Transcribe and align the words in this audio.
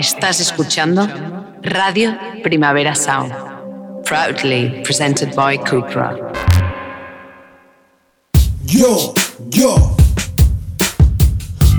Estás 0.00 0.40
escuchando 0.40 1.06
Radio 1.60 2.16
Primavera 2.42 2.94
Sound, 2.94 3.34
proudly 4.06 4.80
presented 4.82 5.34
by 5.36 5.58
Cupra. 5.58 6.16
Yo, 8.64 9.12
yo. 9.50 9.94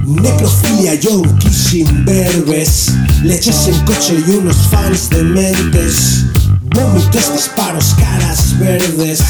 Necrofilia, 0.06 0.94
yonki 0.94 1.50
sin 1.50 2.06
verbes. 2.06 2.94
Leches 3.24 3.68
en 3.70 3.86
coche 3.86 4.24
y 4.28 4.32
unos 4.34 4.68
fans 4.70 5.10
de 5.10 5.24
mentes. 5.24 6.26
Vómitos, 6.82 7.34
disparos, 7.34 7.96
caras 7.96 8.58
verdes. 8.58 9.22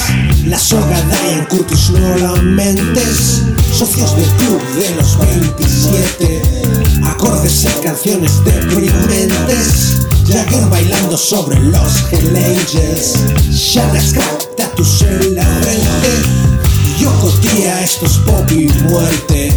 La 0.45 0.57
soga 0.57 1.01
Diane 1.01 1.47
Curtis 1.50 1.89
no 1.89 2.18
la 2.18 2.41
mentes. 2.41 3.41
Socios 3.73 4.15
del 4.15 4.29
club 4.38 4.61
de 4.75 4.95
los 4.95 5.18
27. 5.18 6.41
Acordes 7.04 7.65
en 7.65 7.83
canciones 7.83 8.43
deprimentes. 8.45 10.07
Jagger 10.27 10.65
bailando 10.69 11.18
sobre 11.18 11.59
los 11.59 12.06
Hell 12.11 12.36
Angels. 12.37 13.15
Shanax 13.50 14.14
crack, 14.14 14.56
tatus 14.56 15.01
en 15.01 15.36
la 15.36 15.43
frente. 15.43 16.42
Yoko 17.00 17.29
tía, 17.42 17.83
esto 17.83 18.06
es 18.06 18.18
pop 18.20 18.50
y 18.51 18.68
muerte. 18.83 19.54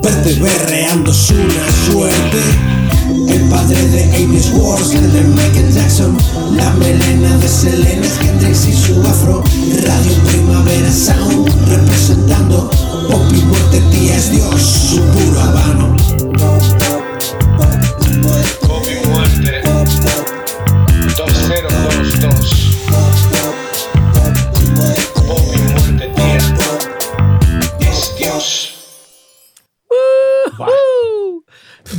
Verte 0.00 0.34
berreando 0.34 1.10
es 1.10 1.30
una 1.30 1.90
suerte. 1.90 2.76
Padre 3.50 3.82
de 3.88 4.04
Amy's 4.16 4.50
Wars, 4.54 4.92
el 4.94 5.12
de 5.12 5.22
Michael 5.22 5.72
Jackson. 5.72 6.16
La 6.56 6.70
melena 6.74 7.36
de 7.38 7.48
Selena 7.48 8.06
Hendrix 8.20 8.66
y 8.66 8.72
su 8.72 9.00
afro. 9.02 9.42
Radio 9.82 10.12
Primavera 10.24 10.92
Sound, 10.92 11.48
representando 11.68 12.70
pop 13.10 13.32
y 13.32 13.42
muerte, 13.42 13.80
tía 13.90 14.16
es 14.16 14.30
Dios, 14.30 14.60
su 14.60 15.00
puro 15.00 15.40
habano. 15.40 15.96
Pop 18.66 18.86
y 18.90 19.08
muerte 19.08 19.62
2022 21.16 22.75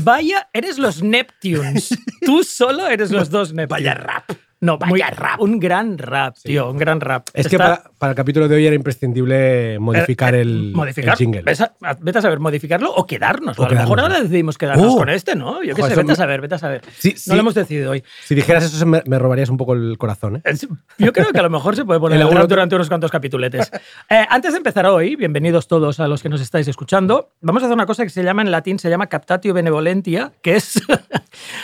Vaya, 0.04 0.50
eres 0.54 0.78
los 0.78 1.02
Neptunes. 1.02 1.90
Tú 2.26 2.44
solo 2.44 2.88
eres 2.88 3.12
los 3.12 3.30
dos 3.30 3.54
Neptunes. 3.54 3.68
Vaya 3.68 3.94
rap. 3.94 4.32
No, 4.60 4.80
vaya 4.80 5.12
rap. 5.12 5.40
Un 5.40 5.60
gran 5.60 6.00
rap, 6.00 6.36
tío, 6.44 6.72
un 6.72 6.78
gran 6.78 7.00
rap. 7.00 7.28
Es 7.34 7.48
que 7.48 7.60
para, 7.60 7.84
para 8.00 8.12
el 8.12 8.16
capítulo 8.16 8.48
de 8.48 8.56
hoy 8.56 8.66
era 8.66 8.76
imprescindible 8.76 9.78
modificar 9.80 10.34
eh, 10.34 10.42
el, 10.42 10.72
modificar, 10.74 11.12
el 11.14 11.18
jingle. 11.18 11.42
Ves 11.44 11.62
a- 11.62 11.74
a- 11.84 11.94
vete 12.00 12.18
a 12.18 12.22
saber, 12.24 12.40
modificarlo 12.40 12.92
o 12.92 13.06
quedarnos. 13.06 13.60
O 13.60 13.66
a 13.66 13.70
lo 13.70 13.76
mejor 13.76 14.00
ahora 14.00 14.20
decidimos 14.20 14.58
quedarnos 14.58 14.94
Uh. 14.94 14.98
con 14.98 15.10
este, 15.10 15.36
¿no? 15.36 15.62
Yo 15.64 15.76
qué 15.76 15.84
sé, 15.84 15.96
vete 15.96 16.12
a 16.12 16.16
saber, 16.16 16.42
vete 16.42 16.56
a 16.56 16.58
saber. 16.58 16.82
Sí, 16.98 17.12
no 17.12 17.18
sí. 17.20 17.30
lo 17.34 17.40
hemos 17.40 17.54
decidido 17.54 17.92
hoy. 17.92 18.04
Si 18.26 18.34
dijeras 18.34 18.64
eso, 18.64 18.84
me, 18.88 19.04
me 19.06 19.20
robarías 19.20 19.50
un 19.50 19.58
poco 19.58 19.74
el 19.74 19.96
corazón. 20.00 20.38
¿eh? 20.38 20.42
Es- 20.46 20.68
Yo 20.98 21.14
creo 21.14 21.32
que 21.32 21.40
a 21.40 21.44
lo 21.44 21.50
mejor 21.52 21.76
se 21.76 21.86
puede 21.86 22.00
poner 22.00 22.20
El 22.22 22.28
durante, 22.28 22.48
durante 22.48 22.76
unos 22.76 22.88
cuantos 22.88 23.12
capituletes. 23.12 23.72
Eh, 24.10 24.26
antes 24.28 24.54
de 24.54 24.58
empezar 24.58 24.88
hoy, 24.88 25.16
bienvenidos 25.16 25.68
todos 25.68 26.00
a 26.00 26.08
los 26.08 26.24
que 26.24 26.30
nos 26.30 26.42
estáis 26.42 26.68
escuchando, 26.68 27.30
vamos 27.42 27.62
a 27.62 27.68
hacer 27.68 27.76
una 27.76 27.86
cosa 27.86 28.04
que 28.04 28.10
se 28.10 28.24
llama 28.24 28.42
en 28.42 28.50
latín, 28.50 28.80
se 28.80 28.90
llama 28.90 29.06
captatio 29.08 29.54
benevolentia, 29.54 30.32
que 30.42 30.56
es 30.56 30.82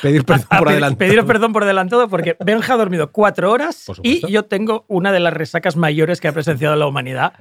Pedir 0.03 0.23
perdón 0.25 0.45
a- 0.52 0.55
a 0.57 0.59
por 0.59 0.69
adelantado. 0.69 0.97
Pediros 1.00 1.25
perdón 1.25 1.53
por 1.53 1.63
adelantado 1.63 2.07
porque 2.07 2.38
Benja 2.39 2.78
dormido 2.83 3.11
cuatro 3.11 3.51
horas 3.51 3.85
y 4.03 4.29
yo 4.31 4.45
tengo 4.45 4.85
una 4.87 5.11
de 5.11 5.19
las 5.19 5.33
resacas 5.33 5.75
mayores 5.75 6.19
que 6.21 6.27
ha 6.27 6.31
presenciado 6.31 6.75
la 6.75 6.85
humanidad, 6.87 7.33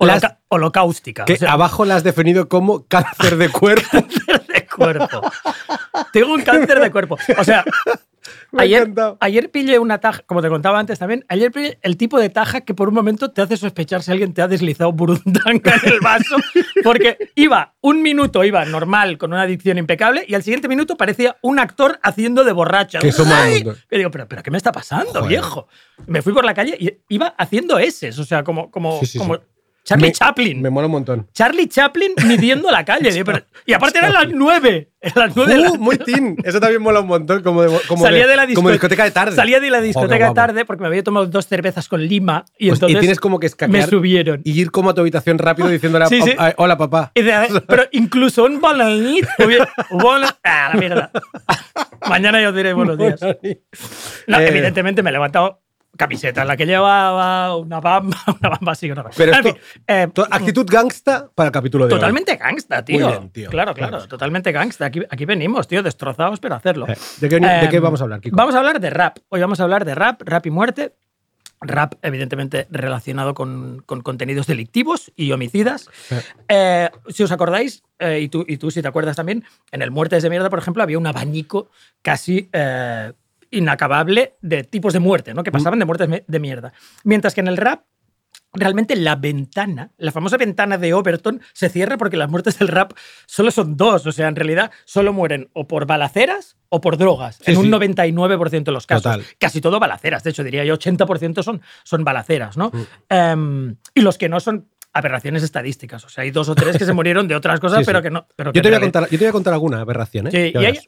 Las- 0.00 0.36
holocaustica. 0.48 1.24
Que 1.24 1.34
o 1.34 1.36
sea, 1.36 1.52
abajo 1.52 1.84
la 1.84 1.96
has 1.96 2.04
definido 2.04 2.48
como 2.48 2.86
cáncer 2.86 3.36
de 3.36 3.48
cuerpo. 3.50 3.88
cáncer 3.92 4.46
de 4.46 4.66
cuerpo. 4.66 5.20
Tengo 6.12 6.34
un 6.34 6.42
cáncer 6.42 6.80
de 6.80 6.90
cuerpo. 6.90 7.16
O 7.38 7.44
sea, 7.44 7.64
Me 8.54 8.62
ayer, 8.64 8.82
encantado. 8.82 9.16
ayer 9.20 9.50
pillé 9.50 9.78
una 9.78 9.98
taja, 9.98 10.22
como 10.26 10.40
te 10.42 10.48
contaba 10.48 10.78
antes 10.78 10.98
también, 10.98 11.24
ayer 11.28 11.50
pillé 11.52 11.78
el 11.82 11.96
tipo 11.96 12.18
de 12.18 12.30
taja 12.30 12.62
que 12.62 12.74
por 12.74 12.88
un 12.88 12.94
momento 12.94 13.30
te 13.30 13.42
hace 13.42 13.56
sospechar 13.56 14.02
si 14.02 14.12
alguien 14.12 14.32
te 14.32 14.42
ha 14.42 14.48
deslizado 14.48 14.92
burundanga 14.92 15.74
en 15.82 15.92
el 15.92 16.00
vaso, 16.00 16.36
porque 16.84 17.18
iba 17.34 17.74
un 17.80 18.02
minuto, 18.02 18.44
iba 18.44 18.64
normal, 18.64 19.18
con 19.18 19.32
una 19.32 19.46
dicción 19.46 19.78
impecable, 19.78 20.24
y 20.26 20.34
al 20.34 20.42
siguiente 20.42 20.68
minuto 20.68 20.96
parecía 20.96 21.36
un 21.42 21.58
actor 21.58 21.98
haciendo 22.02 22.44
de 22.44 22.52
borracha. 22.52 22.98
Que. 23.00 23.10
Que 23.88 23.98
digo, 23.98 24.10
¿pero, 24.10 24.28
pero 24.28 24.42
qué 24.42 24.50
me 24.50 24.56
está 24.56 24.72
pasando, 24.72 25.12
Joder. 25.12 25.28
viejo? 25.28 25.68
Me 26.06 26.22
fui 26.22 26.32
por 26.32 26.44
la 26.44 26.54
calle 26.54 26.76
y 26.78 26.92
iba 27.14 27.28
haciendo 27.38 27.78
S, 27.78 28.08
o 28.08 28.24
sea, 28.24 28.42
como, 28.44 28.70
como, 28.70 28.98
Sí, 29.00 29.06
sí, 29.06 29.18
como 29.18 29.34
sí. 29.36 29.40
Charlie 29.84 30.06
Me- 30.08 30.12
Chaplin. 30.12 30.62
Me 30.62 30.70
mola 30.70 30.86
un 30.86 30.92
montón. 30.92 31.28
Charlie 31.34 31.68
Chaplin 31.68 32.12
midiendo 32.26 32.70
la 32.70 32.84
calle. 32.84 33.22
pero- 33.24 33.44
y 33.66 33.72
aparte 33.74 33.98
eran 33.98 34.12
las 34.14 34.28
nueve. 34.30 34.90
Eran 35.00 35.28
las 35.28 35.36
nueve 35.36 35.58
la- 35.58 35.70
Uh, 35.72 35.76
muy 35.78 35.98
teen. 36.04 36.36
Eso 36.42 36.58
también 36.58 36.80
mola 36.80 37.00
un 37.00 37.06
montón. 37.06 37.42
Como, 37.42 37.62
de, 37.62 37.78
como, 37.86 38.02
salía 38.02 38.26
de, 38.26 38.34
la 38.36 38.42
como 38.54 38.70
discoteca, 38.70 38.72
discoteca 38.72 39.04
de 39.04 39.10
tarde. 39.10 39.36
Salía 39.36 39.60
de 39.60 39.68
la 39.70 39.80
discoteca 39.82 40.28
de 40.28 40.34
tarde 40.34 40.64
porque 40.64 40.80
me 40.82 40.86
había 40.88 41.04
tomado 41.04 41.26
dos 41.26 41.46
cervezas 41.46 41.86
con 41.88 42.02
lima 42.06 42.46
y 42.58 42.68
Pues, 42.68 42.78
entonces 42.78 42.96
y 42.96 43.00
tienes 43.00 43.20
como 43.20 43.38
que 43.38 43.50
me 43.68 43.86
subieron. 43.86 44.40
y 44.44 44.58
ir 44.58 44.70
como 44.70 44.88
a 44.90 44.94
tu 44.94 45.02
habitación 45.02 45.36
rápido 45.38 45.68
diciéndole 45.68 46.06
a- 46.06 46.08
Sí, 46.14 46.22
sí. 46.22 46.32
a- 46.38 46.54
hola 46.56 46.78
papá. 46.78 47.12
De- 47.14 47.62
pero 47.68 47.84
incluso 47.92 48.44
un 48.44 48.58
hubiera- 49.44 49.70
buena- 49.90 50.34
ah, 50.44 50.70
la 50.72 50.80
mierda. 50.80 51.10
Mañana 52.08 52.40
yo 52.42 52.52
diré 52.52 52.72
buenos 52.72 52.96
días. 52.96 53.20
No, 54.26 54.38
Eh. 54.40 54.48
evidentemente 54.48 55.02
me 55.02 55.10
he 55.10 55.12
levantado 55.12 55.62
camiseta, 55.96 56.44
la 56.44 56.56
que 56.56 56.66
llevaba 56.66 57.56
una 57.56 57.80
bamba, 57.80 58.16
una 58.40 58.48
bamba 58.50 58.72
así. 58.72 58.90
Una 58.90 59.02
bamba. 59.02 59.14
Pero 59.16 59.32
En 59.32 59.38
esto- 59.46 59.54
fin, 59.54 59.62
eh, 59.86 60.08
Actitud 60.30 60.66
gangsta 60.70 61.30
para 61.34 61.48
el 61.48 61.52
capítulo 61.52 61.86
de 61.86 61.94
hoy. 61.94 61.98
Totalmente 62.00 62.36
gangsta, 62.36 62.84
tío. 62.84 63.00
Muy 63.08 63.08
bien, 63.18 63.30
tío. 63.30 63.50
Claro, 63.50 63.74
claro, 63.74 64.06
totalmente 64.06 64.52
gangsta. 64.52 64.86
Aquí, 64.86 65.00
aquí 65.10 65.24
venimos, 65.24 65.66
tío, 65.68 65.82
destrozados, 65.82 66.40
pero 66.40 66.54
hacerlo. 66.54 66.86
Eh, 66.88 66.96
¿de 67.20 67.28
qué- 67.28 67.40
de 67.40 67.68
qué 67.70 67.76
Em, 67.76 67.82
vamos 67.82 68.00
a 68.00 68.04
hablar, 68.04 68.20
Kiko? 68.20 68.36
Vamos 68.36 68.54
a 68.54 68.58
hablar 68.58 68.80
de 68.80 68.90
rap. 68.90 69.18
Hoy 69.28 69.40
vamos 69.40 69.60
a 69.60 69.62
hablar 69.64 69.84
de 69.84 69.94
rap, 69.94 70.22
rap 70.24 70.46
y 70.46 70.50
muerte. 70.50 70.94
Rap, 71.60 71.94
evidentemente, 72.02 72.66
relacionado 72.70 73.32
con, 73.32 73.82
con 73.86 74.02
contenidos 74.02 74.46
delictivos 74.46 75.12
y 75.16 75.32
homicidas. 75.32 75.88
Eh. 76.48 76.90
Si 77.08 77.22
os 77.22 77.32
acordáis, 77.32 77.82
y, 78.20 78.28
tú, 78.28 78.44
y 78.46 78.58
tú 78.58 78.70
si 78.70 78.82
te 78.82 78.88
acuerdas 78.88 79.16
también, 79.16 79.44
en 79.72 79.80
el 79.80 79.90
Muertes 79.90 80.22
de 80.22 80.28
Mierda, 80.28 80.50
por 80.50 80.58
ejemplo, 80.58 80.82
había 80.82 80.98
un 80.98 81.06
abanico 81.06 81.70
casi 82.02 82.50
inacabable 83.54 84.36
de 84.42 84.64
tipos 84.64 84.92
de 84.92 85.00
muerte, 85.00 85.34
¿no? 85.34 85.42
que 85.42 85.52
pasaban 85.52 85.78
de 85.78 85.84
muertes 85.84 86.08
de 86.26 86.38
mierda. 86.40 86.72
Mientras 87.04 87.34
que 87.34 87.40
en 87.40 87.48
el 87.48 87.56
rap 87.56 87.84
realmente 88.54 88.96
la 88.96 89.16
ventana, 89.16 89.90
la 89.98 90.12
famosa 90.12 90.36
ventana 90.36 90.78
de 90.78 90.94
Overton, 90.94 91.42
se 91.52 91.68
cierra 91.68 91.98
porque 91.98 92.16
las 92.16 92.30
muertes 92.30 92.58
del 92.58 92.68
rap 92.68 92.92
solo 93.26 93.50
son 93.50 93.76
dos. 93.76 94.06
O 94.06 94.12
sea, 94.12 94.28
en 94.28 94.36
realidad 94.36 94.70
solo 94.84 95.12
mueren 95.12 95.50
o 95.52 95.66
por 95.66 95.86
balaceras 95.86 96.56
o 96.68 96.80
por 96.80 96.96
drogas. 96.96 97.36
Sí, 97.36 97.52
en 97.52 97.58
un 97.58 97.64
sí. 97.66 97.70
99% 97.70 98.64
de 98.64 98.72
los 98.72 98.86
casos. 98.86 99.02
Total. 99.02 99.24
Casi 99.38 99.60
todo 99.60 99.78
balaceras. 99.78 100.24
De 100.24 100.30
hecho, 100.30 100.44
diría 100.44 100.64
yo 100.64 100.76
80% 100.78 101.42
son, 101.42 101.62
son 101.84 102.04
balaceras, 102.04 102.56
¿no? 102.56 102.70
Mm. 102.72 102.86
Em, 103.08 103.76
y 103.94 104.00
los 104.00 104.18
que 104.18 104.28
no 104.28 104.40
son 104.40 104.68
aberraciones 104.94 105.42
estadísticas. 105.42 106.04
O 106.04 106.08
sea, 106.08 106.22
hay 106.22 106.30
dos 106.30 106.48
o 106.48 106.54
tres 106.54 106.78
que 106.78 106.84
se 106.84 106.92
murieron 106.92 107.28
de 107.28 107.34
otras 107.34 107.60
cosas, 107.60 107.78
Sí, 107.80 107.84
sí. 107.84 107.86
pero 107.86 108.00
que 108.02 108.10
no. 108.10 108.26
Pero 108.36 108.52
que 108.52 108.58
Yo 108.58 108.62
te, 108.62 108.68
voy 108.70 108.76
a 108.76 108.80
contar, 108.80 109.02
yo 109.04 109.10
te 109.10 109.18
voy 109.18 109.26
a 109.26 109.32
contar 109.32 109.52
alguna 109.52 109.80
aberración, 109.80 110.28
¿eh? 110.28 110.30
Sí, 110.30 110.52
y 110.54 110.64
hay- 110.64 110.78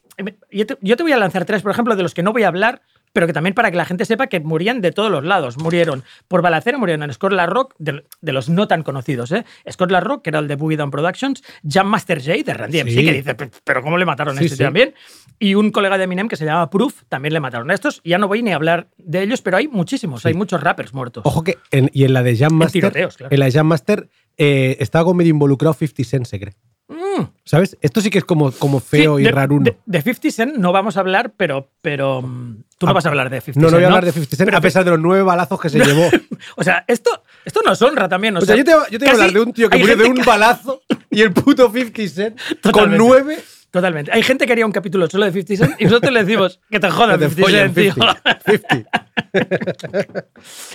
yo, 0.51 0.65
te, 0.65 0.77
yo 0.81 0.97
te 0.97 1.03
voy 1.03 1.11
a 1.11 1.17
lanzar 1.17 1.45
tres, 1.45 1.61
por 1.61 1.71
ejemplo, 1.71 1.95
de 1.95 2.03
los 2.03 2.13
que 2.13 2.23
no 2.23 2.31
voy 2.33 2.43
a 2.43 2.47
hablar, 2.47 2.81
pero 3.13 3.27
que 3.27 3.33
también 3.33 3.53
para 3.53 3.71
que 3.71 3.77
la 3.77 3.85
gente 3.85 4.05
sepa 4.05 4.27
que 4.27 4.39
morían 4.39 4.81
de 4.81 4.91
todos 4.91 5.09
los 5.11 5.23
lados. 5.23 5.57
Murieron 5.57 6.03
por 6.27 6.41
balacera, 6.41 6.77
murieron 6.77 7.03
en 7.03 7.13
Scotland 7.13 7.51
Rock, 7.51 7.73
de, 7.79 8.03
de 8.21 8.31
los 8.33 8.49
no 8.49 8.67
tan 8.67 8.83
conocidos, 8.83 9.31
¿eh? 9.31 9.45
Scotland 9.71 10.05
Rock, 10.05 10.23
que 10.23 10.29
era 10.29 10.39
el 10.39 10.47
de 10.47 10.55
Boogie 10.55 10.77
Down 10.77 10.91
Productions, 10.91 11.43
Jam 11.67 11.87
Master 11.87 12.21
Jay, 12.21 12.43
de 12.43 12.53
Randy 12.53 12.79
MC, 12.79 12.91
Sí. 12.93 13.05
que 13.05 13.13
dice, 13.13 13.35
"Pe- 13.35 13.49
pero 13.63 13.81
¿cómo 13.81 13.97
le 13.97 14.05
mataron 14.05 14.35
a 14.35 14.39
Sí, 14.39 14.45
este 14.45 14.57
sí. 14.57 14.63
también? 14.63 14.93
Y 15.39 15.55
un 15.55 15.71
colega 15.71 15.97
de 15.97 16.05
Eminem 16.05 16.27
que 16.27 16.35
se 16.35 16.45
llama 16.45 16.69
Proof, 16.69 17.03
también 17.09 17.33
le 17.33 17.39
mataron 17.39 17.69
a 17.69 17.73
estos. 17.73 18.01
Ya 18.03 18.17
no 18.17 18.27
voy 18.27 18.41
ni 18.43 18.51
a 18.51 18.55
hablar 18.55 18.87
de 18.97 19.21
ellos, 19.23 19.41
pero 19.41 19.57
hay 19.57 19.67
muchísimos, 19.67 20.25
hay 20.25 20.33
muchos 20.33 20.61
rappers 20.61 20.93
muertos. 20.93 21.23
Ojo 21.25 21.43
que, 21.43 21.57
en- 21.71 21.89
y 21.93 22.03
en 22.05 22.13
la 22.13 22.23
de 22.23 22.35
Jam 22.37 22.53
Master, 22.53 22.71
tiroteos, 22.81 23.17
claro. 23.17 23.33
en 23.33 23.39
la 23.39 23.45
de 23.45 23.51
Jam 23.51 23.67
Master 23.67 24.09
eh, 24.37 24.77
estaba 24.79 25.05
como 25.05 25.15
medio 25.15 25.31
involucrado 25.31 25.73
50 25.73 26.03
Cent, 26.03 26.25
se 26.25 26.39
cree. 26.39 26.53
Mm. 26.89 27.23
¿Sabes? 27.43 27.77
Esto 27.81 27.99
sí 27.99 28.09
que 28.09 28.19
es 28.19 28.23
como, 28.23 28.51
como 28.53 28.79
feo 28.79 29.17
Sí, 29.17 29.23
y 29.23 29.25
de, 29.25 29.31
raruno. 29.31 29.65
De, 29.65 29.77
de 29.85 30.01
50 30.01 30.31
Cent 30.31 30.55
no 30.55 30.71
vamos 30.71 30.95
a 30.95 31.01
hablar, 31.01 31.33
pero, 31.35 31.69
pero 31.81 32.21
mm, 32.21 32.63
tú 32.77 32.85
no 32.85 32.91
Ah, 32.91 32.93
vas 32.93 33.05
a 33.05 33.09
hablar 33.09 33.29
de 33.29 33.41
50 33.41 33.59
no, 33.59 33.65
no 33.65 33.69
Cent. 33.69 33.77
voy 33.77 33.83
a 33.83 33.87
hablar 33.87 34.05
de 34.05 34.11
50 34.13 34.35
Cent, 34.37 34.47
Pero 34.47 34.57
a 34.57 34.61
pesar 34.61 34.85
de 34.85 34.91
los 34.91 34.99
nueve 35.01 35.21
balazos 35.23 35.59
que 35.59 35.69
se 35.69 35.79
llevó. 35.83 36.09
O 36.55 36.63
sea, 36.63 36.85
esto, 36.87 37.23
esto 37.43 37.61
nos 37.61 37.81
honra 37.81 38.07
también. 38.07 38.37
O, 38.37 38.39
O 38.39 38.45
sea, 38.45 38.55
yo 38.55 38.63
te, 38.63 38.71
yo 38.71 38.99
te 38.99 39.05
voy 39.05 39.07
a 39.09 39.11
hablar 39.11 39.31
de 39.33 39.39
un 39.41 39.51
tío 39.53 39.69
que 39.69 39.77
murió 39.79 39.97
de 39.97 40.05
un 40.05 40.15
que- 40.15 40.23
balazo 40.23 40.81
y 41.11 41.21
el 41.21 41.33
puto 41.33 41.69
50 41.71 42.07
Cent 42.07 42.39
con 42.63 42.71
Totalmente. 42.71 42.97
nueve. 42.97 43.39
Totalmente. 43.69 44.11
Hay 44.13 44.23
gente 44.23 44.45
que 44.45 44.53
haría 44.53 44.65
un 44.65 44.71
capítulo 44.71 45.09
solo 45.09 45.25
de 45.25 45.33
50 45.33 45.65
Cent 45.67 45.81
y 45.81 45.83
nosotros 45.85 46.13
le 46.13 46.23
decimos 46.23 46.61
que 46.71 46.79
te 46.79 46.87
te 46.87 46.93
50 46.93 47.29
follan 47.41 47.73
Cent, 47.73 47.95
tío. 47.95 48.05
50. 48.45 48.91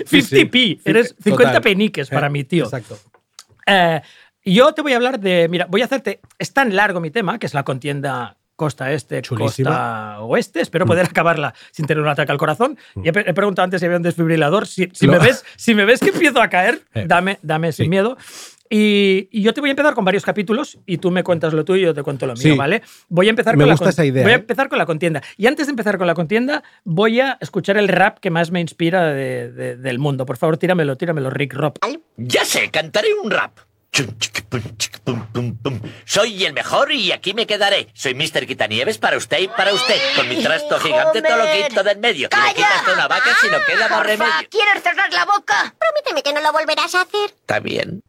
50p. 0.05 0.81
Eres 0.85 1.15
50 1.23 1.45
Total. 1.45 1.63
peniques 1.63 2.09
para 2.11 2.27
Eh, 2.27 2.31
mí, 2.31 2.45
tío. 2.45 2.65
Exacto. 2.65 2.99
Eh, 3.67 4.01
yo 4.45 4.73
te 4.73 4.83
voy 4.83 4.93
a 4.93 4.97
hablar 4.97 5.21
de. 5.21 5.49
Mira, 5.49 5.67
voy 5.69 5.83
a 5.83 5.85
hacerte. 5.87 6.21
Es 6.39 6.53
tan 6.53 6.75
largo 6.77 7.01
mi 7.01 7.11
tema, 7.11 7.39
que 7.39 7.47
es 7.47 7.55
la 7.55 7.63
contienda 7.65 8.37
costa 8.57 8.93
este, 8.93 9.23
Chulísima. 9.23 9.71
Mm. 9.71 9.73
costa 9.73 10.21
oeste. 10.23 10.61
Espero 10.61 10.87
poder 10.87 11.07
acabarla 11.07 11.53
sin 11.73 11.87
tener 11.87 12.03
un 12.03 12.09
ataque 12.09 12.31
al 12.33 12.39
corazón. 12.39 12.79
Y 13.03 13.09
he, 13.09 13.13
preguntado 13.13 13.65
antes 13.65 13.81
si 13.81 13.87
había 13.87 13.97
un 13.97 14.03
desfibrilador. 14.05 14.67
Si, 14.67 14.89
me 15.09 15.19
ves, 15.19 15.45
si 15.57 15.75
me 15.75 15.85
ves 15.85 16.01
que 16.01 16.11
empiezo 16.11 16.41
a 16.41 16.49
caer, 16.49 16.81
Eh, 16.95 17.05
dame, 17.09 17.39
dame 17.43 17.73
sin 17.73 17.87
sí. 17.87 17.89
miedo. 17.91 18.17
Y, 18.75 19.29
y 19.31 19.43
yo 19.43 19.53
te 19.53 19.61
voy 19.61 19.69
a 19.69 19.73
empezar 19.73 19.93
con 19.95 20.03
varios 20.05 20.25
capítulos 20.25 20.79
y 20.87 20.97
tú 20.97 21.11
me 21.11 21.23
cuentas 21.23 21.53
lo 21.53 21.63
tuyo 21.63 21.83
y 21.83 21.85
yo 21.85 21.93
te 21.95 22.03
cuento 22.03 22.27
lo 22.27 22.33
mío, 22.33 22.43
Sí. 22.43 22.57
¿vale? 22.57 22.83
Voy 23.11 23.27
a 23.27 23.31
empezar 23.31 23.55
Me 23.55 23.65
con 23.65 23.73
gusta 23.73 23.85
la 23.87 23.91
esa 23.91 24.05
idea, 24.07 24.23
Voy 24.23 24.33
a 24.33 24.37
¿eh? 24.37 24.39
empezar 24.39 24.71
con 24.71 24.79
la 24.79 24.87
contienda. 24.87 25.21
Y 25.37 25.47
antes 25.47 25.67
de 25.67 25.71
empezar 25.73 25.99
con 25.99 26.07
la 26.07 26.15
contienda, 26.15 26.63
voy 26.85 27.21
a 27.21 27.37
escuchar 27.43 27.77
el 27.77 27.89
rap 27.89 28.19
que 28.19 28.31
más 28.31 28.51
me 28.51 28.61
inspira 28.61 29.09
de- 29.13 29.53
de- 29.53 29.77
del 29.77 29.99
mundo. 29.99 30.25
Por 30.25 30.39
favor, 30.39 30.57
tíramelo, 30.57 30.97
tíramelo, 30.97 31.29
Rick 31.29 31.53
Rob. 31.53 31.75
Ya 32.17 32.47
sé, 32.47 32.71
cantaré 32.71 33.09
un 33.23 33.31
rap. 33.31 33.59
Soy 36.05 36.45
el 36.45 36.53
mejor 36.53 36.93
y 36.93 37.13
aquí 37.13 37.35
me 37.35 37.47
quedaré. 37.47 37.89
Soy 37.95 38.15
Mr. 38.15 38.47
Quitanieves 38.47 38.99
para 38.99 39.17
usted 39.17 39.41
y 39.41 39.49
para 39.49 39.73
usted. 39.73 39.97
Con 40.17 40.29
mi 40.29 40.43
trasto 40.43 40.79
gigante 40.79 41.21
todo 41.21 41.37
lo 41.37 41.45
quito 41.45 41.83
del 41.83 41.99
medio. 41.99 42.29
Si 42.33 42.41
le 42.49 42.55
quitas 42.55 42.83
una 42.93 43.09
vaca, 43.09 43.31
si 43.41 43.49
no 43.49 43.59
queda 43.67 43.89
más 43.89 44.07
remedio. 44.07 44.33
¿Quieres 44.51 44.83
cerrar 44.83 45.13
la 45.13 45.25
boca? 45.25 45.75
Prométeme 45.79 46.23
que 46.23 46.33
no 46.33 46.41
lo 46.41 46.53
volverás 46.53 46.95
a 46.95 47.03
hacer. 47.03 47.31
Está 47.31 47.61
bien. 47.61 48.03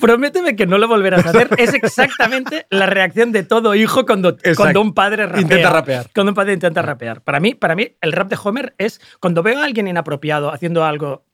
Prométeme 0.00 0.56
que 0.56 0.66
no 0.66 0.78
lo 0.78 0.88
volverás 0.88 1.26
a 1.26 1.30
hacer. 1.30 1.48
Es 1.58 1.74
exactamente 1.74 2.66
la 2.70 2.86
reacción 2.86 3.32
de 3.32 3.42
todo 3.42 3.74
hijo 3.74 4.06
cuando, 4.06 4.30
Exacto. 4.30 4.56
cuando 4.56 4.80
un 4.80 4.94
padre 4.94 5.26
rapea. 5.26 5.40
Intenta 5.42 5.70
rapear. 5.70 6.10
Cuando 6.14 6.30
un 6.30 6.36
padre 6.36 6.52
intenta 6.54 6.82
rapear. 6.82 7.20
Para 7.22 7.38
mí, 7.40 7.54
para 7.54 7.74
mí, 7.74 7.96
el 8.00 8.12
rap 8.12 8.28
de 8.28 8.38
Homer 8.42 8.74
es 8.78 9.00
cuando 9.20 9.42
veo 9.42 9.60
a 9.60 9.64
alguien 9.64 9.88
inapropiado 9.88 10.52
haciendo 10.52 10.84
algo 10.84 11.24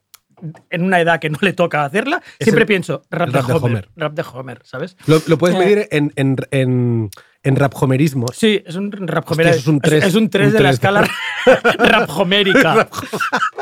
en 0.71 0.83
una 0.85 1.01
edad 1.01 1.19
que 1.21 1.31
no 1.31 1.39
le 1.41 1.53
toca 1.53 1.85
hacerla, 1.85 2.23
Es 2.39 2.45
siempre 2.45 2.63
el- 2.63 2.67
pienso 2.69 3.03
rap, 3.11 3.29
de, 3.31 3.39
rap 3.41 3.47
de 3.47 3.53
Homer. 3.55 3.89
Rap 3.97 4.13
de 4.15 4.25
Homer, 4.33 4.61
¿sabes? 4.65 4.97
Lo, 5.07 5.21
lo 5.27 5.39
puedes 5.39 5.57
Eh, 5.57 5.59
medir 5.59 5.89
en, 5.91 6.13
en, 6.17 6.37
en, 6.51 7.11
en 7.43 7.57
rap 7.57 7.73
homerismos. 7.81 8.31
Sí, 8.37 8.63
es 8.67 8.77
un 8.77 8.91
rap 8.93 9.25
Hostia, 9.29 9.35
Homer. 9.45 9.47
eso 9.55 9.59
es 9.61 9.67
un 9.69 9.81
tres. 9.81 10.05
Es 10.05 10.15
un 10.15 10.29
3 10.31 10.49
Un 10.49 10.53
de 10.55 10.61
la 10.61 10.71
escala 10.71 11.09
rap 11.79 12.11
homérica. 12.11 12.89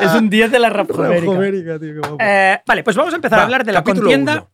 es 0.00 0.12
un 0.12 0.28
10 0.30 0.50
de 0.50 0.58
la 0.58 0.70
rap 0.70 0.90
homérica. 0.90 1.78
tío. 1.78 2.00
Eh, 2.20 2.58
vale, 2.66 2.82
pues 2.84 2.96
vamos 2.96 3.12
a 3.12 3.16
empezar 3.16 3.38
Va, 3.38 3.42
a 3.42 3.44
hablar 3.44 3.64
de 3.64 3.72
la 3.72 3.82
contienda. 3.84 4.48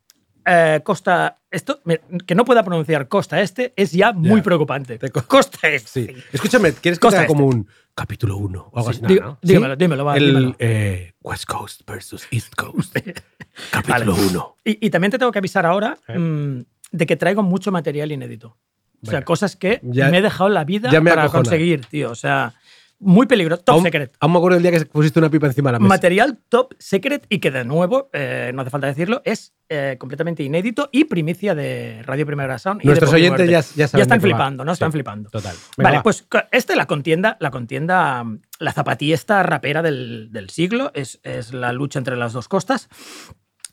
eh, 0.45 0.81
Costa. 0.85 1.39
Esto, 1.51 1.81
que 2.27 2.35
no 2.35 2.47
pueda 2.47 2.63
pronunciar 2.65 3.09
Costa 3.09 3.43
Este 3.43 3.75
es 3.77 3.93
ya 3.93 4.13
muy 4.13 4.39
Ya. 4.39 4.43
preocupante. 4.43 4.99
Te 4.99 5.11
co- 5.11 5.23
Costa 5.27 5.69
Este. 5.69 6.07
Sí. 6.07 6.15
Escúchame, 6.33 6.73
¿quieres 6.73 6.99
que 6.99 7.03
Costa 7.03 7.19
te 7.21 7.25
haga 7.25 7.27
este. 7.27 7.35
como 7.35 7.47
un 7.47 7.69
capítulo 7.95 8.37
1 8.39 8.71
o 8.73 8.79
algo 8.79 8.93
Sí, 8.93 9.01
así? 9.05 9.15
digo- 9.15 9.25
¿no? 9.27 9.39
dígamelo, 9.43 9.77
dímelo, 9.77 10.05
va, 10.05 10.17
El 10.17 10.27
dímelo. 10.27 10.57
eh, 10.59 11.13
West 11.23 11.45
Coast 11.47 11.83
versus 11.87 12.27
East 12.31 12.55
Coast. 12.55 12.95
capítulo 13.71 14.15
Vale. 14.15 14.27
1. 14.29 14.57
Y, 14.65 14.87
y 14.87 14.91
también 14.91 15.11
te 15.11 15.19
tengo 15.19 15.33
que 15.33 15.39
avisar 15.39 15.67
ahora 15.67 15.99
Eh. 16.09 16.19
mm, 16.19 16.65
de 16.93 17.07
que 17.07 17.17
traigo 17.17 17.43
mucho 17.43 17.71
material 17.73 18.13
inédito. 18.13 18.57
O 19.05 19.11
sea, 19.11 19.23
cosas 19.25 19.57
que 19.57 19.81
Ya- 19.83 20.09
me 20.11 20.19
he 20.19 20.23
dejado 20.23 20.49
la 20.49 20.65
vida 20.65 20.89
para 20.91 21.25
acojona. 21.25 21.43
conseguir, 21.43 21.85
tío. 21.87 22.11
O 22.13 22.15
sea, 22.15 22.55
muy 23.03 23.27
peligroso. 23.27 23.63
Top 23.63 23.75
aún, 23.75 23.83
secret. 23.85 24.17
Aún 24.21 24.33
me 24.33 24.39
acuerdo 24.39 24.57
el 24.57 24.63
día 24.63 24.73
que 24.73 24.87
pusiste 24.87 25.19
una 25.19 25.29
pipa 25.31 25.47
encima 25.49 25.71
de 25.71 25.73
la 25.75 25.79
mesa. 25.81 25.89
Material 25.89 26.39
top 26.49 26.75
secret 26.79 27.27
y 27.29 27.39
que 27.41 27.51
de 27.51 27.65
nuevo, 27.65 28.09
eh, 28.13 28.53
no 28.55 28.63
hace 28.63 28.71
falta 28.71 28.87
decirlo, 28.87 29.21
es 29.25 29.53
eh, 29.69 29.97
completamente 29.99 30.43
inédito 30.43 30.89
y 30.93 31.05
primicia 31.05 31.55
de 31.55 32.03
Radio 32.05 32.25
Primera 32.27 32.59
Sound. 32.59 32.81
y 32.81 32.85
de 32.85 32.87
Nuestros 32.89 33.11
y 33.13 33.15
oyentes 33.15 33.51
ya- 33.51 33.61
ya 33.77 33.89
saben 33.89 34.03
están 34.03 34.19
de 34.19 34.23
qué 34.29 34.33
va. 34.33 34.37
flipando, 34.39 34.65
¿no? 34.65 34.73
Están 34.73 34.91
Sí, 34.91 34.97
flipando. 34.97 35.31
total. 35.31 35.57
Venga, 35.77 35.89
vale, 35.89 35.97
va. 35.99 36.03
pues 36.03 36.27
esta 36.53 36.77
la 36.77 36.87
contienda, 36.87 37.37
la 37.41 37.51
contienda, 37.51 38.25
la 38.59 38.73
zapatista 38.73 39.43
rapera 39.43 39.83
del, 39.83 40.29
del 40.31 40.51
siglo, 40.51 40.91
es, 40.95 41.21
es 41.23 41.53
la 41.53 41.73
lucha 41.73 41.99
entre 41.99 42.17
las 42.17 42.33
dos 42.33 42.49
costas. 42.49 42.89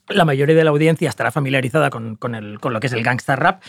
La 0.08 0.26
mayoría 0.26 0.56
de 0.56 0.64
la 0.64 0.72
audiencia 0.72 1.08
estará 1.08 1.30
familiarizada 1.31 1.92
con, 1.92 2.16
con 2.16 2.34
el, 2.34 2.60
con 2.60 2.74
lo 2.74 2.80
que 2.80 2.88
es 2.88 2.94
el 2.94 3.04
gangsta 3.04 3.36
rap. 3.36 3.62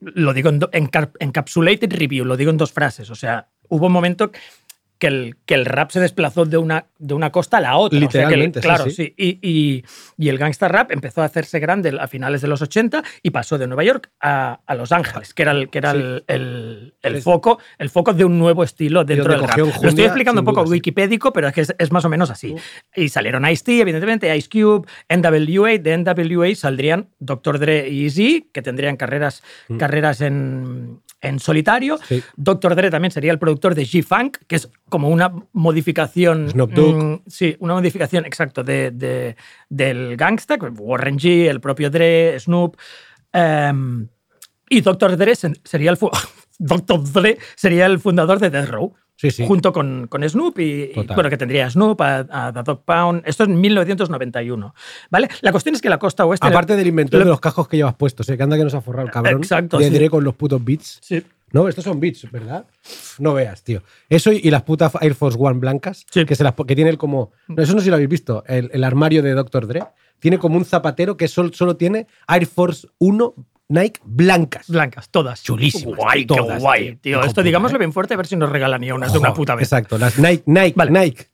Lo 0.00 0.32
digo 0.32 0.48
en, 0.50 0.60
do- 0.60 0.70
en 0.72 0.86
cap- 0.86 1.16
encapsulated 1.18 1.92
review, 1.92 2.24
lo 2.24 2.36
digo 2.36 2.50
en 2.50 2.56
dos 2.56 2.72
frases. 2.72 3.10
O 3.10 3.14
sea, 3.16 3.48
hubo 3.68 3.86
un 3.86 3.92
momento 3.92 4.30
que 4.98 5.06
el, 5.08 5.36
que 5.44 5.54
el 5.54 5.66
rap 5.66 5.90
se 5.90 6.00
desplazó 6.00 6.44
de 6.46 6.56
una, 6.56 6.86
de 6.98 7.14
una 7.14 7.30
costa 7.30 7.58
a 7.58 7.60
la 7.60 7.76
otra. 7.76 7.98
O 7.98 8.10
sea 8.10 8.28
que 8.28 8.34
el- 8.34 8.40
Literalmente, 8.40 8.60
sí, 8.60 8.64
claro, 8.66 8.84
sí. 8.84 8.90
sí. 8.90 9.14
Y, 9.16 9.38
y- 9.42 9.84
y 10.16 10.28
el 10.28 10.38
gangsta 10.38 10.68
rap 10.68 10.90
empezó 10.92 11.22
a 11.22 11.24
hacerse 11.26 11.58
grande 11.58 11.96
a 12.00 12.06
finales 12.08 12.40
de 12.40 12.48
los 12.48 12.62
80 12.62 13.02
y 13.22 13.30
pasó 13.30 13.58
de 13.58 13.66
Nueva 13.66 13.84
York 13.84 14.10
a, 14.20 14.60
a 14.66 14.74
Los 14.74 14.92
Ángeles, 14.92 15.34
que 15.34 15.42
era 15.42 15.52
el, 15.52 15.68
que 15.70 15.78
era 15.78 15.92
Sí. 15.92 15.98
el, 16.28 16.94
el- 17.02 17.22
foco, 17.22 17.58
el 17.78 17.90
foco 17.90 18.12
de 18.14 18.24
un 18.24 18.38
nuevo 18.38 18.62
estilo 18.64 19.04
dentro 19.04 19.32
del 19.32 19.42
rap. 19.42 19.58
Lo 19.58 19.88
estoy 19.88 20.04
explicando 20.04 20.40
un 20.40 20.44
poco 20.46 20.62
duda, 20.64 20.72
wikipédico, 20.72 21.32
pero 21.32 21.48
es 21.48 21.54
que 21.54 21.60
es, 21.62 21.74
es 21.78 21.90
más 21.92 22.04
o 22.04 22.08
menos 22.08 22.30
así. 22.30 22.54
Y 22.94 23.08
salieron 23.08 23.46
Ice-T, 23.48 23.80
evidentemente, 23.80 24.34
Ice 24.36 24.48
Cube, 24.48 24.86
NWA. 25.08 25.78
De 25.78 25.96
NWA 25.98 26.54
saldrían 26.54 27.08
Dr. 27.18 27.58
Dre 27.58 27.88
y 27.88 28.04
Easy, 28.04 28.48
que 28.52 28.62
tendrían 28.62 28.96
carreras, 28.96 29.42
carreras 29.78 30.20
en, 30.20 31.00
en 31.24 31.38
solitario. 31.38 31.98
Sí. 32.08 32.22
Dr. 32.36 32.74
Dre 32.76 32.90
también 32.90 33.10
sería 33.10 33.32
el 33.32 33.38
productor 33.38 33.74
de 33.74 33.82
G-Funk, 33.84 34.38
que 34.46 34.56
es 34.56 34.68
como 34.88 35.08
una 35.08 35.32
modificación. 35.52 36.50
Snoop 36.50 36.72
Dogg. 36.72 36.96
mm, 36.96 37.22
sí, 37.26 37.56
una 37.60 37.74
modificación, 37.74 38.24
exacto, 38.26 38.62
de, 38.62 38.90
de- 38.90 39.36
del 39.68 40.16
gangsta. 40.16 40.56
Warren 40.60 41.18
G, 41.18 41.48
el 41.48 41.60
propio 41.60 41.90
Dre, 41.90 42.38
Snoop. 42.38 42.76
em, 43.32 44.08
y 44.68 44.80
Dr. 44.80 45.16
Dre 45.16 45.34
se- 45.34 45.52
sería 45.64 45.90
el, 45.90 45.98
Dr. 46.58 47.02
Dre 47.12 47.38
sería 47.56 47.86
el 47.86 47.98
fundador 47.98 48.38
de 48.38 48.50
Death 48.50 48.68
Row. 48.70 48.94
Sí, 49.16 49.30
sí. 49.30 49.46
Junto 49.46 49.72
con, 49.72 50.06
con 50.08 50.28
Snoop 50.28 50.58
y, 50.58 50.90
bueno, 51.14 51.30
que 51.30 51.36
tendría 51.36 51.66
a 51.66 51.70
Snoop, 51.70 52.00
a, 52.00 52.26
a 52.30 52.52
The 52.52 52.62
Dog 52.64 52.84
Pound. 52.84 53.22
Esto 53.26 53.44
es 53.44 53.48
en 53.48 53.60
1991. 53.60 54.74
¿Vale? 55.10 55.28
La 55.40 55.52
cuestión 55.52 55.74
es 55.74 55.80
que 55.80 55.88
la 55.88 55.98
costa 55.98 56.24
oeste. 56.26 56.46
Aparte 56.46 56.76
del 56.76 56.86
inventor 56.88 57.20
lo- 57.20 57.24
de 57.26 57.30
los 57.30 57.40
cascos 57.40 57.68
que 57.68 57.76
llevas 57.76 57.94
puestos, 57.94 58.28
¿eh? 58.28 58.36
que 58.36 58.42
anda 58.42 58.56
que 58.56 58.64
nos 58.64 58.74
ha 58.74 58.80
forrado 58.80 59.06
el 59.06 59.12
cabrón. 59.12 59.38
Exacto, 59.42 59.78
sí. 59.78 59.88
Dre 59.90 60.10
con 60.10 60.24
los 60.24 60.34
putos 60.34 60.62
beats. 60.64 60.98
Sí. 61.02 61.22
No, 61.52 61.68
estos 61.68 61.84
son 61.84 62.00
beats, 62.00 62.28
¿verdad? 62.32 62.66
No 63.20 63.34
veas, 63.34 63.62
tío. 63.62 63.82
Eso 64.08 64.32
y, 64.32 64.50
las 64.50 64.62
putas 64.62 64.92
Air 65.00 65.14
Force 65.14 65.38
One 65.40 65.60
blancas, 65.60 66.04
Sí. 66.10 66.24
que, 66.24 66.34
se 66.34 66.42
las, 66.42 66.54
que 66.54 66.74
tiene 66.74 66.90
el 66.90 66.98
como. 66.98 67.30
No, 67.46 67.62
eso 67.62 67.72
no 67.74 67.78
sé 67.78 67.84
si 67.84 67.90
lo 67.90 67.94
habéis 67.96 68.10
visto. 68.10 68.42
El, 68.48 68.68
el 68.72 68.82
armario 68.82 69.22
de 69.22 69.32
Dr. 69.34 69.68
Dre 69.68 69.84
tiene 70.18 70.38
como 70.38 70.56
un 70.56 70.64
zapatero 70.64 71.16
que 71.16 71.28
sol- 71.28 71.54
solo 71.54 71.76
tiene 71.76 72.08
Air 72.26 72.46
Force 72.46 72.88
1 72.98 73.34
Nike 73.74 74.00
blancas. 74.04 74.68
Blancas, 74.68 75.08
todas. 75.10 75.42
Chulísimas, 75.42 75.96
Guay, 75.96 76.26
qué 76.26 76.40
guay, 76.40 76.96
tío. 76.96 77.22
Esto 77.22 77.42
digámoslo 77.42 77.76
¿eh? 77.76 77.80
bien 77.80 77.92
fuerte 77.92 78.14
a 78.14 78.16
ver 78.16 78.26
si 78.26 78.36
nos 78.36 78.48
regalan 78.50 78.80
ni 78.80 78.90
unas 78.92 79.12
de 79.12 79.18
una 79.18 79.34
puta 79.34 79.54
vez. 79.54 79.64
Exacto, 79.64 79.98
las 79.98 80.18
Nike, 80.18 80.42
Nike, 80.46 80.74
Vale. 80.76 80.90
Nike. 80.90 81.26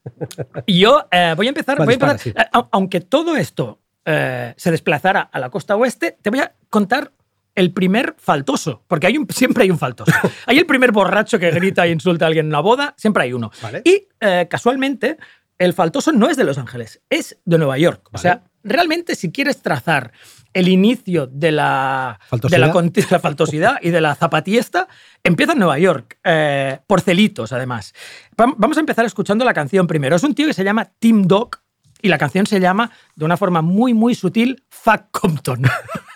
Y 0.66 0.80
yo 0.80 1.06
eh, 1.10 1.34
voy 1.36 1.46
a 1.46 1.50
empezar, 1.50 1.76
voy 1.78 1.94
a 1.94 1.96
empezar- 1.96 2.18
eh, 2.26 2.46
au- 2.52 2.68
aunque 2.72 3.00
todo 3.00 3.36
esto 3.36 3.80
eh, 4.04 4.54
se 4.56 4.70
desplazara 4.70 5.20
a 5.20 5.38
la 5.38 5.50
costa 5.50 5.76
oeste, 5.76 6.16
te 6.22 6.30
voy 6.30 6.40
a 6.40 6.54
contar 6.68 7.12
el 7.54 7.72
primer 7.72 8.14
faltoso, 8.18 8.84
porque 8.86 9.06
hay 9.08 9.18
un, 9.18 9.26
siempre 9.28 9.64
hay 9.64 9.70
un 9.70 9.78
faltoso. 9.78 10.12
hay 10.46 10.58
el 10.58 10.66
primer 10.66 10.92
borracho 10.92 11.38
que 11.38 11.50
grita 11.50 11.84
e 11.86 11.90
insulta 11.90 12.24
a 12.24 12.28
alguien 12.28 12.46
en 12.46 12.50
una 12.52 12.60
boda, 12.60 12.94
siempre 12.96 13.24
hay 13.24 13.32
uno. 13.32 13.50
Vale. 13.60 13.82
Y 13.84 14.06
eh, 14.20 14.46
casualmente, 14.48 15.18
el 15.58 15.74
faltoso 15.74 16.12
no 16.12 16.28
es 16.30 16.36
de 16.38 16.44
Los 16.44 16.56
Ángeles, 16.58 17.02
es 17.10 17.38
de 17.44 17.58
Nueva 17.58 17.76
York. 17.76 18.08
O 18.12 18.18
sea, 18.18 18.44
realmente 18.62 19.14
si 19.14 19.30
quieres 19.32 19.62
trazar 19.62 20.12
el 20.52 20.68
inicio 20.68 21.26
de 21.28 21.52
la, 21.52 22.18
de 22.20 22.26
¿Faltosidad? 22.28 22.60
la, 22.60 22.72
conti- 22.72 23.06
la 23.10 23.18
faltosidad 23.20 23.76
y 23.82 23.90
de 23.90 24.00
la 24.00 24.14
zapatiesta, 24.16 24.88
empieza 25.22 25.52
en 25.52 25.58
Nueva 25.60 25.78
York, 25.78 26.18
eh, 26.24 26.80
por 26.86 27.00
celitos 27.00 27.52
además. 27.52 27.94
Vam- 28.36 28.54
Vamos 28.58 28.76
a 28.76 28.80
empezar 28.80 29.04
escuchando 29.06 29.44
la 29.44 29.54
canción 29.54 29.86
primero. 29.86 30.16
Es 30.16 30.22
un 30.24 30.34
tío 30.34 30.46
que 30.48 30.54
se 30.54 30.64
llama 30.64 30.90
Tim 30.98 31.22
Dog 31.22 31.58
y 32.02 32.08
la 32.08 32.18
canción 32.18 32.46
se 32.46 32.58
llama, 32.60 32.90
de 33.14 33.24
una 33.24 33.36
forma 33.36 33.62
muy, 33.62 33.94
muy 33.94 34.14
sutil, 34.14 34.64
Fuck 34.70 35.10
Compton. 35.12 35.62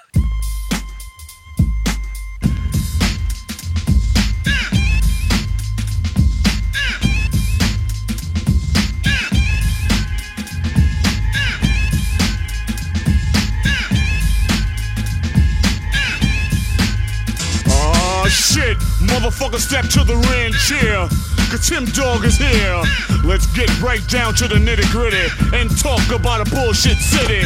shit, 18.55 18.79
motherfucker, 19.11 19.59
step 19.59 19.85
to 19.91 20.05
the 20.07 20.15
ranch 20.31 20.71
here. 20.71 21.11
Cause 21.51 21.67
Tim 21.67 21.85
Dog 21.91 22.25
is 22.25 22.39
here. 22.39 22.83
Let's 23.27 23.47
get 23.51 23.69
right 23.83 24.03
down 24.09 24.35
to 24.39 24.47
the 24.47 24.55
nitty 24.55 24.87
gritty 24.95 25.27
and 25.51 25.67
talk 25.79 26.03
about 26.15 26.47
a 26.47 26.47
bullshit 26.55 26.99
city. 26.99 27.43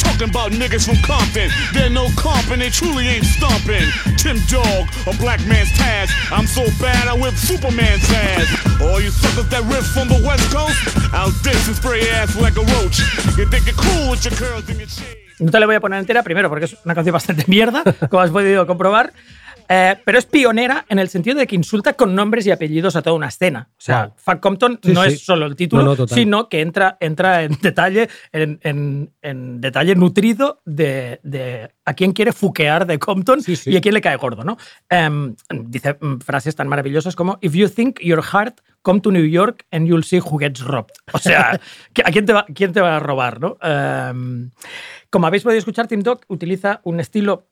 Talking 0.00 0.30
about 0.30 0.50
niggas 0.52 0.88
from 0.88 0.96
Compton. 1.04 1.50
They're 1.72 1.90
no 1.92 2.06
comping, 2.16 2.58
they 2.58 2.70
truly 2.70 3.06
ain't 3.06 3.26
stomping. 3.26 3.84
Tim 4.16 4.40
Dog, 4.48 4.88
a 5.06 5.12
black 5.20 5.44
man's 5.46 5.70
task. 5.76 6.10
I'm 6.32 6.46
so 6.46 6.64
bad 6.80 7.08
I 7.08 7.14
whip 7.14 7.34
Superman's 7.34 8.08
ass. 8.10 8.80
All 8.80 9.00
you 9.00 9.10
suckers 9.10 9.48
that 9.50 9.62
riff 9.68 9.86
from 9.92 10.08
the 10.08 10.20
West 10.26 10.48
Coast, 10.48 10.80
I'll 11.12 11.32
diss 11.44 11.68
and 11.68 11.76
spray 11.76 12.08
ass 12.08 12.40
like 12.40 12.56
a 12.56 12.64
roach. 12.80 13.04
You 13.36 13.44
think 13.46 13.66
you're 13.68 13.76
cool 13.76 14.10
with 14.10 14.24
your 14.24 14.34
curls 14.34 14.68
and 14.68 14.78
your 14.78 14.88
shades. 14.88 15.20
No 15.38 15.50
te 15.50 15.58
la 15.58 15.66
voy 15.66 15.74
a 15.74 15.80
poner 15.80 15.98
entera, 15.98 16.22
primero 16.22 16.48
porque 16.48 16.66
es 16.66 16.76
una 16.84 16.94
canción 16.94 17.12
bastante 17.12 17.44
mierda, 17.48 17.82
como 18.08 18.22
has 18.22 18.30
podido 18.30 18.66
comprobar. 18.66 19.12
Eh, 19.74 19.96
pero 20.04 20.18
es 20.18 20.26
pionera 20.26 20.84
en 20.90 20.98
el 20.98 21.08
sentido 21.08 21.38
de 21.38 21.46
que 21.46 21.54
insulta 21.56 21.94
con 21.94 22.14
nombres 22.14 22.46
y 22.46 22.50
apellidos 22.50 22.94
a 22.94 23.00
toda 23.00 23.16
una 23.16 23.28
escena. 23.28 23.70
O 23.70 23.80
sea, 23.80 24.02
Wow. 24.08 24.14
Fuck 24.18 24.40
Compton 24.40 24.78
Sí, 24.82 24.92
no 24.92 25.02
sí. 25.04 25.08
es 25.14 25.24
solo 25.24 25.46
el 25.46 25.56
título, 25.56 25.82
No, 25.82 25.88
no, 25.90 25.96
total. 25.96 26.14
sino 26.18 26.48
que 26.50 26.60
entra, 26.60 26.98
entra 27.00 27.42
en 27.44 27.52
detalle, 27.62 28.10
en, 28.32 28.58
en- 28.62 29.10
en 29.22 29.60
detalle 29.62 29.94
nutrido 29.94 30.60
de, 30.66 31.20
de 31.22 31.70
a 31.86 31.94
quién 31.94 32.12
quiere 32.12 32.32
fuquear 32.32 32.86
de 32.86 32.98
Compton 32.98 33.40
Sí, 33.40 33.54
y 33.64 33.76
a 33.76 33.80
quién 33.80 33.94
le 33.94 34.02
cae 34.02 34.16
gordo, 34.16 34.44
¿no? 34.44 34.58
Em, 34.90 35.34
dice 35.64 35.96
mm, 35.98 36.18
frases 36.18 36.54
tan 36.54 36.68
maravillosas 36.68 37.16
como 37.16 37.38
If 37.40 37.54
you 37.54 37.68
think 37.68 37.98
your 38.00 38.22
heart, 38.22 38.60
come 38.82 39.00
to 39.00 39.10
New 39.10 39.24
York 39.24 39.64
and 39.70 39.86
you'll 39.86 40.04
see 40.04 40.18
who 40.20 40.38
gets 40.38 40.60
robbed. 40.60 40.92
O 41.14 41.18
sea, 41.18 41.58
¿a 42.04 42.10
quién 42.10 42.26
te 42.26 42.32
va, 42.34 42.44
quién 42.54 42.72
te 42.74 42.80
va 42.82 42.96
a 42.96 43.00
robar, 43.00 43.40
no? 43.40 43.56
Em, 43.62 44.50
como 45.08 45.26
habéis 45.26 45.42
podido 45.44 45.58
escuchar, 45.58 45.86
Tim 45.86 46.00
Dog 46.02 46.20
utiliza 46.28 46.80
un 46.84 46.98
estilo 47.00 47.46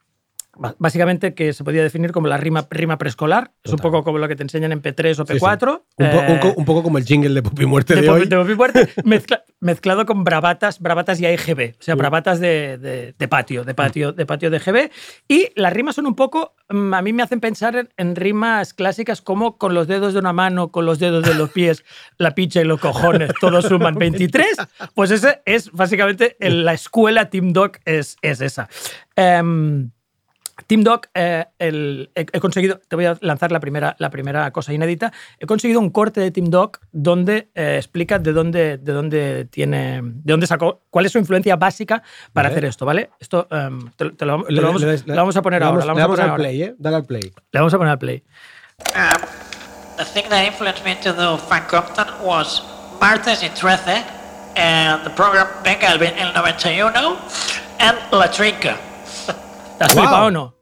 básicamente 0.78 1.35
que 1.35 1.52
se 1.52 1.64
podía 1.64 1.83
definir 1.83 2.12
como 2.12 2.26
la 2.28 2.37
rima, 2.37 2.66
rima 2.71 2.99
preescolar. 2.99 3.52
Es 3.64 3.73
un 3.73 3.78
poco 3.78 4.02
como 4.04 4.19
lo 4.19 4.28
que 4.28 4.37
te 4.37 4.42
enseñan 4.42 4.73
en 4.73 4.83
P3 4.83 5.19
o 5.21 5.26
Sí, 5.26 5.35
sí. 5.35 5.38
P4. 5.38 5.83
Un, 5.97 6.11
po- 6.11 6.49
eh, 6.49 6.54
un 6.57 6.64
poco 6.64 6.83
como 6.83 6.99
el 6.99 7.04
jingle 7.04 7.35
de 7.35 7.42
Pupi 7.42 7.66
Muerte 7.66 7.95
de, 7.95 8.02
de, 8.02 8.11
hoy. 8.11 8.26
De 8.26 8.54
Muerte, 8.57 8.88
mezcla- 9.04 9.45
mezclado 9.61 10.07
con 10.07 10.25
bravatas, 10.25 10.80
bravatas 10.80 11.21
y 11.21 11.26
AIGB, 11.26 11.75
o 11.78 11.83
sea, 11.83 11.95
bravatas 11.95 12.40
de, 12.40 12.78
de- 12.78 13.14
de 13.19 13.28
patio, 13.28 13.64
de 13.64 13.75
patio, 13.75 14.12
de 14.12 14.26
patio 14.26 14.50
de 14.50 14.59
GB. 14.59 14.90
Y 15.28 15.49
las 15.54 15.73
rimas 15.73 15.95
son 15.95 16.07
un 16.07 16.14
poco, 16.14 16.54
mm, 16.69 16.95
a 16.95 17.02
mí 17.02 17.12
me 17.12 17.23
hacen 17.23 17.40
pensar 17.40 17.76
en, 17.76 17.88
en 17.97 18.16
rimas 18.16 18.75
clásicas 18.75 19.23
como 19.23 19.57
con 19.57 19.75
los 19.75 19.87
dedos 19.87 20.12
de 20.14 20.19
una 20.19 20.33
mano, 20.33 20.71
con 20.73 20.85
los 20.85 20.99
dedos 20.99 21.25
de 21.25 21.35
los 21.35 21.50
pies, 21.50 21.85
la 22.19 22.35
picha 22.35 22.61
y 22.61 22.64
los 22.64 22.80
cojones, 22.80 23.30
todos 23.40 23.66
suman 23.66 23.95
23. 23.95 24.49
Pues 24.95 25.11
ese 25.11 25.42
es 25.47 25.71
básicamente 25.73 26.37
la 26.40 26.73
escuela 26.75 27.30
Team 27.30 27.52
Dog 27.52 27.73
es, 27.85 28.16
es 28.23 28.40
esa. 28.40 28.69
Em, 29.16 29.90
Team 30.67 30.83
Dog, 30.83 31.02
eh, 31.14 31.45
el- 31.59 32.11
he, 32.14 32.21
he 32.33 32.40
conseguido, 32.40 32.81
te 32.88 32.97
voy 32.97 33.07
a 33.07 33.17
lanzar 33.21 33.52
la 33.52 33.61
primera, 33.61 33.97
la 33.99 34.11
primera 34.11 34.50
cosa 34.52 34.73
inédita. 34.73 35.12
He 35.38 35.47
conseguido 35.47 35.81
un 35.81 35.90
corte 35.90 36.21
de 36.21 36.31
Team 36.31 36.47
Dog 36.50 36.79
donde 36.93 37.50
eh, 37.55 37.76
explica 37.76 38.19
de 38.19 38.33
dónde, 38.33 38.79
de 38.79 38.93
dónde 38.93 39.45
tiene, 39.47 40.00
de 40.02 40.33
dónde 40.33 40.47
sacó, 40.47 40.83
cuál 40.90 41.07
es 41.07 41.12
su 41.12 41.19
influencia 41.19 41.57
básica 41.57 42.02
para 42.33 42.49
Vale. 42.49 42.55
hacer 42.55 42.64
esto, 42.67 42.85
¿vale? 42.87 43.11
Esto 43.21 43.47
te, 43.97 44.11
te 44.11 44.25
lo, 44.26 44.43
te 44.45 44.52
Le- 44.52 44.61
lo 44.61 44.67
vamos, 44.69 44.83
le- 44.83 45.02
lo 45.07 45.14
vamos 45.17 45.37
a 45.37 45.43
poner 45.43 45.61
le 45.61 45.67
ahora. 45.67 45.85
le 45.85 45.87
vamos 45.87 46.00
a 46.00 46.02
al 46.02 46.09
poner 46.09 46.31
ahora. 46.31 46.37
play, 46.37 46.62
¿eh? 46.62 46.75
Dale 46.79 46.97
al 46.97 47.05
play. 47.05 47.23
Le 47.23 47.61
vamos 47.61 47.75
a 47.75 47.79
poner 47.79 47.90
al 47.93 47.99
play. 47.99 48.23
Um, 48.95 49.97
the 49.99 50.05
thing 50.05 50.29
that 50.31 50.45
influenced 50.47 50.85
me 50.85 50.95
to 50.97 51.12
do 51.12 51.37
Frank 51.37 51.67
Compton 51.69 52.07
was 52.25 52.62
Martes 53.00 53.43
y 53.43 53.49
Trece, 53.50 54.02
and 54.57 55.05
the 55.05 55.11
program 55.11 55.47
Venga 55.64 55.93
el, 55.93 55.99
ve- 55.99 56.14
el 56.19 56.33
91, 56.35 57.17
and 57.79 57.97
La 58.12 58.31
Trinca. 58.31 58.76
¿Te 59.81 59.85
has 59.87 59.95
Wow. 59.95 60.03
flipado 60.05 60.27
o 60.27 60.31
no? 60.31 60.55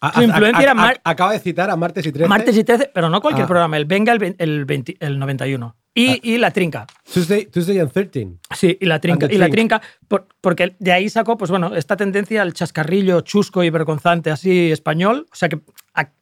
A- 0.00 0.12
Su 0.12 0.20
a- 0.20 0.24
influencia 0.24 0.58
a- 0.58 0.62
era 0.64 0.72
a- 0.72 0.74
Mar- 0.74 1.00
Acaba 1.04 1.32
de 1.32 1.38
citar 1.38 1.70
a 1.70 1.76
Martes 1.76 2.04
y 2.06 2.10
13. 2.12 2.28
Martes 2.28 2.56
y 2.56 2.64
13, 2.64 2.90
pero 2.92 3.08
no 3.08 3.20
cualquier 3.20 3.44
Ah. 3.44 3.48
programa, 3.48 3.76
el 3.76 3.84
Venga 3.84 4.12
el, 4.12 4.34
el, 4.38 4.64
20 4.64 4.96
el 4.98 5.16
91. 5.18 5.76
Y, 5.94 6.18
y 6.28 6.38
La 6.38 6.50
Trinca. 6.50 6.86
Tuesday, 7.12 7.46
Tuesday 7.46 7.78
and 7.78 7.92
13. 7.92 8.28
Sí, 8.52 8.76
y 8.80 8.84
la 8.86 8.98
trinca. 9.00 9.28
Y 9.30 9.38
la 9.38 9.48
trinca, 9.48 9.80
por- 10.08 10.26
porque 10.44 10.76
de 10.78 10.92
ahí 10.92 11.08
sacó, 11.08 11.36
pues 11.36 11.50
bueno, 11.50 11.74
esta 11.74 11.96
tendencia 11.96 12.40
al 12.42 12.52
chascarrillo 12.54 13.22
chusco 13.22 13.64
y 13.64 13.70
vergonzante 13.70 14.30
así 14.30 14.70
español. 14.70 15.26
O 15.32 15.34
sea 15.34 15.48
que 15.48 15.58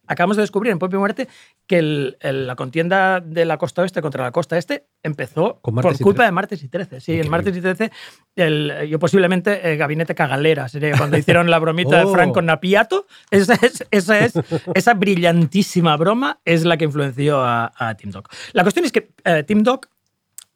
acabamos 0.07 0.37
de 0.37 0.43
descubrir 0.43 0.73
en 0.73 0.79
Popi 0.79 0.97
Muerte 0.97 1.29
que 1.67 1.79
el- 1.79 2.17
el- 2.21 2.47
la 2.47 2.57
contienda 2.57 3.21
de 3.21 3.45
la 3.45 3.57
costa 3.59 3.83
oeste 3.83 4.00
contra 4.02 4.23
la 4.25 4.31
costa 4.33 4.57
este 4.59 4.87
empezó 5.02 5.61
por 5.62 5.75
culpa 5.99 6.23
13. 6.23 6.23
de 6.25 6.33
Martes 6.33 6.62
y 6.62 6.69
13. 6.69 7.00
Sí, 7.00 7.19
en 7.21 7.29
Martes 7.31 7.57
y 7.57 7.61
13, 7.61 7.91
el- 8.37 8.88
yo 8.88 8.99
posiblemente 8.99 9.73
eh, 9.73 9.76
Gabinete 9.76 10.14
Cagalera 10.14 10.69
sería 10.69 10.97
cuando 10.97 11.17
hicieron 11.19 11.50
la 11.50 11.59
bromita 11.59 11.99
de 11.99 12.05
Oh. 12.07 12.12
Frank 12.12 12.33
con 12.35 12.47
Napiato. 12.47 13.07
Esa 13.31 13.55
es, 13.55 13.85
esa 13.91 14.19
es 14.21 14.35
esa 14.75 14.95
brillantísima 14.95 15.97
broma 15.97 16.41
es 16.45 16.64
la 16.64 16.76
que 16.76 16.85
influenció 16.85 17.41
a, 17.43 17.73
a 17.76 17.95
Tim 17.97 18.11
Dog. 18.11 18.29
La 18.52 18.62
cuestión 18.62 18.85
es 18.85 18.93
que 18.93 19.11
eh, 19.25 19.43
Tim 19.45 19.62
Dog 19.62 19.88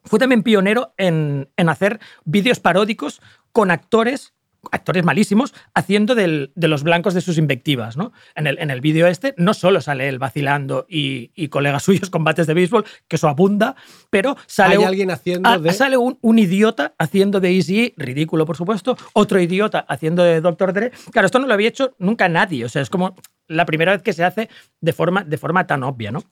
fue 0.03 0.19
también 0.19 0.41
pionero 0.41 0.93
en, 0.97 1.49
en 1.57 1.67
hacer 1.67 1.99
vídeos 2.23 2.61
paródicos 2.61 3.21
con 3.51 3.71
actores 3.71 4.33
actores 4.69 5.05
malísimos 5.05 5.53
haciendo 5.73 6.13
del- 6.13 6.51
de 6.55 6.67
los 6.67 6.83
blancos 6.83 7.13
de 7.13 7.21
sus 7.21 7.37
invectivas. 7.37 7.95
¿no? 7.95 8.11
En 8.35 8.47
el, 8.47 8.57
en 8.59 8.69
el 8.69 8.81
vídeo 8.81 9.07
este 9.07 9.33
no 9.37 9.53
solo 9.53 9.79
sale 9.79 10.09
él 10.09 10.19
vacilando 10.19 10.85
y, 10.89 11.31
y 11.35 11.47
colegas 11.47 11.83
suyos 11.85 12.09
con 12.09 12.25
bates 12.25 12.47
de 12.47 12.53
béisbol, 12.53 12.83
que 13.07 13.15
eso 13.15 13.29
abunda, 13.29 13.77
pero 14.09 14.35
sale, 14.45 14.73
Hay 14.73 14.79
un, 14.79 14.87
alguien 14.87 15.11
haciendo 15.11 15.47
ah, 15.47 15.57
de- 15.57 15.71
sale 15.71 15.95
un, 15.95 16.17
un 16.21 16.39
idiota 16.39 16.95
haciendo 16.97 17.39
de 17.39 17.55
Easy, 17.55 17.93
ridículo 17.95 18.45
por 18.45 18.57
supuesto, 18.57 18.97
otro 19.13 19.39
idiota 19.39 19.85
haciendo 19.87 20.23
de 20.23 20.41
Dr. 20.41 20.73
Dre. 20.73 20.91
Claro, 21.11 21.27
esto 21.27 21.39
no 21.39 21.47
lo 21.47 21.53
había 21.53 21.69
hecho 21.69 21.95
nunca 21.97 22.27
nadie, 22.27 22.65
o 22.65 22.69
sea, 22.69 22.81
es 22.81 22.89
como 22.89 23.15
la 23.47 23.65
primera 23.65 23.93
vez 23.93 24.01
que 24.01 24.11
se 24.11 24.25
hace 24.25 24.49
de 24.81 24.91
forma, 24.91 25.23
de 25.23 25.37
forma 25.37 25.65
tan 25.65 25.83
obvia, 25.83 26.11
¿no? 26.11 26.23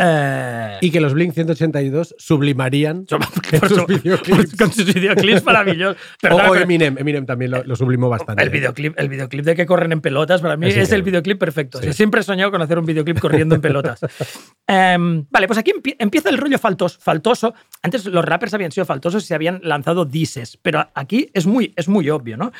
Eh, 0.00 0.78
Y 0.80 0.90
que 0.92 1.00
los 1.00 1.12
Blink 1.12 1.34
182 1.34 2.14
sublimarían 2.18 3.04
Por 3.06 3.68
sus 3.68 3.78
su- 3.78 3.86
videoclips. 3.86 4.56
Con 4.56 4.72
sus 4.72 4.94
videoclips 4.94 5.44
maravillosos. 5.44 5.96
Pero 6.22 6.36
O, 6.36 6.54
Eminem, 6.54 6.96
Eminem 6.98 7.26
también 7.26 7.50
lo, 7.50 7.64
lo 7.64 7.74
sublimó 7.74 8.08
bastante. 8.08 8.42
el 8.44 8.50
videoclip, 8.50 8.94
el 8.98 9.08
videoclip 9.08 9.44
de 9.44 9.56
que 9.56 9.66
corren 9.66 9.90
en 9.92 10.00
pelotas, 10.00 10.40
para 10.40 10.56
mí 10.56 10.68
Es 10.68 10.76
es, 10.76 10.92
el 10.92 11.02
videoclip 11.02 11.38
perfecto. 11.38 11.78
O 11.78 11.82
sea, 11.82 11.90
Sí. 11.92 11.96
siempre 11.96 12.20
he 12.20 12.24
soñado 12.24 12.50
con 12.52 12.62
hacer 12.62 12.78
un 12.78 12.86
videoclip 12.86 13.18
corriendo 13.18 13.54
en 13.56 13.60
pelotas. 13.60 14.00
Em, 14.70 15.24
vale, 15.30 15.46
pues 15.46 15.58
aquí 15.58 15.72
empie- 15.72 15.96
empieza 15.98 16.28
el 16.28 16.36
rollo 16.38 16.58
faltos- 16.58 16.98
faltoso. 16.98 17.54
Antes 17.82 18.04
los 18.04 18.24
rappers 18.24 18.52
habían 18.54 18.70
sido 18.70 18.84
faltosos 18.84 19.24
y 19.24 19.26
se 19.26 19.34
habían 19.34 19.60
lanzado 19.62 20.04
dises, 20.04 20.58
pero 20.62 20.86
aquí 20.94 21.30
es 21.32 21.46
muy, 21.46 21.72
es 21.76 21.88
muy 21.88 22.08
obvio, 22.10 22.36
¿no? 22.36 22.52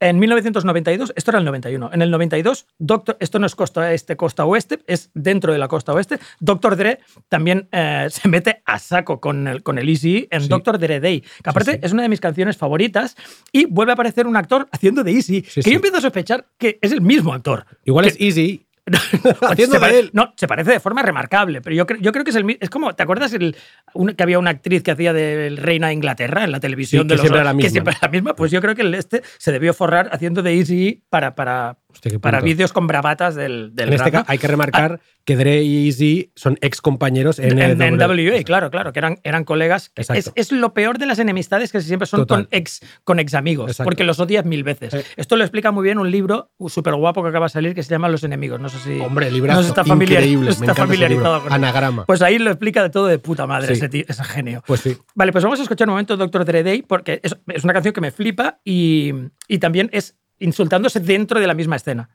En 0.00 0.18
1992, 0.18 1.12
esto 1.14 1.30
era 1.30 1.38
el 1.38 1.44
91, 1.44 1.90
en 1.92 2.00
el 2.02 2.10
92, 2.10 2.66
Doctor, 2.78 3.18
esto 3.20 3.38
no 3.38 3.46
es 3.46 3.54
costa 3.54 3.92
este, 3.92 4.16
costa 4.16 4.46
oeste, 4.46 4.78
es 4.86 5.10
dentro 5.12 5.52
de 5.52 5.58
la 5.58 5.68
costa 5.68 5.92
oeste, 5.92 6.18
Dr. 6.40 6.76
Dre 6.76 7.00
también 7.28 7.68
eh, 7.70 8.06
se 8.10 8.26
mete 8.28 8.62
a 8.64 8.78
saco 8.78 9.20
con 9.20 9.46
el, 9.46 9.62
con 9.62 9.78
el 9.78 9.88
Easy 9.90 10.26
en 10.30 10.40
Sí. 10.42 10.48
Dr. 10.48 10.78
Dre 10.78 11.00
Day, 11.00 11.20
que 11.20 11.50
aparte 11.50 11.72
sí. 11.72 11.78
es 11.82 11.92
una 11.92 12.02
de 12.02 12.08
mis 12.08 12.20
canciones 12.20 12.56
favoritas, 12.56 13.14
y 13.52 13.66
vuelve 13.66 13.92
a 13.92 13.94
aparecer 13.94 14.26
un 14.26 14.36
actor 14.36 14.68
haciendo 14.72 15.04
de 15.04 15.12
Easy, 15.12 15.44
Sí, 15.46 15.60
que 15.60 15.70
yo 15.70 15.76
empiezo 15.76 15.98
a 15.98 16.00
sospechar 16.00 16.46
que 16.56 16.78
es 16.80 16.92
el 16.92 17.02
mismo 17.02 17.34
actor. 17.34 17.66
Igual 17.84 18.06
Que- 18.06 18.10
es 18.12 18.20
Easy. 18.20 18.66
Haciendo 18.92 19.46
Haciendo 19.46 19.74
se 19.74 19.80
pare- 19.80 19.98
él. 19.98 20.10
No, 20.12 20.32
se 20.36 20.46
parece 20.48 20.70
de 20.72 20.80
forma 20.80 21.02
remarcable, 21.02 21.60
pero 21.60 21.74
yo, 21.76 21.86
cre- 21.86 22.00
yo 22.00 22.12
creo 22.12 22.24
que 22.24 22.30
es 22.30 22.36
el 22.36 22.56
Es 22.60 22.70
como, 22.70 22.94
¿te 22.94 23.02
acuerdas 23.02 23.32
el, 23.34 23.56
un- 23.94 24.14
que 24.14 24.22
había 24.22 24.38
una 24.38 24.50
actriz 24.50 24.82
que 24.82 24.90
hacía 24.92 25.12
del 25.12 25.56
Reina 25.56 25.88
de 25.88 25.94
Inglaterra 25.94 26.44
en 26.44 26.52
la 26.52 26.60
televisión? 26.60 27.02
Sí, 27.02 27.08
de 27.08 27.08
que 27.08 27.14
los- 27.16 27.20
siempre 27.22 27.40
era 27.40 27.44
la 27.44 27.50
Que 27.52 27.56
misma. 27.56 27.70
siempre 27.70 27.92
era 27.92 28.00
la 28.02 28.08
misma. 28.12 28.34
Pues 28.34 28.50
yo 28.50 28.60
creo 28.60 28.74
que 28.74 28.82
el 28.82 28.94
este 28.94 29.22
se 29.38 29.52
debió 29.52 29.74
forrar 29.74 30.08
haciendo 30.12 30.42
de 30.42 30.54
Easy 30.56 31.02
para, 31.10 31.34
para, 31.34 31.78
Hostia, 31.92 32.18
para 32.18 32.40
vídeos 32.40 32.72
con 32.72 32.86
bravatas 32.86 33.34
del, 33.34 33.70
del 33.74 33.88
En 33.88 33.94
este 33.94 34.10
caso 34.10 34.24
hay 34.28 34.38
que 34.38 34.46
remarcar 34.46 35.00
que 35.24 35.36
Dre 35.36 35.62
y 35.62 35.86
Easy 35.86 36.32
son 36.34 36.56
ex 36.62 36.80
compañeros 36.80 37.38
en, 37.38 37.58
en, 37.58 37.80
en 37.82 37.96
NWA. 37.96 38.06
WA, 38.36 38.42
claro, 38.42 38.70
claro, 38.70 38.92
que 38.92 38.98
eran, 38.98 39.18
eran 39.22 39.44
colegas. 39.44 39.90
que. 39.90 40.02
Es, 40.02 40.32
es 40.34 40.52
lo 40.52 40.72
peor 40.72 40.98
de 40.98 41.06
las 41.06 41.18
enemistades 41.18 41.70
que 41.72 41.80
siempre 41.80 42.06
son 42.06 42.20
Total. 42.20 42.44
con 42.46 42.48
ex, 42.58 42.80
con 43.04 43.18
ex 43.20 43.34
amigos, 43.34 43.70
Exacto. 43.70 43.84
porque 43.86 44.04
los 44.04 44.18
odias 44.18 44.44
mil 44.44 44.64
veces. 44.64 44.94
Eh. 44.94 45.04
Esto 45.16 45.36
lo 45.36 45.44
explica 45.44 45.70
muy 45.72 45.84
bien 45.84 45.98
un 45.98 46.10
libro 46.10 46.50
súper 46.68 46.94
guapo 46.94 47.22
que 47.22 47.28
acaba 47.28 47.46
de 47.46 47.50
salir 47.50 47.74
que 47.74 47.82
se 47.82 47.90
llama 47.90 48.08
Los 48.08 48.24
enemigos. 48.24 48.60
No 48.60 48.68
sé 48.68 48.78
si. 48.78 48.98
Hombre, 49.00 49.30
librazo. 49.30 49.60
no 49.60 49.66
está, 49.68 49.84
familiar- 49.84 50.22
Increíble, 50.22 50.46
no 50.46 50.50
está 50.52 50.74
familiarizado 50.74 51.38
con 51.42 51.48
él. 51.48 51.52
Anagrama. 51.54 52.06
Pues 52.06 52.22
ahí 52.22 52.38
lo 52.38 52.50
explica 52.50 52.82
de 52.82 52.90
todo 52.90 53.06
de 53.06 53.18
puta 53.18 53.46
madre 53.46 53.68
Sí. 53.68 53.72
ese, 53.74 53.88
tío- 53.88 54.04
ese 54.08 54.24
genio. 54.24 54.62
Pues 54.66 54.80
sí. 54.80 54.96
Vale, 55.14 55.32
pues 55.32 55.44
vamos 55.44 55.58
a 55.60 55.62
escuchar 55.62 55.86
un 55.88 55.92
momento 55.92 56.16
Doctor 56.16 56.44
Dre 56.44 56.62
Day 56.62 56.82
porque 56.82 57.20
es, 57.22 57.36
es 57.48 57.62
una 57.64 57.72
canción 57.74 57.92
que 57.92 58.00
me 58.00 58.10
flipa 58.10 58.58
y, 58.64 59.12
y 59.48 59.58
también 59.58 59.90
es 59.92 60.16
insultándose 60.40 61.00
dentro 61.00 61.40
de 61.40 61.46
la 61.46 61.54
misma 61.54 61.76
escena. 61.76 62.08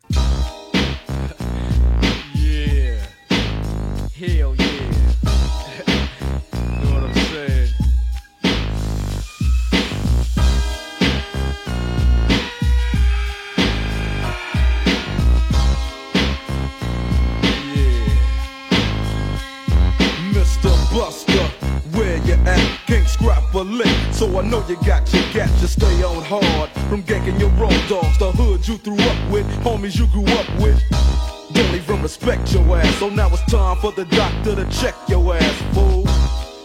Scrap 23.16 23.54
a 23.54 23.60
lick, 23.60 23.96
so 24.12 24.40
I 24.40 24.42
know 24.44 24.64
you 24.68 24.76
got 24.86 25.12
your 25.14 25.24
gat. 25.34 25.50
Just 25.60 25.74
stay 25.80 26.04
on 26.04 26.24
hard 26.24 26.70
from 26.90 27.04
ganking 27.04 27.40
your 27.40 27.50
road 27.52 27.82
dogs. 27.88 28.18
The 28.18 28.32
hood 28.32 28.68
you 28.68 28.78
threw 28.78 29.00
up 29.00 29.32
with, 29.32 29.48
homies 29.64 29.98
you 29.98 30.08
grew 30.08 30.28
up 30.40 30.50
with. 30.60 30.80
Don't 31.54 31.76
even 31.76 32.02
respect 32.02 32.54
your 32.54 32.78
ass. 32.78 32.96
So 33.00 33.10
now 33.10 33.30
it's 33.30 33.46
time 33.52 33.78
for 33.78 33.92
the 33.92 34.06
doctor 34.06 34.56
to 34.56 34.66
check 34.70 34.96
your 35.08 35.36
ass, 35.36 35.58
fool. 35.74 36.04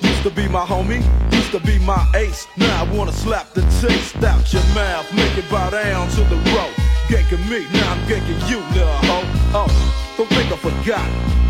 Used 0.03 0.23
to 0.23 0.31
be 0.31 0.49
my 0.49 0.65
homie, 0.65 1.03
used 1.33 1.53
to 1.53 1.61
be 1.61 1.79
my 1.79 2.03
ace. 2.17 2.47
Now 2.57 2.85
I 2.85 2.97
wanna 2.97 3.13
slap 3.13 3.53
the 3.55 3.63
taste 3.81 4.17
out 4.25 4.53
your 4.53 4.67
mouth, 4.75 5.07
make 5.15 5.37
it 5.39 5.49
bow 5.51 5.71
down 5.71 6.09
to 6.17 6.23
the 6.25 6.37
road. 6.55 6.75
Ganking 7.09 7.45
me, 7.49 7.67
now 7.73 7.93
I'm 7.93 8.03
ganking 8.09 8.41
you, 8.51 8.59
little 8.75 9.01
hoe. 9.09 9.27
Oh, 9.55 9.71
don't 10.17 10.29
think 10.31 10.53
I 10.53 10.57
forgot. 10.57 11.09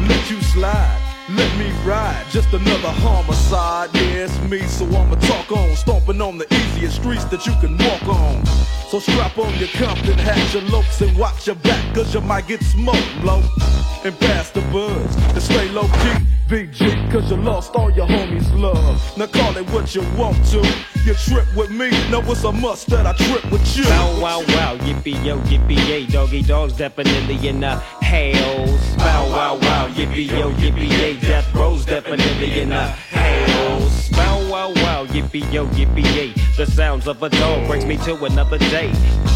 Let 0.09 0.31
you 0.31 0.41
slide, 0.43 1.01
let 1.37 1.59
me 1.59 1.71
ride, 1.85 2.25
just 2.31 2.53
another 2.53 2.89
homicide. 2.89 3.91
Yeah, 3.95 4.25
it's 4.27 4.39
me, 4.51 4.61
so 4.61 4.85
I'ma 4.87 5.17
talk 5.17 5.53
on. 5.53 5.77
Stomping 5.77 6.21
on 6.21 6.39
the 6.39 6.47
easiest 6.55 6.97
streets 6.97 7.25
that 7.27 7.47
you 7.47 7.53
can 7.61 7.77
walk 7.79 8.07
on. 8.09 8.45
So 8.91 8.99
strap 8.99 9.39
on 9.39 9.55
your 9.59 9.69
Compton 9.69 10.19
hat, 10.19 10.53
your 10.53 10.63
lopes, 10.65 11.01
and 11.01 11.17
watch 11.17 11.47
your 11.47 11.57
back, 11.57 11.95
cause 11.95 12.13
you 12.15 12.21
might 12.21 12.49
get 12.49 12.63
smoked, 12.63 13.15
low. 13.23 13.43
And 14.05 14.19
pass 14.19 14.51
the 14.51 14.63
buzz, 14.73 15.17
and 15.35 15.43
stay 15.43 15.69
low 15.69 15.89
key. 16.03 16.27
BG, 16.51 17.13
cause 17.13 17.31
you 17.31 17.37
lost 17.37 17.77
all 17.77 17.93
your 17.93 18.09
homies' 18.09 18.53
love. 18.59 19.01
Now 19.17 19.27
call 19.27 19.57
it 19.57 19.71
what 19.71 19.95
you 19.95 20.03
want 20.19 20.45
to. 20.47 20.59
You 21.05 21.15
trip 21.15 21.47
with 21.55 21.71
me, 21.71 21.91
now 22.11 22.21
it's 22.23 22.43
a 22.43 22.51
must 22.51 22.89
that 22.89 23.07
I 23.07 23.13
trip 23.13 23.49
with 23.53 23.77
you. 23.77 23.85
Bow 23.85 24.21
wow 24.21 24.41
wow, 24.41 24.77
yippee 24.79 25.25
yo, 25.25 25.39
yippee 25.43 25.77
yay, 25.87 26.07
doggy 26.07 26.43
dogs 26.43 26.73
definitely 26.73 27.47
in 27.47 27.61
the 27.61 27.77
hells. 27.77 28.97
Bow 28.97 29.31
wow 29.31 29.59
wow, 29.63 29.89
yippee 29.91 30.27
yo, 30.27 30.51
yippee 30.55 30.91
yay, 30.91 31.20
death 31.21 31.55
rose 31.55 31.85
definitely 31.85 32.61
in 32.61 32.71
the 32.71 32.87
hells. 32.87 34.09
Bow 34.11 34.51
wow 34.51 34.71
wow, 34.71 35.07
yippee 35.07 35.51
yo, 35.53 35.67
yippee 35.69 36.05
yay, 36.15 36.33
the 36.57 36.67
sounds 36.67 37.07
of 37.07 37.23
a 37.23 37.29
dog 37.29 37.67
brings 37.67 37.85
me 37.85 37.97
to 37.99 38.25
another 38.25 38.59
day. 38.59 38.93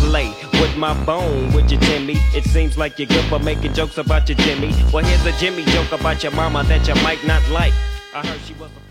Play 0.09 0.33
with 0.61 0.77
my 0.77 0.93
bone, 1.05 1.53
with 1.53 1.71
your 1.71 1.81
Timmy. 1.81 2.15
It 2.35 2.45
seems 2.45 2.77
like 2.77 2.99
you're 2.99 3.09
good 3.09 3.25
for 3.27 3.39
making 3.39 3.75
jokes 3.75 3.99
about 3.99 4.29
your 4.29 4.39
Jimmy. 4.39 4.75
Well, 4.93 5.05
here's 5.05 5.25
a 5.27 5.39
Jimmy 5.39 5.65
joke 5.67 5.93
about 5.93 6.23
your 6.23 6.33
mama 6.33 6.65
that 6.65 6.87
you 6.89 6.95
might 7.03 7.25
not 7.27 7.47
like. 7.51 7.73
I 8.15 8.27
heard 8.27 8.41
she 8.43 8.55
was 8.55 8.71
a. 8.71 8.84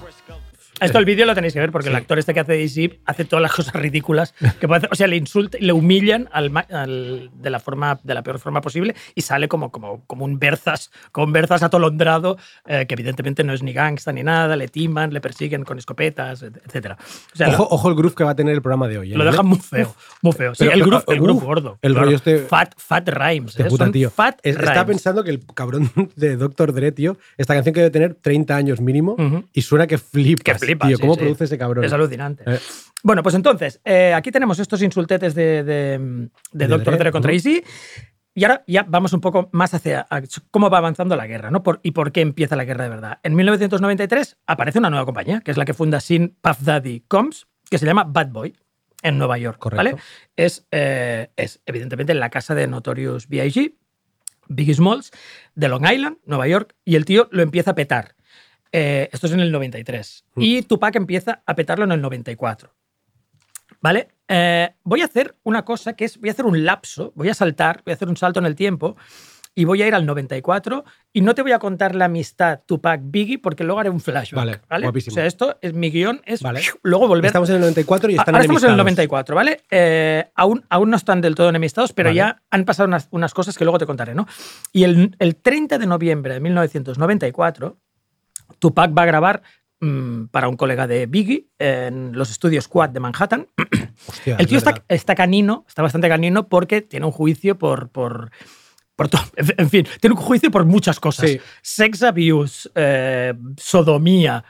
Esto 0.85 0.99
el 0.99 1.05
vídeo 1.05 1.25
lo 1.25 1.33
tenéis 1.35 1.53
que 1.53 1.59
ver 1.59 1.71
porque 1.71 1.89
el 1.89 1.95
actor 1.95 2.19
este 2.19 2.33
que 2.33 2.39
hace 2.39 2.53
DC 2.53 2.99
hace 3.05 3.25
todas 3.25 3.41
las 3.41 3.53
cosas 3.53 3.73
ridículas 3.75 4.33
que 4.59 4.67
puede 4.67 4.79
hacer. 4.79 4.89
O 4.91 4.95
sea, 4.95 5.07
le 5.07 5.15
insulta, 5.17 5.57
le 5.59 5.73
humillan 5.73 6.29
al, 6.31 6.49
ma- 6.49 6.65
al- 6.69 7.29
de 7.33 7.49
la 7.49 7.59
forma 7.59 7.99
de 8.03 8.13
la 8.13 8.23
peor 8.23 8.39
forma 8.39 8.61
posible 8.61 8.95
y 9.15 9.21
sale 9.21 9.47
como, 9.47 9.71
como, 9.71 10.03
como 10.05 10.25
un 10.25 10.39
berzas, 10.39 10.91
con 11.11 11.31
berzas 11.31 11.63
atolondrado, 11.63 12.37
eh, 12.67 12.85
que 12.87 12.93
evidentemente 12.95 13.43
no 13.43 13.53
es 13.53 13.63
ni 13.63 13.73
gangsta 13.73 14.11
ni 14.11 14.23
nada, 14.23 14.55
le 14.55 14.67
timan, 14.67 15.13
le 15.13 15.21
persiguen 15.21 15.63
con 15.63 15.77
escopetas, 15.77 16.43
etc. 16.43 16.93
O 17.33 17.35
sea, 17.35 17.49
Ojo, 17.49 17.67
ojo 17.71 17.89
el 17.89 17.95
groove 17.95 18.15
que 18.15 18.23
va 18.23 18.31
a 18.31 18.35
tener 18.35 18.53
el 18.53 18.61
programa 18.61 18.87
de 18.87 18.97
hoy. 18.97 19.13
¿eh? 19.13 19.17
lo 19.17 19.23
dejan 19.25 19.45
muy 19.45 19.59
feo, 19.59 19.95
muy 20.21 20.33
feo. 20.33 20.53
Sí, 20.55 20.65
Pero- 20.65 20.71
el 20.73 20.83
groove, 20.83 21.03
el 21.07 21.19
groove 21.19 21.37
uf, 21.37 21.43
gordo. 21.43 21.77
el 21.81 21.91
claro. 21.93 22.05
rollo 22.05 22.17
este- 22.17 22.39
Fat, 22.39 22.73
fat 22.77 23.07
rhymes. 23.09 23.55
De 23.55 23.63
¿eh? 23.63 23.67
puta, 23.67 23.91
tío. 23.91 24.09
Fat 24.09 24.39
Es- 24.43 24.55
rhymes. 24.55 24.69
Estaba 24.69 24.85
pensando 24.85 25.23
que 25.23 25.29
el 25.31 25.41
cabrón 25.53 25.91
de 26.15 26.35
Doctor 26.37 26.73
Dre, 26.73 26.91
tío, 26.91 27.17
esta 27.37 27.53
canción 27.53 27.73
que 27.73 27.79
debe 27.81 27.91
tener 27.91 28.15
30 28.15 28.55
años 28.55 28.81
mínimo 28.81 29.15
y 29.53 29.61
suena 29.61 29.87
que 29.87 29.97
flipas, 29.97 30.43
Que 30.43 30.55
flipas, 30.55 30.72
tío. 30.79 30.97
sí, 30.97 31.01
¿Cómo 31.01 31.13
sí. 31.15 31.19
produce 31.21 31.43
ese 31.45 31.57
cabrón? 31.57 31.83
Es 31.85 31.93
alucinante. 31.93 32.43
Eh. 32.47 32.59
Bueno, 33.03 33.21
pues 33.23 33.35
entonces, 33.35 33.81
eh, 33.83 34.13
aquí 34.13 34.31
tenemos 34.31 34.59
estos 34.59 34.81
insultetes 34.81 35.35
de, 35.35 35.63
de, 35.63 36.29
de 36.51 36.67
Doctor 36.67 36.97
Dre, 36.97 37.11
contra. 37.11 37.31
Easy. 37.33 37.63
Y 38.35 38.45
ahora 38.45 38.63
ya 38.65 38.83
vamos 38.87 39.13
un 39.13 39.21
poco 39.21 39.49
más 39.51 39.73
hacia 39.75 40.07
cómo 40.49 40.69
va 40.71 40.79
avanzando 40.79 41.15
la 41.15 41.27
guerra, 41.27 41.51
¿no? 41.51 41.61
Por- 41.61 41.79
y 41.83 41.91
por 41.91 42.11
qué 42.11 42.21
empieza 42.21 42.55
la 42.55 42.65
guerra 42.65 42.85
de 42.85 42.89
verdad. 42.89 43.19
En 43.21 43.35
1993 43.35 44.37
aparece 44.47 44.79
una 44.79 44.89
nueva 44.89 45.05
compañía, 45.05 45.41
que 45.41 45.51
es 45.51 45.57
la 45.57 45.65
que 45.65 45.73
funda 45.75 45.99
Sin 45.99 46.29
Puff 46.41 46.61
Daddy 46.61 47.01
Combs, 47.07 47.45
que 47.69 47.77
se 47.77 47.85
llama 47.85 48.05
Bad 48.05 48.29
Boy, 48.29 48.55
en 49.03 49.17
Nueva 49.19 49.37
York. 49.37 49.59
Correcto. 49.59 49.77
¿vale? 49.83 49.95
Es, 50.35 50.65
eh, 50.71 51.29
es 51.35 51.61
evidentemente 51.67 52.11
en 52.13 52.19
la 52.19 52.29
casa 52.31 52.55
de 52.55 52.65
Notorious 52.67 53.27
B.I.G., 53.27 53.75
Biggie 54.47 54.73
Smalls, 54.73 55.11
de 55.55 55.67
Long 55.69 55.85
Island, 55.89 56.17
Nueva 56.25 56.47
York, 56.47 56.75
y 56.85 56.95
el 56.95 57.05
tío 57.05 57.27
lo 57.31 57.43
empieza 57.43 57.71
a 57.71 57.75
petar. 57.75 58.15
Eh, 58.73 59.07
esto 59.11 59.27
es 59.27 59.33
en 59.33 59.39
el 59.39 59.51
93. 59.51 60.25
Mm. 60.35 60.41
Y 60.41 60.61
Tupac 60.63 60.95
empieza 60.95 61.43
a 61.45 61.55
petarlo 61.55 61.85
en 61.85 61.91
el 61.91 62.01
94. 62.01 62.73
¿Vale? 63.79 64.07
Eh, 64.27 64.69
voy 64.83 65.01
a 65.01 65.05
hacer 65.05 65.35
una 65.43 65.63
cosa 65.63 65.93
que 65.93 66.05
es, 66.05 66.19
voy 66.19 66.29
a 66.29 66.31
hacer 66.31 66.45
un 66.45 66.65
lapso, 66.65 67.11
voy 67.15 67.29
a 67.29 67.33
saltar, 67.33 67.83
voy 67.85 67.91
a 67.91 67.95
hacer 67.95 68.09
un 68.09 68.17
salto 68.17 68.39
en 68.39 68.45
el 68.45 68.55
tiempo 68.55 68.95
y 69.53 69.65
voy 69.65 69.81
a 69.83 69.87
ir 69.87 69.93
al 69.93 70.05
94 70.05 70.83
y 71.11 71.21
no 71.21 71.35
te 71.35 71.43
voy 71.43 71.51
a 71.51 71.59
contar 71.59 71.93
la 71.93 72.05
amistad 72.05 72.61
Tupac-Biggie 72.65 73.39
porque 73.41 73.63
luego 73.63 73.79
haré 73.79 73.89
un 73.89 73.99
flashback. 73.99 74.33
Vale, 74.33 74.61
¿vale? 74.69 74.87
O 74.87 75.11
sea, 75.11 75.25
esto 75.25 75.57
es 75.61 75.73
mi 75.73 75.91
guion, 75.91 76.21
es 76.25 76.41
Vale. 76.41 76.61
luego 76.81 77.07
volver... 77.07 77.27
Estamos 77.27 77.49
en 77.49 77.55
el 77.55 77.61
94 77.61 78.09
y 78.09 78.15
están 78.15 78.33
Ahora 78.33 78.41
estamos 78.41 78.63
en 78.63 78.69
el 78.69 78.79
enemistados. 78.79 79.09
94, 79.09 79.35
¿vale? 79.35 79.61
Eh, 79.69 80.31
aún, 80.33 80.65
aún 80.69 80.89
no 80.89 80.97
están 80.97 81.21
del 81.21 81.35
todo 81.35 81.49
enemistados, 81.49 81.93
pero 81.93 82.09
Vale. 82.09 82.17
ya 82.17 82.41
han 82.49 82.65
pasado 82.65 82.87
unas, 82.87 83.09
unas 83.11 83.33
cosas 83.33 83.57
que 83.57 83.65
luego 83.65 83.77
te 83.77 83.85
contaré, 83.85 84.15
¿no? 84.15 84.27
Y 84.71 84.85
el, 84.85 85.15
el 85.19 85.35
30 85.35 85.77
de 85.77 85.85
noviembre 85.85 86.33
de 86.33 86.39
1994, 86.39 87.77
Tupac 88.59 88.97
va 88.97 89.03
a 89.03 89.05
grabar 89.05 89.41
mm, 89.79 90.25
para 90.25 90.47
un 90.47 90.55
colega 90.55 90.87
de 90.87 91.05
Biggie 91.05 91.47
en 91.59 92.11
los 92.17 92.31
estudios 92.31 92.67
Quad 92.67 92.89
de 92.89 92.99
Manhattan. 92.99 93.47
Hostia, 94.07 94.35
el 94.35 94.41
es 94.41 94.47
tío 94.47 94.57
está, 94.89 95.15
canino, 95.15 95.65
está 95.67 95.81
bastante 95.81 96.09
canino 96.09 96.47
porque 96.47 96.81
tiene 96.81 97.05
un 97.05 97.11
juicio 97.11 97.57
por... 97.57 97.89
por 97.89 98.31
por 98.95 99.09
to- 99.09 99.17
en 99.57 99.69
fin, 99.71 99.87
tiene 99.99 100.15
un 100.15 100.21
juicio 100.21 100.51
por 100.51 100.65
muchas 100.65 100.99
cosas. 100.99 101.27
Sí. 101.27 101.39
Sex 101.63 102.03
abuse, 102.03 102.69
eh, 102.75 103.33
sodomía, 103.57 104.43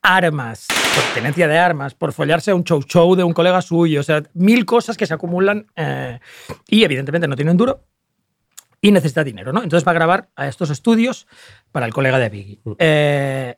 armas, 0.00 0.66
por 0.68 1.14
tenencia 1.14 1.48
de 1.48 1.58
armas, 1.58 1.94
por 1.94 2.12
follarse 2.12 2.52
a 2.52 2.54
un 2.54 2.62
show 2.62 2.80
show 2.82 3.14
de 3.16 3.24
un 3.24 3.32
colega 3.32 3.60
suyo, 3.60 4.00
o 4.00 4.02
sea, 4.04 4.22
mil 4.34 4.64
cosas 4.66 4.96
que 4.96 5.06
se 5.06 5.14
acumulan 5.14 5.66
eh, 5.74 6.20
y 6.68 6.84
evidentemente 6.84 7.26
no 7.26 7.34
tiene 7.34 7.50
un 7.50 7.56
duro 7.56 7.84
y 8.82 8.90
necesita 8.90 9.24
dinero, 9.24 9.52
¿no? 9.52 9.62
Entonces 9.62 9.86
va 9.86 9.92
a 9.92 9.94
grabar 9.94 10.28
a 10.36 10.48
estos 10.48 10.68
estudios 10.68 11.26
para 11.70 11.86
el 11.86 11.94
colega 11.94 12.18
de 12.18 12.28
Biggie. 12.28 12.60
Eh, 12.78 13.54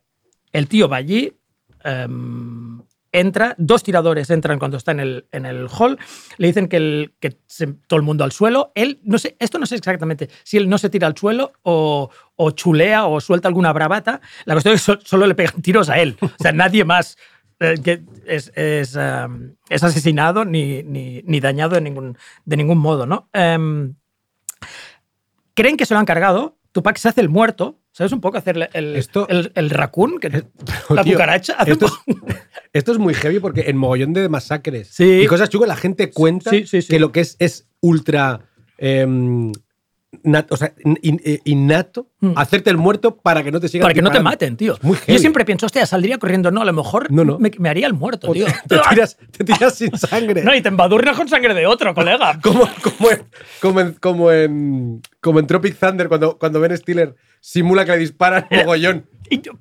el 0.53 0.69
tío 0.69 0.89
va 0.89 0.99
allí, 0.99 1.33
em, 1.83 2.81
entra, 3.11 3.55
dos 3.59 3.83
tiradores 3.83 4.29
entran 4.31 4.59
cuando 4.59 4.77
está 4.77 4.91
en 4.93 5.01
el, 5.01 5.27
en 5.33 5.47
el 5.47 5.69
hall, 5.69 5.99
le 6.37 6.47
dicen 6.49 6.69
que, 6.69 6.77
el, 6.77 7.15
que 7.21 7.39
se- 7.47 7.69
todo 7.87 7.97
el 7.97 8.03
mundo 8.05 8.23
al 8.25 8.33
suelo, 8.33 8.71
él, 8.75 9.01
no 9.05 9.19
sé, 9.19 9.37
esto 9.39 9.59
no 9.59 9.67
sé 9.67 9.77
exactamente 9.77 10.29
si 10.43 10.57
él 10.59 10.69
no 10.69 10.79
se 10.79 10.91
tira 10.91 11.07
al 11.07 11.17
suelo 11.17 11.53
o, 11.63 12.11
o 12.37 12.51
chulea 12.51 13.07
o 13.07 13.21
suelta 13.21 13.49
alguna 13.49 13.73
bravata, 13.73 14.21
la 14.45 14.55
cuestión 14.55 14.75
es 14.75 14.81
que 14.83 14.85
so- 14.93 15.01
solo 15.05 15.27
le 15.27 15.35
pegan 15.35 15.63
tiros 15.63 15.89
a 15.89 15.99
él, 16.01 16.17
o 16.21 16.29
sea, 16.43 16.53
nadie 16.53 16.85
más 16.85 17.17
eh, 17.61 17.77
que 17.83 18.03
es, 18.27 18.53
es, 18.57 18.97
em, 18.97 19.55
es 19.71 19.83
asesinado 19.85 20.45
ni, 20.45 20.83
ni, 20.83 21.23
ni 21.23 21.39
dañado 21.41 21.77
de 21.77 21.81
ningún, 21.83 22.19
de 22.45 22.57
ningún 22.57 22.79
modo, 22.79 23.07
¿no? 23.07 23.29
Em, 23.33 23.95
creen 25.55 25.77
que 25.77 25.87
se 25.87 25.95
lo 25.95 26.01
han 26.01 26.07
cargado. 26.07 26.59
Tupac 26.73 26.97
se 26.97 27.09
hace 27.09 27.21
el 27.21 27.29
muerto. 27.29 27.81
¿Sabes 27.93 28.11
un 28.13 28.21
poco 28.21 28.37
hacer 28.39 28.69
el, 28.73 28.97
Esto- 28.97 29.29
el, 29.29 29.53
el 29.55 29.71
raccoon? 29.71 30.19
Que, 30.19 30.29
Pero, 30.31 30.45
la 30.91 31.05
tío, 31.05 31.13
cucaracha. 31.15 31.57
Esto 31.67 31.87
esto 32.73 32.91
es 32.93 32.99
muy 32.99 33.15
heavy 33.15 33.39
porque 33.39 33.63
en 33.69 33.77
mogollón 33.77 34.13
de 34.13 34.29
masacres 34.29 34.89
Sí. 34.89 35.21
y 35.23 35.27
cosas 35.29 35.49
chungas 35.49 35.69
la 35.69 35.77
gente 35.77 36.11
cuenta 36.11 36.51
Sí, 36.51 36.67
sí, 36.67 36.83
sí. 36.83 36.89
que 36.89 36.99
lo 36.99 37.13
que 37.13 37.21
es 37.21 37.37
es 37.39 37.69
ultra 37.81 38.41
em, 38.79 39.53
o 40.51 40.57
sea, 40.57 40.73
in- 41.03 41.21
eh, 41.25 41.41
innato 41.45 42.09
Mm. 42.21 42.33
hacerte 42.37 42.71
el 42.71 42.77
muerto 42.79 43.17
para 43.17 43.43
que 43.43 43.53
no 43.53 43.61
te 43.61 43.69
sigan 43.69 43.83
para 43.85 43.93
que 43.95 44.01
no 44.01 44.11
te 44.11 44.21
maten, 44.21 44.57
tío. 44.57 44.79
Yo 45.07 45.19
siempre 45.19 45.45
pienso, 45.45 45.67
hostia, 45.67 45.85
saldría 45.85 46.17
corriendo. 46.19 46.51
No, 46.51 46.63
a 46.63 46.65
lo 46.65 46.73
mejor 46.73 47.11
No, 47.13 47.23
no. 47.25 47.39
Me, 47.39 47.51
me 47.59 47.69
haría 47.69 47.87
el 47.87 47.93
muerto, 47.93 48.33
tío. 48.33 48.47
te, 48.67 48.79
tiras, 48.91 49.19
te 49.37 49.45
tiras 49.45 49.75
sin 49.75 49.97
sangre. 49.99 50.43
No, 50.43 50.55
y 50.55 50.63
te 50.63 50.69
embadurnas 50.69 51.17
con 51.17 51.29
sangre 51.29 51.53
de 51.55 51.67
otro, 51.67 51.95
colega. 51.95 52.39
como, 52.43 52.69
como, 52.83 53.11
en, 53.11 53.23
como, 53.61 53.81
en, 53.81 53.93
como, 53.95 54.33
en, 54.33 55.03
como 55.21 55.39
en 55.41 55.47
Tropic 55.47 55.77
Thunder, 55.79 56.09
cuando, 56.09 56.39
cuando 56.39 56.61
Ben 56.61 56.77
Stiller 56.77 57.15
simula 57.41 57.85
que 57.85 57.93
le 57.93 57.99
disparan 57.99 58.47
mogollón. 58.51 59.07
Y 59.31 59.41
yo- 59.41 59.53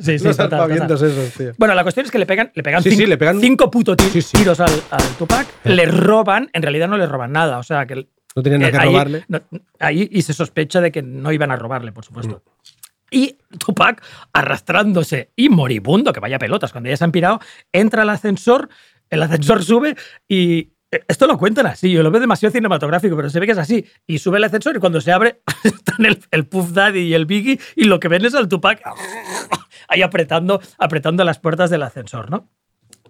sí, 0.00 0.18
sí, 0.18 0.24
Los 0.24 0.36
total, 0.38 0.60
aspavientos 0.60 1.02
esos, 1.02 1.30
tío. 1.34 1.52
Bueno, 1.58 1.74
la 1.74 1.82
cuestión 1.82 2.06
es 2.06 2.12
que 2.12 2.18
le 2.18 2.24
pegan, 2.24 2.50
le 2.54 2.62
pegan, 2.62 2.82
Sí, 2.82 2.90
cinco, 2.90 3.02
sí, 3.02 3.06
le 3.06 3.18
pegan- 3.18 3.38
cinco 3.40 3.70
putos 3.70 3.96
tiros 3.98 4.60
al, 4.60 4.70
al 4.90 5.02
Tupac, 5.18 5.46
le 5.64 5.84
roban, 5.86 6.48
en 6.54 6.62
realidad 6.62 6.88
no 6.88 6.96
le 6.96 7.04
roban 7.06 7.32
nada, 7.32 7.58
o 7.58 7.62
sea 7.62 7.84
que 7.86 8.06
No 8.34 8.42
tenían 8.42 8.60
nada 8.62 8.68
eh, 8.68 8.72
que 8.72 8.78
ahí- 8.78 8.88
robarle. 8.92 9.24
no- 9.28 9.42
ahí 9.78 10.08
y 10.10 10.22
se 10.22 10.32
sospecha 10.32 10.80
de 10.80 10.90
que 10.92 11.02
no 11.02 11.30
iban 11.32 11.50
a 11.50 11.56
robarle, 11.56 11.92
por 11.92 12.04
supuesto. 12.04 12.42
Mm. 12.44 12.50
Y 13.10 13.38
Tupac, 13.58 14.02
arrastrándose 14.32 15.30
y 15.36 15.48
moribundo, 15.48 16.12
que 16.12 16.20
vaya 16.20 16.38
pelotas, 16.38 16.72
cuando 16.72 16.90
ya 16.90 16.96
se 16.96 17.04
han 17.04 17.12
pirado, 17.12 17.38
entra 17.72 18.02
al 18.02 18.10
ascensor, 18.10 18.68
el 19.10 19.22
ascensor 19.22 19.62
sube 19.62 19.96
y. 20.26 20.72
eh, 20.90 21.04
Esto 21.06 21.26
lo 21.28 21.38
cuentan 21.38 21.66
así, 21.66 21.92
yo 21.92 22.02
lo 22.02 22.10
veo 22.10 22.20
demasiado 22.20 22.52
cinematográfico, 22.52 23.14
pero 23.14 23.30
se 23.30 23.38
ve 23.38 23.46
que 23.46 23.52
es 23.52 23.58
así. 23.58 23.84
Y 24.06 24.18
sube 24.18 24.38
el 24.38 24.44
ascensor 24.44 24.74
y 24.76 24.80
cuando 24.80 25.00
se 25.00 25.12
abre 25.12 25.42
están 25.64 26.04
el, 26.06 26.18
el 26.32 26.46
Puff 26.46 26.72
Daddy 26.72 27.00
y 27.00 27.14
el 27.14 27.26
Biggie 27.26 27.60
y 27.76 27.84
lo 27.84 28.00
que 28.00 28.08
ven 28.08 28.24
es 28.24 28.34
al 28.34 28.48
Tupac 28.48 28.80
ahí 29.88 30.02
apretando, 30.02 30.60
apretando 30.78 31.22
las 31.24 31.38
puertas 31.38 31.70
del 31.70 31.82
ascensor, 31.82 32.30
¿no? 32.30 32.48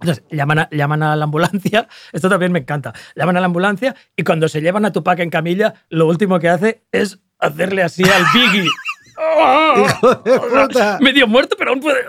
Entonces, 0.04 0.24
llaman 0.30 0.58
a, 0.58 0.68
llaman 0.70 1.02
a 1.02 1.16
la 1.16 1.24
ambulancia, 1.24 1.88
esto 2.12 2.28
también 2.28 2.52
me 2.52 2.58
encanta, 2.58 2.92
llaman 3.16 3.36
a 3.36 3.40
la 3.40 3.46
ambulancia 3.46 3.94
y 4.16 4.22
cuando 4.22 4.48
se 4.48 4.60
llevan 4.60 4.84
a 4.84 4.92
Tupac 4.92 5.18
en 5.20 5.30
camilla, 5.30 5.74
lo 5.88 6.06
último 6.06 6.38
que 6.38 6.48
hace 6.48 6.82
es 6.92 7.20
hacerle 7.38 7.82
así 7.82 8.04
al 8.04 8.24
Biggie. 8.34 8.68
¡Hijo 9.76 10.14
de 10.16 10.38
puta! 10.66 10.98
Medio 11.00 11.26
muerto, 11.26 11.56
pero 11.58 11.70
aún 11.70 11.80
puede... 11.80 12.04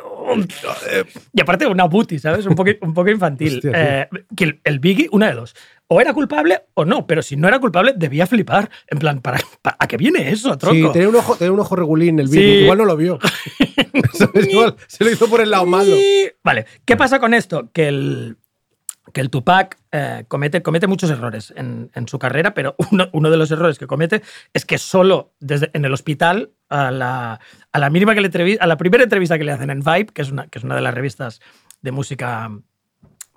Y 1.34 1.42
aparte 1.42 1.68
una 1.68 1.86
booty, 1.86 2.20
¿sabes? 2.20 2.46
Un 2.46 2.56
poco, 2.56 2.72
un 2.82 2.94
poco 2.94 3.10
infantil. 3.10 3.56
Hostia. 3.56 3.72
Eh, 3.74 4.10
que 4.36 4.44
el, 4.46 4.62
el 4.64 4.80
Biggie, 4.80 5.08
una 5.12 5.28
de 5.30 5.36
dos. 5.36 5.56
O 5.88 6.02
era 6.02 6.14
culpable 6.14 6.62
o 6.74 6.84
no, 6.84 7.06
pero 7.06 7.22
si 7.22 7.36
no 7.36 7.48
era 7.48 7.60
culpable, 7.60 7.94
debía 7.96 8.26
flipar. 8.26 8.70
En 8.88 8.98
plan, 9.00 9.22
¿para, 9.22 9.40
para- 9.62 9.78
a 9.80 9.88
qué 9.88 9.98
viene 9.98 10.30
eso, 10.32 10.58
tronco? 10.58 10.88
Sí, 10.88 10.94
tenía 10.94 11.10
un 11.10 11.16
ojo, 11.16 11.36
tenía 11.36 11.52
un 11.52 11.60
ojo 11.60 11.76
regulín 11.76 12.20
el 12.20 12.28
Sí. 12.30 12.38
vídeo. 12.40 12.62
Igual 12.64 12.78
no 12.80 12.86
lo 12.86 12.98
vio. 12.98 13.20
Igual 14.50 14.76
se 14.88 15.04
lo 15.04 15.12
hizo 15.12 15.28
por 15.30 15.42
el 15.42 15.52
lado 15.52 15.66
malo. 15.66 15.96
Vale, 16.44 16.66
¿qué 16.86 16.96
pasa 16.98 17.20
con 17.20 17.34
esto? 17.34 17.70
Que 17.72 17.88
el, 17.90 18.38
que 19.14 19.22
el 19.22 19.30
Tupac 19.30 19.78
eh, 19.92 20.26
comete, 20.28 20.62
comete 20.62 20.88
muchos 20.88 21.10
errores 21.10 21.54
en, 21.56 21.92
en 21.94 22.08
su 22.08 22.20
carrera, 22.20 22.54
pero 22.54 22.76
uno, 22.92 23.10
uno 23.12 23.30
de 23.30 23.38
los 23.38 23.52
errores 23.52 23.80
que 23.80 23.88
comete 23.88 24.22
es 24.54 24.66
que 24.66 24.78
solo 24.78 25.34
desde, 25.40 25.70
en 25.74 25.86
el 25.86 25.94
hospital, 25.94 26.52
a 26.70 26.92
la, 26.92 27.40
a 27.72 27.80
la 27.80 27.90
mínima 27.90 28.16
que 28.16 28.22
le 28.22 28.58
a 28.60 28.68
la 28.68 28.78
primera 28.78 29.04
entrevista 29.04 29.38
que 29.38 29.44
le 29.44 29.52
hacen 29.52 29.70
en 29.70 29.82
Vibe, 29.82 30.08
que 30.08 30.22
es 30.22 30.32
una, 30.32 30.48
que 30.48 30.60
es 30.60 30.64
una 30.64 30.76
de 30.76 30.82
las 30.82 30.94
revistas 30.94 31.42
de 31.82 31.92
música 31.92 32.52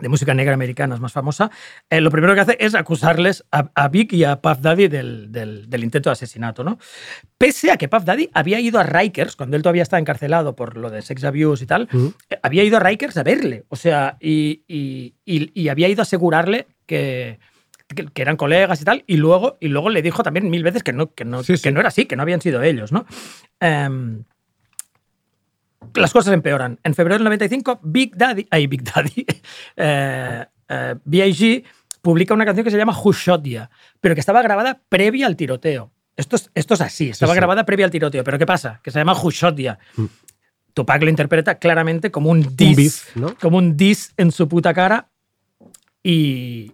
de 0.01 0.09
música 0.09 0.33
negra 0.35 0.55
americana 0.55 0.95
es 0.95 1.01
más 1.01 1.13
famosa, 1.13 1.51
eh, 1.91 2.01
lo 2.01 2.11
primero 2.11 2.35
que 2.35 2.41
hace 2.41 2.57
es 2.61 2.75
acusarles 2.75 3.45
a, 3.51 3.71
a 3.75 3.89
Vic 3.89 4.13
y 4.13 4.25
a 4.25 4.41
Puff 4.41 4.59
Daddy 4.61 4.89
del, 4.89 5.33
del- 5.33 5.69
del 5.69 5.85
intento 5.85 6.09
de 6.09 6.13
asesinato. 6.13 6.63
¿no? 6.63 6.79
Pese 7.37 7.71
a 7.73 7.77
que 7.77 7.89
Puff 7.89 8.05
Daddy 8.05 8.31
había 8.33 8.61
ido 8.61 8.79
a 8.79 8.85
Rikers, 8.85 9.35
cuando 9.37 9.57
él 9.57 9.63
todavía 9.63 9.83
estaba 9.83 10.01
encarcelado 10.01 10.55
por 10.55 10.77
lo 10.77 10.91
de 10.91 11.03
sex 11.03 11.25
abuse 11.25 11.65
y 11.65 11.67
tal, 11.67 11.89
eh, 12.31 12.39
había 12.43 12.63
ido 12.65 12.77
a 12.77 12.81
Rikers 12.81 13.17
a 13.17 13.23
verle. 13.25 13.65
O 13.69 13.77
sea, 13.77 14.17
y, 14.21 14.63
y- 14.69 15.15
y- 15.25 15.51
y 15.61 15.69
había 15.69 15.89
ido 15.89 16.01
a 16.01 16.05
asegurarle 16.05 16.69
que, 16.87 17.39
que, 17.89 18.07
que 18.07 18.23
eran 18.23 18.37
colegas 18.37 18.81
y 18.81 18.85
tal, 18.85 19.03
y 19.07 19.17
luego, 19.17 19.57
y 19.61 19.69
luego 19.69 19.91
le 19.91 20.03
dijo 20.03 20.23
también 20.23 20.49
mil 20.49 20.63
veces 20.63 20.83
que 20.83 20.93
no, 20.93 21.13
que 21.13 21.25
no, 21.25 21.43
que 21.43 21.73
no 21.73 21.81
era 21.81 21.89
así, 21.89 22.07
que 22.07 22.15
no 22.17 22.23
habían 22.23 22.41
sido 22.41 22.63
ellos. 22.63 22.93
¿no? 22.93 23.05
Em, 23.61 24.25
las 25.95 26.13
cosas 26.13 26.33
empeoran. 26.35 26.79
En 26.83 26.95
febrero 26.95 27.17
del 27.19 27.25
95, 27.25 27.81
Big 27.83 28.17
Daddy, 28.17 28.47
ay, 28.51 28.67
Big 28.67 28.83
Daddy, 28.83 29.27
eh, 29.77 30.45
eh, 30.69 30.95
B.I.G. 31.05 31.65
publica 32.03 32.35
una 32.35 32.45
canción 32.45 32.65
que 32.65 32.71
se 32.71 32.77
llama 32.77 32.97
Who 32.99 33.13
Shot 33.13 33.43
Ya, 33.45 33.71
pero 34.01 34.15
que 34.15 34.21
estaba 34.21 34.43
grabada 34.43 34.81
previa 34.89 35.27
al 35.27 35.37
tiroteo. 35.37 35.91
Esto 36.17 36.37
es, 36.37 36.51
esto 36.55 36.75
es 36.75 36.81
así, 36.81 37.11
estaba 37.11 37.33
sí. 37.33 37.37
grabada 37.37 37.65
previa 37.65 37.85
al 37.87 37.91
tiroteo. 37.93 38.25
Pero 38.25 38.39
¿qué 38.39 38.47
pasa? 38.47 38.81
Que 38.83 38.91
se 38.91 38.99
llama 38.99 39.13
Who 39.15 39.31
Shot 39.31 39.57
Ya. 39.57 39.79
Tupac 40.75 41.03
lo 41.03 41.11
interpreta 41.11 41.59
claramente 41.59 42.11
como 42.11 42.31
un 42.31 42.47
beef, 42.57 43.17
¿no? 43.17 43.35
como 43.41 43.59
un 43.59 43.77
diss 43.77 44.13
en 44.17 44.31
su 44.33 44.49
puta 44.49 44.73
cara 44.75 45.09
y, 46.03 46.73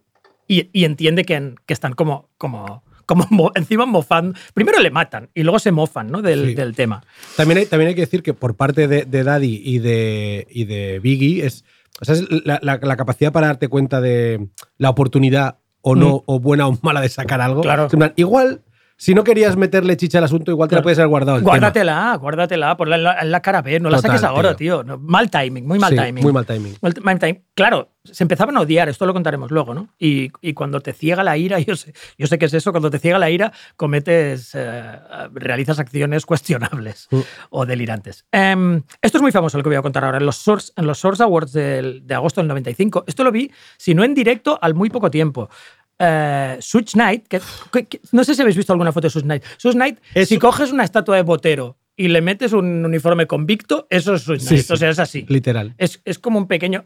y- 0.48 0.68
y 0.72 0.84
entiende 0.84 1.24
que, 1.24 1.54
que 1.66 1.72
están 1.72 1.94
como, 1.94 2.28
como, 2.36 2.84
como 3.06 3.26
mo- 3.30 3.52
encima 3.54 3.86
mofando. 3.86 4.38
Primero 4.54 4.80
le 4.80 4.90
matan 4.90 5.30
y 5.34 5.42
luego 5.42 5.58
se 5.58 5.72
mofan 5.72 6.10
¿no? 6.10 6.22
del, 6.22 6.46
Sí. 6.48 6.54
del 6.54 6.74
tema. 6.74 7.02
También 7.36 7.58
hay, 7.58 7.66
también 7.66 7.88
hay 7.88 7.94
que 7.94 8.02
decir 8.02 8.22
que 8.22 8.34
por 8.34 8.56
parte 8.56 8.88
de, 8.88 9.04
de 9.04 9.24
Daddy 9.24 9.62
y 9.64 9.78
de, 9.78 10.46
y 10.50 10.64
de 10.64 11.00
Biggie 11.00 11.44
es, 11.46 11.64
o 12.00 12.04
sea, 12.04 12.14
es 12.14 12.24
la, 12.44 12.58
la- 12.62 12.78
la 12.82 12.96
capacidad 12.96 13.32
para 13.32 13.46
darte 13.48 13.68
cuenta 13.68 14.00
de 14.00 14.48
la 14.78 14.90
oportunidad 14.90 15.58
o 15.80 15.94
no, 15.94 16.16
Mm. 16.18 16.22
o 16.26 16.40
buena 16.40 16.66
o 16.66 16.78
mala 16.82 17.00
de 17.00 17.08
sacar 17.08 17.40
algo. 17.40 17.60
Claro. 17.60 17.88
Plan, 17.88 18.12
igual, 18.16 18.62
si 18.96 19.14
no 19.14 19.24
querías 19.24 19.56
meterle 19.56 19.96
chicha 19.96 20.18
al 20.18 20.24
asunto, 20.24 20.50
igual 20.50 20.68
te 20.68 20.74
la 20.74 20.78
Claro. 20.78 20.82
puedes 20.84 20.98
haber 20.98 21.08
guardado. 21.08 21.38
el 21.38 21.42
tema. 21.44 21.50
Guárdatela, 21.52 22.16
guárdatela, 22.16 22.76
ponla 22.76 22.96
en 22.96 23.02
la, 23.02 23.20
en 23.20 23.30
la 23.30 23.42
cara 23.42 23.60
B, 23.62 23.80
no 23.80 23.90
la 23.90 23.96
Total, 23.96 24.10
saques 24.12 24.24
ahora, 24.24 24.54
tío. 24.56 24.78
tío. 24.78 24.84
No, 24.84 24.98
mal 24.98 25.30
timing, 25.30 25.66
muy 25.66 25.78
mal 25.78 25.90
Sí, 25.90 25.96
timing. 25.96 26.22
Muy 26.22 26.32
mal 26.32 26.46
timing. 26.46 26.76
Mal- 26.80 26.94
mal 27.02 27.18
timing. 27.18 27.42
Claro, 27.54 27.90
se 28.04 28.22
empezaban 28.24 28.56
a 28.56 28.60
odiar, 28.60 28.88
esto 28.88 29.04
lo 29.06 29.12
contaremos 29.12 29.50
luego, 29.50 29.74
¿no? 29.74 29.88
Y, 29.98 30.30
y 30.40 30.52
cuando 30.54 30.80
te 30.80 30.92
ciega 30.92 31.22
la 31.24 31.36
ira, 31.36 31.58
yo 31.60 31.74
sé, 31.76 31.92
yo 32.18 32.26
sé 32.28 32.38
que 32.38 32.46
es 32.46 32.54
eso, 32.54 32.70
cuando 32.72 32.90
te 32.90 32.98
ciega 32.98 33.18
la 33.18 33.30
ira, 33.30 33.52
cometes, 33.76 34.52
eh, 34.54 34.82
realizas 35.32 35.78
acciones 35.78 36.24
cuestionables 36.26 37.08
Mm. 37.10 37.18
o 37.50 37.66
delirantes. 37.66 38.24
Em, 38.32 38.82
esto 39.02 39.18
es 39.18 39.22
muy 39.22 39.32
famoso 39.32 39.56
lo 39.58 39.62
que 39.64 39.68
voy 39.70 39.76
a 39.76 39.82
contar 39.82 40.04
ahora. 40.04 40.18
En 40.18 40.26
los 40.26 40.36
Source, 40.36 40.72
en 40.76 40.86
los 40.86 40.98
Source 40.98 41.22
Awards 41.22 41.52
del- 41.52 42.06
de 42.06 42.14
agosto 42.14 42.40
del 42.40 42.48
95, 42.48 43.04
esto 43.06 43.24
lo 43.24 43.30
vi, 43.32 43.50
si 43.76 43.94
no 43.94 44.04
en 44.04 44.14
directo, 44.14 44.58
al 44.62 44.74
muy 44.74 44.88
poco 44.90 45.10
tiempo. 45.10 45.48
Eh, 45.98 46.56
Suge 46.60 46.92
Knight, 46.94 47.28
que, 47.28 47.40
que- 47.72 47.86
que- 47.86 48.00
no 48.12 48.24
sé 48.24 48.34
si 48.34 48.40
habéis 48.42 48.56
visto 48.56 48.72
alguna 48.72 48.92
foto 48.92 49.06
de 49.06 49.10
Suge 49.10 49.24
Knight. 49.24 49.44
Suge 49.58 49.74
Knight, 49.74 49.98
si 50.26 50.38
coges 50.38 50.72
una 50.72 50.84
estatua 50.84 51.16
de 51.16 51.22
Botero 51.22 51.76
y 51.96 52.08
le 52.08 52.20
metes 52.20 52.52
un 52.52 52.84
uniforme 52.84 53.26
convicto, 53.28 53.86
eso 53.90 54.14
es 54.14 54.22
Sí, 54.22 54.32
Knight. 54.36 54.62
sí. 54.64 54.72
O 54.72 54.76
sea, 54.76 54.90
es 54.90 54.98
así. 54.98 55.24
Literal. 55.28 55.74
Es, 55.78 56.00
es 56.04 56.18
como 56.18 56.38
un 56.38 56.48
pequeño. 56.48 56.84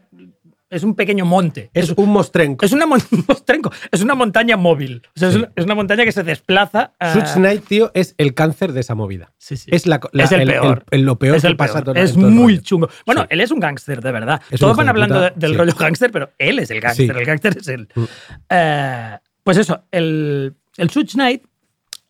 Es 0.69 0.83
un 0.83 0.93
pequeño 0.93 1.25
monte. 1.25 1.71
Es 1.73 1.89
un 1.89 2.09
mostrenco. 2.09 2.63
Es 2.63 2.71
una, 2.73 2.85
mon- 2.85 3.01
mostrenco. 3.27 3.71
Es 3.91 4.01
una 4.01 4.13
montaña 4.13 4.55
móvil. 4.55 5.01
O 5.15 5.19
sea, 5.19 5.29
es, 5.29 5.35
una, 5.35 5.51
es 5.55 5.65
una 5.65 5.73
montaña 5.75 6.05
que 6.05 6.11
se 6.11 6.21
desplaza. 6.23 6.93
ah, 6.99 7.13
Suge 7.13 7.33
Knight, 7.39 7.65
tío, 7.65 7.91
es 7.95 8.13
el 8.19 8.33
cáncer 8.35 8.71
de 8.73 8.81
esa 8.81 8.93
movida. 8.93 9.33
Sí, 9.39 9.57
sí. 9.57 9.69
Es, 9.73 9.87
la, 9.87 9.99
la- 10.11 10.23
es 10.25 10.31
el, 10.31 10.47
peor. 10.47 10.85
el- 10.91 11.01
lo 11.01 11.17
peor 11.17 11.37
es 11.37 11.41
que 11.41 11.47
el 11.47 11.55
pasa 11.57 11.83
todo- 11.83 11.95
Es 11.95 12.13
todo 12.13 12.29
muy 12.29 12.59
chungo. 12.61 12.87
Bueno, 13.05 13.25
él 13.29 13.41
es 13.41 13.49
un 13.51 13.59
gángster, 13.59 13.99
de 14.01 14.11
verdad. 14.11 14.41
Todos 14.59 14.77
van 14.77 14.89
hablando 14.89 15.19
de- 15.19 15.33
del 15.35 15.57
rollo 15.57 15.73
gángster, 15.77 16.11
pero 16.11 16.31
él 16.37 16.59
es 16.59 16.69
el 16.69 16.79
gángster. 16.81 17.17
El 17.17 17.25
gángster 17.25 17.57
es 17.57 17.67
él. 17.67 17.87
Mm. 17.95 18.03
Eh, 18.49 19.17
pues 19.43 19.57
eso, 19.57 19.83
el, 19.91 20.53
el 20.77 20.89
Suge 20.91 21.13
Knight 21.13 21.43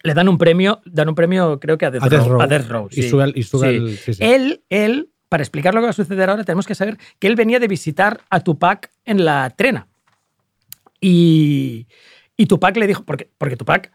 le 0.04 0.14
dan 0.14 0.28
un 0.30 0.38
premio, 0.38 0.82
dan 0.86 1.10
un 1.10 1.16
premio, 1.16 1.60
creo 1.60 1.78
que 1.78 1.86
a 1.86 1.92
Death, 1.92 2.04
A 2.04 2.10
Death 2.10 2.22
Row. 2.24 2.30
Row. 2.34 2.42
a 2.42 2.48
Death 2.48 2.68
Row, 2.68 2.88
Y 2.92 3.04
sube 3.04 3.24
al- 3.24 3.34
y 3.38 3.44
sube 3.44 3.70
Sí. 3.70 3.76
al- 3.78 3.98
sí, 3.98 4.14
sí. 4.14 4.24
Él, 4.24 4.64
él, 4.70 5.10
para 5.30 5.44
explicar 5.44 5.74
lo 5.74 5.82
que 5.82 5.86
va 5.86 5.92
a 5.92 5.94
suceder 5.94 6.30
ahora, 6.30 6.44
tenemos 6.44 6.68
que 6.68 6.76
saber 6.76 6.98
que 7.20 7.28
él 7.28 7.36
venía 7.36 7.60
de 7.60 7.68
visitar 7.68 8.22
a 8.30 8.42
Tupac 8.42 8.92
en 9.06 9.24
la 9.24 9.50
trena. 9.52 9.88
Y, 11.00 11.88
y 12.36 12.46
Tupac 12.48 12.76
le 12.76 12.88
dijo, 12.88 13.04
porque, 13.06 13.30
porque 13.38 13.56
Tupac 13.56 13.92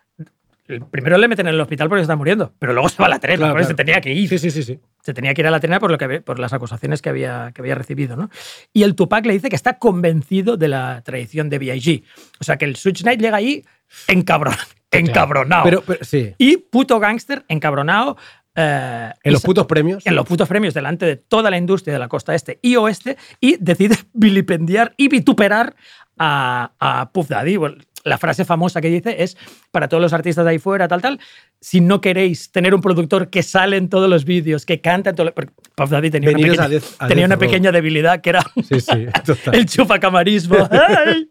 primero 0.90 1.18
le 1.18 1.28
meten 1.28 1.46
en 1.46 1.54
el 1.54 1.60
hospital 1.60 1.88
porque 1.88 2.00
se 2.00 2.04
está 2.04 2.16
muriendo, 2.16 2.54
pero 2.58 2.72
luego 2.72 2.88
se 2.88 2.96
va 2.98 3.06
a 3.06 3.10
la 3.10 3.18
trena, 3.18 3.36
Claro, 3.38 3.54
claro. 3.54 3.68
se 3.68 3.74
tenía 3.74 4.00
que 4.00 4.12
ir. 4.14 4.28
Sí, 4.28 4.38
sí, 4.38 4.50
sí, 4.50 4.62
sí. 4.62 4.80
Se 5.02 5.12
tenía 5.12 5.34
que 5.34 5.42
ir 5.42 5.46
a 5.46 5.50
la 5.50 5.60
trena 5.60 5.78
por, 5.78 5.90
lo 5.90 5.98
que, 5.98 6.22
por 6.22 6.38
las 6.38 6.52
acusaciones 6.54 7.02
que 7.02 7.10
había, 7.10 7.52
que 7.54 7.60
había 7.60 7.74
recibido. 7.74 8.16
¿no? 8.16 8.30
Y 8.72 8.84
el 8.84 8.94
Tupac 8.94 9.26
le 9.26 9.34
dice 9.34 9.50
que 9.50 9.56
está 9.56 9.78
convencido 9.78 10.56
de 10.56 10.68
la 10.68 11.02
traición 11.04 11.50
de 11.50 11.58
B.I.G. 11.58 12.04
O 12.40 12.44
sea 12.44 12.56
que 12.56 12.64
el 12.64 12.76
Switch 12.76 13.02
Knight 13.02 13.20
llega 13.20 13.36
ahí 13.36 13.64
encabron, 14.08 14.54
encabronado. 14.90 15.64
Pero, 15.64 15.82
pero 15.82 16.02
sí. 16.02 16.34
y 16.38 16.56
puto 16.56 16.98
gángster 16.98 17.44
encabronado. 17.48 18.16
Eh, 18.56 19.10
En 19.22 19.32
los 19.32 19.42
putos 19.42 19.66
premios. 19.66 20.06
en 20.06 20.14
los 20.14 20.26
putos 20.26 20.48
premios 20.48 20.74
delante 20.74 21.06
de 21.06 21.16
toda 21.16 21.50
la 21.50 21.56
industria 21.56 21.94
de 21.94 21.98
la 21.98 22.08
costa 22.08 22.34
este 22.34 22.58
y 22.62 22.76
oeste 22.76 23.16
y 23.40 23.56
decide 23.58 23.96
vilipendiar 24.12 24.94
y 24.96 25.08
vituperar 25.08 25.74
a, 26.18 26.72
a 26.78 27.10
Puff 27.10 27.28
Daddy. 27.28 27.58
La 28.04 28.18
frase 28.18 28.44
famosa 28.44 28.82
que 28.82 28.88
dice 28.90 29.22
es 29.22 29.36
para 29.70 29.88
todos 29.88 30.02
los 30.02 30.12
artistas 30.12 30.44
de 30.44 30.50
ahí 30.50 30.58
fuera, 30.58 30.86
tal, 30.88 31.00
tal, 31.00 31.18
si 31.58 31.80
no 31.80 32.02
queréis 32.02 32.52
tener 32.52 32.74
un 32.74 32.82
productor 32.82 33.30
que 33.30 33.42
sale 33.42 33.78
en 33.78 33.88
todos 33.88 34.10
los 34.10 34.26
vídeos, 34.26 34.66
que 34.66 34.82
canta 34.82 35.10
en 35.10 35.16
todos 35.16 35.32
los... 35.34 35.46
Puff 35.74 35.90
Daddy 35.90 36.10
tenía, 36.10 36.28
una 36.28 36.38
pequeña, 36.38 36.80
a 36.98 37.08
tenía 37.08 37.24
una 37.24 37.38
pequeña 37.38 37.72
debilidad 37.72 38.20
que 38.20 38.30
era 38.30 38.42
Sí, 38.62 38.80
sí, 38.80 39.06
el 39.52 39.64
chupacamarismo. 39.64 40.56
¡Ay! 40.70 41.30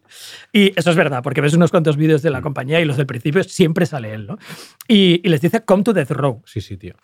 y 0.51 0.77
eso 0.77 0.89
es 0.89 0.95
verdad, 0.95 1.21
porque 1.21 1.41
ves 1.41 1.53
unos 1.53 1.69
cuantos 1.69 1.95
vídeos 1.95 2.23
de 2.23 2.31
la 2.31 2.41
compañía 2.41 2.81
y 2.81 2.85
los 2.85 2.97
del 2.97 3.05
principio 3.05 3.43
siempre 3.43 3.85
sale 3.85 4.11
él, 4.11 4.25
¿no? 4.25 4.39
Y, 4.87 5.21
y 5.23 5.29
les 5.29 5.41
dice, 5.41 5.63
come 5.63 5.83
to 5.83 5.93
Death 5.93 6.11
Row 6.11 6.41
Sí, 6.45 6.59
sí, 6.59 6.75
tío. 6.77 6.95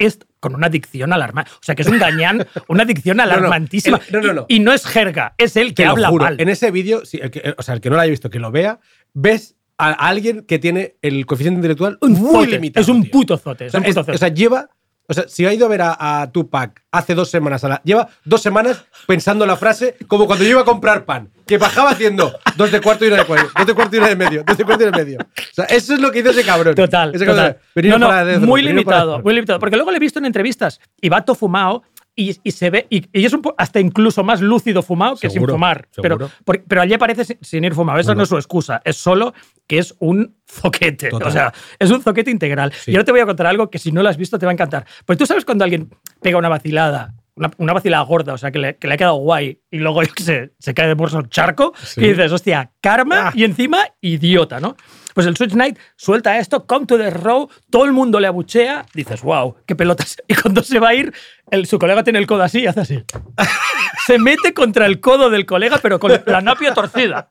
Es 0.00 0.18
con 0.40 0.54
una 0.54 0.68
dicción 0.68 1.12
alarmante. 1.12 1.50
O 1.52 1.58
sea, 1.62 1.74
que 1.76 1.82
es 1.82 1.88
un 1.88 1.98
gañán, 1.98 2.46
una 2.68 2.84
dicción 2.84 3.16
no, 3.18 3.22
alarmantísima. 3.22 4.00
el- 4.08 4.12
no, 4.12 4.20
no, 4.26 4.32
no. 4.34 4.46
Y, 4.48 4.56
y 4.56 4.60
no 4.60 4.72
es 4.72 4.84
jerga, 4.86 5.34
es 5.38 5.56
él 5.56 5.68
que 5.68 5.82
Te 5.82 5.86
habla 5.86 6.08
juro, 6.08 6.24
mal. 6.24 6.40
En 6.40 6.48
ese 6.48 6.70
vídeo, 6.70 7.04
sí, 7.04 7.20
el 7.22 7.54
o 7.56 7.62
sea, 7.62 7.74
el 7.74 7.80
que 7.80 7.90
no 7.90 7.96
lo 7.96 8.02
haya 8.02 8.10
visto, 8.10 8.30
que 8.30 8.38
lo 8.40 8.50
vea, 8.50 8.80
ves 9.14 9.56
a 9.78 9.92
alguien 9.92 10.44
que 10.46 10.58
tiene 10.58 10.96
el 11.02 11.24
coeficiente 11.26 11.56
intelectual 11.58 11.96
Un 12.00 12.12
muy 12.12 12.46
limitado. 12.46 12.82
es 12.82 12.88
un 12.88 13.08
puto 13.08 13.38
zote. 13.38 13.66
O 13.66 13.70
sea, 13.70 13.80
un 13.80 13.84
puto 13.86 14.00
es- 14.00 14.06
zote. 14.06 14.16
o 14.16 14.18
sea, 14.18 14.28
lleva. 14.28 14.68
O 15.10 15.14
sea, 15.14 15.24
si 15.26 15.44
ha 15.44 15.52
ido 15.52 15.66
a 15.66 15.68
ver 15.68 15.82
a, 15.82 16.22
a 16.22 16.30
Tupac 16.30 16.82
hace 16.92 17.16
dos 17.16 17.28
semanas, 17.28 17.64
a 17.64 17.68
la- 17.68 17.82
lleva 17.84 18.08
dos 18.24 18.40
semanas 18.40 18.84
pensando 19.08 19.44
la 19.44 19.56
frase 19.56 19.96
como 20.06 20.26
cuando 20.26 20.44
yo 20.44 20.50
iba 20.52 20.60
a 20.60 20.64
comprar 20.64 21.04
pan, 21.04 21.28
que 21.46 21.58
bajaba 21.58 21.90
haciendo 21.90 22.32
dos 22.56 22.70
de 22.70 22.80
cuarto 22.80 23.04
y 23.04 23.08
una 23.08 23.16
de 23.18 23.24
cuarto, 23.24 23.50
dos 23.56 23.66
de 23.66 23.74
cuarto 23.74 23.96
y 23.96 23.98
una 23.98 24.08
de 24.08 24.14
medio, 24.16 24.44
dos 24.46 24.56
de 24.56 24.64
cuarto 24.64 24.84
y 24.84 24.86
una 24.86 24.96
de 24.98 25.04
medio. 25.04 25.18
O 25.20 25.54
sea, 25.54 25.64
eso 25.64 25.94
es 25.94 26.00
lo 26.00 26.12
que 26.12 26.20
hizo 26.20 26.30
ese 26.30 26.44
cabrón. 26.44 26.76
Total, 26.76 27.12
Ese 27.12 27.26
cabrón, 27.26 27.56
total. 27.74 27.88
No, 27.90 27.98
no, 27.98 28.08
Row, 28.08 28.40
muy 28.46 28.62
limitado, 28.62 29.20
muy 29.20 29.34
limitado. 29.34 29.58
Porque 29.58 29.74
luego 29.76 29.90
le 29.90 29.96
he 29.96 30.00
visto 30.00 30.20
en 30.20 30.26
entrevistas 30.26 30.80
y 31.00 31.08
va 31.08 31.24
todo 31.24 31.34
fumado 31.34 31.82
y, 32.28 32.36
y 32.42 32.50
se 32.50 32.70
ve, 32.70 32.86
y, 32.90 33.04
y 33.18 33.24
es 33.24 33.32
un 33.32 33.42
hasta 33.56 33.80
incluso 33.80 34.22
más 34.24 34.40
lúcido 34.40 34.82
fumado 34.82 35.16
que 35.16 35.30
sin 35.30 35.46
fumar. 35.46 35.88
Pero, 36.02 36.16
seguro. 36.18 36.30
pero 36.68 36.82
allí 36.82 36.94
aparece 36.94 37.24
sin, 37.24 37.38
sin 37.40 37.64
ir 37.64 37.74
fumado. 37.74 37.98
Esa 37.98 38.08
Bueno. 38.10 38.18
no 38.18 38.22
es 38.24 38.28
su 38.28 38.36
excusa. 38.36 38.80
Es 38.84 38.96
solo 38.96 39.32
que 39.66 39.78
es 39.78 39.94
un 40.00 40.36
zoquete. 40.48 41.10
Total. 41.10 41.28
O 41.28 41.30
sea, 41.30 41.52
es 41.78 41.90
un 41.90 42.02
zoquete 42.02 42.30
integral. 42.30 42.72
Sí. 42.72 42.90
Y 42.90 42.94
ahora 42.94 43.04
te 43.04 43.12
voy 43.12 43.20
a 43.20 43.26
contar 43.26 43.46
algo 43.46 43.70
que 43.70 43.78
si 43.78 43.92
no 43.92 44.02
lo 44.02 44.08
has 44.08 44.16
visto 44.16 44.38
te 44.38 44.46
va 44.46 44.50
a 44.50 44.54
encantar. 44.54 44.86
Pues 45.06 45.18
tú 45.18 45.26
sabes 45.26 45.44
cuando 45.44 45.64
alguien 45.64 45.90
pega 46.20 46.38
una 46.38 46.48
vacilada. 46.48 47.14
Una, 47.36 47.50
una 47.56 47.72
vacilada 47.72 48.02
gorda, 48.04 48.34
o 48.34 48.38
sea, 48.38 48.50
que 48.50 48.58
le, 48.58 48.76
que 48.76 48.86
le 48.86 48.94
ha 48.94 48.96
quedado 48.98 49.14
guay 49.14 49.60
y 49.70 49.78
luego 49.78 50.02
se 50.18 50.74
cae 50.74 50.88
de 50.88 50.94
bolsa 50.94 51.18
un 51.18 51.28
charco 51.30 51.72
Sí. 51.82 52.02
y 52.04 52.08
dices, 52.08 52.30
hostia, 52.32 52.72
karma 52.82 53.28
Ah. 53.28 53.32
y 53.34 53.44
encima 53.44 53.78
idiota, 54.02 54.60
¿no? 54.60 54.76
Pues 55.14 55.26
el 55.26 55.36
Switch 55.36 55.52
Knight 55.52 55.78
suelta 55.96 56.38
esto, 56.38 56.66
come 56.66 56.86
to 56.86 56.96
the 56.98 57.10
row, 57.10 57.48
todo 57.70 57.84
el 57.84 57.92
mundo 57.92 58.20
le 58.20 58.26
abuchea, 58.26 58.86
dices, 58.94 59.22
wow, 59.22 59.56
qué 59.66 59.74
pelotas. 59.76 60.16
Y 60.28 60.34
cuando 60.34 60.62
se 60.62 60.78
va 60.78 60.88
a 60.90 60.94
ir, 60.94 61.12
el- 61.50 61.66
su 61.66 61.78
colega 61.78 62.02
tiene 62.04 62.18
el 62.18 62.26
codo 62.26 62.42
así 62.42 62.60
y 62.60 62.66
hace 62.66 62.80
así. 62.80 63.04
se 64.06 64.18
mete 64.18 64.54
contra 64.54 64.86
el 64.86 65.00
codo 65.00 65.30
del 65.30 65.46
colega, 65.46 65.78
pero 65.82 65.98
con 65.98 66.12
la 66.26 66.40
napia 66.40 66.72
torcida, 66.74 67.30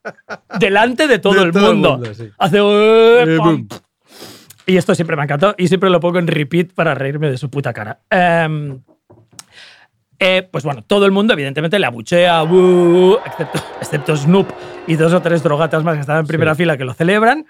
delante 0.59 1.07
de 1.07 1.19
todo, 1.19 1.33
De 1.35 1.41
el, 1.43 1.51
todo 1.51 1.71
el 1.71 1.77
mundo. 1.77 2.13
sí. 2.13 2.29
Hace. 2.37 2.59
Boom. 2.59 3.67
Y 4.65 4.77
esto 4.77 4.93
siempre 4.93 5.15
me 5.15 5.23
ha 5.23 5.25
encantado 5.25 5.55
y 5.57 5.67
siempre 5.67 5.89
lo 5.89 5.99
pongo 5.99 6.19
en 6.19 6.27
repeat 6.27 6.73
para 6.73 6.93
reírme 6.93 7.29
de 7.31 7.37
su 7.37 7.49
puta 7.49 7.73
cara. 7.73 8.01
Em, 8.11 8.81
eh, 10.19 10.47
pues 10.51 10.63
bueno, 10.63 10.83
todo 10.85 11.05
el 11.05 11.11
mundo 11.11 11.33
evidentemente 11.33 11.79
le 11.79 11.85
abuchea, 11.85 12.43
"Uh", 12.43 13.17
excepto, 13.25 13.59
excepto 13.81 14.15
Snoop 14.17 14.47
y 14.87 14.95
dos 14.95 15.13
o 15.13 15.21
tres 15.21 15.41
drogatas 15.43 15.83
más 15.83 15.95
que 15.95 16.01
estaban 16.01 16.21
en 16.21 16.27
primera 16.27 16.55
fila 16.55 16.77
que 16.77 16.83
lo 16.85 16.93
celebran. 16.93 17.45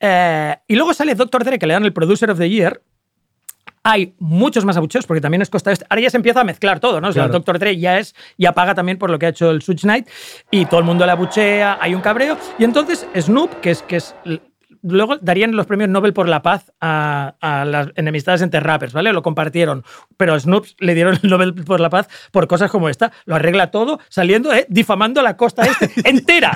Eh, 0.00 0.56
y 0.68 0.76
luego 0.76 0.94
sale 0.94 1.14
Dr. 1.14 1.44
Dre, 1.44 1.58
que 1.58 1.66
le 1.66 1.74
dan 1.74 1.84
el 1.84 1.92
Producer 1.92 2.30
of 2.30 2.38
the 2.38 2.48
Year, 2.48 2.80
hay 3.82 4.14
muchos 4.18 4.64
más 4.64 4.76
abucheos, 4.76 5.06
porque 5.06 5.20
también 5.20 5.42
es 5.42 5.48
costa 5.50 5.70
este. 5.70 5.86
Ahora 5.88 6.02
ya 6.02 6.10
se 6.10 6.16
empieza 6.16 6.40
a 6.40 6.44
mezclar 6.44 6.80
todo, 6.80 7.00
¿no? 7.00 7.08
O 7.08 7.12
sea, 7.12 7.22
Claro. 7.24 7.36
el 7.36 7.40
Dr. 7.44 7.58
Dre 7.60 7.76
ya 7.78 7.98
es, 8.00 8.14
ya 8.36 8.50
paga 8.52 8.74
también 8.74 8.98
por 8.98 9.10
lo 9.10 9.18
que 9.18 9.26
ha 9.26 9.28
hecho 9.28 9.50
el 9.50 9.62
Suge 9.62 9.82
Knight, 9.82 10.08
y 10.50 10.66
todo 10.66 10.80
el 10.80 10.86
mundo 10.86 11.06
le 11.06 11.12
abuchea, 11.12 11.78
hay 11.80 11.94
un 11.94 12.00
cabreo. 12.00 12.36
Y 12.58 12.64
entonces 12.64 13.06
Snoop, 13.16 13.60
que 13.60 13.70
es, 13.70 13.82
que 13.82 13.96
es 13.96 14.16
Luego 14.88 15.16
darían 15.20 15.56
los 15.56 15.66
premios 15.66 15.88
Nobel 15.90 16.12
por 16.12 16.28
la 16.28 16.42
paz 16.42 16.72
a, 16.80 17.34
a 17.40 17.64
las 17.64 17.88
enemistades 17.96 18.42
entre 18.42 18.60
rappers, 18.60 18.92
¿vale? 18.92 19.12
Lo 19.12 19.22
compartieron. 19.22 19.84
Pero 20.16 20.38
Snoop 20.38 20.66
le 20.78 20.94
dieron 20.94 21.18
el 21.22 21.28
Nobel 21.30 21.54
por 21.54 21.80
la 21.80 21.90
paz 21.90 22.08
por 22.30 22.46
cosas 22.46 22.70
como 22.70 22.88
esta. 22.88 23.12
Lo 23.24 23.34
arregla 23.34 23.70
todo 23.70 23.98
saliendo, 24.08 24.52
¿eh? 24.52 24.66
Difamando 24.68 25.22
la 25.22 25.36
costa 25.36 25.64
este 25.66 25.90
entera. 26.08 26.54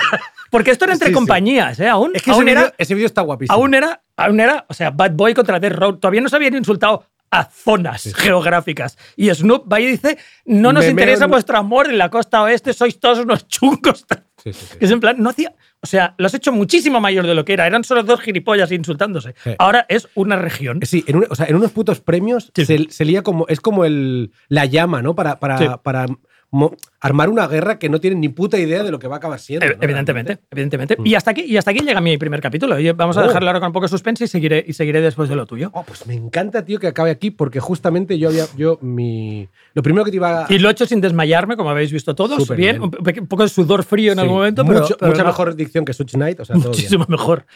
Porque 0.50 0.70
esto 0.70 0.84
era 0.84 0.94
entre 0.94 1.08
Sí, 1.08 1.12
sí. 1.12 1.14
compañías, 1.14 1.78
¿eh? 1.80 1.88
Aún, 1.88 2.12
Es 2.14 2.22
que 2.22 2.30
ese 2.30 2.38
aún 2.38 2.44
vídeo, 2.46 2.60
era, 2.60 2.74
ese 2.78 2.94
vídeo 2.94 3.06
está 3.06 3.22
guapísimo. 3.22 3.54
aún 3.56 3.74
era, 3.74 4.02
aún 4.16 4.40
era, 4.40 4.64
o 4.68 4.74
sea, 4.74 4.90
Bad 4.90 5.12
Boy 5.12 5.34
contra 5.34 5.60
Death 5.60 5.72
Row. 5.74 5.96
Todavía 5.98 6.20
no 6.20 6.28
se 6.28 6.36
habían 6.36 6.54
insultado 6.54 7.04
a 7.32 7.44
zonas 7.44 8.12
geográficas. 8.16 8.98
Y 9.16 9.32
Snoop 9.32 9.72
va 9.72 9.78
y 9.80 9.86
dice, 9.86 10.18
no 10.46 10.72
nos 10.72 10.84
Me 10.84 10.90
interesa 10.90 11.26
vuestro 11.28 11.56
amor 11.58 11.88
en 11.88 11.96
la 11.98 12.08
costa 12.10 12.42
oeste, 12.42 12.72
sois 12.72 12.98
todos 12.98 13.20
unos 13.20 13.46
chungos. 13.46 14.04
Sí, 14.42 14.52
sí, 14.52 14.66
sí. 14.66 14.76
Es 14.80 14.90
en 14.90 14.98
plan, 14.98 15.16
no 15.18 15.30
hacía. 15.30 15.52
O 15.82 15.86
sea, 15.86 16.14
lo 16.18 16.26
has 16.26 16.34
hecho 16.34 16.52
muchísimo 16.52 17.00
mayor 17.00 17.26
de 17.26 17.34
lo 17.34 17.44
que 17.44 17.54
era. 17.54 17.66
Eran 17.66 17.84
solo 17.84 18.02
dos 18.02 18.20
gilipollas 18.20 18.70
insultándose. 18.70 19.34
Sí. 19.42 19.52
Ahora 19.58 19.86
es 19.88 20.08
una 20.14 20.36
región. 20.36 20.80
Sí, 20.82 21.04
en, 21.06 21.16
un- 21.16 21.26
o 21.30 21.34
sea, 21.34 21.46
en 21.46 21.56
unos 21.56 21.72
putos 21.72 22.00
premios 22.00 22.52
Sí. 22.54 22.66
se, 22.66 22.86
se 22.90 23.04
lía 23.06 23.22
como. 23.22 23.46
Es 23.48 23.60
como 23.60 23.84
el, 23.86 24.30
la 24.48 24.66
llama, 24.66 25.00
¿no? 25.00 25.14
Para, 25.14 25.40
para, 25.40 25.56
Sí. 25.58 25.66
para 25.82 26.06
mo- 26.50 26.74
armar 27.00 27.28
una 27.30 27.46
guerra 27.48 27.78
que 27.78 27.88
no 27.88 27.98
tienen 28.00 28.20
ni 28.20 28.28
puta 28.28 28.58
idea 28.58 28.82
de 28.82 28.90
lo 28.90 28.98
que 28.98 29.08
va 29.08 29.16
a 29.16 29.18
acabar 29.18 29.38
siendo. 29.40 29.66
¿no? 29.66 29.72
Evidentemente, 29.80 30.38
evidentemente. 30.50 30.96
Y 31.04 31.14
hasta 31.14 31.30
aquí, 31.30 31.42
y 31.46 31.56
hasta 31.56 31.70
aquí 31.70 31.80
llega 31.80 32.00
mi 32.00 32.18
primer 32.18 32.40
capítulo. 32.40 32.78
Y 32.78 32.90
vamos 32.92 33.16
a 33.16 33.20
Oh. 33.24 33.26
dejarlo 33.26 33.48
ahora 33.48 33.60
con 33.60 33.68
un 33.68 33.72
poco 33.72 33.86
de 33.86 33.88
suspense 33.90 34.24
y 34.24 34.28
seguiré, 34.28 34.64
y 34.66 34.72
seguiré 34.74 35.00
después 35.00 35.28
de 35.28 35.36
lo 35.36 35.46
tuyo. 35.46 35.70
Oh, 35.72 35.82
pues 35.82 36.06
me 36.06 36.14
encanta, 36.14 36.64
tío, 36.64 36.78
que 36.78 36.86
acabe 36.88 37.10
aquí, 37.10 37.30
porque 37.30 37.58
justamente 37.60 38.18
yo 38.18 38.28
había. 38.28 38.44
Yo, 38.56 38.78
mi. 38.82 39.48
Lo 39.74 39.82
primero 39.82 40.04
que 40.04 40.10
te 40.10 40.16
iba 40.16 40.44
a. 40.44 40.52
Y 40.52 40.58
lo 40.58 40.68
he 40.68 40.72
hecho 40.72 40.84
sin 40.86 41.00
desmayarme, 41.00 41.56
como 41.56 41.70
habéis 41.70 41.90
visto 41.92 42.14
todos. 42.14 42.36
Súper 42.42 42.56
bien, 42.58 42.80
bien. 43.02 43.20
un, 43.20 43.26
poco 43.28 43.44
de 43.44 43.48
sudor 43.48 43.82
frío 43.84 44.12
en 44.12 44.18
Sí, 44.18 44.22
algún 44.22 44.36
momento, 44.38 44.64
pero, 44.66 44.80
mucho- 44.80 44.96
pero 44.98 45.12
mucha 45.12 45.22
no, 45.22 45.28
mejor 45.28 45.54
dicción 45.54 45.84
que 45.84 45.92
Such 45.94 46.12
Knight, 46.12 46.40
o 46.40 46.44
sea, 46.44 46.54
todo 46.56 46.64
bien. 46.64 46.70
muchísimo 46.72 47.06
mejor. 47.08 47.46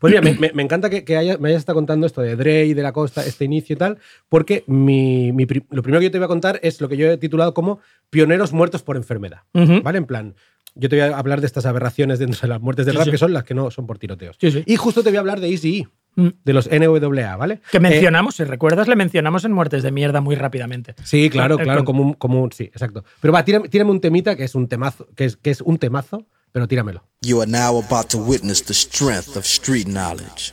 Pues 0.00 0.10
mira, 0.12 0.22
me, 0.22 0.50
me- 0.52 0.62
encanta 0.62 0.90
que, 0.90 1.04
que 1.04 1.16
haya- 1.16 1.38
me 1.38 1.48
hayas 1.50 1.60
estado 1.60 1.76
contando 1.76 2.06
esto 2.06 2.20
de 2.20 2.34
Dre 2.36 2.64
y 2.66 2.74
de 2.74 2.82
la 2.82 2.92
costa, 2.92 3.24
este 3.24 3.44
inicio 3.44 3.74
y 3.74 3.76
tal, 3.76 3.98
porque 4.28 4.64
mi, 4.66 5.30
mi 5.32 5.46
lo 5.70 5.82
primero 5.82 6.00
que 6.00 6.06
yo 6.06 6.10
te 6.10 6.18
voy 6.18 6.24
a 6.24 6.28
contar 6.28 6.58
es 6.62 6.80
lo 6.80 6.88
que 6.88 6.96
yo 6.96 7.10
he 7.10 7.16
titulado 7.16 7.54
como 7.54 7.80
pioneros 8.10 8.52
muertos 8.52 8.82
por 8.88 8.96
enfermedad. 8.96 9.42
Ujú. 9.52 9.82
¿Vale? 9.82 9.98
En 9.98 10.06
plan, 10.06 10.34
yo 10.74 10.88
te 10.88 10.96
voy 11.00 11.10
a 11.12 11.18
hablar 11.18 11.40
de 11.42 11.46
estas 11.46 11.66
aberraciones 11.66 12.18
dentro 12.18 12.40
de 12.40 12.48
las 12.48 12.60
muertes 12.62 12.86
del 12.86 12.94
Sí, 12.94 12.98
rap, 12.98 13.04
sí. 13.04 13.10
que 13.10 13.18
son 13.18 13.32
las 13.34 13.44
que 13.44 13.52
no 13.54 13.70
son 13.70 13.86
por 13.86 13.98
tiroteos. 13.98 14.36
Sí, 14.40 14.50
sí. 14.50 14.62
Y 14.66 14.76
justo 14.76 15.02
te 15.02 15.10
voy 15.10 15.18
a 15.18 15.20
hablar 15.20 15.40
de 15.40 15.50
Easy 15.50 15.86
Mm. 16.16 16.28
de 16.44 16.52
los 16.52 16.66
NWA, 16.72 17.36
¿vale? 17.36 17.60
Que 17.70 17.76
Eh, 17.76 17.80
mencionamos, 17.80 18.34
si 18.36 18.42
recuerdas, 18.44 18.88
le 18.88 18.96
mencionamos 18.96 19.44
en 19.44 19.52
Muertes 19.52 19.82
de 19.84 19.92
Mierda 19.92 20.20
muy 20.20 20.34
rápidamente. 20.36 20.94
Sí, 21.04 21.28
claro, 21.30 21.60
Eh, 21.60 21.62
claro, 21.62 21.84
con- 21.84 21.94
como 21.96 22.02
un, 22.02 22.12
como 22.14 22.42
un- 22.42 22.50
sí, 22.50 22.64
exacto. 22.64 23.04
Pero 23.20 23.32
va, 23.32 23.44
tírame, 23.44 23.68
tírame 23.68 23.90
un 23.92 24.00
temita 24.00 24.34
que 24.34 24.44
es 24.44 24.54
un 24.56 24.66
temazo, 24.66 25.06
que 25.14 25.26
es, 25.26 25.36
que 25.36 25.50
es 25.50 25.60
un 25.60 25.76
temazo, 25.78 26.26
pero 26.50 26.66
tíramelo. 26.66 27.04
You 27.20 27.40
are 27.42 27.50
now 27.50 27.78
about 27.86 28.08
to 28.08 28.18
witness 28.18 28.64
the 28.64 28.74
strength 28.74 29.36
of 29.36 29.44
street 29.44 29.86
knowledge. 29.86 30.52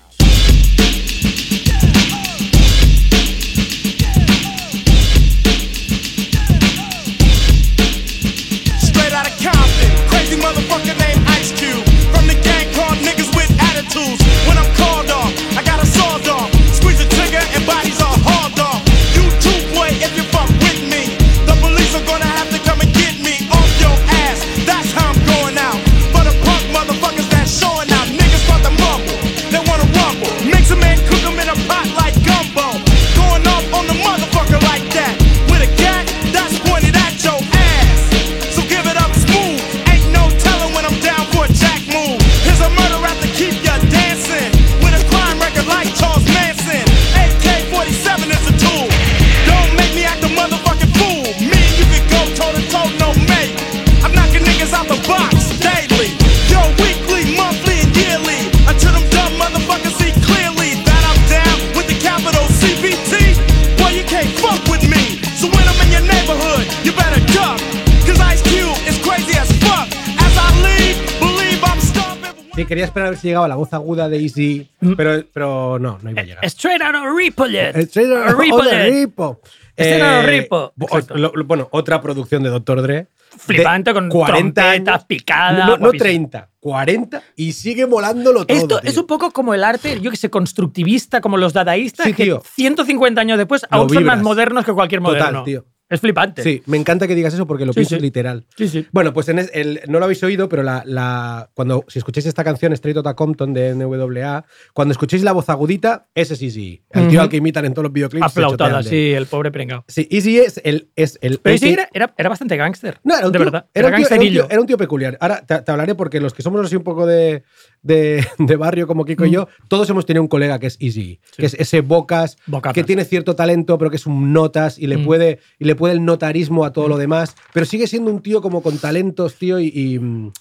Sí, 72.55 72.65
quería 72.65 72.85
esperar 72.85 73.07
a 73.07 73.09
ver 73.11 73.19
si 73.19 73.27
llegaba 73.27 73.49
la 73.49 73.55
voz 73.55 73.73
aguda 73.73 74.07
de 74.07 74.17
Easy, 74.21 74.69
pero, 74.95 75.21
pero 75.33 75.77
no, 75.77 75.99
no 76.01 76.11
iba 76.11 76.21
a 76.21 76.23
llegar. 76.23 76.45
Straight 76.45 76.81
out 76.81 76.95
of 76.95 77.17
Ripollet. 77.17 77.75
Straight 77.89 78.09
out 78.11 78.29
of 78.33 78.39
Ripollet. 78.39 78.89
Ripo. 78.93 79.41
Straight 79.77 80.01
out 80.01 80.19
of 80.23 80.25
Ripo. 80.29 80.73
Exacto. 80.79 81.17
lo- 81.17 81.33
lo- 81.35 81.43
bueno, 81.43 81.67
otra 81.71 82.01
producción 82.01 82.43
de 82.43 82.49
Dr. 82.49 82.81
Dre. 82.81 83.07
Flipante, 83.37 83.89
de 83.89 83.93
con 83.93 84.09
trompetas, 84.09 85.03
picada, 85.03 85.65
No, 85.65 85.71
no 85.71 85.77
guapísimo. 85.79 85.99
30, 86.05 86.49
40 86.61 87.21
y 87.35 87.51
sigue 87.51 87.85
molándolo 87.85 88.45
todo. 88.45 88.57
Esto 88.57 88.79
tío. 88.79 88.89
es 88.89 88.97
un 88.97 89.05
poco 89.07 89.31
como 89.31 89.53
el 89.53 89.61
arte, 89.61 89.99
yo 89.99 90.09
que 90.09 90.15
sé, 90.15 90.29
constructivista, 90.29 91.19
como 91.19 91.35
los 91.35 91.51
dadaístas, 91.51 92.05
Sí, 92.05 92.13
que 92.13 92.23
tío. 92.23 92.41
150 92.55 93.19
años 93.19 93.37
después 93.37 93.65
aún 93.69 93.89
son 93.89 93.97
vibras. 93.97 94.15
más 94.17 94.23
modernos 94.23 94.63
que 94.63 94.71
cualquier 94.71 95.01
Total, 95.01 95.13
moderno. 95.19 95.43
tío. 95.43 95.65
Es 95.87 95.99
flipante. 96.01 96.41
Sí, 96.41 96.63
me 96.65 96.77
encanta 96.77 97.07
que 97.07 97.13
digas 97.13 97.33
eso 97.33 97.45
porque 97.45 97.63
lo 97.65 97.71
Sí, 97.73 97.81
pienso 97.81 97.95
sí. 97.95 98.01
literal. 98.01 98.45
Sí, 98.57 98.67
sí. 98.67 98.87
Bueno, 98.91 99.13
pues 99.13 99.29
en 99.29 99.37
es- 99.37 99.51
el- 99.53 99.81
no 99.87 99.99
lo 99.99 100.05
habéis 100.05 100.23
oído, 100.23 100.49
pero 100.49 100.63
la, 100.63 100.81
la- 100.85 101.51
cuando 101.53 101.83
si 101.87 101.99
escucháis 101.99 102.25
esta 102.25 102.43
canción 102.43 102.73
Straight 102.73 102.97
Outta 102.97 103.13
Compton 103.13 103.53
de 103.53 103.75
NWA, 103.75 104.45
cuando 104.73 104.93
escuchéis 104.93 105.21
la 105.23 105.31
voz 105.31 105.47
agudita, 105.49 106.07
ese 106.15 106.35
sí 106.35 106.49
sí, 106.49 106.81
el 106.89 107.07
tío 107.07 107.21
al 107.21 107.29
que 107.29 107.37
imitan 107.37 107.65
en 107.65 107.73
todos 107.75 107.83
los 107.83 107.93
videoclips. 107.93 108.25
Aplautada, 108.25 108.81
de 108.81 108.89
sí, 108.89 109.11
el 109.13 109.27
pobre 109.27 109.51
pringao. 109.51 109.85
Sí, 109.87 110.07
Easy 110.09 110.39
es 110.39 110.59
el 110.63 110.89
es 110.95 111.19
el 111.21 111.37
Pero 111.37 111.57
sí, 111.59 111.67
el- 111.67 111.73
era, 111.73 111.89
era, 111.93 112.13
era 112.17 112.29
bastante 112.29 112.57
gángster. 112.57 112.99
No, 113.03 113.15
era 113.17 113.27
un 113.27 113.31
de 113.31 113.37
tío, 113.37 113.45
verdad. 113.45 113.65
Era, 113.73 113.87
Era, 113.89 113.97
un 113.97 114.03
tío, 114.03 114.07
era 114.07 114.15
un 114.15 114.19
tío- 114.21 114.29
gangsterillo. 114.39 114.47
era 114.49 114.61
un 114.61 114.67
tío 114.67 114.77
peculiar. 114.77 115.17
Ahora 115.21 115.45
te, 115.45 115.61
te 115.61 115.71
hablaré 115.71 115.93
porque 115.93 116.19
los 116.19 116.33
que 116.33 116.41
somos 116.41 116.65
así 116.65 116.75
un 116.75 116.83
poco 116.83 117.05
de, 117.05 117.43
de, 117.85 118.25
de 118.39 118.55
barrio 118.55 118.87
como 118.87 119.05
Kiko 119.05 119.25
y 119.25 119.31
yo, 119.31 119.47
todos 119.69 119.89
hemos 119.89 120.05
tenido 120.05 120.21
un 120.23 120.27
colega 120.27 120.59
que 120.59 120.67
es 120.67 120.77
Easy, 120.81 121.19
que 121.37 121.45
es 121.45 121.53
ese 121.53 121.81
bocas, 121.81 122.35
que 122.73 122.83
tiene 122.83 123.05
cierto 123.05 123.35
talento, 123.35 123.77
pero 123.77 123.89
que 123.91 123.95
es 123.97 124.05
un 124.05 124.33
notas 124.33 124.77
y 124.79 124.87
le, 124.87 124.97
Mm. 124.97 125.05
puede, 125.05 125.39
y 125.59 125.65
le 125.65 125.75
puede 125.75 125.93
el 125.93 126.03
notarismo 126.03 126.65
a 126.65 126.73
todo 126.73 126.87
lo 126.87 126.97
demás, 126.97 127.35
pero 127.53 127.65
sigue 127.65 127.87
siendo 127.87 128.11
un 128.11 128.21
tío 128.21 128.41
como 128.41 128.61
con 128.63 128.77
talentos, 128.79 129.35
tío, 129.35 129.59
y, 129.59 129.67
y, 129.73 129.99
mm, 129.99 130.31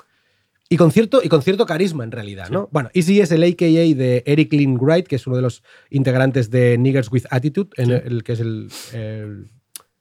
y 0.71 0.77
con 0.79 0.91
cierto, 0.91 1.21
y 1.23 1.29
con 1.29 1.43
cierto 1.43 1.67
carisma 1.67 2.03
en 2.05 2.11
realidad, 2.13 2.49
¿no? 2.49 2.69
Bueno, 2.73 2.89
Easy 2.95 3.21
es 3.21 3.31
el 3.31 3.43
AKA 3.43 3.67
de 3.95 4.23
Eric 4.27 4.53
Lynn 4.55 4.79
Wright, 4.81 5.07
que 5.07 5.17
es 5.17 5.27
uno 5.27 5.37
de 5.37 5.43
los 5.43 5.63
integrantes 5.91 6.51
de 6.51 6.79
Niggers 6.79 7.13
with 7.13 7.25
Attitude, 7.31 7.69
en 7.77 7.91
el, 7.91 8.25
que 8.25 8.33
es 8.33 8.41
el, 8.41 8.69
el- 8.95 9.51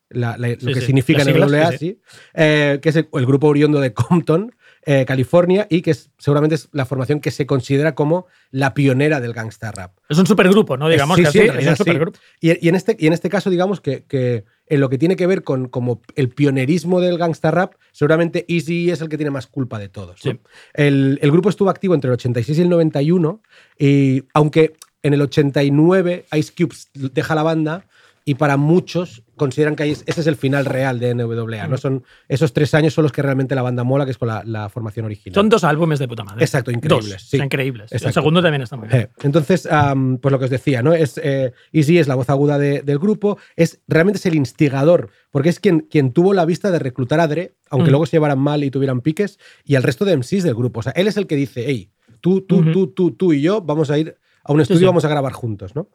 la- 0.09 0.37
la- 0.37 0.47
lo 0.49 0.55
Sí, 0.59 0.73
que 0.73 0.81
significa 0.81 1.21
en 1.23 1.27
siglas, 1.27 1.51
WA, 1.51 1.77
sí, 1.77 1.99
eh, 2.35 2.79
que 2.81 2.89
es 2.89 2.95
el, 2.95 3.09
el 3.13 3.25
grupo 3.25 3.47
oriundo 3.47 3.81
de 3.81 3.93
Compton, 3.93 4.55
eh, 4.85 5.05
California, 5.05 5.67
y 5.69 5.81
que 5.81 5.91
es, 5.91 6.11
seguramente 6.17 6.55
es 6.55 6.69
la 6.71 6.85
formación 6.85 7.19
que 7.19 7.31
se 7.31 7.45
considera 7.45 7.95
como 7.95 8.27
la 8.51 8.73
pionera 8.73 9.21
del 9.21 9.33
gangsta 9.33 9.71
rap. 9.71 9.93
Es 10.09 10.17
un 10.17 10.27
supergrupo, 10.27 10.75
¿no? 10.77 10.89
Digamos 10.89 11.17
Sí, 11.17 11.23
que 11.23 11.31
sí, 11.31 11.39
es 11.39 11.67
un 11.67 11.75
sí. 11.75 11.75
supergrupo. 11.75 12.19
Y, 12.41 12.65
y 12.65 12.69
en 12.69 12.75
este, 12.75 12.95
y 12.99 13.07
en 13.07 13.13
este 13.13 13.29
caso, 13.29 13.49
digamos 13.49 13.81
que, 13.81 14.03
que 14.03 14.45
en 14.67 14.79
lo 14.79 14.89
que 14.89 14.97
tiene 14.97 15.15
que 15.15 15.27
ver 15.27 15.43
con 15.43 15.67
como 15.69 16.01
el 16.15 16.29
pionerismo 16.29 16.99
del 17.01 17.17
gangsta 17.17 17.51
rap, 17.51 17.75
seguramente 17.91 18.45
Easy 18.47 18.91
es 18.91 19.01
el 19.01 19.09
que 19.09 19.17
tiene 19.17 19.31
más 19.31 19.47
culpa 19.47 19.79
de 19.79 19.89
todos. 19.89 20.23
¿no? 20.25 20.31
Sí. 20.31 20.39
El, 20.73 21.19
el 21.21 21.31
grupo 21.31 21.49
estuvo 21.49 21.69
activo 21.69 21.95
entre 21.95 22.09
el 22.09 22.13
86 22.13 22.57
y 22.57 22.61
el 22.61 22.69
91, 22.69 23.41
y 23.79 24.23
aunque 24.33 24.73
en 25.01 25.13
el 25.13 25.21
89 25.21 26.25
Ice 26.33 26.53
Cube 26.57 26.75
deja 26.93 27.35
la 27.35 27.43
banda, 27.43 27.85
y 28.25 28.35
para 28.35 28.55
muchos 28.55 29.23
consideran 29.35 29.75
que 29.75 29.89
ese 29.91 30.03
es 30.07 30.27
el 30.27 30.35
final 30.37 30.63
real 30.65 30.99
de 30.99 31.13
NWA. 31.13 31.67
¿no? 31.67 31.77
Son, 31.77 32.03
esos 32.29 32.53
tres 32.53 32.73
años 32.73 32.93
son 32.93 33.03
los 33.03 33.11
que 33.11 33.21
realmente 33.21 33.53
la 33.55 33.61
banda 33.61 33.83
mola, 33.83 34.05
que 34.05 34.11
es 34.11 34.17
con 34.17 34.29
la, 34.29 34.43
la 34.45 34.69
formación 34.69 35.05
original. 35.05 35.35
Son 35.35 35.49
dos 35.49 35.63
álbumes 35.65 35.99
de 35.99 36.07
puta 36.07 36.23
madre. 36.23 36.43
Exacto, 36.45 36.71
increíbles, 36.71 37.11
Dos, 37.11 37.21
sí. 37.29 37.37
increíbles. 37.37 37.91
El 37.91 38.13
segundo 38.13 38.41
también 38.41 38.61
está 38.61 38.77
muy 38.77 38.87
bien. 38.87 39.01
Eh, 39.01 39.09
Entonces, 39.23 39.67
pues 40.21 40.31
lo 40.31 40.39
que 40.39 40.45
os 40.45 40.51
decía, 40.51 40.81
¿no? 40.81 40.93
Es, 40.93 41.19
eh, 41.21 41.51
Easy 41.73 41.97
es 41.99 42.07
la 42.07 42.15
voz 42.15 42.29
aguda 42.29 42.57
de- 42.57 42.81
del 42.81 42.99
grupo, 42.99 43.37
es 43.57 43.81
realmente 43.87 44.19
es 44.19 44.25
el 44.25 44.35
instigador, 44.35 45.09
porque 45.31 45.49
es 45.49 45.59
quien, 45.59 45.81
quien 45.81 46.13
tuvo 46.13 46.33
la 46.33 46.45
vista 46.45 46.71
de 46.71 46.79
reclutar 46.79 47.19
a 47.19 47.27
Dre, 47.27 47.55
aunque 47.69 47.89
luego 47.91 48.05
se 48.05 48.15
llevaran 48.15 48.39
mal 48.39 48.63
y 48.63 48.71
tuvieran 48.71 49.01
piques, 49.01 49.37
y 49.65 49.75
al 49.75 49.83
resto 49.83 50.05
de 50.05 50.15
MCs 50.15 50.43
del 50.43 50.55
grupo. 50.55 50.79
O 50.79 50.83
sea, 50.83 50.93
él 50.95 51.07
es 51.07 51.17
el 51.17 51.27
que 51.27 51.35
dice, 51.35 51.65
hey, 51.67 51.91
tú, 52.21 52.41
tú, 52.41 52.71
tú, 52.71 52.87
tú, 52.87 53.11
tú 53.11 53.33
y 53.33 53.41
yo 53.41 53.59
vamos 53.61 53.89
a 53.91 53.97
ir 53.97 54.15
a 54.45 54.53
un 54.53 54.61
estudio 54.61 54.79
sí. 54.79 54.83
y 54.85 54.87
vamos 54.87 55.03
a 55.03 55.09
grabar 55.09 55.33
juntos, 55.33 55.75
¿no? 55.75 55.89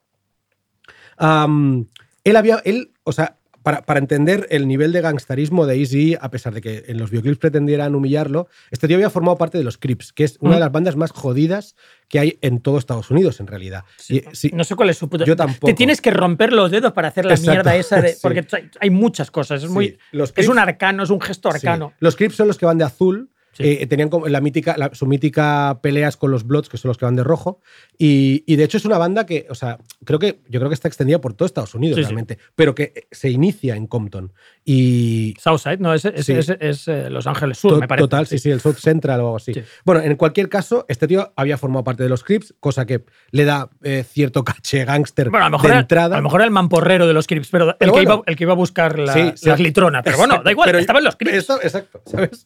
Él 2.29 2.35
había, 2.37 2.61
él, 2.65 2.91
o 3.03 3.11
sea, 3.11 3.35
para, 3.63 3.81
para 3.81 3.99
entender 3.99 4.47
el 4.51 4.69
nivel 4.69 4.93
de 4.93 5.01
gangstarismo 5.01 5.65
de 5.65 5.77
Easy, 5.77 6.15
a 6.19 6.29
pesar 6.31 6.53
de 6.53 6.61
que 6.61 6.85
en 6.87 6.97
los 6.97 7.11
videoclips 7.11 7.39
pretendieran 7.39 7.93
humillarlo, 7.93 8.47
este 8.71 8.87
tío 8.87 8.95
había 8.95 9.09
formado 9.09 9.37
parte 9.37 9.57
de 9.57 9.65
los 9.65 9.77
Crips, 9.77 10.13
que 10.13 10.23
es 10.23 10.37
una 10.39 10.51
Mm. 10.51 10.53
de 10.53 10.59
las 10.61 10.71
bandas 10.71 10.95
más 10.95 11.11
jodidas 11.11 11.75
que 12.07 12.19
hay 12.19 12.39
en 12.41 12.61
todo 12.61 12.77
Estados 12.77 13.11
Unidos, 13.11 13.39
en 13.41 13.47
realidad. 13.47 13.83
Y- 14.07 14.21
sí, 14.31 14.49
No 14.53 14.63
sé 14.63 14.75
cuál 14.75 14.89
es 14.91 14.97
su 14.97 15.09
puta. 15.09 15.25
Yo 15.25 15.35
tampoco. 15.35 15.67
Te 15.67 15.73
tienes 15.73 15.99
que 15.99 16.09
romper 16.09 16.53
los 16.53 16.71
dedos 16.71 16.93
para 16.93 17.09
hacer 17.09 17.25
la 17.25 17.33
Exacto, 17.33 17.51
mierda 17.51 17.75
esa 17.75 18.01
de. 18.01 18.09
sí. 18.13 18.19
Porque 18.23 18.47
hay- 18.79 18.89
muchas 18.89 19.29
cosas. 19.29 19.61
Es, 19.63 19.69
muy, 19.69 19.97
los 20.13 20.31
es 20.37 20.47
un 20.47 20.57
arcano, 20.57 21.03
es 21.03 21.09
un 21.09 21.19
gesto 21.19 21.49
arcano. 21.49 21.91
Los 21.99 22.15
Crips 22.15 22.35
son 22.35 22.47
los 22.47 22.57
que 22.57 22.65
van 22.65 22.77
de 22.77 22.85
azul. 22.85 23.29
Eh, 23.57 23.87
tenían 23.87 24.09
la 24.27 24.41
mítica, 24.41 24.75
la- 24.77 24.91
su 24.93 25.05
mítica 25.05 25.79
peleas 25.81 26.15
con 26.17 26.31
los 26.31 26.45
Bloods, 26.45 26.69
que 26.69 26.77
son 26.77 26.89
los 26.89 26.97
que 26.97 27.05
van 27.05 27.15
de 27.15 27.23
rojo. 27.23 27.59
Y, 27.97 28.43
y 28.47 28.55
de 28.55 28.63
hecho 28.63 28.77
es 28.77 28.85
una 28.85 28.97
banda 28.97 29.25
que, 29.25 29.47
o 29.49 29.55
sea, 29.55 29.79
creo 30.05 30.19
que 30.19 30.39
yo 30.47 30.59
creo 30.59 30.69
que 30.69 30.73
está 30.75 30.87
extendida 30.87 31.19
por 31.19 31.33
todo 31.33 31.45
Estados 31.45 31.75
Unidos 31.75 31.95
Sí, 31.97 32.03
sí. 32.03 32.05
realmente, 32.07 32.37
pero 32.55 32.75
que 32.75 33.07
se 33.11 33.29
inicia 33.29 33.75
en 33.75 33.87
Compton. 33.87 34.31
Y 34.63 35.33
Southside, 35.41 35.79
no, 35.79 35.93
es, 35.93 36.05
es, 36.05 36.29
es- 36.29 36.49
es, 36.59 36.87
eh, 36.87 37.09
Los 37.09 37.25
Ángeles 37.27 37.57
Sur, 37.57 37.71
To- 37.73 37.79
me 37.79 37.87
parece. 37.87 38.03
Total, 38.03 38.27
sí, 38.27 38.37
sí, 38.39 38.51
el 38.51 38.61
South 38.61 38.75
Central 38.77 39.19
o 39.21 39.23
algo 39.25 39.35
así. 39.37 39.53
Sí. 39.53 39.61
Bueno, 39.83 40.01
en 40.01 40.15
cualquier 40.15 40.47
caso, 40.49 40.85
este 40.87 41.07
tío 41.07 41.33
había 41.35 41.57
formado 41.57 41.83
parte 41.83 42.03
de 42.03 42.09
los 42.09 42.23
Crips, 42.23 42.53
cosa 42.59 42.85
que 42.85 43.03
le 43.31 43.45
da 43.45 43.69
eh, 43.83 44.03
cierto 44.07 44.43
caché 44.43 44.85
gángster 44.85 45.29
Bueno, 45.29 45.57
de 45.57 45.67
era- 45.67 45.79
entrada. 45.79 46.15
a 46.15 46.19
lo 46.19 46.23
mejor 46.23 46.41
era 46.41 46.45
el 46.45 46.51
mamporrero 46.51 47.07
de 47.07 47.13
los 47.13 47.27
Crips, 47.27 47.49
pero, 47.51 47.75
el, 47.79 47.91
que 47.91 48.01
iba, 48.03 48.21
el 48.25 48.35
que 48.35 48.43
iba 48.43 48.53
a 48.53 48.55
buscar 48.55 48.99
la, 48.99 49.33
las 49.41 49.59
litronas. 49.59 50.03
Pero 50.03 50.17
bueno, 50.17 50.41
da 50.43 50.51
igual, 50.51 50.67
pero- 50.67 50.79
estaba 50.79 50.99
en 50.99 51.05
los 51.05 51.15
Crips. 51.15 51.37
Esto- 51.37 51.59
exacto, 51.61 52.01
¿sabes? 52.05 52.45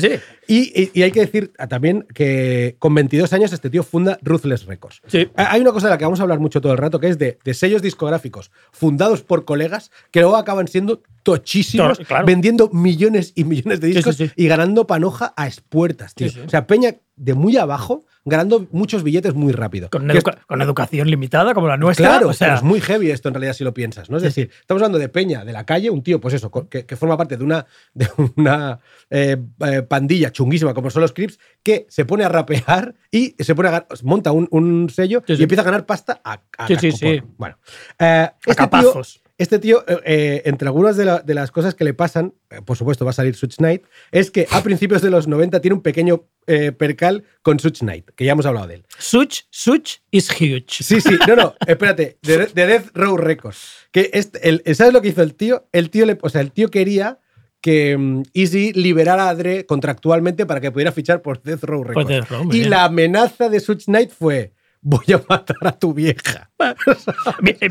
Sí, 0.00 0.08
sí. 0.08 0.14
Y, 0.46 0.82
y- 0.82 0.90
y 0.94 1.02
hay 1.02 1.10
que 1.10 1.20
decir 1.20 1.52
ah, 1.58 1.66
también 1.66 2.06
que 2.14 2.76
con 2.78 2.94
22 2.94 3.32
años 3.32 3.52
este 3.52 3.70
tío 3.70 3.82
funda 3.82 4.18
Ruthless 4.22 4.66
Records. 4.66 5.00
Sí. 5.06 5.28
Hay 5.36 5.60
una 5.60 5.72
cosa 5.72 5.86
de 5.86 5.92
la 5.92 5.98
que 5.98 6.04
vamos 6.04 6.20
a 6.20 6.22
hablar 6.24 6.38
mucho 6.40 6.60
todo 6.60 6.72
el 6.72 6.78
rato, 6.78 7.00
que 7.00 7.08
es 7.08 7.18
de, 7.18 7.38
de 7.44 7.54
sellos 7.54 7.82
discográficos 7.82 8.50
fundados 8.72 9.22
por 9.22 9.44
colegas 9.44 9.90
que 10.10 10.20
luego 10.20 10.36
acaban 10.36 10.68
siendo 10.68 11.02
tochísimos, 11.22 11.98
claro. 12.00 12.26
vendiendo 12.26 12.68
millones 12.70 13.32
y 13.34 13.44
millones 13.44 13.80
de 13.80 13.88
discos 13.88 14.16
sí, 14.16 14.26
sí. 14.28 14.32
y 14.36 14.46
ganando 14.46 14.86
panoja 14.86 15.32
a 15.36 15.46
expuertas, 15.46 16.14
tío. 16.14 16.28
O 16.46 16.48
sea, 16.50 16.66
Peña 16.66 16.96
de 17.16 17.34
muy 17.34 17.56
abajo 17.56 18.04
ganando 18.24 18.66
muchos 18.72 19.02
billetes 19.02 19.34
muy 19.34 19.52
rápido. 19.52 19.90
Con, 19.90 20.10
es- 20.10 20.24
educación 20.48 21.10
limitada 21.10 21.52
como 21.54 21.68
la 21.68 21.76
nuestra. 21.76 22.08
Claro, 22.08 22.28
o 22.28 22.32
sea, 22.32 22.46
pero 22.48 22.56
es 22.56 22.62
muy 22.62 22.80
heavy 22.80 23.10
esto 23.10 23.28
en 23.28 23.34
realidad 23.34 23.52
si 23.52 23.64
lo 23.64 23.74
piensas, 23.74 24.08
¿no? 24.10 24.16
Es 24.16 24.22
decir, 24.22 24.50
estamos 24.60 24.80
hablando 24.82 24.98
de 24.98 25.08
Peña, 25.08 25.44
de 25.44 25.52
la 25.52 25.64
calle, 25.66 25.90
un 25.90 26.02
tío, 26.02 26.20
pues 26.20 26.34
eso, 26.34 26.50
que, 26.70 26.86
que 26.86 26.96
forma 26.96 27.16
parte 27.18 27.36
de 27.36 27.44
una, 27.44 27.66
de 27.92 28.08
una 28.36 28.80
eh, 29.10 29.36
eh, 29.60 29.82
pandilla 29.82 30.32
chunguísima 30.32 30.72
como 30.74 30.88
son 30.90 31.02
los 31.02 31.12
Crips, 31.12 31.38
que 31.62 31.86
se 31.90 32.04
pone 32.06 32.24
a 32.24 32.28
rapear 32.28 32.94
y 33.10 33.34
se 33.38 33.54
pone 33.54 33.68
a 33.68 33.86
monta 34.02 34.32
un, 34.32 34.48
un 34.50 34.88
sello 34.90 35.22
Sí, 35.26 35.36
sí. 35.36 35.40
y 35.40 35.42
empieza 35.44 35.60
a 35.62 35.66
ganar 35.66 35.84
pasta 35.86 36.20
a, 36.24 36.40
a 36.58 36.66
Sí, 36.66 36.76
sí, 36.80 36.92
sí. 36.92 37.22
Bueno, 37.36 37.58
eh, 37.98 38.30
este 38.40 38.54
tío, 38.54 38.56
capazos. 38.56 39.20
Este 39.38 39.58
tío, 39.58 39.84
eh, 39.88 39.98
eh, 40.04 40.42
entre 40.44 40.68
algunas 40.68 40.96
de, 40.96 41.04
la- 41.04 41.18
de 41.20 41.34
las 41.34 41.50
cosas 41.50 41.74
que 41.74 41.84
le 41.84 41.92
pasan, 41.94 42.34
eh, 42.50 42.60
por 42.64 42.76
supuesto 42.76 43.04
va 43.04 43.10
a 43.10 43.14
salir 43.14 43.34
Such 43.34 43.56
Knight, 43.56 43.82
es 44.12 44.30
que 44.30 44.46
a 44.50 44.62
principios 44.62 45.02
de 45.02 45.10
los 45.10 45.26
90 45.26 45.60
tiene 45.60 45.74
un 45.74 45.82
pequeño 45.82 46.24
eh, 46.46 46.72
percal 46.72 47.24
con 47.42 47.58
Such 47.58 47.78
Knight, 47.80 48.10
que 48.14 48.24
ya 48.24 48.32
hemos 48.32 48.46
hablado 48.46 48.66
de 48.68 48.74
él. 48.76 48.86
Such, 48.98 49.40
Such 49.50 49.96
is 50.10 50.30
huge. 50.30 50.66
Sí, 50.82 51.00
sí, 51.00 51.16
no, 51.26 51.34
no, 51.36 51.54
espérate, 51.66 52.18
de, 52.22 52.46
de 52.46 52.66
Death 52.66 52.90
Row 52.94 53.16
Records. 53.16 53.88
Que 53.90 54.10
este, 54.12 54.48
el, 54.48 54.62
¿Sabes 54.74 54.92
lo 54.92 55.00
que 55.02 55.08
hizo 55.08 55.22
el 55.22 55.34
tío? 55.34 55.66
El 55.72 55.90
tío, 55.90 56.06
le, 56.06 56.18
o 56.20 56.28
sea, 56.28 56.40
el 56.40 56.52
tío 56.52 56.70
quería 56.70 57.18
que 57.60 57.96
mm, 57.96 58.22
Easy 58.34 58.72
liberara 58.74 59.28
a 59.30 59.34
Dre 59.34 59.64
contractualmente 59.66 60.44
para 60.46 60.60
que 60.60 60.70
pudiera 60.70 60.92
fichar 60.92 61.22
por 61.22 61.42
Death 61.42 61.64
Row 61.64 61.82
Records. 61.82 62.08
Death 62.08 62.28
Row, 62.30 62.44
muy 62.44 62.56
y 62.58 62.64
la 62.64 62.84
amenaza 62.84 63.48
de 63.48 63.58
Such 63.60 63.84
Knight 63.86 64.10
fue: 64.10 64.52
Voy 64.86 65.04
a 65.14 65.22
matar 65.28 65.56
a 65.62 65.72
tu 65.72 65.94
vieja. 65.94 66.50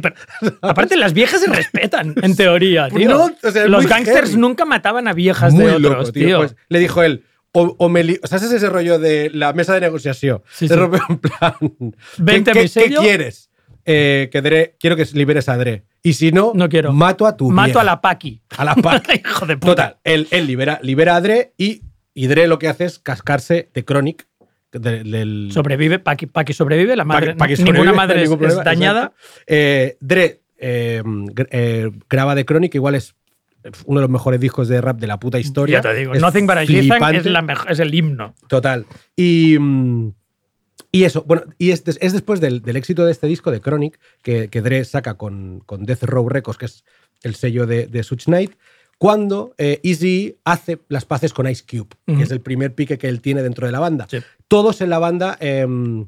Pero, 0.02 0.16
aparte, 0.62 0.98
las 0.98 1.14
viejas 1.14 1.42
se 1.42 1.48
respetan, 1.48 2.16
en 2.22 2.36
teoría, 2.36 2.90
tío. 2.90 3.08
No, 3.10 3.26
o 3.26 3.52
sea, 3.52 3.64
es 3.66 3.70
Los 3.70 3.86
heavy. 3.86 4.36
nunca 4.36 4.66
mataban 4.66 5.08
a 5.08 5.14
viejas 5.14 5.54
Muy 5.54 5.66
de 5.66 5.72
otros, 5.74 5.92
loco, 6.00 6.12
tío. 6.12 6.26
tío. 6.26 6.38
Pues 6.40 6.56
le 6.70 6.80
dijo 6.80 7.04
él. 7.04 7.24
O, 7.52 7.76
o 7.78 7.88
me 7.88 8.04
li- 8.04 8.20
o 8.24 8.26
sea, 8.26 8.38
ese 8.40 8.48
es 8.48 8.54
ese 8.54 8.68
rollo 8.70 8.98
de 8.98 9.30
la 9.32 9.54
mesa 9.54 9.76
de 9.76 9.82
negociación. 9.82 10.42
Sí, 10.52 10.68
Se 10.68 10.74
sí. 10.74 10.80
rompe 10.80 10.98
en 11.08 11.20
plan. 11.20 11.54
Vente 12.18 12.52
¿qué, 12.52 12.68
qué- 12.68 12.96
quieres? 12.96 13.52
Eh, 13.86 14.30
que 14.32 14.42
Dre, 14.42 14.76
quiero 14.80 14.96
que 14.96 15.06
liberes 15.14 15.50
a 15.50 15.58
Dre. 15.58 15.84
Y 16.02 16.14
si 16.14 16.32
no, 16.32 16.52
No 16.56 16.68
quiero. 16.68 16.94
mato 16.94 17.28
a 17.28 17.38
tu 17.38 17.52
Mato 17.52 17.66
vieja. 17.68 17.82
a 17.82 17.84
la 17.84 18.02
Paki. 18.02 18.42
A 18.58 18.66
la 18.66 18.76
Pac. 18.76 19.08
Hijo 19.24 19.46
de 19.46 19.58
puta. 19.58 19.70
Total, 19.72 19.98
él, 20.04 20.28
él 20.32 20.48
libera, 20.48 20.80
libera 20.82 21.16
a 21.16 21.22
Dre 21.22 21.54
y, 21.58 21.84
y 22.16 22.26
Dre 22.28 22.48
lo 22.48 22.58
que 22.58 22.70
hace 22.70 22.86
es 22.86 22.98
cascarse 22.98 23.70
de 23.74 23.86
Chronic. 23.86 24.26
De- 24.74 25.04
del, 25.04 25.50
Sobrevive, 25.52 26.00
Paki, 26.00 26.26
Paki 26.28 26.54
sobrevive, 26.54 26.96
la 26.96 27.06
madre. 27.06 27.36
Ninguna 27.60 27.94
madre 27.94 28.18
es, 28.24 28.30
ningún 28.30 28.40
problema, 28.40 28.62
es 28.62 28.66
dañada. 28.66 29.14
Eh, 29.48 29.98
Dre 30.00 30.42
eh, 30.58 31.02
eh, 31.52 31.92
graba 32.10 32.36
de 32.36 32.46
Chronic, 32.46 32.76
igual 32.76 32.96
es 32.96 33.16
uno 33.86 34.00
de 34.00 34.04
los 34.04 34.10
mejores 34.12 34.40
discos 34.40 34.68
de 34.68 34.82
rap 34.82 35.00
de 35.00 35.08
la 35.08 35.20
puta 35.20 35.40
historia. 35.40 35.82
Ya 35.82 35.90
te 35.92 35.96
digo, 35.98 36.14
Es 36.14 36.22
Nothing 36.22 36.46
But 36.48 36.58
es, 36.58 37.26
la 37.26 37.58
es 37.70 37.80
el 37.80 37.94
himno. 37.94 38.36
Total. 38.48 38.86
Y, 39.16 39.58
mm, 39.60 40.12
y 40.92 41.04
eso, 41.06 41.24
bueno, 41.26 41.44
y 41.58 41.72
es, 41.72 41.84
des- 41.86 41.98
es 42.02 42.14
después 42.14 42.40
del, 42.42 42.62
del 42.62 42.76
éxito 42.76 43.06
de 43.06 43.12
este 43.12 43.28
disco 43.28 43.52
de 43.52 43.62
Chronic 43.62 44.00
que, 44.22 44.50
que 44.50 44.62
Dre 44.62 44.84
saca 44.86 45.16
con, 45.16 45.62
con 45.66 45.86
Death 45.86 46.04
Row 46.04 46.28
Records, 46.30 46.58
que 46.58 46.66
es 46.66 46.84
el 47.24 47.36
sello 47.36 47.66
de, 47.66 47.88
de 47.88 48.04
Such 48.04 48.26
Knight, 48.26 48.52
cuando 49.04 49.54
eh, 49.58 49.82
Easy 49.84 50.38
hace 50.46 50.80
las 50.88 51.04
paces 51.04 51.34
con 51.34 51.46
Ice 51.50 51.66
Cube, 51.70 51.90
que 52.06 52.24
es 52.24 52.32
el 52.32 52.40
primer 52.40 52.74
pique 52.74 52.98
que 52.98 53.10
él 53.10 53.20
tiene 53.20 53.42
dentro 53.44 53.66
de 53.66 53.74
la 53.74 53.80
banda. 53.82 54.08
Sí. 54.10 54.20
Todos 54.48 54.80
en 54.80 54.90
la 54.90 54.98
banda 54.98 55.36
em, 55.42 56.08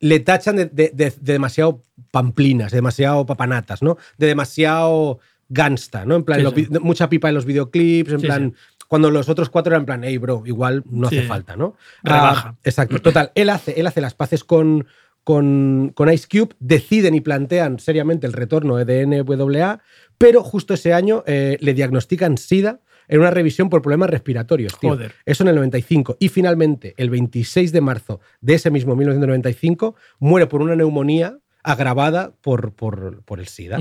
le 0.00 0.20
tachan 0.20 0.56
de, 0.56 0.66
de- 0.66 0.90
de- 0.92 1.10
de 1.18 1.32
demasiado 1.32 1.82
pamplinas, 2.10 2.70
de 2.70 2.76
demasiado 2.76 3.24
papanatas, 3.24 3.82
¿no? 3.82 3.96
De 4.18 4.26
demasiado 4.26 5.20
gangsta, 5.48 6.04
¿no? 6.04 6.16
En 6.16 6.24
plan, 6.24 6.40
Sí, 6.54 6.66
sí. 6.66 6.78
mucha 6.82 7.08
pipa 7.08 7.30
en 7.30 7.34
los 7.34 7.46
videoclips, 7.46 8.12
en 8.12 8.20
plan, 8.20 8.54
cuando 8.88 9.10
los 9.10 9.30
otros 9.30 9.48
cuatro 9.48 9.70
eran 9.72 9.80
en 9.82 9.86
plan, 9.86 10.04
hey, 10.04 10.18
bro, 10.18 10.42
igual 10.44 10.82
no 10.90 11.06
hace 11.06 11.22
falta, 11.22 11.56
¿no? 11.56 11.76
Rebaja. 12.02 12.48
Ah, 12.50 12.54
exacto. 12.62 13.00
Total, 13.00 13.32
él 13.34 13.48
hace, 13.48 13.80
él 13.80 13.86
hace 13.86 14.02
las 14.02 14.12
paces 14.12 14.44
con, 14.44 14.86
con, 15.26 15.90
con 15.92 16.08
Ice 16.12 16.28
Cube, 16.30 16.54
deciden 16.60 17.16
y 17.16 17.20
plantean 17.20 17.80
seriamente 17.80 18.28
el 18.28 18.32
retorno 18.32 18.76
de 18.76 19.04
NWA, 19.04 19.82
pero 20.18 20.44
justo 20.44 20.74
ese 20.74 20.92
año 20.92 21.24
eh, 21.26 21.56
le 21.60 21.74
diagnostican 21.74 22.38
SIDA 22.38 22.78
en 23.08 23.18
una 23.18 23.32
revisión 23.32 23.68
por 23.68 23.82
problemas 23.82 24.08
respiratorios. 24.08 24.78
tío. 24.78 24.90
Joder. 24.90 25.14
Eso 25.24 25.42
en 25.42 25.48
el 25.48 25.56
95. 25.56 26.18
Y 26.20 26.28
finalmente, 26.28 26.94
el 26.96 27.10
26 27.10 27.72
de 27.72 27.80
marzo 27.80 28.20
de 28.40 28.54
ese 28.54 28.70
mismo 28.70 28.94
1995, 28.94 29.96
muere 30.20 30.46
por 30.46 30.62
una 30.62 30.76
neumonía 30.76 31.40
agravada 31.64 32.32
por, 32.40 32.72
por, 32.74 33.24
por 33.24 33.40
el 33.40 33.48
SIDA. 33.48 33.80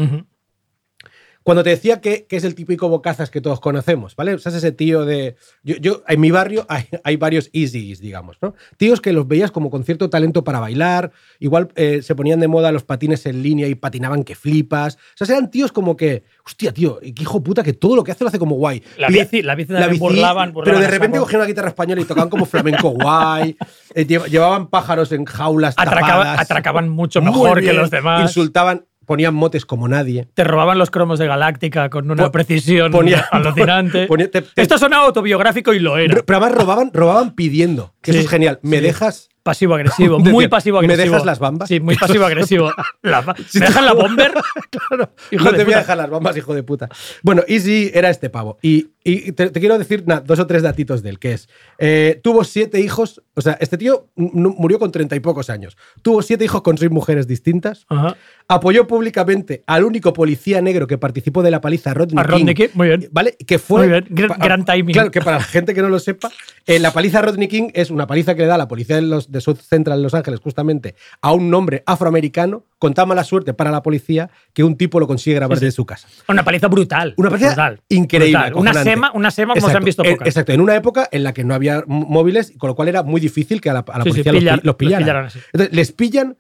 Cuando 1.45 1.61
te 1.63 1.69
decía 1.69 2.01
que, 2.01 2.25
que 2.25 2.37
es 2.37 2.43
el 2.43 2.55
típico 2.55 2.89
bocazas 2.89 3.29
que 3.29 3.39
todos 3.39 3.59
conocemos, 3.59 4.15
¿vale? 4.15 4.33
O 4.33 4.39
sea, 4.39 4.49
es 4.49 4.55
ese 4.57 4.71
tío 4.71 5.05
de. 5.05 5.35
Yo, 5.61 5.75
yo- 5.75 6.01
en 6.07 6.19
mi 6.19 6.31
barrio 6.31 6.65
hay, 6.69 6.85
hay 7.03 7.17
varios 7.17 7.51
easies, 7.53 7.99
digamos, 7.99 8.37
¿no? 8.41 8.55
Tíos 8.77 8.99
que 8.99 9.13
los 9.13 9.27
veías 9.27 9.51
como 9.51 9.69
con 9.69 9.83
cierto 9.83 10.09
talento 10.09 10.43
para 10.43 10.59
bailar, 10.59 11.11
igual 11.39 11.67
eh, 11.75 12.01
se 12.01 12.15
ponían 12.15 12.39
de 12.39 12.47
moda 12.47 12.71
los 12.71 12.83
patines 12.83 13.27
en 13.27 13.43
línea 13.43 13.67
y 13.67 13.75
patinaban 13.75 14.23
que 14.23 14.33
flipas. 14.33 14.97
O 15.21 15.23
sea, 15.23 15.37
eran 15.37 15.51
tíos 15.51 15.71
como 15.71 15.95
que, 15.95 16.23
hostia, 16.43 16.73
tío, 16.73 16.99
qué 16.99 17.13
hijo 17.21 17.43
puta, 17.43 17.61
que 17.61 17.73
todo 17.73 17.95
lo 17.95 18.03
que 18.03 18.11
hace 18.11 18.23
lo 18.23 18.29
hace 18.29 18.39
como 18.39 18.55
guay. 18.55 18.81
La 18.97 19.09
bici, 19.09 19.43
la 19.43 19.53
bici 19.53 19.71
también 19.71 19.99
burlaban, 19.99 20.51
burlaban 20.51 20.63
pero 20.63 20.79
de 20.79 20.91
repente 20.91 21.19
cogían 21.19 21.41
una 21.41 21.47
guitarra 21.47 21.67
española 21.69 22.01
y 22.01 22.05
tocaban 22.05 22.29
como 22.31 22.47
flamenco 22.47 22.89
guay. 22.89 23.55
eh, 23.93 24.07
lle- 24.07 24.25
llevaban 24.29 24.67
pájaros 24.71 25.11
en 25.11 25.25
jaulas 25.25 25.75
Atracaba- 25.77 26.23
tapadas. 26.23 26.39
atracaban 26.39 26.89
mucho 26.89 27.21
mejor 27.21 27.61
que 27.61 27.71
los 27.71 27.91
demás. 27.91 28.23
Insultaban, 28.23 28.85
ponían 29.05 29.33
motes 29.33 29.65
como 29.65 29.87
nadie. 29.87 30.27
Te 30.33 30.43
robaban 30.43 30.77
los 30.77 30.91
cromos 30.91 31.19
de 31.19 31.27
Galáctica 31.27 31.89
con 31.89 32.09
una 32.11 32.25
Po- 32.25 32.31
precisión 32.31 32.91
ponía- 32.91 33.25
alucinante. 33.31 34.05
ponía- 34.07 34.29
te- 34.29 34.41
te- 34.41 34.61
Esto 34.61 34.77
sonaba 34.77 35.05
autobiográfico 35.05 35.73
y 35.73 35.79
lo 35.79 35.97
era. 35.97 36.15
Ro- 36.15 36.25
Pero 36.25 36.37
además 36.39 36.57
robaban, 36.59 36.91
robaban 36.93 37.35
pidiendo. 37.35 37.93
Que 38.01 38.11
Sí, 38.11 38.17
eso 38.19 38.25
es 38.25 38.31
genial. 38.31 38.59
¿Me 38.61 38.77
sí. 38.77 38.83
dejas? 38.83 39.29
Pasivo-agresivo, 39.45 40.17
muy 40.19 40.47
pasivo-agresivo. 40.47 40.97
¿Me 41.03 41.09
dejas 41.11 41.23
las 41.23 41.37
bambas? 41.37 41.69
Sí, 41.69 41.79
muy 41.79 41.95
pasivo-agresivo. 41.99 42.71
¿Me 43.03 43.11
te- 43.53 43.59
dejan 43.59 43.85
la 43.85 43.93
bomber? 43.93 44.33
claro. 44.71 45.11
Hijo 45.29 45.43
no 45.45 45.51
de 45.51 45.57
te 45.59 45.63
voy 45.65 45.73
a 45.75 45.77
dejar 45.77 45.97
las 45.97 46.09
bambas, 46.09 46.35
hijo 46.35 46.55
de 46.55 46.63
puta. 46.63 46.89
Bueno, 47.21 47.43
Easy 47.47 47.91
era 47.93 48.09
este 48.09 48.31
pavo. 48.31 48.57
Y, 48.63 48.87
y 49.03 49.33
te, 49.33 49.51
te 49.51 49.59
quiero 49.59 49.77
decir 49.77 50.03
dos 50.03 50.39
o 50.39 50.47
tres 50.47 50.63
datitos 50.63 51.03
de 51.03 51.11
él, 51.11 51.19
que 51.19 51.33
es, 51.33 51.47
eh, 51.77 52.19
tuvo 52.23 52.43
siete 52.43 52.79
hijos, 52.81 53.21
o 53.35 53.41
sea, 53.41 53.55
este 53.59 53.77
tío 53.77 54.07
murió 54.15 54.79
con 54.79 54.91
treinta 54.91 55.15
y 55.15 55.19
pocos 55.19 55.51
años. 55.51 55.77
Tuvo 56.01 56.23
siete 56.23 56.43
hijos 56.45 56.63
con 56.63 56.79
seis 56.79 56.89
mujeres 56.89 57.27
distintas. 57.27 57.85
Ajá. 57.89 58.15
Apoyó 58.47 58.87
públicamente 58.87 59.63
al 59.67 59.83
único 59.83 60.11
policía 60.13 60.59
negro 60.61 60.87
que 60.87 60.97
participó 60.97 61.43
de 61.43 61.51
la 61.51 61.61
paliza 61.61 61.93
Rodney 61.93 62.17
A 62.19 62.23
Rodney 62.23 62.53
King. 62.55 62.65
King, 62.67 62.71
muy 62.73 62.87
bien. 62.87 63.09
¿Vale? 63.11 63.35
Que 63.45 63.59
fue. 63.59 63.81
Muy 63.81 63.89
bien, 63.89 64.05
gran- 64.09 64.65
timing. 64.65 64.93
Claro, 64.93 65.11
que 65.11 65.21
para 65.21 65.37
la 65.37 65.43
gente 65.43 65.75
que 65.75 65.81
no 65.83 65.89
lo 65.89 65.99
sepa, 65.99 66.31
eh, 66.65 66.79
la 66.79 66.91
paliza 66.91 67.21
Rodney 67.21 67.47
King 67.47 67.69
es 67.75 67.91
una 67.91 68.07
paliza 68.07 68.33
que 68.33 68.41
le 68.41 68.47
da 68.47 68.57
la 68.57 68.67
policía 68.67 68.95
de, 68.95 69.01
los, 69.03 69.31
de 69.37 69.41
South 69.41 69.57
Central 69.61 69.97
en 69.99 70.03
Los 70.03 70.13
Ángeles, 70.13 70.39
justamente, 70.39 70.95
a 71.21 71.31
un 71.33 71.53
hombre 71.53 71.83
afroamericano, 71.85 72.63
con 72.79 72.93
tan 72.93 73.07
mala 73.07 73.23
suerte 73.23 73.53
para 73.53 73.71
la 73.71 73.81
policía 73.83 74.29
que 74.53 74.63
un 74.63 74.75
tipo 74.77 74.99
lo 74.99 75.07
consigue 75.07 75.35
grabar 75.35 75.57
Sí, 75.57 75.61
sí. 75.61 75.65
desde 75.65 75.75
su 75.75 75.85
casa. 75.85 76.07
Una 76.27 76.43
paliza 76.43 76.67
brutal. 76.67 77.13
Una 77.17 77.29
paliza 77.29 77.47
brutal, 77.49 77.81
increíble. 77.89 78.37
brutal. 78.37 78.53
Una 78.55 78.73
sema, 78.83 79.11
una 79.13 79.31
sema 79.31 79.53
como 79.53 79.69
se 79.69 79.77
han 79.77 79.83
visto 79.83 80.03
pocas. 80.03 80.27
Exacto, 80.27 80.51
en 80.51 80.61
una 80.61 80.75
época 80.75 81.07
en 81.11 81.23
la 81.23 81.33
que 81.33 81.43
no 81.43 81.53
había 81.53 81.83
móviles, 81.87 82.53
con 82.57 82.67
lo 82.69 82.75
cual 82.75 82.87
era 82.87 83.03
muy 83.03 83.21
difícil 83.21 83.61
que 83.61 83.69
a 83.69 83.73
la, 83.73 83.79
a 83.87 83.97
la 83.99 84.03
Sí, 84.03 84.11
sí, 84.11 84.23
policía 84.23 84.31
los 84.33 84.41
pillar- 84.41 84.55
los, 84.57 84.65
los 84.65 84.75
pillaran. 84.75 85.29
Entonces, 85.53 85.73
les 85.75 85.91
pillan 85.91 86.37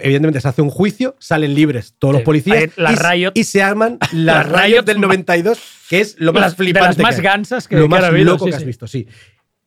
evidentemente 0.00 0.40
se 0.40 0.46
hace 0.46 0.62
un 0.62 0.70
juicio, 0.70 1.16
salen 1.18 1.54
libres 1.56 1.94
todos 1.98 2.14
los 2.14 2.22
policías 2.22 2.70
la 2.76 2.92
y, 2.92 2.94
Riot- 2.94 3.32
y 3.34 3.42
se 3.42 3.62
arman 3.64 3.98
las 4.12 4.48
Las 4.48 4.64
Riot 4.64 4.82
del 4.84 4.98
ma- 5.00 5.08
92, 5.08 5.58
que 5.88 6.00
es 6.00 6.14
lo 6.20 6.32
más 6.32 6.42
Las- 6.42 6.52
de 6.52 6.56
flipante. 6.64 6.86
las 6.88 6.98
más 6.98 7.20
gansas 7.20 7.66
que- 7.66 7.74
Lo 7.76 7.82
que 7.82 7.88
más 7.88 8.04
habido, 8.04 8.32
loco 8.34 8.44
sí, 8.44 8.50
que 8.50 8.56
has 8.56 8.62
sí. 8.62 8.66
visto, 8.66 8.86
sí. 8.86 9.08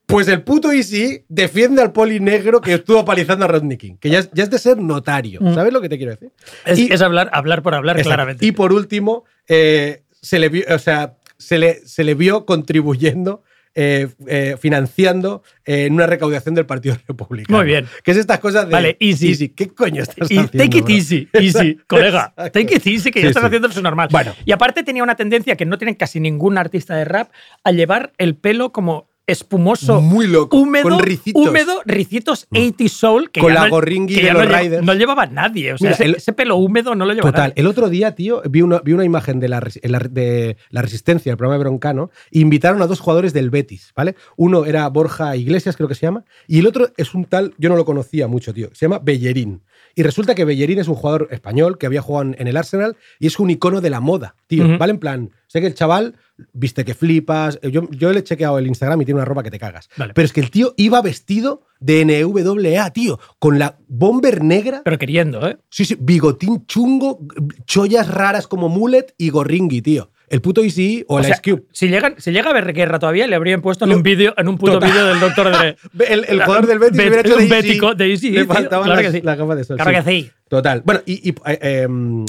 Pues 0.06 0.28
el 0.28 0.44
puto 0.44 0.72
Easy 0.72 1.26
defiende 1.30 1.82
al 1.82 1.91
poli 1.91 2.20
negro 2.20 2.62
que 2.62 2.74
estuvo 2.76 3.04
palizando 3.04 3.46
a 3.46 3.48
Rodney 3.48 3.78
King, 3.78 3.96
que 4.00 4.10
ya 4.10 4.20
es, 4.20 4.30
ya 4.34 4.44
es 4.44 4.50
de 4.52 4.60
ser 4.60 4.78
notario. 4.78 5.39
Mm. 5.41 5.53
¿Sabes 5.56 5.74
lo 5.74 5.82
que 5.82 5.89
te 5.89 5.97
quiero 5.97 6.12
decir? 6.12 6.32
Es, 6.66 6.78
Y- 6.80 6.91
es 6.91 7.01
hablar, 7.01 7.30
hablar 7.34 7.64
por 7.64 7.74
hablar, 7.74 7.95
Exacto. 7.97 8.10
claramente. 8.10 8.45
Y 8.45 8.51
por 8.51 8.72
último, 8.72 9.24
eh, 9.47 10.03
se 10.22 10.38
le 10.39 10.49
vio, 10.49 10.64
o 10.70 10.78
sea, 10.80 11.16
se 11.38 11.58
le, 11.58 11.76
se 11.88 12.03
le 12.03 12.14
vio 12.14 12.45
contribuyendo, 12.45 13.43
eh, 13.78 14.08
eh, 14.28 14.56
financiando 14.58 15.43
eh, 15.66 15.86
en 15.88 15.93
una 15.95 16.06
recaudación 16.08 16.56
del 16.56 16.66
Partido 16.66 16.95
Republicano. 17.08 17.58
Muy 17.58 17.68
bien. 17.68 17.88
Que 18.03 18.12
es 18.12 18.18
estas 18.18 18.39
cosas 18.39 18.68
de. 18.68 18.72
Vale, 18.72 18.95
easy. 19.01 19.49
¿Qué 19.49 19.68
coño 19.68 20.01
estás 20.03 20.32
Y 20.32 20.38
haciendo? 20.38 20.51
take 20.51 20.78
it 20.78 20.86
bro? 20.86 20.93
easy, 20.95 21.28
easy, 21.34 21.76
colega. 21.88 22.32
Exacto. 22.38 22.51
Take 22.51 22.76
it 22.76 22.88
easy, 22.88 23.12
que 23.12 23.22
ya 23.22 23.28
estás 23.28 23.41
sí. 23.41 23.47
haciendo 23.47 23.68
eso 23.68 23.82
normal. 23.82 24.08
Bueno. 24.12 24.34
Y 24.45 24.51
aparte 24.53 24.84
tenía 24.84 25.03
una 25.03 25.16
tendencia 25.16 25.58
que 25.58 25.66
no 25.66 25.78
tiene 25.78 25.97
casi 25.97 26.20
ningún 26.22 26.58
artista 26.58 26.95
de 26.95 27.03
rap 27.06 27.32
a 27.66 27.72
llevar 27.74 28.14
el 28.18 28.36
pelo 28.38 28.72
como 28.72 29.10
espumoso, 29.28 30.01
Muy 30.01 30.28
loco. 30.28 30.57
húmedo, 30.57 30.84
con 30.89 30.99
ricitos. 30.99 31.43
Mm. 31.43 31.47
húmedo, 31.47 31.82
ricitos 31.86 32.47
80 32.51 32.88
soul, 32.89 33.32
que 33.32 33.41
Con 33.41 33.49
ya 33.53 33.61
la 33.61 33.65
no- 33.65 33.71
gorringui 33.71 34.15
de 34.15 34.34
los 34.34 34.47
no, 34.47 34.57
Riders. 34.57 34.86
no 34.86 34.93
llevaba 34.93 35.26
nadie. 35.26 35.73
O 35.73 35.78
sea, 35.78 35.86
Mira, 35.89 35.95
ese, 35.95 36.05
el- 36.05 36.15
ese 36.15 36.34
pelo 36.34 36.57
húmedo 36.57 36.95
no 36.95 37.05
lo 37.05 37.13
llevaba 37.13 37.32
Total. 37.32 37.49
nadie. 37.49 37.61
El 37.61 37.67
otro 37.67 37.89
día, 37.89 38.13
tío, 38.15 38.41
vi 38.49 38.61
una, 38.61 38.80
vi 38.80 38.93
una 38.93 39.03
imagen 39.05 39.39
de 39.39 39.49
la, 39.49 39.59
de 39.59 40.57
la 40.69 40.82
Resistencia, 40.82 41.32
el 41.32 41.38
programa 41.38 41.57
de 41.57 41.63
Broncano, 41.69 42.11
e 42.32 42.39
invitaron 42.39 42.82
a 42.82 42.88
dos 42.88 42.99
jugadores 42.99 43.34
del 43.34 43.49
Betis, 43.49 43.91
¿vale? 43.95 44.15
Uno 44.38 44.65
era 44.65 44.88
Borja 44.89 45.36
Iglesias, 45.36 45.76
creo 45.76 45.88
que 45.89 45.95
se 45.95 46.05
llama, 46.05 46.23
y 46.47 46.59
el 46.59 46.67
otro 46.67 46.89
es 46.97 47.13
un 47.13 47.26
tal, 47.26 47.53
yo 47.57 47.69
no 47.69 47.76
lo 47.76 47.86
conocía 47.86 48.28
mucho, 48.28 48.53
tío, 48.53 48.69
se 48.73 48.86
llama 48.86 48.99
Bellerín. 49.03 49.61
Y 49.97 50.03
resulta 50.03 50.36
que 50.36 50.43
Bellerín 50.43 50.80
es 50.80 50.88
un 50.89 50.95
jugador 50.95 51.30
español 51.32 51.78
que 51.78 51.86
había 51.86 52.01
jugado 52.01 52.34
en, 52.38 52.47
el 52.47 52.57
Arsenal 52.57 52.97
y 53.17 53.28
es 53.28 53.39
un 53.39 53.49
icono 53.49 53.80
de 53.80 53.89
la 53.89 54.01
moda, 54.01 54.36
tío. 54.47 54.78
¿vale? 54.78 54.91
En 54.91 54.99
plan, 54.99 55.32
sé 55.48 55.62
que 55.62 55.68
el 55.68 55.74
chaval 55.76 56.16
viste 56.54 56.84
que 56.84 56.93
flipas, 56.93 57.60
yo, 57.62 57.89
yo 57.91 58.12
le 58.12 58.20
he 58.20 58.24
chequeado 58.24 58.58
el 58.60 58.68
Instagram 58.68 59.02
y 59.02 59.06
tiene 59.06 59.20
una 59.20 59.26
ropa 59.26 59.41
que 59.43 59.52
te 59.52 59.60
cagas. 59.60 59.89
Vale. 59.98 60.14
Pero 60.14 60.26
es 60.26 60.34
que 60.34 60.41
el 60.41 60.52
tío 60.52 60.74
iba 60.78 61.02
vestido 61.02 61.62
de 61.80 62.04
NWA, 62.06 62.89
tío, 62.91 63.20
con 63.39 63.58
la 63.60 63.78
bomber 63.88 64.43
negra. 64.43 64.82
Pero 64.84 64.98
queriendo, 64.98 65.48
¿eh? 65.48 65.58
Sí, 65.70 65.86
sí, 65.86 65.96
bigotín 66.00 66.66
chungo, 66.66 67.20
chollas 67.66 68.08
raras 68.10 68.48
como 68.48 68.68
mullet 68.70 69.14
y 69.18 69.30
gorringui, 69.30 69.82
tío. 69.82 70.12
El 70.28 70.41
puto 70.41 70.64
Easy 70.64 71.06
o, 71.08 71.16
O 71.16 71.20
el 71.20 71.26
sea, 71.26 71.36
Ice 71.36 71.52
Cube. 71.52 71.66
Si, 71.72 71.88
llegan, 71.88 72.16
si 72.18 72.32
llega 72.32 72.50
a 72.50 72.54
ver 72.54 72.74
guerra 72.74 72.98
todavía, 72.98 73.28
le 73.28 73.36
habrían 73.36 73.62
puesto 73.62 73.86
en 73.86 73.91
un 73.93 74.02
vídeo, 74.02 74.34
en 74.38 74.48
un 74.48 74.58
puto 74.58 74.80
vídeo 74.80 75.06
del 75.06 75.20
Doctor 75.20 75.52
Dre. 75.52 75.78
El, 76.10 76.26
el 76.28 76.41
jugador 76.43 76.66
del 76.66 76.80
Betis 76.80 76.98
Bet- 76.98 77.08
hubiera 77.10 77.22
hecho 77.22 77.38
de 77.38 77.46
un 77.46 77.52
Easy. 77.54 77.68
bético 77.68 77.93
de 77.93 78.10
Easy, 78.12 78.32
Le 78.32 78.43
tío. 78.46 78.54
faltaban 78.54 78.86
Claro 78.86 79.02
las, 79.04 79.12
que 79.12 79.20
sí. 79.20 79.24
las 79.24 79.38
gafas 79.38 79.58
de 79.58 79.64
sol. 79.64 79.78
Claro 79.78 79.91
sí. 79.91 80.04
que 80.04 80.12
sí. 80.24 80.32
Total. 80.50 80.82
Bueno, 80.84 81.02
y, 81.06 81.30
y, 81.30 81.36
eh, 81.46 81.60
em, 81.84 82.24
eh, 82.24 82.26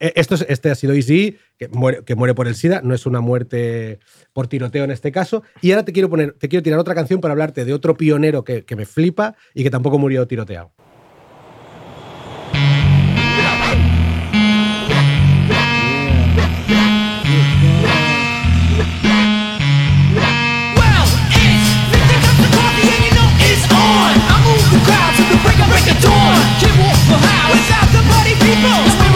esto 0.00 0.34
es- 0.34 0.46
este 0.48 0.70
ha 0.70 0.74
sido 0.74 0.94
Easy, 0.94 1.36
que 1.58 1.68
muere, 1.68 2.34
por 2.34 2.48
el 2.48 2.54
SIDA, 2.54 2.80
no 2.82 2.94
es 2.94 3.06
una 3.06 3.20
muerte 3.20 3.98
por 4.32 4.46
tiroteo 4.48 4.84
en 4.84 4.90
este 4.90 5.12
caso. 5.12 5.42
Y 5.60 5.70
ahora 5.72 5.84
te 5.84 5.92
quiero 5.92 6.08
poner, 6.08 6.32
te 6.32 6.48
quiero 6.48 6.62
tirar 6.62 6.78
otra 6.78 6.94
canción 6.94 7.20
para 7.20 7.32
hablarte 7.32 7.64
de 7.64 7.72
otro 7.74 7.96
pionero 7.96 8.42
que, 8.42 8.64
que 8.64 8.76
me 8.76 8.86
flipa 8.86 9.36
y 9.54 9.62
que 9.62 9.70
tampoco 9.70 9.98
murió 9.98 10.26
tiroteado. 10.26 10.72
Well, 19.70 21.06
it's 21.30 21.66
50 21.94 22.16
cups 22.26 22.40
of 22.42 22.50
coffee 22.58 22.88
and 22.90 23.02
you 23.06 23.12
know 23.14 23.28
it's 23.46 23.64
on. 23.70 24.12
I 24.18 24.36
move 24.42 24.66
the 24.74 24.80
crowd 24.82 25.12
to 25.14 25.22
the 25.30 25.38
break 25.46 25.58
of 25.62 25.68
break 25.70 25.86
of 25.86 25.98
dawn. 26.02 26.38
Can't 26.58 26.74
without 27.54 27.88
the 27.94 28.02
party 28.10 28.34
people. 28.42 29.09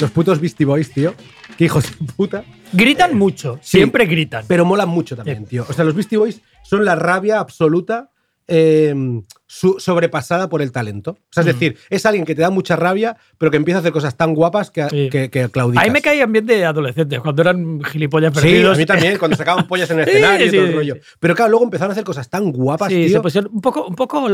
Los 0.00 0.10
putos 0.12 0.40
Beastie 0.40 0.64
Boys, 0.64 0.90
tío. 0.92 1.14
Qué 1.56 1.64
hijos 1.64 1.84
de 1.98 2.12
puta. 2.12 2.44
Gritan 2.72 3.16
mucho, 3.18 3.58
siempre 3.60 4.06
gritan. 4.06 4.44
Pero 4.46 4.64
molan 4.64 4.88
mucho 4.88 5.16
también, 5.16 5.44
tío. 5.44 5.66
O 5.68 5.72
sea, 5.72 5.84
los 5.84 5.94
Beastie 5.94 6.18
Boys 6.18 6.40
son 6.62 6.84
la 6.84 6.94
rabia 6.94 7.40
absoluta 7.40 8.10
eh, 8.48 8.94
su- 9.46 9.76
sobrepasada 9.78 10.48
por 10.48 10.62
el 10.62 10.72
talento. 10.72 11.12
O 11.12 11.16
sea, 11.30 11.42
es 11.42 11.46
Mm. 11.46 11.50
decir, 11.58 11.76
es 11.90 12.04
alguien 12.06 12.24
que 12.24 12.34
te 12.34 12.42
da 12.42 12.50
mucha 12.50 12.76
rabia, 12.76 13.16
pero 13.38 13.50
que 13.50 13.56
empieza 13.58 13.78
a 13.78 13.80
hacer 13.80 13.92
cosas 13.92 14.16
tan 14.16 14.34
guapas 14.34 14.70
que, 14.70 14.88
Sí. 14.88 15.08
que, 15.10 15.30
que 15.30 15.48
claudicas. 15.50 15.84
Ahí 15.84 15.90
me 15.90 16.02
caían 16.02 16.32
bien 16.32 16.46
de 16.46 16.64
adolescentes, 16.64 17.20
cuando 17.20 17.42
eran 17.42 17.82
gilipollas 17.84 18.32
Sí, 18.34 18.40
perdidos. 18.40 18.76
a 18.76 18.78
mí 18.78 18.86
también, 18.86 19.18
cuando 19.18 19.36
sacaban 19.36 19.66
pollas 19.68 19.90
en 19.90 20.00
el 20.00 20.04
Sí, 20.08 20.10
escenario 20.12 20.46
y 20.46 20.50
sí, 20.50 20.56
todo 20.56 20.64
el 20.64 20.70
sí, 20.72 20.76
rollo. 20.76 20.94
sí. 20.96 21.00
Pero 21.20 21.34
claro, 21.34 21.50
luego 21.50 21.64
empezaron 21.64 21.90
a 21.90 21.92
hacer 21.92 22.04
cosas 22.04 22.28
tan 22.28 22.50
guapas, 22.52 22.88
Sí, 22.88 23.06
tío. 23.06 23.16
se 23.18 23.20
pusieron 23.22 23.50
un 23.54 23.60
poco, 23.60 23.86
un 23.86 23.94
poco 23.94 24.28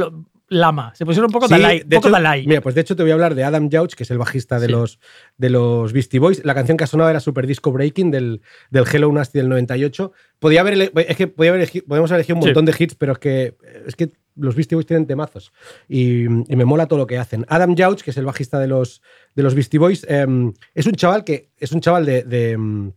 lama, 0.48 0.92
se 0.94 1.04
pusieron 1.06 1.28
un 1.28 1.32
poco 1.32 1.46
Sí, 1.48 1.54
Dalai. 1.54 1.82
Un 1.82 1.88
de 1.88 1.96
poco 1.96 2.08
hecho, 2.08 2.12
Dalai. 2.12 2.46
Mira, 2.46 2.60
pues 2.60 2.74
de 2.74 2.80
hecho 2.82 2.94
te 2.96 3.02
voy 3.02 3.10
a 3.10 3.14
hablar 3.14 3.34
de 3.34 3.44
Adam 3.44 3.68
Jauch, 3.70 3.94
que 3.94 4.02
es 4.02 4.10
el 4.10 4.18
bajista 4.18 4.60
de, 4.60 4.66
Sí. 4.66 4.72
los, 4.72 4.98
de 5.38 5.50
los 5.50 5.92
Beastie 5.92 6.20
Boys. 6.20 6.44
La 6.44 6.54
canción 6.54 6.76
que 6.76 6.84
ha 6.84 6.86
sonado 6.86 7.10
era 7.10 7.20
Super 7.20 7.46
Disco 7.46 7.72
Breaking 7.72 8.10
del, 8.10 8.42
del 8.70 8.84
Hello 8.92 9.10
Nasty 9.12 9.38
del 9.38 9.48
98. 9.48 10.12
Podía 10.38 10.60
haber, 10.60 10.92
es 10.94 11.16
que 11.16 11.26
podía 11.28 11.52
haber 11.52 11.68
podemos 11.86 12.10
haber 12.10 12.20
elegido 12.20 12.36
un 12.36 12.42
Sí. 12.42 12.48
montón 12.48 12.64
de 12.66 12.74
hits, 12.78 12.94
pero 12.94 13.12
es 13.14 13.18
que, 13.18 13.56
es 13.86 13.96
que 13.96 14.12
los 14.36 14.54
Beastie 14.54 14.74
Boys 14.76 14.86
tienen 14.86 15.06
temazos. 15.06 15.52
Y, 15.88 16.24
y 16.24 16.56
me 16.56 16.64
mola 16.64 16.86
todo 16.86 16.98
lo 16.98 17.06
que 17.06 17.18
hacen. 17.18 17.46
Adam 17.48 17.74
Jauch, 17.76 18.02
que 18.02 18.10
es 18.10 18.16
el 18.16 18.24
bajista 18.26 18.58
de 18.58 18.66
los, 18.68 19.00
de 19.34 19.42
los 19.44 19.54
Beastie 19.54 19.78
Boys, 19.78 20.04
em, 20.08 20.52
es 20.74 20.86
un 20.86 20.92
chaval 20.92 21.24
que 21.24 21.50
es 21.56 21.72
un 21.72 21.80
chaval 21.80 22.04
de- 22.04 22.22
de 22.24 22.50
em, 22.52 22.92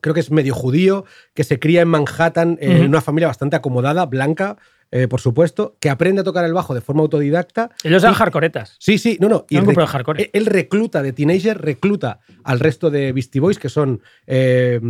creo 0.00 0.14
que 0.14 0.20
es 0.20 0.30
medio 0.30 0.54
judío, 0.54 1.04
que 1.34 1.42
se 1.44 1.58
cría 1.58 1.82
en 1.82 1.88
Manhattan, 1.88 2.56
eh, 2.60 2.78
en 2.78 2.86
una 2.88 3.00
familia 3.00 3.26
bastante 3.26 3.56
acomodada, 3.56 4.06
blanca, 4.06 4.56
eh, 4.90 5.06
por 5.08 5.20
supuesto, 5.20 5.76
que 5.80 5.90
aprende 5.90 6.22
a 6.22 6.24
tocar 6.24 6.44
el 6.44 6.52
bajo 6.54 6.74
de 6.74 6.80
forma 6.80 7.02
autodidacta. 7.02 7.70
Ellos 7.84 8.02
eran 8.02 8.14
hardcoretas. 8.14 8.76
Sí, 8.78 8.98
sí, 8.98 9.18
no, 9.20 9.28
no. 9.28 9.44
De 9.48 9.86
hardcore. 9.86 10.30
él- 10.32 10.46
recluta 10.46 11.02
de 11.02 11.12
teenager, 11.12 11.60
recluta 11.60 12.20
al 12.44 12.58
resto 12.60 12.90
de 12.90 13.12
Beastie 13.12 13.40
Boys, 13.40 13.58
que 13.58 13.68
son, 13.68 14.00
eh, 14.26 14.80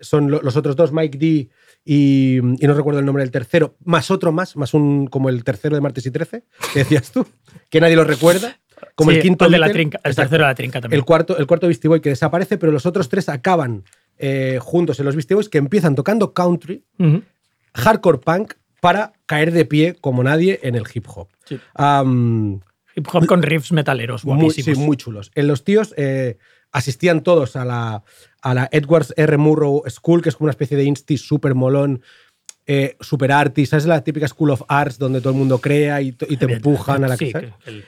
son 0.00 0.30
lo- 0.30 0.42
los 0.42 0.56
otros 0.56 0.74
dos, 0.76 0.92
Mike 0.92 1.18
D 1.18 1.48
y, 1.86 2.38
y 2.38 2.66
no 2.66 2.74
recuerdo 2.74 2.98
el 3.00 3.06
nombre 3.06 3.22
del 3.22 3.30
tercero, 3.30 3.76
más 3.84 4.10
otro 4.10 4.32
más, 4.32 4.56
más 4.56 4.72
un 4.74 5.06
como 5.06 5.28
el 5.28 5.44
tercero 5.44 5.74
de 5.76 5.82
Martes 5.82 6.06
y 6.06 6.10
13, 6.10 6.44
que 6.72 6.78
decías 6.80 7.12
tú, 7.12 7.26
que 7.70 7.80
nadie 7.80 7.94
lo 7.96 8.04
recuerda. 8.04 8.58
Como 8.96 9.10
Sí, 9.12 9.16
el 9.18 9.22
quinto 9.22 9.44
el 9.46 9.52
de 9.52 9.58
la 9.58 9.70
trinca, 9.70 10.00
el 10.02 10.14
tercero 10.16 10.44
de 10.44 10.48
la 10.50 10.54
trinca 10.54 10.80
también. 10.80 10.98
El 10.98 11.04
cuarto, 11.04 11.38
el 11.38 11.46
cuarto 11.46 11.66
Beastie 11.68 11.88
Boy 11.88 12.00
que 12.00 12.08
desaparece, 12.10 12.58
pero 12.58 12.72
los 12.72 12.86
otros 12.86 13.08
tres 13.08 13.28
acaban 13.28 13.84
eh, 14.18 14.58
juntos 14.60 14.98
en 14.98 15.06
los 15.06 15.14
Beastie 15.14 15.34
Boys 15.36 15.48
que 15.48 15.58
empiezan 15.58 15.94
tocando 15.94 16.32
country, 16.34 16.84
hardcore 17.74 18.18
punk, 18.18 18.54
para 18.84 19.14
caer 19.24 19.50
de 19.50 19.64
pie 19.64 19.96
como 19.98 20.22
nadie 20.22 20.60
en 20.62 20.74
el 20.74 20.84
hip 20.92 21.06
hop. 21.08 21.28
Sí. 21.46 21.54
Hip 21.54 23.08
hop 23.10 23.26
con 23.26 23.42
riffs 23.42 23.72
metaleros, 23.72 24.26
muy, 24.26 24.50
sí, 24.50 24.74
muy 24.74 24.98
chulos. 24.98 25.30
En 25.34 25.48
los 25.48 25.64
tíos 25.64 25.94
eh, 25.96 26.36
asistían 26.70 27.22
todos 27.22 27.56
a 27.56 27.64
la, 27.64 28.04
a 28.42 28.52
la 28.52 28.68
Edwards 28.70 29.14
R. 29.16 29.38
Murrow 29.38 29.84
School, 29.88 30.20
que 30.20 30.28
es 30.28 30.36
como 30.36 30.44
una 30.44 30.50
especie 30.50 30.76
de 30.76 30.84
insti 30.84 31.16
súper 31.16 31.54
molón, 31.54 32.02
eh, 32.66 32.98
super 33.00 33.32
artist. 33.32 33.72
Es 33.72 33.86
la 33.86 34.04
típica 34.04 34.28
School 34.28 34.50
of 34.50 34.64
Arts 34.68 34.98
donde 34.98 35.20
todo 35.22 35.32
el 35.32 35.38
mundo 35.38 35.62
crea 35.62 36.02
y, 36.02 36.12
te 36.12 36.26
empujan 36.44 37.04
a 37.04 37.08
la 37.08 37.16
Sí, 37.16 37.30
¿sabes? 37.30 37.54
que 37.64 37.70
el- 37.70 37.84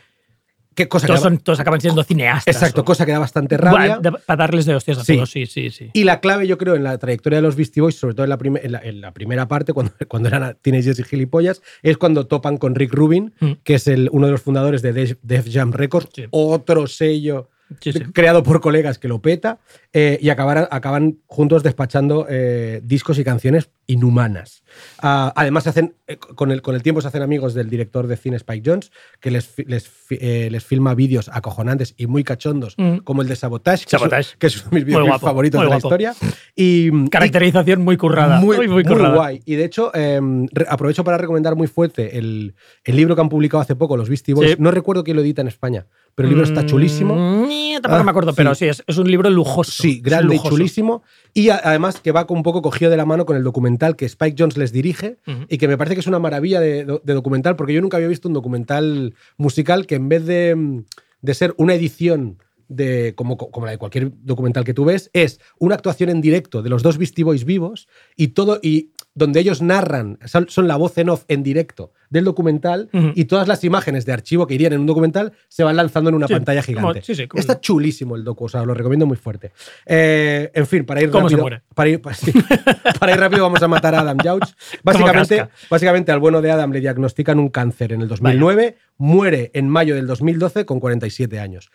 Qué 0.77 0.87
cosa 0.89 1.09
todos, 1.09 1.19
que 1.21 1.25
da- 1.25 1.31
son- 1.31 1.39
todos 1.39 1.59
acaban 1.59 1.81
siendo 1.81 2.05
cineastas. 2.05 2.55
Exacto, 2.55 2.83
o- 2.83 2.85
cosa 2.85 3.05
que 3.05 3.11
da 3.13 3.19
bastante 3.19 3.57
rabia. 3.57 4.01
Para 4.27 4.37
darles 4.37 4.65
de 4.67 4.75
hostias 4.77 4.99
a 4.99 5.05
Sí. 5.05 5.15
todos, 5.17 5.31
sí, 5.31 5.47
sí, 5.47 5.71
sí. 5.71 5.91
Y 5.93 6.05
la 6.05 6.21
clave, 6.21 6.47
yo 6.47 6.59
creo, 6.59 6.75
en 6.77 6.85
la 6.85 6.97
trayectoria 6.99 7.39
de 7.39 7.43
los 7.43 7.57
Beastie 7.57 7.81
Boys, 7.83 7.97
sobre 7.97 8.15
todo 8.15 8.25
en 8.25 8.31
la, 8.31 8.39
prime- 8.39 8.61
en 8.63 8.73
la- 8.73 8.81
en 8.81 9.01
la 9.01 9.13
primera 9.13 9.49
parte, 9.49 9.73
cuando, 9.73 9.93
cuando 10.09 10.29
eran 10.29 10.57
teenagers 10.63 10.99
y 11.01 11.03
gilipollas, 11.03 11.63
es 11.83 11.97
cuando 11.97 12.27
topan 12.27 12.59
con 12.59 12.75
Rick 12.77 12.93
Rubin, 12.95 13.33
Mm. 13.41 13.53
que 13.65 13.75
es 13.75 13.89
el, 13.89 14.09
uno 14.13 14.27
de 14.27 14.33
los 14.33 14.43
fundadores 14.43 14.83
de 14.83 14.93
Def, 14.93 15.15
Def 15.23 15.49
Jam 15.53 15.73
Records, 15.73 16.11
Sí. 16.15 16.27
otro 16.31 16.87
sello 16.87 17.49
sí. 17.81 17.93
creado 18.13 18.43
por 18.45 18.61
colegas 18.61 18.99
que 18.99 19.09
lo 19.09 19.21
peta, 19.21 19.59
eh, 19.99 20.19
y 20.21 20.29
acabaran- 20.29 20.69
acaban 20.71 21.21
juntos 21.27 21.63
despachando 21.63 22.27
eh, 22.29 22.83
discos 22.85 23.19
y 23.19 23.25
canciones 23.25 23.71
inhumanas. 23.87 24.63
Ah, 25.01 25.33
además, 25.37 25.63
se 25.63 25.71
hacen, 25.71 25.95
eh, 26.07 26.17
con, 26.19 26.51
el, 26.51 26.61
con 26.61 26.75
el 26.75 26.83
tiempo 26.83 27.01
se 27.01 27.09
hacen 27.09 27.23
amigos 27.23 27.55
del 27.55 27.71
director 27.71 28.07
de 28.09 28.17
cine 28.17 28.37
Spike 28.37 28.69
Jones, 28.69 28.91
que 29.21 29.31
les, 29.31 29.55
les, 29.67 29.89
eh, 30.11 30.49
les 30.51 30.65
filma 30.65 30.95
vídeos 30.95 31.31
acojonantes 31.33 31.95
y 31.97 32.07
muy 32.07 32.25
cachondos, 32.25 32.75
Mm. 32.77 32.99
como 33.05 33.23
el 33.23 33.29
de 33.29 33.37
Sabotage, 33.37 33.85
que, 33.85 33.91
Sabotage. 33.91 34.33
Es, 34.33 34.37
que 34.37 34.47
es 34.49 34.67
uno 34.67 34.79
de 34.81 34.85
mis 34.85 34.95
guapo, 34.95 35.27
favoritos 35.27 35.63
de 35.63 35.69
la 35.69 35.77
historia. 35.77 36.15
Y, 36.55 36.89
y- 36.89 37.09
Caracterización 37.09 37.83
muy 37.83 37.97
currada. 37.97 38.39
muy, 38.41 38.57
muy, 38.59 38.67
muy 38.69 38.83
muy 38.83 38.85
currada. 38.85 39.15
guay. 39.15 39.41
Y 39.47 39.55
de 39.55 39.65
hecho, 39.65 39.91
re- 39.95 40.67
aprovecho 40.69 41.05
para 41.05 41.17
recomendar 41.17 41.55
muy 41.57 41.69
fuerte 41.69 42.19
el, 42.19 42.55
el 42.85 42.97
libro 42.97 43.15
que 43.15 43.21
han 43.23 43.29
publicado 43.31 43.63
hace 43.63 43.77
poco, 43.77 43.97
los 43.97 44.09
Beastie 44.11 44.35
Boys. 44.35 44.51
Sí. 44.51 44.57
No 44.59 44.71
recuerdo 44.73 45.05
quién 45.05 45.17
lo 45.17 45.23
edita 45.23 45.41
en 45.43 45.49
España, 45.49 45.87
pero 46.15 46.29
el 46.29 46.35
libro 46.35 46.45
está 46.47 46.67
chulísimo. 46.67 47.15
Mm, 47.15 47.75
tampoco 47.81 47.95
Ah, 47.95 48.03
me 48.05 48.11
acuerdo, 48.11 48.33
sí. 48.33 48.37
pero 48.37 48.55
sí, 48.55 48.67
es, 48.67 48.83
es 48.87 48.99
un 48.99 49.09
libro 49.11 49.31
lujoso. 49.31 49.71
Sí, 49.95 50.01
grande 50.01 50.37
y 50.37 50.39
chulísimo. 50.51 51.03
Y 51.35 51.49
a- 51.51 51.61
además 51.63 52.01
que 52.01 52.13
va 52.13 52.27
con 52.27 52.37
un 52.37 52.43
poco 52.43 52.63
cogido 52.63 52.91
de 52.91 52.97
la 52.97 53.05
mano 53.05 53.27
con 53.27 53.37
el 53.37 53.45
documental 53.45 53.97
que 53.97 54.05
Spike 54.07 54.37
Jones 54.39 54.57
les 54.57 54.73
dirige 54.73 55.19
y 55.49 55.59
que 55.59 55.69
me 55.69 55.77
parece 55.79 55.95
que 55.95 56.01
es 56.01 56.07
una 56.07 56.19
maravilla 56.19 56.61
de, 56.61 56.85
de 57.03 57.15
documental 57.15 57.57
porque 57.57 57.73
yo 57.75 57.81
nunca 57.81 57.97
había 57.97 58.09
visto 58.09 58.29
un 58.29 58.35
documental 58.35 59.15
musical 59.37 59.87
que 59.87 59.95
en 59.97 60.09
vez 60.09 60.27
de, 60.27 60.83
de 61.23 61.35
ser 61.35 61.55
una 61.59 61.75
edición 61.75 62.39
de, 62.69 63.15
como, 63.15 63.37
como 63.37 63.65
la 63.67 63.73
de 63.73 63.79
cualquier 63.79 64.11
documental 64.23 64.65
que 64.65 64.75
tú 64.75 64.85
ves, 64.85 65.09
es 65.13 65.39
una 65.59 65.77
actuación 65.77 66.11
en 66.11 66.21
directo 66.21 66.63
de 66.63 66.69
los 66.71 66.83
dos 66.83 66.99
Beastie 66.99 67.23
Boys 67.25 67.45
vivos 67.45 67.87
y 68.17 68.29
todo, 68.29 68.59
y 68.61 68.91
donde 69.17 69.41
ellos 69.41 69.63
narran, 69.63 70.19
son, 70.27 70.69
la 70.69 70.77
voz 70.77 70.97
en 70.99 71.09
off 71.09 71.25
en 71.27 71.43
directo 71.43 71.91
del 72.11 72.25
documental 72.25 72.89
y 73.15 73.25
todas 73.25 73.49
las 73.49 73.65
imágenes 73.65 74.07
de 74.07 74.13
archivo 74.13 74.47
que 74.47 74.55
irían 74.55 74.75
en 74.75 74.81
un 74.81 74.87
documental 74.87 75.33
se 75.49 75.65
van 75.65 75.75
lanzando 75.75 76.11
en 76.11 76.17
una 76.17 76.29
Sí, 76.29 76.35
pantalla 76.35 76.63
como- 76.63 76.79
gigante. 76.79 77.03
sí, 77.03 77.15
sí, 77.15 77.27
como- 77.27 77.41
Está 77.41 77.59
chulísimo 77.61 78.15
el 78.15 78.23
docu, 78.23 78.45
o 78.45 78.49
sea, 78.49 78.63
lo 78.65 78.75
recomiendo 78.75 79.07
muy 79.07 79.17
fuerte. 79.17 79.51
Eh, 79.87 80.51
en 80.55 80.67
fin, 80.67 80.85
para 80.85 81.03
ir 81.03 81.11
¿Cómo 81.11 81.29
se 81.29 81.35
rápido. 81.35 81.43
muere? 81.43 81.63
Para 81.75 81.89
ir, 81.91 82.01
sí. 82.15 82.31
Para 83.01 83.13
ir 83.13 83.19
rápido 83.19 83.43
vamos 83.43 83.63
a 83.63 83.69
matar 83.69 83.95
a 83.95 84.01
Adam 84.01 84.19
Jauch. 84.23 84.45
Básicamente, 84.85 85.49
básicamente 85.71 86.13
al 86.13 86.21
bueno 86.21 86.43
de 86.43 86.51
Adam 86.51 86.71
le 86.73 86.81
diagnostican 86.81 87.39
un 87.39 87.49
cáncer 87.49 87.93
en 87.95 88.03
el 88.03 88.09
2009, 88.09 88.77
muere 88.99 89.51
en 89.55 89.69
mayo 89.69 89.95
del 89.95 90.07
2012 90.07 90.65
con 90.67 90.79
47 90.79 91.41
años. 91.41 91.71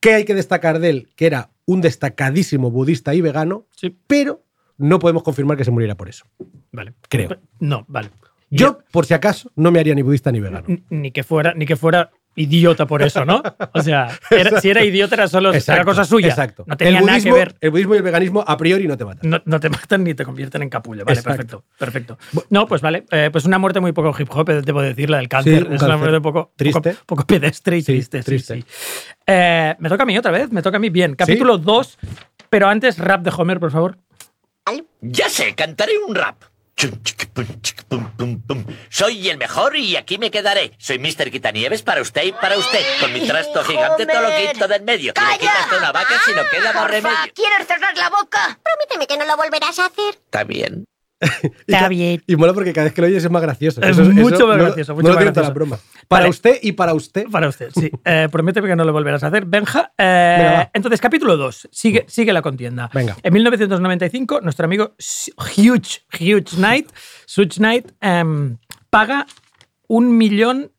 ¿Qué 0.00 0.12
hay 0.14 0.24
que 0.26 0.34
destacar 0.34 0.80
de 0.80 0.90
él? 0.90 1.08
Que 1.16 1.26
era 1.26 1.50
un 1.64 1.80
destacadísimo 1.80 2.70
budista 2.70 3.14
y 3.14 3.22
vegano, 3.22 3.66
pero 4.06 4.42
no 4.78 4.98
podemos 4.98 5.22
confirmar 5.22 5.56
que 5.56 5.64
se 5.64 5.70
muriera 5.70 5.94
por 5.96 6.08
eso. 6.08 6.24
Vale. 6.72 6.94
Creo. 7.08 7.36
No, 7.60 7.84
vale. 7.88 8.10
Yo, 8.50 8.78
por 8.92 9.04
si 9.06 9.14
acaso, 9.14 9.50
no 9.56 9.70
me 9.72 9.80
haría 9.80 9.94
ni 9.94 10.02
budista 10.02 10.30
ni 10.30 10.40
vegano. 10.40 10.66
Ni 10.90 11.10
que 11.10 11.24
fuera, 11.24 11.54
ni 11.54 11.66
que 11.66 11.74
fuera 11.76 12.10
idiota 12.36 12.86
por 12.86 13.02
eso, 13.02 13.24
¿no? 13.24 13.42
O 13.72 13.80
sea, 13.82 14.08
era- 14.30 14.60
si 14.60 14.68
era 14.70 14.84
idiota 14.84 15.14
era 15.16 15.26
solo 15.28 15.48
era 15.50 15.58
Exacto, 15.58 15.84
cosa 15.84 16.04
suya. 16.04 16.28
Exacto. 16.28 16.64
No 16.66 16.76
tenía 16.76 16.98
el 17.00 17.06
nada 17.06 17.20
que 17.20 17.32
ver. 17.32 17.54
El 17.60 17.70
budismo 17.70 17.94
y 17.94 17.98
el 17.98 18.02
veganismo 18.04 18.44
a 18.46 18.56
priori 18.56 18.86
no 18.86 18.96
te 18.96 19.04
matan. 19.04 19.28
No, 19.30 19.40
no 19.44 19.58
te 19.60 19.70
matan 19.70 20.04
ni 20.04 20.14
te 20.14 20.24
convierten 20.24 20.62
en 20.62 20.68
capullo. 20.68 21.04
Vale, 21.04 21.18
Exacto. 21.18 21.64
perfecto. 21.78 22.18
Perfecto. 22.26 22.46
No, 22.50 22.66
pues 22.66 22.80
vale. 22.80 23.04
eh, 23.10 23.28
pues 23.32 23.44
una 23.44 23.58
muerte 23.58 23.80
muy 23.80 23.92
poco 23.92 24.14
hip 24.20 24.28
hop, 24.32 24.48
eh, 24.50 24.62
debo 24.62 24.82
decir, 24.82 25.10
la 25.10 25.16
del 25.18 25.28
cáncer. 25.28 25.60
Sí, 25.62 25.66
un 25.68 25.74
es 25.74 25.82
una 25.82 25.96
muerte 25.96 26.20
poco, 26.20 26.52
Triste. 26.56 26.90
Poco, 26.90 27.04
poco 27.06 27.26
pedestre 27.26 27.78
y 27.78 27.82
triste. 27.82 28.22
triste. 28.22 28.56
sí. 28.56 28.64
Eh, 29.26 29.74
me 29.78 29.88
toca 29.88 30.02
a 30.02 30.06
mí 30.06 30.16
otra 30.18 30.30
vez, 30.32 30.50
me 30.52 30.62
toca 30.62 30.76
a 30.76 30.80
mí. 30.80 30.90
Bien, 30.90 31.14
capítulo 31.14 31.58
2, 31.58 31.98
pero 32.50 32.68
antes 32.68 32.98
rap 32.98 33.22
de 33.22 33.32
Homer, 33.36 33.58
por 33.58 33.70
favor. 33.70 33.96
Ya 35.00 35.28
sé, 35.28 35.54
cantaré 35.54 35.98
un 35.98 36.14
rap. 36.14 36.42
Soy 38.90 39.28
el 39.28 39.38
mejor 39.38 39.76
y 39.76 39.96
aquí 39.96 40.18
me 40.18 40.30
quedaré. 40.30 40.72
Soy 40.78 40.98
Mr. 40.98 41.30
Quitanieves 41.30 41.82
para 41.82 42.00
usted 42.00 42.24
y 42.24 42.32
para 42.32 42.56
usted. 42.56 42.80
Con 43.00 43.12
mi 43.12 43.26
trasto 43.26 43.62
gigante 43.64 44.06
todo 44.06 44.22
lo 44.22 44.28
quito 44.36 44.68
del 44.68 44.82
medio. 44.82 45.12
Si 45.16 45.24
le 45.24 45.38
quitas 45.38 45.78
una 45.78 45.92
vaca, 45.92 46.20
si 46.24 46.32
no 46.32 46.42
queda 46.50 46.72
más 46.72 46.90
remedio. 46.90 47.16
¿Quieres 47.34 47.66
cerrar 47.66 47.96
la 47.96 48.10
boca? 48.10 48.58
Prométeme 48.62 49.06
que 49.06 49.16
no 49.16 49.24
lo 49.24 49.36
volverás 49.36 49.78
a 49.78 49.86
hacer. 49.86 50.14
Está 50.14 50.44
bien. 50.44 50.84
Está 51.66 51.88
bien. 51.88 52.22
Y 52.26 52.36
mola 52.36 52.52
porque 52.52 52.72
cada 52.72 52.84
vez 52.84 52.92
que 52.94 53.00
lo 53.00 53.06
oyes 53.06 53.24
es 53.24 53.30
más 53.30 53.40
gracioso. 53.42 53.80
Es 53.80 53.90
Eso- 53.90 54.02
eso 54.02 54.12
mucho 54.12 54.46
más 54.46 54.56
no- 54.58 54.64
gracioso. 54.64 54.92
no 54.92 54.96
Mucho 54.96 55.08
lo 55.08 55.14
más 55.14 55.24
gracioso. 55.24 55.48
la 55.48 55.54
broma. 55.54 55.78
Para 56.08 56.20
Vale. 56.22 56.30
usted 56.30 56.58
y 56.62 56.72
para 56.72 56.92
usted. 56.94 57.26
Para 57.30 57.48
usted, 57.48 57.70
sí. 57.74 57.90
Eh, 58.04 58.28
prométeme 58.30 58.68
que 58.68 58.76
no 58.76 58.84
lo 58.84 58.92
volverás 58.92 59.22
a 59.24 59.28
hacer. 59.28 59.44
Benja. 59.46 59.92
eh, 59.96 60.36
Venga, 60.38 60.70
entonces, 60.74 61.00
capítulo 61.00 61.36
2. 61.36 61.68
Sigue, 61.72 62.04
sigue 62.08 62.32
la 62.32 62.42
contienda. 62.42 62.90
Venga. 62.92 63.16
En 63.22 63.32
1995, 63.32 64.40
nuestro 64.42 64.66
amigo 64.66 64.94
Huge, 65.56 66.02
Huge 66.20 66.56
Knight, 66.56 66.90
Such 67.26 67.56
Knight, 67.56 67.92
em, 68.00 68.58
paga 68.90 69.26
un 69.88 70.16
millón 70.16 70.72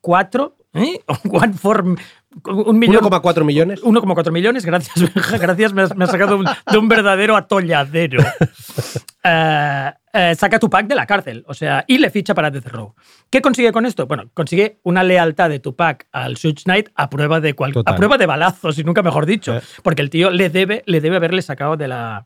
cuatro. 0.00 0.56
¿eh? 0.74 1.00
One 1.30 1.52
for- 1.54 1.96
un 2.44 2.78
millón. 2.78 3.02
1,4 3.02 3.44
millones. 3.44 3.82
1,4 3.82 4.30
millones, 4.32 4.64
gracias, 4.66 4.94
gracias, 5.40 5.72
me 5.72 5.82
has, 5.82 5.96
me 5.96 6.04
has 6.04 6.10
sacado 6.10 6.36
un- 6.36 6.44
de 6.44 6.78
un 6.78 6.88
verdadero 6.88 7.36
atolladero. 7.36 8.22
Eh, 9.28 9.92
eh, 10.12 10.34
saca 10.36 10.60
Tupac 10.60 10.86
de 10.86 10.94
la 10.94 11.04
cárcel, 11.04 11.44
o 11.48 11.52
sea, 11.54 11.84
y 11.88 11.98
le 11.98 12.10
ficha 12.10 12.32
para 12.32 12.48
Death 12.48 12.68
Row. 12.68 12.94
¿Qué 13.28 13.42
consigue 13.42 13.72
con 13.72 13.84
esto? 13.84 14.06
Bueno, 14.06 14.30
consigue 14.34 14.78
una 14.84 15.02
lealtad 15.02 15.48
de 15.48 15.58
Tupac 15.58 16.06
al 16.12 16.36
Suge 16.36 16.62
Knight 16.62 16.90
a 16.94 17.10
prueba 17.10 17.40
de 17.40 17.54
cual- 17.54 17.72
a 17.86 17.96
prueba 17.96 18.18
de 18.18 18.26
balazos, 18.26 18.78
y 18.78 18.84
nunca 18.84 19.02
mejor 19.02 19.26
dicho, 19.26 19.60
porque 19.82 20.02
el 20.02 20.10
tío 20.10 20.30
le 20.30 20.48
debe, 20.48 20.84
le 20.86 21.00
debe 21.00 21.16
haberle 21.16 21.42
sacado 21.42 21.76
de 21.76 21.88
la, 21.88 22.24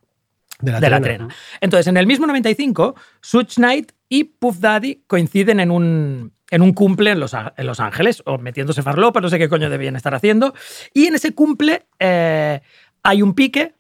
De 0.61 0.73
la 0.73 0.81
de 0.81 0.91
la 0.91 1.01
trena. 1.01 1.29
Entonces, 1.61 1.87
en 1.87 1.97
el 1.97 2.07
mismo 2.07 2.27
95, 2.27 2.95
Suge 3.21 3.55
Knight 3.57 3.93
y 4.09 4.25
Puff 4.25 4.59
Daddy 4.59 5.05
coinciden 5.07 5.61
en 5.61 5.71
un, 5.71 6.33
en 6.51 6.63
un 6.63 6.73
cumple 6.73 7.13
en 7.13 7.21
Los, 7.21 7.35
en 7.35 7.67
Los 7.67 7.81
Ángeles, 7.81 8.23
o 8.27 8.39
metiéndose 8.39 8.83
farlopa, 8.83 9.21
no 9.21 9.29
sé 9.29 9.39
qué 9.39 9.49
coño 9.49 9.71
debían 9.71 9.97
estar 9.97 10.15
haciendo. 10.15 10.55
Y 10.93 11.07
en 11.07 11.15
ese 11.15 11.35
cumple 11.35 11.87
eh, 11.99 12.61
hay 13.03 13.23
un 13.23 13.35
pique, 13.35 13.75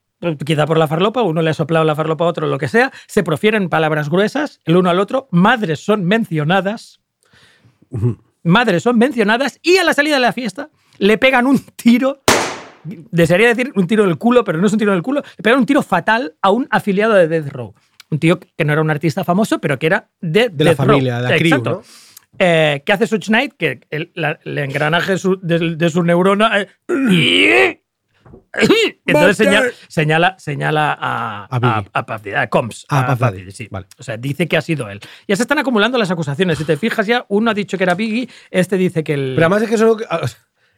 quizá 0.44 0.66
por 0.66 0.78
la 0.78 0.86
farlopa, 0.86 1.22
uno 1.22 1.42
le 1.42 1.50
ha 1.50 1.54
soplado 1.54 1.84
la 1.84 1.96
farlopa 1.96 2.24
a 2.24 2.28
otro, 2.28 2.46
lo 2.46 2.58
que 2.58 2.68
sea, 2.68 2.92
se 3.06 3.22
profieren 3.22 3.68
palabras 3.68 4.08
gruesas 4.08 4.60
el 4.64 4.76
uno 4.76 4.90
al 4.90 5.00
otro, 5.00 5.28
madres 5.30 5.80
son 5.80 6.04
mencionadas, 6.04 7.00
madres 8.42 8.82
son 8.82 8.98
mencionadas, 8.98 9.58
y 9.62 9.78
a 9.78 9.84
la 9.84 9.94
salida 9.94 10.14
de 10.14 10.20
la 10.20 10.32
fiesta 10.32 10.70
le 10.98 11.18
pegan 11.18 11.46
un 11.46 11.58
tiro 11.58 12.22
desearía 12.84 13.48
decir 13.48 13.72
un 13.76 13.86
tiro 13.86 14.04
del 14.04 14.16
culo, 14.18 14.44
pero 14.44 14.58
no 14.58 14.66
es 14.66 14.72
un 14.72 14.78
tiro 14.78 14.92
del 14.92 15.02
culo. 15.02 15.22
Le 15.36 15.42
pegaron 15.42 15.60
un 15.60 15.66
tiro 15.66 15.82
fatal 15.82 16.34
a 16.42 16.50
un 16.50 16.66
afiliado 16.70 17.14
de 17.14 17.28
Death 17.28 17.48
Row. 17.52 17.74
Un 18.10 18.18
tío 18.18 18.40
que 18.40 18.64
no 18.64 18.72
era 18.72 18.82
un 18.82 18.90
artista 18.90 19.22
famoso, 19.24 19.60
pero 19.60 19.78
que 19.78 19.86
era 19.86 20.10
de, 20.20 20.48
De 20.48 20.64
la 20.64 20.70
Death 20.70 20.78
Row. 20.80 20.86
familia, 20.88 21.16
de 21.16 21.22
la 21.22 21.36
crew, 21.36 21.46
Exacto. 21.46 21.70
¿no? 21.70 21.82
Eh, 22.38 22.82
¿Qué 22.86 22.92
hace 22.92 23.06
Such 23.06 23.26
Knight? 23.26 23.54
Que 23.56 23.80
el, 23.90 24.12
la- 24.14 24.38
el 24.44 24.56
engranaje 24.58 25.18
su- 25.18 25.38
de, 25.42 25.76
de 25.76 25.90
su 25.90 26.02
neurona. 26.02 26.60
eh, 26.60 26.68
entonces 29.06 29.36
señala, 29.36 29.66
señala, 29.88 30.36
señala 30.38 30.92
a, 30.98 31.44
A 31.50 31.84
a, 31.92 32.42
a 32.42 32.46
Combs. 32.48 32.86
Ah, 32.88 33.16
sí. 33.50 33.68
Vale. 33.70 33.86
O 33.98 34.02
sea, 34.02 34.16
dice 34.16 34.48
que 34.48 34.56
ha 34.56 34.62
sido 34.62 34.88
él. 34.88 35.00
Ya 35.28 35.36
se 35.36 35.42
están 35.42 35.58
acumulando 35.58 35.98
las 35.98 36.10
acusaciones. 36.10 36.58
Si 36.58 36.64
te 36.64 36.76
fijas 36.76 37.06
ya, 37.06 37.26
uno 37.28 37.50
ha 37.50 37.54
dicho 37.54 37.76
que 37.76 37.84
era 37.84 37.94
Biggie, 37.94 38.28
este 38.50 38.76
dice 38.76 39.04
que 39.04 39.14
el. 39.14 39.32
Pero 39.34 39.46
además 39.46 39.62
es 39.62 39.70
que 39.70 39.78
son, 39.78 39.96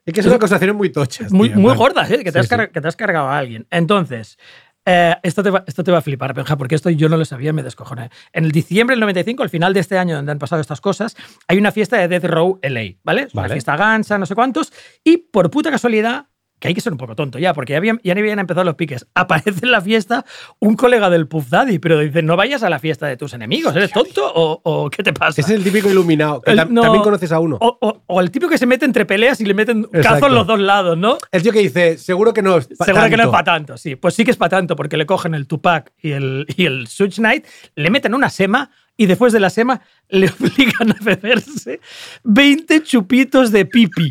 es 0.04 0.12
que 0.12 0.22
son 0.22 0.32
acusaciones 0.32 0.74
muy 0.74 0.90
tochas. 0.90 1.32
Muy, 1.32 1.48
tío, 1.48 1.58
muy 1.58 1.74
gordas, 1.74 2.10
¿eh? 2.10 2.22
que, 2.24 2.32
te 2.32 2.42
Sí, 2.42 2.48
que 2.72 2.80
te 2.80 2.88
has 2.88 2.96
cargado 2.96 3.28
a 3.28 3.38
alguien. 3.38 3.66
Entonces, 3.70 4.36
eh, 4.84 5.14
esto, 5.22 5.42
te 5.42 5.50
va, 5.50 5.62
esto 5.66 5.84
te 5.84 5.92
va 5.92 5.98
a 5.98 6.02
flipar, 6.02 6.34
Benja, 6.34 6.56
porque 6.56 6.74
esto 6.74 6.90
yo 6.90 7.08
no 7.08 7.16
lo 7.16 7.24
sabía, 7.24 7.52
me 7.52 7.62
descojoné. 7.62 8.10
En 8.32 8.44
el 8.44 8.50
diciembre 8.50 8.94
del 8.94 9.00
95, 9.00 9.42
al 9.42 9.50
final 9.50 9.74
de 9.74 9.80
este 9.80 9.96
año 9.96 10.16
donde 10.16 10.32
han 10.32 10.38
pasado 10.38 10.60
estas 10.60 10.80
cosas, 10.80 11.16
hay 11.46 11.58
una 11.58 11.70
fiesta 11.70 11.98
de 11.98 12.08
Death 12.08 12.24
Row 12.24 12.58
LA, 12.62 12.96
¿vale? 13.04 13.22
Es 13.22 13.34
Una 13.34 13.42
Vale. 13.42 13.54
fiesta 13.54 13.76
gansa, 13.76 14.18
no 14.18 14.26
sé 14.26 14.34
cuántos, 14.34 14.72
y 15.04 15.18
por 15.18 15.50
puta 15.50 15.70
casualidad, 15.70 16.26
que 16.62 16.68
hay 16.68 16.74
que 16.74 16.80
ser 16.80 16.92
un 16.92 16.98
poco 16.98 17.16
tonto 17.16 17.40
ya, 17.40 17.52
porque 17.54 17.72
ya 17.72 17.78
habían, 17.78 18.00
ya 18.04 18.12
habían 18.12 18.38
empezado 18.38 18.62
los 18.62 18.76
piques, 18.76 19.04
aparece 19.16 19.64
en 19.64 19.72
la 19.72 19.80
fiesta 19.80 20.24
un 20.60 20.76
colega 20.76 21.10
del 21.10 21.26
Puff 21.26 21.48
Daddy, 21.50 21.80
pero 21.80 21.98
dice, 21.98 22.22
no 22.22 22.36
vayas 22.36 22.62
a 22.62 22.70
la 22.70 22.78
fiesta 22.78 23.08
de 23.08 23.16
tus 23.16 23.34
enemigos, 23.34 23.74
¿eres 23.74 23.90
tonto 23.90 24.24
o, 24.32 24.60
o 24.62 24.88
qué 24.88 25.02
te 25.02 25.12
pasa? 25.12 25.40
Es 25.40 25.48
el 25.50 25.64
típico 25.64 25.90
iluminado. 25.90 26.40
que 26.40 26.52
El- 26.52 26.58
tam- 26.60 26.68
no. 26.68 26.82
También 26.82 27.02
conoces 27.02 27.32
a 27.32 27.40
uno. 27.40 27.58
O, 27.60 27.78
o- 27.80 28.02
o 28.06 28.20
el 28.20 28.30
tipo 28.30 28.48
que 28.48 28.58
se 28.58 28.66
mete 28.66 28.84
entre 28.84 29.04
peleas 29.06 29.40
y 29.40 29.44
le 29.44 29.54
meten 29.54 29.82
cazos 30.02 30.30
los 30.30 30.46
dos 30.46 30.60
lados, 30.60 30.96
¿no? 30.96 31.18
El 31.32 31.42
tío 31.42 31.50
que 31.50 31.58
dice, 31.58 31.98
seguro 31.98 32.32
que 32.32 32.42
no 32.42 32.56
es 32.58 32.68
pa' 32.68 32.84
Seguro 32.84 33.04
que 33.06 33.10
no 33.10 33.14
es 33.16 33.18
tanto". 33.22 33.32
para 33.32 33.44
tanto, 33.44 33.76
sí. 33.76 33.96
Pues 33.96 34.14
sí 34.14 34.24
que 34.24 34.30
es 34.30 34.36
para 34.36 34.50
tanto, 34.50 34.76
porque 34.76 34.96
le 34.96 35.04
cogen 35.04 35.34
el 35.34 35.48
Tupac 35.48 35.92
y 36.00 36.12
el, 36.12 36.46
y 36.56 36.66
el 36.66 36.86
Suge 36.86 37.16
Knight, 37.16 37.44
le 37.74 37.90
meten 37.90 38.14
una 38.14 38.30
sema 38.30 38.70
y 38.96 39.06
después 39.06 39.32
de 39.32 39.40
la 39.40 39.50
sema 39.50 39.80
le 40.10 40.30
obligan 40.40 40.92
a 40.92 40.96
beberse 41.02 41.80
20 42.24 42.82
chupitos 42.82 43.50
de 43.50 43.64
pipi. 43.66 44.08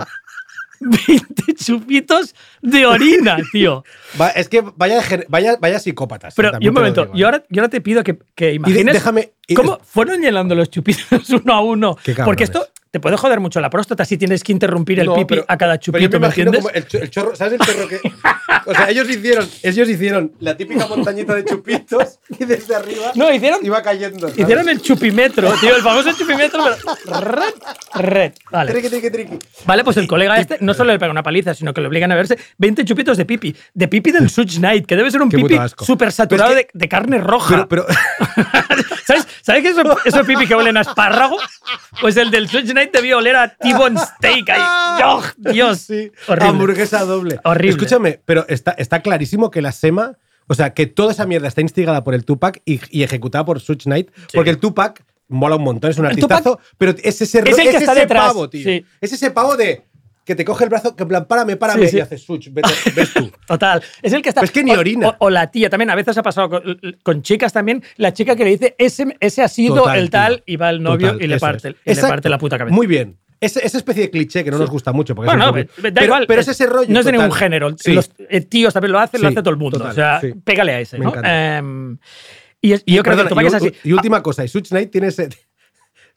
20 0.81 1.53
chupitos 1.55 2.35
de 2.61 2.85
orina, 2.85 3.37
tío. 3.51 3.83
Va- 4.19 4.29
es 4.29 4.49
que 4.49 4.61
vaya, 4.75 5.01
vaya, 5.29 5.57
vaya 5.59 5.79
psicópatas. 5.79 6.33
Pero, 6.35 6.51
y 6.59 6.67
un 6.67 6.73
momento, 6.73 7.01
digo, 7.05 7.15
y 7.17 7.23
ahora, 7.23 7.43
te 7.69 7.81
pido 7.81 8.03
que, 8.03 8.17
que 8.35 8.45
de- 8.47 8.53
imagines 8.55 8.93
déjame- 8.95 9.31
y- 9.47 9.53
cómo 9.53 9.79
fueron 9.83 10.21
llenando 10.21 10.55
los 10.55 10.69
chupitos 10.69 11.29
uno 11.29 11.53
a 11.53 11.61
uno. 11.61 11.97
Porque 12.25 12.43
esto 12.45 12.67
te 12.91 12.99
puede 12.99 13.15
joder 13.15 13.39
mucho 13.39 13.61
la 13.61 13.69
próstata 13.69 14.03
si 14.03 14.17
tienes 14.17 14.43
que 14.43 14.51
interrumpir 14.51 14.99
el 14.99 15.05
No, 15.07 15.15
pipi 15.15 15.25
pero- 15.35 15.45
a 15.47 15.57
cada 15.57 15.77
Pero 15.79 15.97
yo 15.97 16.09
chupito, 16.09 16.09
me 16.11 16.19
¿me 16.19 16.25
imagino 16.27 16.51
entiendes? 16.51 16.61
como 16.61 16.75
el, 16.75 16.87
cho- 16.87 16.97
el 16.99 17.09
chorro, 17.09 17.35
¿sabes 17.35 17.53
el 17.53 17.59
chorro 17.65 17.87
que...? 17.87 17.99
O 18.63 18.75
sea, 18.75 18.89
ellos 18.91 19.09
hicieron, 19.09 19.49
ellos 19.63 19.89
hicieron 19.89 20.33
la 20.39 20.55
típica 20.55 20.85
montañita 20.85 21.33
de 21.33 21.43
chupitos 21.45 22.19
y 22.37 22.45
desde 22.45 22.75
arriba 22.75 23.11
No, 23.15 23.33
hicieron, 23.33 23.65
iba 23.65 23.81
cayendo. 23.81 24.19
¿sabes? 24.27 24.37
hicieron 24.37 24.69
el 24.69 24.81
chupimetro, 24.81 25.51
tío, 25.59 25.75
el 25.75 25.81
famoso 25.81 26.11
chupimetro. 26.15 26.61
pero- 27.05 27.21
Red, 27.21 27.53
red. 27.95 28.33
Vale. 28.51 28.71
Triqui, 28.73 28.89
triqui, 28.89 29.09
triqui. 29.09 29.39
Vale, 29.65 29.83
pues 29.83 29.97
el 29.97 30.05
colega 30.07 30.37
este 30.37 30.57
no 30.59 30.73
solo 30.75 30.91
le 30.91 30.99
pega 30.99 31.09
una 31.11 31.23
paliza, 31.23 31.55
sino 31.55 31.73
que 31.73 31.81
le 31.81 31.87
obligan 31.87 32.11
a 32.11 32.15
verse 32.15 32.37
20 32.59 32.85
chupitos 32.85 33.17
de 33.17 33.25
pipi. 33.25 33.55
De 33.73 33.87
pipi 33.87 34.11
del 34.11 34.29
Such 34.29 34.57
Knight, 34.57 34.85
que 34.85 34.95
debe 34.95 35.09
ser 35.09 35.21
un 35.23 35.29
Qué 35.29 35.37
pipi 35.37 35.57
súper 35.79 36.11
saturado 36.11 36.51
es 36.51 36.57
de, 36.57 36.67
de 36.71 36.87
carne 36.89 37.17
roja. 37.17 37.65
Pero, 37.67 37.87
pero, 37.87 37.97
¿Sabes, 39.43 39.63
¿Sabes 39.63 39.63
que 39.63 39.69
esos, 39.69 40.05
esos 40.05 40.27
pipi 40.27 40.47
que 40.47 40.55
huelen 40.55 40.77
a 40.77 40.81
espárrago? 40.81 41.37
Pues 41.99 42.17
el 42.17 42.31
del 42.31 42.47
Such 42.49 42.71
Knight 42.71 42.91
debía 42.93 43.17
oler 43.17 43.35
a 43.35 43.55
T-Bone 43.55 43.99
Steak. 43.99 44.49
Ahí. 44.49 45.01
¡Oh, 45.05 45.23
Dios! 45.37 45.79
sí, 45.79 46.11
Horrible. 46.27 46.49
hamburguesa 46.49 47.05
doble. 47.05 47.39
Horrible. 47.43 47.71
Escúchame, 47.71 48.19
pero 48.25 48.45
está, 48.47 48.71
está 48.71 49.01
clarísimo 49.01 49.51
que 49.51 49.61
la 49.61 49.71
SEMA, 49.71 50.17
o 50.47 50.53
sea, 50.53 50.73
que 50.73 50.85
toda 50.87 51.11
esa 51.11 51.25
mierda 51.25 51.47
está 51.47 51.61
instigada 51.61 52.03
por 52.03 52.13
el 52.13 52.25
Tupac 52.25 52.61
y, 52.65 52.79
y 52.89 53.03
ejecutada 53.03 53.45
por 53.45 53.59
Such 53.59 53.83
Knight, 53.83 54.11
porque 54.33 54.49
el 54.49 54.57
Tupac 54.57 55.03
mola 55.27 55.55
un 55.55 55.63
montón, 55.63 55.89
es 55.91 55.97
un 55.97 56.05
artistazo, 56.05 56.59
pero 56.77 56.91
es 56.91 57.21
ese, 57.21 57.23
es 57.23 57.35
el 57.35 57.43
que 57.45 57.69
es 57.69 57.75
está 57.75 57.93
ese 57.93 58.01
detrás, 58.01 58.27
pavo, 58.27 58.49
tío. 58.49 58.63
sí. 58.63 58.85
Es 58.99 59.13
ese 59.13 59.31
pavo 59.31 59.55
de 59.55 59.85
que 60.31 60.35
te 60.35 60.45
coge 60.45 60.63
el 60.63 60.69
brazo, 60.69 60.95
que 60.95 61.03
en 61.03 61.09
plan, 61.09 61.25
párame, 61.25 61.57
párame, 61.57 61.83
Sí, 61.85 61.91
sí. 61.91 61.97
y 61.97 61.99
haces 61.99 62.23
Such, 62.23 62.47
ves 62.51 63.13
tú. 63.13 63.31
Total. 63.47 63.81
Es 64.01 64.13
el 64.13 64.21
que 64.21 64.29
está. 64.29 64.41
Pues 64.41 64.49
es 64.49 64.53
que 64.53 64.63
ni 64.63 64.71
orina. 64.71 65.09
O, 65.09 65.15
o 65.27 65.29
la 65.29 65.51
tía 65.51 65.69
también. 65.69 65.89
A 65.89 65.95
veces 65.95 66.17
ha 66.17 66.23
pasado 66.23 66.49
con, 66.49 66.63
con 67.03 67.21
chicas 67.21 67.51
también. 67.53 67.83
La 67.97 68.13
chica 68.13 68.35
que 68.35 68.43
le 68.43 68.51
dice, 68.51 68.75
ese, 68.77 69.15
ese 69.19 69.41
ha 69.43 69.47
sido 69.47 69.75
Total, 69.75 69.99
el 69.99 70.09
tal, 70.09 70.35
tío. 70.37 70.43
y 70.53 70.55
va 70.57 70.69
el 70.69 70.81
novio 70.81 71.07
Total, 71.11 71.23
y, 71.25 71.27
le 71.27 71.39
parte, 71.39 71.67
es. 71.69 71.75
y 71.75 71.77
le 71.85 71.91
Exacto. 71.93 72.09
parte 72.13 72.29
la 72.29 72.37
puta 72.37 72.57
cabeza. 72.57 72.73
Muy 72.75 72.87
bien. 72.87 73.17
esa 73.39 73.59
especie 73.77 74.03
de 74.03 74.09
cliché 74.11 74.43
que 74.43 74.51
no 74.51 74.57
nos 74.57 74.69
gusta 74.69 74.91
mucho. 74.93 75.15
Porque 75.15 75.27
Bueno, 75.27 75.55
es 75.57 75.67
no, 75.77 75.83
da 75.83 75.91
pero, 75.93 76.05
igual. 76.05 76.25
pero 76.27 76.41
es 76.41 76.47
ese 76.47 76.65
rollo. 76.67 76.87
No 76.89 76.99
es 76.99 77.05
de 77.05 77.11
ningún 77.11 77.31
género. 77.31 77.75
Sí. 77.77 77.93
Los 77.93 78.11
eh, 78.29 78.41
tíos 78.41 78.73
también 78.73 78.91
lo 78.91 78.99
hacen, 78.99 79.21
lo 79.21 79.27
hace 79.27 79.37
todo 79.41 79.49
el 79.51 79.57
mundo. 79.57 79.77
total, 79.77 79.91
o 79.91 79.95
sea, 79.95 80.21
pégale 80.43 80.73
a 80.73 80.79
ese, 80.79 80.97
Me 80.97 81.05
¿no? 81.05 81.13
Em, 81.23 81.97
y, 82.61 82.73
es- 82.73 82.83
y 82.85 82.93
yo 82.95 83.03
creo 83.03 83.17
Perdona, 83.17 83.35
que 83.41 83.43
y 83.43 83.47
es 83.47 83.53
u- 83.53 83.57
así. 83.57 83.73
Y 83.83 83.93
última 83.93 84.21
cosa, 84.21 84.43
y 84.45 84.47
Suge 84.47 84.69
Knight 84.69 84.91
tiene 84.91 85.07
ese. 85.07 85.29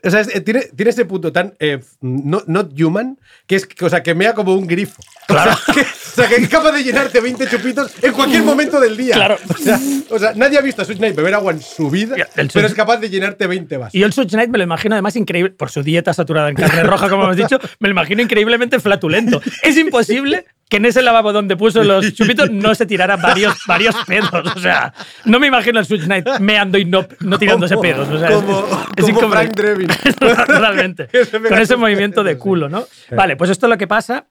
O 0.05 0.11
sea, 0.11 0.20
es- 0.20 0.44
tiene, 0.44 0.62
tiene 0.76 0.90
ese 0.90 1.05
punto 1.05 1.32
tan 1.32 1.55
eh, 1.59 1.80
no, 2.00 2.42
not 2.46 2.78
human 2.80 3.18
que 3.46 3.57
es 3.57 3.68
o 3.80 3.88
sea, 3.88 4.02
que 4.02 4.14
mea 4.14 4.34
como 4.34 4.55
un 4.55 4.66
grifo. 4.66 5.02
Claro. 5.26 5.52
O, 5.66 5.72
sea, 5.74 5.74
que, 5.74 5.80
o 5.80 6.14
sea, 6.14 6.28
que 6.28 6.36
es 6.36 6.48
capaz 6.48 6.70
de 6.70 6.84
llenarte 6.84 7.20
20 7.20 7.48
chupitos 7.48 7.92
en 8.00 8.12
cualquier 8.12 8.44
momento 8.44 8.78
del 8.78 8.96
día. 8.96 9.14
Claro. 9.14 9.36
O 9.48 9.59
sea, 9.59 9.80
o 10.11 10.18
sea, 10.18 10.32
nadie 10.36 10.59
ha 10.59 10.61
visto 10.61 10.82
a 10.82 10.84
Suge 10.84 10.98
Knight 10.98 11.16
beber 11.16 11.34
agua 11.34 11.50
en 11.50 11.61
su 11.61 11.90
vida, 11.90 12.14
el 12.36 12.50
pero 12.52 12.68
es 12.68 12.74
capaz 12.74 12.98
de 12.98 13.11
llenarte 13.11 13.48
20 13.48 13.76
vasos. 13.76 13.94
Y 13.94 14.02
el 14.05 14.12
Suge 14.12 14.28
Knight 14.28 14.48
me 14.50 14.59
lo 14.59 14.64
imagino 14.64 14.94
además 14.94 15.16
increíble, 15.16 15.50
por 15.50 15.70
su 15.70 15.82
dieta 15.82 16.14
saturada 16.14 16.48
en 16.50 16.55
carne 16.55 16.84
roja, 16.84 17.09
como 17.09 17.24
hemos 17.24 17.36
dicho, 17.36 17.59
me 17.80 17.88
lo 17.88 17.92
imagino 17.92 18.22
increíblemente 18.22 18.78
flatulento. 18.78 19.42
Es 19.62 19.76
imposible 19.76 20.44
que 20.69 20.79
en 20.79 20.87
ese 20.87 21.03
lavabo 21.03 21.33
donde 21.33 21.57
puso 21.57 21.83
los 21.85 22.12
chupitos 22.15 22.51
no 22.51 22.75
se 22.75 22.87
tirara 22.87 23.17
varios, 23.17 23.55
varios 23.67 23.95
pedos. 24.07 24.57
O 24.57 24.59
sea, 24.59 24.93
no 25.25 25.39
me 25.39 25.47
imagino 25.47 25.79
al 25.79 25.87
Suge 25.87 26.05
Knight 26.05 26.27
meando 26.41 26.79
y 26.79 26.85
no, 26.85 27.07
no 27.21 27.39
tirándose 27.39 27.75
Como- 27.75 27.83
pedos. 27.83 28.09
O 28.09 28.19
sea, 28.19 28.29
es- 28.29 28.35
como- 28.37 28.67
es, 28.97 29.05
como 29.05 29.09
incompre- 29.21 29.31
Frank 29.31 29.53
Drebin. 29.55 29.89
Totalmente. 30.19 31.09
Con 31.49 31.59
ese 31.59 31.77
movimiento 31.77 32.25
de 32.25 32.39
culo, 32.39 32.69
¿no? 32.69 32.85
Vale, 33.11 33.37
pues 33.37 33.51
esto 33.51 33.67
es 33.67 33.71
lo 33.71 33.79
que 33.79 33.87
pasa. 33.87 34.27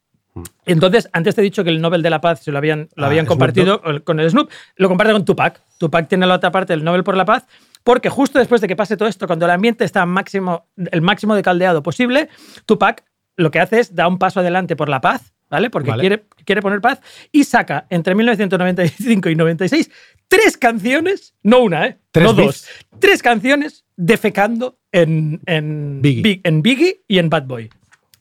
Entonces, 0.65 1.09
antes 1.13 1.35
te 1.35 1.41
he 1.41 1.43
dicho 1.43 1.63
que 1.63 1.69
el 1.69 1.79
Nobel 1.79 2.01
de 2.01 2.09
la 2.09 2.19
Paz 2.19 2.39
se 2.43 2.51
lo 2.51 2.57
habían, 2.57 2.89
lo 2.95 3.03
Ah, 3.03 3.07
habían 3.07 3.25
Snoop 3.25 3.29
compartido 3.37 3.81
con 4.03 4.19
el 4.19 4.29
Snoop, 4.31 4.49
lo 4.77 4.87
comparte 4.87 5.13
con 5.13 5.25
Tupac. 5.25 5.61
Tupac 5.77 6.07
tiene 6.07 6.25
la 6.25 6.33
otra 6.35 6.51
parte 6.51 6.73
del 6.73 6.83
Nobel 6.83 7.03
por 7.03 7.15
la 7.15 7.23
Paz, 7.25 7.45
porque 7.83 8.09
justo 8.09 8.39
después 8.39 8.59
de 8.59 8.67
que 8.67 8.75
pase 8.75 8.97
todo 8.97 9.07
esto, 9.07 9.27
cuando 9.27 9.45
el 9.45 9.51
ambiente 9.51 9.83
está 9.85 10.07
máximo, 10.07 10.65
el 10.91 11.01
máximo 11.03 11.35
de 11.35 11.43
caldeado 11.43 11.83
posible, 11.83 12.29
Tupac 12.65 13.03
lo 13.35 13.51
que 13.51 13.59
hace 13.59 13.79
es 13.79 13.93
da 13.93 14.07
un 14.07 14.17
paso 14.17 14.39
adelante 14.39 14.75
por 14.75 14.89
la 14.89 15.01
paz, 15.01 15.32
¿vale? 15.53 15.69
Porque 15.69 15.91
Vale. 15.91 16.01
quiere, 16.01 16.25
quiere 16.45 16.61
poner 16.61 16.81
paz 16.81 16.99
y 17.31 17.43
saca 17.43 17.85
entre 17.91 18.15
1995 18.15 19.29
y 19.29 19.35
96 19.35 19.89
tres 20.27 20.57
canciones, 20.57 21.35
no 21.43 21.59
una, 21.59 21.85
¿eh? 21.85 21.99
Tres 22.11 22.25
no 22.25 22.33
dos, 22.33 22.65
beats. 22.65 22.85
tres 22.99 23.21
canciones 23.21 23.85
defecando 23.95 24.79
en, 24.91 25.39
en, 25.45 26.01
Biggie. 26.01 26.21
Big- 26.23 26.41
en 26.43 26.61
Biggie 26.63 27.03
y 27.07 27.19
en 27.19 27.29
Bad 27.29 27.43
Boy 27.45 27.69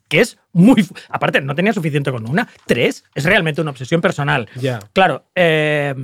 que 0.09 0.20
es 0.20 0.37
muy... 0.53 0.87
Aparte, 1.09 1.41
no 1.41 1.55
tenía 1.55 1.72
suficiente 1.72 2.12
con 2.12 2.28
una. 2.28 2.47
Tres 2.66 3.03
es 3.14 3.24
realmente 3.24 3.62
una 3.62 3.70
obsesión 3.70 4.03
personal. 4.03 4.47
Ya. 4.57 4.78
Claro, 4.93 5.24
eh, 5.35 5.95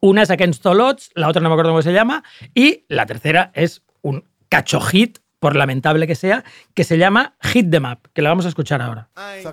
una 0.00 0.22
es 0.22 0.30
Against 0.30 0.64
All 0.66 0.80
Odds, 0.80 1.10
la 1.16 1.26
otra 1.28 1.42
no 1.42 1.48
me 1.48 1.54
acuerdo 1.54 1.72
cómo 1.72 1.82
se 1.82 1.92
llama, 1.92 2.22
y 2.54 2.84
la 2.86 3.06
tercera 3.06 3.50
es 3.54 3.82
un 4.02 4.22
cacho 4.48 4.80
hit, 4.80 5.18
por 5.44 5.56
lamentable 5.56 6.06
que 6.06 6.14
sea, 6.14 6.42
que 6.72 6.84
se 6.84 6.96
llama 6.96 7.34
Hit 7.42 7.70
Them 7.70 7.84
Up, 7.84 8.08
que 8.14 8.22
la 8.22 8.30
vamos 8.30 8.46
a 8.46 8.48
escuchar 8.48 8.80
ahora. 8.80 9.10
The 9.14 9.52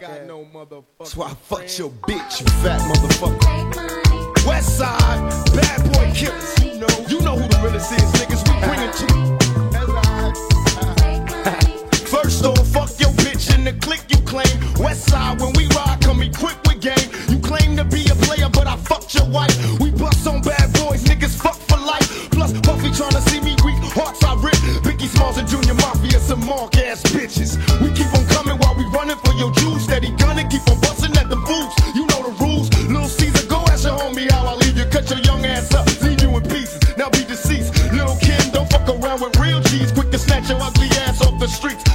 to. 8.94 9.08
First 12.06 12.46
off, 12.46 12.68
fuck 12.70 12.90
your 12.98 13.12
bitch 13.20 13.54
in 13.54 13.66
the 13.66 13.74
clique 13.74 14.06
you 14.08 14.20
claim. 14.24 14.48
West 14.80 15.10
side, 15.10 15.42
when 15.42 15.52
we 15.58 15.68
ride, 15.76 16.00
come 16.00 16.22
equipped 16.22 16.66
with 16.70 16.80
game. 16.80 17.12
You 17.28 17.38
claim 17.40 17.76
to 17.76 17.84
be 17.84 18.06
a 18.10 18.16
player, 18.16 18.48
but 18.48 18.66
I 18.66 18.78
fucked 18.78 19.14
your 19.14 19.28
wife. 19.28 19.58
We 19.82 19.92
bust 19.92 20.26
on 20.26 20.42
bad 20.42 20.72
boys, 20.72 21.04
niggas 21.04 21.36
fuck 21.36 21.60
for 21.68 21.80
life. 21.80 22.30
Plus, 22.32 22.54
Puffy 22.62 22.92
tryna 22.92 23.20
see 23.30 23.42
me 23.42 23.51
Smalls 25.22 25.38
and 25.38 25.48
Junior 25.48 25.76
Mafia, 25.76 26.20
some 26.20 26.44
mark 26.48 26.76
ass 26.78 27.04
bitches. 27.04 27.54
We 27.80 27.94
keep 27.94 28.12
on 28.18 28.26
coming 28.34 28.58
while 28.58 28.76
we 28.76 28.86
running 28.86 29.18
for 29.18 29.34
your 29.34 29.52
juice. 29.54 29.84
Steady 29.84 30.10
gunning, 30.18 30.50
keep 30.50 30.68
on 30.68 30.80
busting 30.82 31.16
at 31.16 31.30
the 31.30 31.36
boots. 31.36 31.76
You 31.94 32.08
know 32.08 32.26
the 32.26 32.34
rules. 32.44 32.74
Little 32.90 33.08
Caesar, 33.08 33.48
go 33.48 33.62
ask 33.70 33.84
your 33.86 34.00
homie 34.00 34.32
how 34.32 34.48
I 34.48 34.56
leave 34.56 34.76
you. 34.76 34.86
Cut 34.86 35.12
your 35.12 35.20
young 35.20 35.46
ass 35.46 35.76
up, 35.76 35.86
leave 36.02 36.22
you 36.24 36.36
in 36.36 36.42
pieces. 36.42 36.82
Now 36.98 37.10
be 37.10 37.24
deceased. 37.24 37.72
Little 37.94 38.18
Kim, 38.18 38.50
don't 38.50 38.68
fuck 38.72 38.90
around 38.90 39.22
with 39.22 39.38
real 39.38 39.62
cheese. 39.62 39.92
Quick 39.92 40.10
to 40.10 40.18
snatch 40.18 40.50
your 40.50 40.60
ugly 40.60 40.90
ass 41.06 41.22
off 41.22 41.40
the 41.40 41.48
streets. 41.48 41.91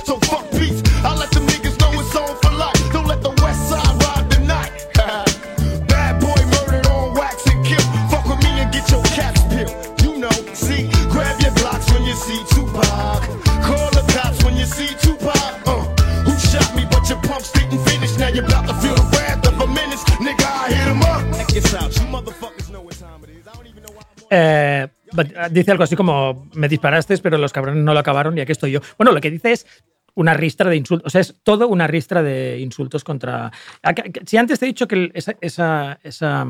Finish. 18.40 18.50
Now 18.52 18.62
you're 18.62 18.62
about 18.62 18.66
to 18.66 18.74
feel 18.74 18.94
the 18.94 19.16
wrath 19.16 19.46
of 19.48 19.60
a 19.60 19.66
menace. 19.66 20.04
Nigga, 20.20 20.46
I 20.46 20.72
hit 20.72 20.88
him 20.88 21.02
up. 21.02 21.36
Check 21.38 21.46
this 21.48 21.74
out. 21.74 21.92
You 21.96 22.06
motherfuckers 22.08 22.70
know 22.70 22.82
what 22.82 22.94
time 22.98 23.22
it 23.24 23.30
is. 23.30 23.46
I 23.46 23.52
don't 23.54 23.66
even 23.66 23.82
know 23.82 23.92
why. 23.94 24.02
Eh, 24.30 24.88
but- 25.12 25.32
dice 25.52 25.70
algo 25.70 25.84
así 25.84 25.96
como, 25.96 26.48
me 26.54 26.68
disparaste, 26.68 27.16
pero 27.18 27.38
los 27.38 27.52
cabrones 27.52 27.82
no 27.84 27.92
lo 27.94 28.00
acabaron 28.00 28.36
y 28.36 28.40
aquí 28.40 28.52
estoy 28.52 28.72
yo. 28.72 28.80
Bueno, 28.98 29.12
lo 29.12 29.20
que 29.20 29.30
dice 29.30 29.52
es 29.52 29.66
una 30.14 30.34
ristra 30.34 30.70
de 30.70 30.76
insultos, 30.76 31.06
o 31.06 31.10
sea, 31.10 31.20
es 31.20 31.34
todo 31.42 31.68
una 31.68 31.86
ristra 31.86 32.22
de 32.22 32.58
insultos 32.58 33.04
contra... 33.04 33.52
Ac- 33.82 34.22
Si 34.26 34.36
antes 34.38 34.58
te 34.58 34.64
he 34.64 34.68
dicho 34.68 34.88
que 34.88 35.10
esa, 35.14 35.34
esa, 35.42 35.98
esa, 36.02 36.46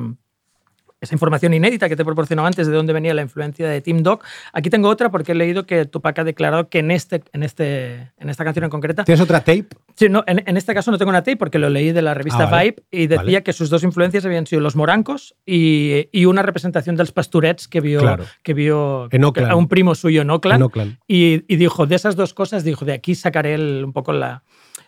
esa 1.00 1.14
información 1.14 1.52
inédita 1.52 1.88
que 1.88 1.96
te 1.96 2.04
proporcionó 2.04 2.46
antes 2.46 2.66
de 2.66 2.72
dónde 2.72 2.92
venía 2.92 3.12
la 3.12 3.22
influencia 3.22 3.68
de 3.68 3.80
Team 3.82 4.02
Dog, 4.02 4.20
aquí 4.52 4.70
tengo 4.70 4.88
otra 4.88 5.10
porque 5.10 5.32
he 5.32 5.34
leído 5.34 5.66
que 5.66 5.84
Tupac 5.84 6.18
ha 6.18 6.24
declarado 6.24 6.68
que 6.70 6.78
en, 6.78 6.90
este, 6.90 7.22
en, 7.32 7.42
este, 7.42 8.12
en 8.18 8.30
esta 8.30 8.44
canción 8.44 8.64
en 8.64 8.70
concreta 8.70 9.04
¿Tienes 9.04 9.20
otra 9.20 9.40
tape? 9.40 9.66
Sí, 9.94 10.08
no, 10.08 10.24
en, 10.26 10.42
en 10.46 10.56
este 10.56 10.72
caso 10.74 10.90
no 10.90 10.98
tengo 10.98 11.10
una 11.10 11.22
tape 11.22 11.36
porque 11.36 11.58
lo 11.58 11.68
leí 11.68 11.92
de 11.92 12.02
la 12.02 12.14
revista 12.14 12.44
Ah, 12.44 12.50
vale. 12.50 12.70
Vibe 12.70 12.82
y 12.90 13.06
decía 13.08 13.22
Vale. 13.24 13.42
que 13.42 13.52
sus 13.52 13.68
dos 13.70 13.82
influencias 13.84 14.24
habían 14.24 14.46
sido 14.46 14.60
los 14.62 14.74
morancos 14.76 15.34
y, 15.44 16.08
y 16.12 16.24
una 16.24 16.42
representación 16.42 16.96
de 16.96 17.02
los 17.02 17.12
pasturets 17.12 17.68
que 17.68 17.80
vio, 17.80 18.00
Claro. 18.00 18.24
que 18.42 18.54
vio 18.54 19.08
En 19.12 19.22
a 19.24 19.54
un 19.56 19.68
primo 19.68 19.94
suyo 19.94 20.22
en 20.22 20.30
Oakland. 20.30 20.56
En 20.60 20.62
Oakland. 20.62 20.98
Y, 21.06 21.44
y 21.52 21.56
dijo, 21.56 21.86
de 21.86 21.94
esas 21.96 22.16
dos 22.16 22.32
cosas, 22.34 22.64
dijo, 22.64 22.84
de 22.84 22.94
aquí 22.94 23.14
sacaré 23.14 23.54
el- 23.54 23.82
un 23.84 23.92
poco 23.92 24.12
la, 24.12 24.42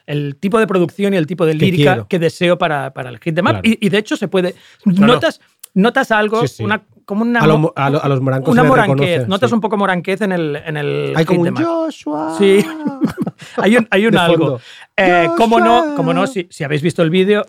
el 0.07 0.37
tipo 0.37 0.59
de 0.59 0.67
producción 0.67 1.13
y 1.13 1.17
el 1.19 1.27
tipo 1.27 1.45
de 1.45 1.53
Que 1.53 1.59
lírica 1.59 1.93
quiero. 1.93 2.09
que 2.09 2.19
deseo 2.19 2.57
para, 2.57 2.93
para 2.95 3.11
el 3.11 3.19
hit 3.19 3.35
de 3.35 3.43
map. 3.43 3.61
Claro. 3.63 3.69
Y, 3.69 3.87
y 3.87 3.91
de 3.91 3.99
hecho 3.99 4.17
se 4.17 4.27
puede... 4.29 4.55
no. 4.87 5.07
notas, 5.07 5.41
notas 5.75 6.11
algo, 6.11 6.43
Sí, 6.43 6.49
sí. 6.49 6.65
Una, 6.65 6.83
como 7.05 7.23
una... 7.23 7.41
A, 7.41 7.47
lo- 7.47 7.73
a 7.77 7.91
lo- 7.91 8.03
a 8.05 8.09
los 8.09 8.21
morancos 8.21 8.53
una 8.53 8.65
moranquez, 8.65 9.27
notas 9.29 9.51
sí. 9.51 9.55
un 9.55 9.61
poco 9.61 9.77
moranquez 9.77 10.21
en 10.21 10.33
el, 10.33 10.57
en 10.57 10.77
el 10.77 11.13
Hay 11.17 11.25
como 11.25 11.41
un. 11.43 11.57
Joshua. 11.57 12.35
Sí, 12.39 12.65
hay 13.57 13.77
un, 13.77 13.89
hay 13.91 14.07
un 14.07 14.17
algo. 14.19 14.61
Eh, 14.97 15.29
¿Cómo 15.37 15.59
no? 15.61 15.95
Como 15.97 16.13
no 16.13 16.27
si, 16.27 16.47
si 16.51 16.65
habéis 16.65 16.83
visto 16.83 17.03
el 17.03 17.11
vídeo, 17.11 17.47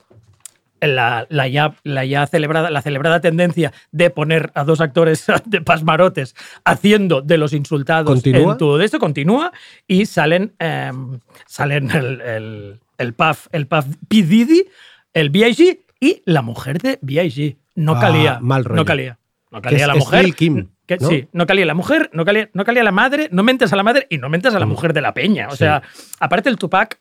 la, 0.81 1.27
la 1.29 1.45
ya, 1.49 1.75
la 1.83 2.05
ya 2.05 2.25
celebrada, 2.25 2.69
la 2.69 2.81
celebrada 2.81 3.19
tendencia 3.19 3.73
de 3.91 4.09
poner 4.11 4.51
a 4.55 4.63
dos 4.63 4.79
actores 4.79 5.25
de 5.45 5.59
pasmarotes 5.61 6.35
haciendo 6.63 7.21
de 7.21 7.37
los 7.37 7.51
insultados 7.51 8.05
¿Continúa? 8.09 8.53
en 8.53 8.57
todo 8.57 8.79
esto 8.81 8.97
continúa 8.97 9.51
y 9.87 10.05
salen, 10.05 10.53
eh, 10.59 10.91
salen 11.47 11.91
el, 11.91 12.21
el, 12.21 12.79
el 12.97 13.13
Puff, 13.13 13.47
el 13.51 13.67
Puff 13.67 13.85
P. 14.07 14.25
El 15.13 15.31
B.I.G. 15.31 15.79
y 15.99 16.21
la 16.25 16.41
mujer 16.43 16.77
de 16.77 16.97
B.I.G. 17.01 17.57
No 17.79 17.93
Ah, 17.95 17.99
calía. 17.99 18.39
mal 18.41 18.63
rollo. 18.65 18.77
No 18.81 18.85
calía. 18.85 19.19
No 19.51 19.61
calía 19.61 19.79
es- 19.81 19.87
la 19.87 19.95
mujer. 19.95 20.35
Kim, 20.35 20.67
que- 20.85 20.97
¿no? 20.97 21.07
Sí, 21.09 21.27
no 21.31 21.45
calía 21.47 21.65
la 21.65 21.73
mujer, 21.73 22.09
no 22.13 22.23
calía, 22.25 22.49
no 22.53 22.63
calía 22.65 22.83
la 22.83 22.91
madre, 22.91 23.29
no 23.31 23.41
mentes 23.43 23.71
a 23.73 23.75
la 23.75 23.83
madre 23.83 24.05
y 24.09 24.17
no 24.17 24.29
mentes 24.29 24.53
a 24.53 24.59
la 24.59 24.65
mujer 24.65 24.93
de 24.93 25.01
la 25.01 25.13
peña. 25.13 25.45
O 25.47 25.49
Mm. 25.49 25.51
Sí. 25.53 25.57
sea, 25.59 25.81
aparte 26.19 26.49
el 26.49 26.57
Tupac. 26.57 26.99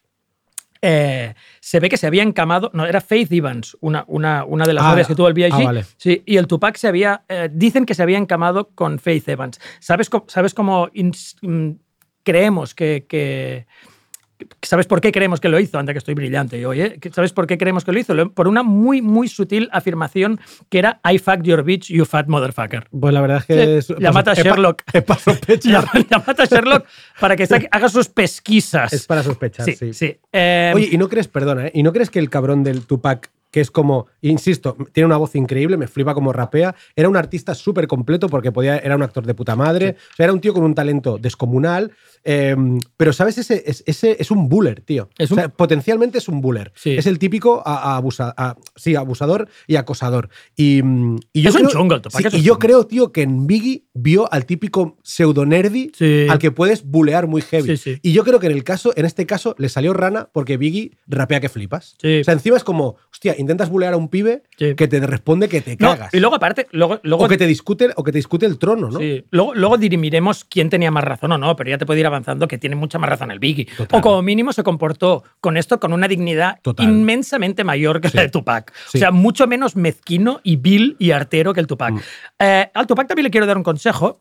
eh, 0.80 1.34
se 1.60 1.80
ve 1.80 1.88
que 1.88 1.96
se 1.96 2.06
había 2.06 2.22
encamado, 2.22 2.70
no, 2.72 2.86
era 2.86 3.00
Faith 3.00 3.32
Evans, 3.32 3.76
una, 3.80 4.04
una, 4.06 4.44
una 4.44 4.64
de 4.64 4.72
las 4.74 4.84
Ah, 4.84 4.90
novias 4.90 5.08
que 5.08 5.16
tuvo 5.16 5.26
el 5.26 5.34
B.I.G. 5.34 5.52
ah, 5.60 5.64
vale. 5.64 5.84
Sí, 5.96 6.22
y 6.24 6.36
el 6.36 6.46
Tupac 6.46 6.76
se 6.76 6.86
había, 6.86 7.24
eh, 7.28 7.48
dicen 7.52 7.84
que 7.84 7.94
se 7.94 8.02
había 8.04 8.16
encamado 8.16 8.68
con 8.76 9.00
Faith 9.00 9.28
Evans. 9.28 9.58
¿Sabes 9.80 10.08
cómo, 10.08 10.26
sabes 10.28 10.54
cómo 10.54 10.88
mm, 10.94 11.70
creemos 12.22 12.76
que, 12.76 13.06
que- 13.08 13.66
¿Sabes 14.62 14.86
por 14.86 15.00
qué 15.00 15.10
creemos 15.12 15.40
que 15.40 15.48
lo 15.48 15.58
hizo? 15.58 15.78
Anda 15.78 15.92
que 15.92 15.98
estoy 15.98 16.14
brillante 16.14 16.64
hoy, 16.66 16.80
¿eh? 16.80 17.00
¿Sabes 17.12 17.32
por 17.32 17.46
qué 17.46 17.58
creemos 17.58 17.84
que 17.84 17.92
lo 17.92 17.98
hizo? 17.98 18.14
Por 18.32 18.48
una 18.48 18.62
muy, 18.62 19.02
muy 19.02 19.28
sutil 19.28 19.68
afirmación 19.72 20.38
que 20.68 20.78
era 20.78 21.00
I 21.10 21.18
fucked 21.18 21.42
your 21.44 21.62
bitch, 21.64 21.88
you 21.88 22.04
fat 22.04 22.26
motherfucker. 22.28 22.86
Pues 22.98 23.12
la 23.14 23.20
verdad 23.20 23.38
es 23.38 23.44
que. 23.46 23.82
Sí, 23.82 23.92
es- 23.92 23.98
llamad 24.00 24.28
a 24.28 24.34
Sherlock. 24.34 24.82
Es 24.92 25.02
para 25.02 25.20
sospechar. 25.20 25.72
Llama- 25.72 26.06
Llamad 26.10 26.40
a 26.40 26.44
Sherlock 26.44 26.86
para 27.20 27.36
que 27.36 27.46
haga 27.70 27.88
sus 27.88 28.08
pesquisas. 28.08 28.92
Es 28.92 29.06
para 29.06 29.22
sospechar, 29.22 29.64
sí. 29.66 29.74
Sí, 29.74 29.92
sí. 29.92 30.16
Eh, 30.32 30.72
Oye, 30.74 30.88
¿y 30.92 30.98
no 30.98 31.08
crees, 31.08 31.28
perdona, 31.28 31.66
¿eh? 31.68 31.72
¿y 31.74 31.82
no 31.82 31.92
crees 31.92 32.10
que 32.10 32.18
el 32.18 32.30
cabrón 32.30 32.62
del 32.62 32.86
Tupac, 32.86 33.30
que 33.50 33.60
es 33.62 33.70
como, 33.70 34.06
insisto, 34.20 34.76
tiene 34.92 35.06
una 35.06 35.16
voz 35.16 35.34
increíble, 35.34 35.76
me 35.78 35.88
flipa 35.88 36.12
como 36.12 36.32
rapea, 36.34 36.74
era 36.94 37.08
un 37.08 37.16
artista 37.16 37.54
súper 37.54 37.86
completo 37.86 38.28
porque 38.28 38.52
podía, 38.52 38.76
era 38.76 38.94
un 38.94 39.02
actor 39.02 39.24
de 39.24 39.32
puta 39.34 39.56
madre, 39.56 39.96
o 40.12 40.16
sea, 40.16 40.24
era 40.24 40.34
un 40.34 40.40
tío 40.40 40.52
con 40.52 40.64
un 40.64 40.74
talento 40.74 41.16
descomunal, 41.16 41.92
Eh, 42.24 42.56
pero, 42.96 43.12
¿sabes? 43.12 43.38
Ese, 43.38 43.62
es- 43.66 43.82
ese 43.86 44.16
es 44.20 44.30
un 44.30 44.48
buller, 44.48 44.80
tío. 44.80 45.08
Es 45.18 45.30
O 45.32 45.34
sea, 45.34 45.48
potencialmente 45.48 46.18
es 46.18 46.28
un 46.28 46.40
buller. 46.40 46.72
Sí. 46.74 46.90
Es 46.96 47.06
el 47.06 47.18
típico 47.18 47.62
a- 47.64 47.94
a 47.94 48.00
abusa- 48.00 48.34
a- 48.36 48.56
sí, 48.76 48.94
abusador 48.96 49.48
y 49.66 49.76
acosador. 49.76 50.28
Y, 50.56 50.82
mm, 50.82 51.16
y 51.32 51.42
yo 51.42 51.48
Es 51.50 51.54
un 51.56 51.62
creo, 51.62 51.70
chungo, 51.72 51.94
el 51.94 52.02
Tupac 52.02 52.20
sí, 52.22 52.26
un 52.28 52.34
y 52.34 52.42
yo 52.42 52.52
chungo. 52.54 52.58
creo, 52.58 52.86
tío, 52.86 53.12
que 53.12 53.22
en 53.22 53.46
Biggie 53.46 53.84
vio 53.94 54.30
al 54.32 54.46
típico 54.46 54.96
pseudo-nerdy 55.02 55.92
Sí. 55.94 56.26
al 56.28 56.38
que 56.38 56.50
puedes 56.50 56.84
bulear 56.84 57.26
muy 57.26 57.42
heavy. 57.42 57.78
Y 58.02 58.12
yo 58.12 58.24
creo 58.24 58.38
que 58.40 58.46
en, 58.46 58.52
el 58.52 58.64
caso, 58.64 58.92
en 58.96 59.04
este 59.04 59.26
caso 59.26 59.54
le 59.58 59.68
salió 59.68 59.92
rana 59.92 60.28
porque 60.32 60.56
Biggie 60.56 60.96
rapea 61.06 61.40
que 61.40 61.48
flipas. 61.48 61.94
O 61.96 62.24
sea, 62.24 62.34
encima 62.34 62.56
es 62.56 62.64
como, 62.64 62.96
hostia, 63.12 63.34
intentas 63.38 63.68
bulear 63.70 63.94
a 63.94 63.96
un 63.96 64.08
pibe 64.08 64.42
que 64.56 64.74
te 64.74 65.00
responde 65.06 65.48
que 65.48 65.60
te 65.60 65.76
No, 65.78 65.90
cagas. 65.90 66.14
y 66.14 66.20
luego, 66.20 66.36
aparte, 66.36 66.66
luego, 66.72 67.00
luego, 67.02 67.24
o, 67.24 67.28
que 67.28 67.36
te 67.36 67.46
discute, 67.46 67.88
o 67.96 68.04
que 68.04 68.12
te 68.12 68.18
discute 68.18 68.46
el 68.46 68.58
trono, 68.58 68.90
¿no? 68.90 68.98
Luego, 69.30 69.54
luego 69.54 69.76
dirimiremos 69.78 70.44
quién 70.44 70.70
tenía 70.70 70.90
más 70.90 71.04
razón 71.04 71.32
o 71.32 71.38
no, 71.38 71.56
pero 71.56 71.70
ya 71.70 71.78
te 71.78 71.86
puede 71.86 72.00
ir 72.00 72.06
avanzando 72.08 72.48
que 72.48 72.58
tiene 72.58 72.76
mucha 72.76 72.98
más 72.98 73.08
razón 73.08 73.30
el 73.30 73.38
Biggie. 73.38 73.66
Total. 73.76 73.98
O 73.98 74.02
como 74.02 74.22
mínimo 74.22 74.52
se 74.52 74.62
comportó 74.62 75.24
con 75.40 75.56
esto 75.56 75.78
con 75.80 75.92
una 75.92 76.08
dignidad 76.08 76.58
Total. 76.62 76.86
inmensamente 76.86 77.64
mayor 77.64 78.00
que 78.00 78.10
la 78.12 78.22
de 78.22 78.28
Tupac. 78.28 78.72
Sí. 78.88 78.98
O 78.98 79.00
sea, 79.00 79.10
mucho 79.10 79.46
menos 79.46 79.76
mezquino 79.76 80.40
y 80.42 80.56
vil 80.56 80.96
y 80.98 81.12
artero 81.12 81.54
que 81.54 81.60
el 81.60 81.66
Tupac. 81.66 81.92
Mm. 81.92 82.00
Eh, 82.40 82.70
al 82.74 82.86
Tupac 82.86 83.08
también 83.08 83.24
le 83.24 83.30
quiero 83.30 83.46
dar 83.46 83.56
un 83.56 83.62
consejo. 83.62 84.20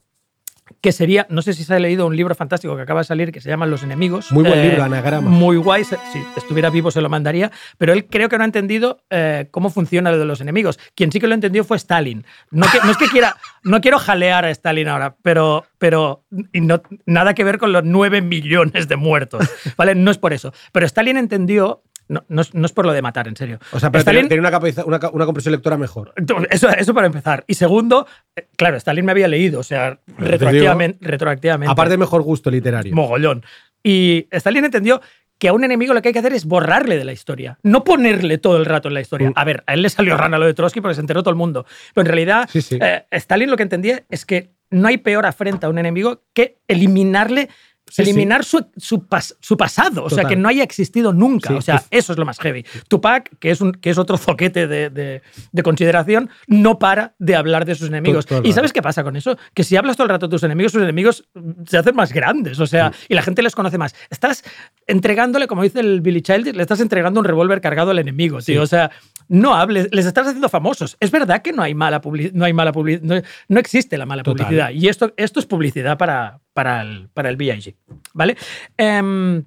Que 0.81 0.91
sería, 0.91 1.25
no 1.29 1.41
sé 1.41 1.53
si 1.53 1.63
se 1.63 1.73
ha 1.73 1.79
leído 1.79 2.05
un 2.05 2.15
libro 2.15 2.35
fantástico 2.35 2.75
que 2.75 2.81
acaba 2.81 3.01
de 3.01 3.05
salir 3.05 3.31
que 3.31 3.41
se 3.41 3.49
llama 3.49 3.65
Los 3.65 3.83
enemigos. 3.83 4.31
Muy 4.31 4.43
buen 4.43 4.59
Eh, 4.59 4.69
libro, 4.69 4.83
Anagrama. 4.83 5.29
Muy 5.29 5.57
guay. 5.57 5.83
Si 5.83 5.95
estuviera 6.35 6.69
vivo 6.69 6.91
se 6.91 7.01
lo 7.01 7.09
mandaría. 7.09 7.51
Pero 7.77 7.93
él 7.93 8.05
creo 8.07 8.29
que 8.29 8.37
no 8.37 8.43
ha 8.43 8.45
entendido 8.45 8.99
eh, 9.09 9.47
cómo 9.51 9.69
funciona 9.69 10.11
lo 10.11 10.17
de 10.19 10.25
los 10.25 10.41
enemigos. 10.41 10.79
Quien 10.95 11.11
sí 11.11 11.19
que 11.19 11.27
lo 11.27 11.33
entendió 11.33 11.63
fue 11.63 11.77
Stalin. 11.77 12.25
No, 12.51 12.65
que- 12.71 12.79
no 12.83 12.91
es 12.91 12.97
que 12.97 13.07
quiera, 13.07 13.35
no 13.63 13.81
quiero 13.81 13.99
jalear 13.99 14.45
a 14.45 14.49
Stalin 14.51 14.87
ahora, 14.87 15.15
pero, 15.21 15.65
pero 15.77 16.23
y 16.53 16.61
no, 16.61 16.81
nada 17.05 17.33
que 17.33 17.43
ver 17.43 17.57
con 17.57 17.71
los 17.71 17.83
9 17.83 18.21
millones 18.21 18.87
de 18.87 18.95
muertos. 18.95 19.47
¿Vale? 19.77 19.95
No 19.95 20.11
es 20.11 20.17
por 20.17 20.33
eso. 20.33 20.53
Pero 20.71 20.85
Stalin 20.85 21.17
entendió. 21.17 21.81
No, 22.09 22.23
no 22.29 22.41
es, 22.41 22.53
no 22.53 22.65
es 22.65 22.71
por 22.71 22.85
lo 22.85 22.93
de 22.93 23.01
matar, 23.01 23.27
en 23.27 23.35
serio. 23.35 23.59
O 23.71 23.79
sea, 23.79 23.91
pero 23.91 24.01
Stalin- 24.03 24.27
tenía, 24.29 24.41
una, 24.85 24.99
comprensión 25.25 25.51
lectora 25.51 25.77
mejor. 25.77 26.13
eso, 26.49 26.69
eso 26.69 26.93
para 26.93 27.07
empezar. 27.07 27.43
Y 27.47 27.55
segundo, 27.55 28.07
eh, 28.35 28.47
claro, 28.55 28.77
Stalin 28.77 29.03
me 29.05 29.11
había 29.11 29.27
leído, 29.27 29.59
o 29.59 29.63
sea, 29.63 29.99
retroactivamente. 30.17 31.05
retroactivamente 31.05 31.71
Aparte 31.71 31.91
de 31.91 31.97
mejor 31.97 32.21
gusto 32.21 32.49
literario. 32.49 32.95
mogollón. 32.95 33.43
Y 33.83 34.27
Stalin 34.31 34.65
entendió 34.65 35.01
que 35.39 35.49
a 35.49 35.53
un 35.53 35.63
enemigo 35.63 35.93
lo 35.93 36.01
que 36.01 36.09
hay 36.09 36.13
que 36.13 36.19
hacer 36.19 36.33
es 36.33 36.45
borrarle 36.45 36.97
de 36.97 37.05
la 37.05 37.13
historia, 37.13 37.59
no 37.61 37.83
ponerle 37.83 38.37
todo 38.39 38.57
el 38.57 38.65
rato 38.65 38.87
en 38.87 38.95
la 38.95 38.99
Mm. 38.99 39.03
historia. 39.03 39.31
A 39.35 39.43
ver, 39.43 39.63
a 39.67 39.73
él 39.75 39.81
le 39.83 39.89
salió 39.89 40.17
rana 40.17 40.37
lo 40.39 40.45
de 40.45 40.53
Trotsky 40.55 40.81
porque 40.81 40.95
se 40.95 41.01
enteró 41.01 41.21
todo 41.21 41.29
el 41.29 41.35
mundo. 41.35 41.65
Pero 41.93 42.03
en 42.03 42.07
realidad, 42.07 42.49
Sí, 42.51 42.61
sí. 42.61 42.79
eh, 42.81 43.05
Stalin 43.11 43.49
lo 43.51 43.55
que 43.57 43.63
entendía 43.63 44.03
es 44.09 44.25
que 44.25 44.49
no 44.71 44.87
hay 44.87 44.97
peor 44.97 45.25
afrenta 45.25 45.67
a 45.67 45.69
un 45.69 45.77
enemigo 45.77 46.23
que 46.33 46.57
eliminarle. 46.67 47.49
Sí, 47.89 48.01
eliminar 48.01 48.43
Su, 48.43 48.65
su, 48.77 49.07
pas- 49.07 49.35
su 49.39 49.55
pasado, 49.57 50.03
o 50.03 50.09
sea, 50.09 50.25
que 50.25 50.35
no 50.35 50.49
haya 50.49 50.63
existido 50.63 51.13
nunca. 51.13 51.49
Sí, 51.49 51.55
o 51.55 51.61
sea, 51.61 51.83
eso 51.89 52.11
es 52.13 52.19
lo 52.19 52.25
más 52.25 52.39
heavy. 52.39 52.65
Tupac, 52.87 53.37
que 53.39 53.51
es, 53.51 53.61
un, 53.61 53.71
que 53.71 53.89
es 53.89 53.97
otro 53.97 54.17
zoquete 54.17 54.67
de, 54.67 54.89
de- 54.89 55.21
de 55.51 55.63
consideración, 55.63 56.29
no 56.47 56.79
para 56.79 57.15
de 57.19 57.35
hablar 57.35 57.65
de 57.65 57.75
sus 57.75 57.87
enemigos. 57.87 58.25
¿Y 58.43 58.53
sabes 58.53 58.73
qué 58.73 58.81
pasa 58.81 59.03
con 59.03 59.15
eso? 59.15 59.37
Que 59.53 59.63
si 59.63 59.75
hablas 59.77 59.95
todo 59.95 60.05
el 60.05 60.09
rato 60.09 60.27
de 60.27 60.31
tus 60.31 60.43
enemigos, 60.43 60.71
sus 60.73 60.81
enemigos 60.83 61.27
se 61.65 61.77
hacen 61.77 61.95
más 61.95 62.11
grandes, 62.13 62.59
o 62.59 62.67
sea, 62.67 62.91
y 63.07 63.13
la 63.15 63.21
gente 63.21 63.41
les 63.41 63.55
conoce 63.55 63.77
más. 63.77 63.95
Estás 64.09 64.43
entregándole, 64.85 65.47
como 65.47 65.63
dice 65.63 65.79
el 65.79 66.01
Billy 66.01 66.21
Childish, 66.21 66.53
le 66.55 66.61
estás 66.61 66.79
entregando 66.79 67.19
un 67.19 67.25
revólver 67.25 67.61
cargado 67.61 67.91
al 67.91 67.99
enemigo, 67.99 68.37
tío. 68.37 68.43
Sí. 68.45 68.57
O 68.57 68.67
sea, 68.67 68.91
no 69.29 69.55
hables, 69.55 69.89
les 69.91 70.05
estás 70.05 70.27
haciendo 70.27 70.47
famosos. 70.49 70.95
Es 70.99 71.11
verdad 71.11 71.41
que 71.41 71.51
no 71.51 71.61
hay 71.61 71.73
mala 71.73 71.99
publicidad, 72.01 72.33
no 72.33 72.45
hay 72.45 72.53
mala 72.53 72.71
publicidad, 72.71 73.03
no, 73.03 73.21
no 73.49 73.59
existe 73.59 73.97
la 73.97 74.05
mala 74.05 74.23
Total. 74.23 74.45
publicidad. 74.45 74.69
Y 74.71 74.87
esto, 74.87 75.13
esto 75.17 75.39
es 75.39 75.45
publicidad 75.45 75.97
para, 75.97 76.39
para 76.57 76.81
el, 76.81 77.07
para 77.13 77.29
el 77.29 77.37
VIG, 77.37 77.75
¿vale? 78.15 78.35
Em, 78.77 79.43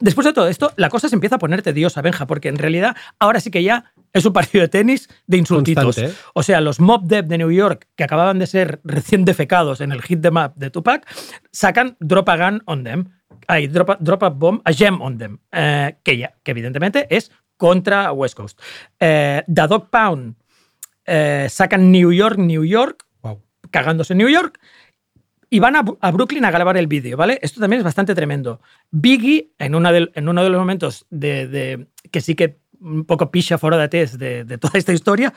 Después 0.00 0.24
de 0.26 0.32
todo 0.32 0.48
esto, 0.48 0.72
la 0.76 0.88
cosa 0.88 1.08
se 1.08 1.14
empieza 1.14 1.36
a 1.36 1.38
poner 1.38 1.62
tediosa, 1.62 2.02
Benja, 2.02 2.26
porque 2.26 2.48
en 2.48 2.58
realidad 2.58 2.96
ahora 3.18 3.40
sí 3.40 3.50
que 3.50 3.62
ya 3.62 3.92
es 4.12 4.24
un 4.26 4.32
partido 4.32 4.62
de 4.62 4.68
tenis 4.68 5.08
de 5.26 5.36
insultitos. 5.38 5.84
Constante, 5.84 6.10
¿eh? 6.10 6.16
O 6.34 6.42
sea, 6.42 6.60
los 6.60 6.78
Mob 6.80 7.04
Dev 7.04 7.26
de 7.26 7.38
New 7.38 7.50
York, 7.52 7.88
que 7.96 8.04
acababan 8.04 8.38
de 8.38 8.46
ser 8.46 8.80
recién 8.84 9.24
defecados 9.24 9.80
en 9.80 9.92
el 9.92 10.02
hit 10.02 10.20
the 10.20 10.30
map 10.32 10.56
de 10.56 10.70
Tupac, 10.70 11.06
sacan 11.52 11.96
Drop 12.00 12.28
a 12.28 12.36
Gun 12.36 12.62
on 12.66 12.84
Them. 12.84 13.04
Hay 13.46 13.68
Drop 13.68 13.90
a, 13.90 13.96
drop 14.00 14.22
a 14.24 14.28
Bomb, 14.30 14.60
a 14.64 14.72
Gem 14.72 15.00
on 15.00 15.16
Them. 15.16 15.38
eh, 15.52 15.96
que 16.02 16.18
ya, 16.18 16.34
que 16.42 16.50
evidentemente 16.50 17.06
es 17.08 17.30
contra 17.56 18.12
West 18.12 18.36
Coast. 18.36 18.60
Eh, 19.00 19.42
The 19.46 19.66
Dog 19.68 19.90
Pound 19.90 20.34
sacan 21.48 21.90
New 21.92 22.12
York, 22.12 22.36
New 22.38 22.64
York, 22.64 23.06
Wow. 23.22 23.42
cagándose 23.70 24.12
en 24.12 24.18
New 24.18 24.28
York, 24.28 24.58
y 25.54 25.60
van 25.60 25.76
a, 25.76 25.84
a 26.00 26.10
Brooklyn 26.10 26.44
a 26.44 26.50
grabar 26.50 26.76
el 26.76 26.86
vídeo, 26.88 27.16
¿vale? 27.16 27.38
Esto 27.42 27.60
también 27.60 27.78
es 27.78 27.84
bastante 27.84 28.14
tremendo. 28.14 28.60
Biggie, 28.90 29.52
en, 29.58 29.74
una 29.74 29.92
del- 29.92 30.10
en 30.14 30.28
uno 30.28 30.42
de 30.42 30.50
los 30.50 30.58
momentos 30.58 31.06
de, 31.10 31.46
de- 31.46 31.86
que 32.10 32.20
sí 32.20 32.34
que 32.34 32.58
un 32.80 33.04
poco 33.04 33.30
picha 33.30 33.56
fora 33.56 33.76
de 33.76 33.88
test 33.88 34.14
de, 34.14 34.44
de 34.44 34.58
toda 34.58 34.78
esta 34.78 34.92
historia, 34.92 35.32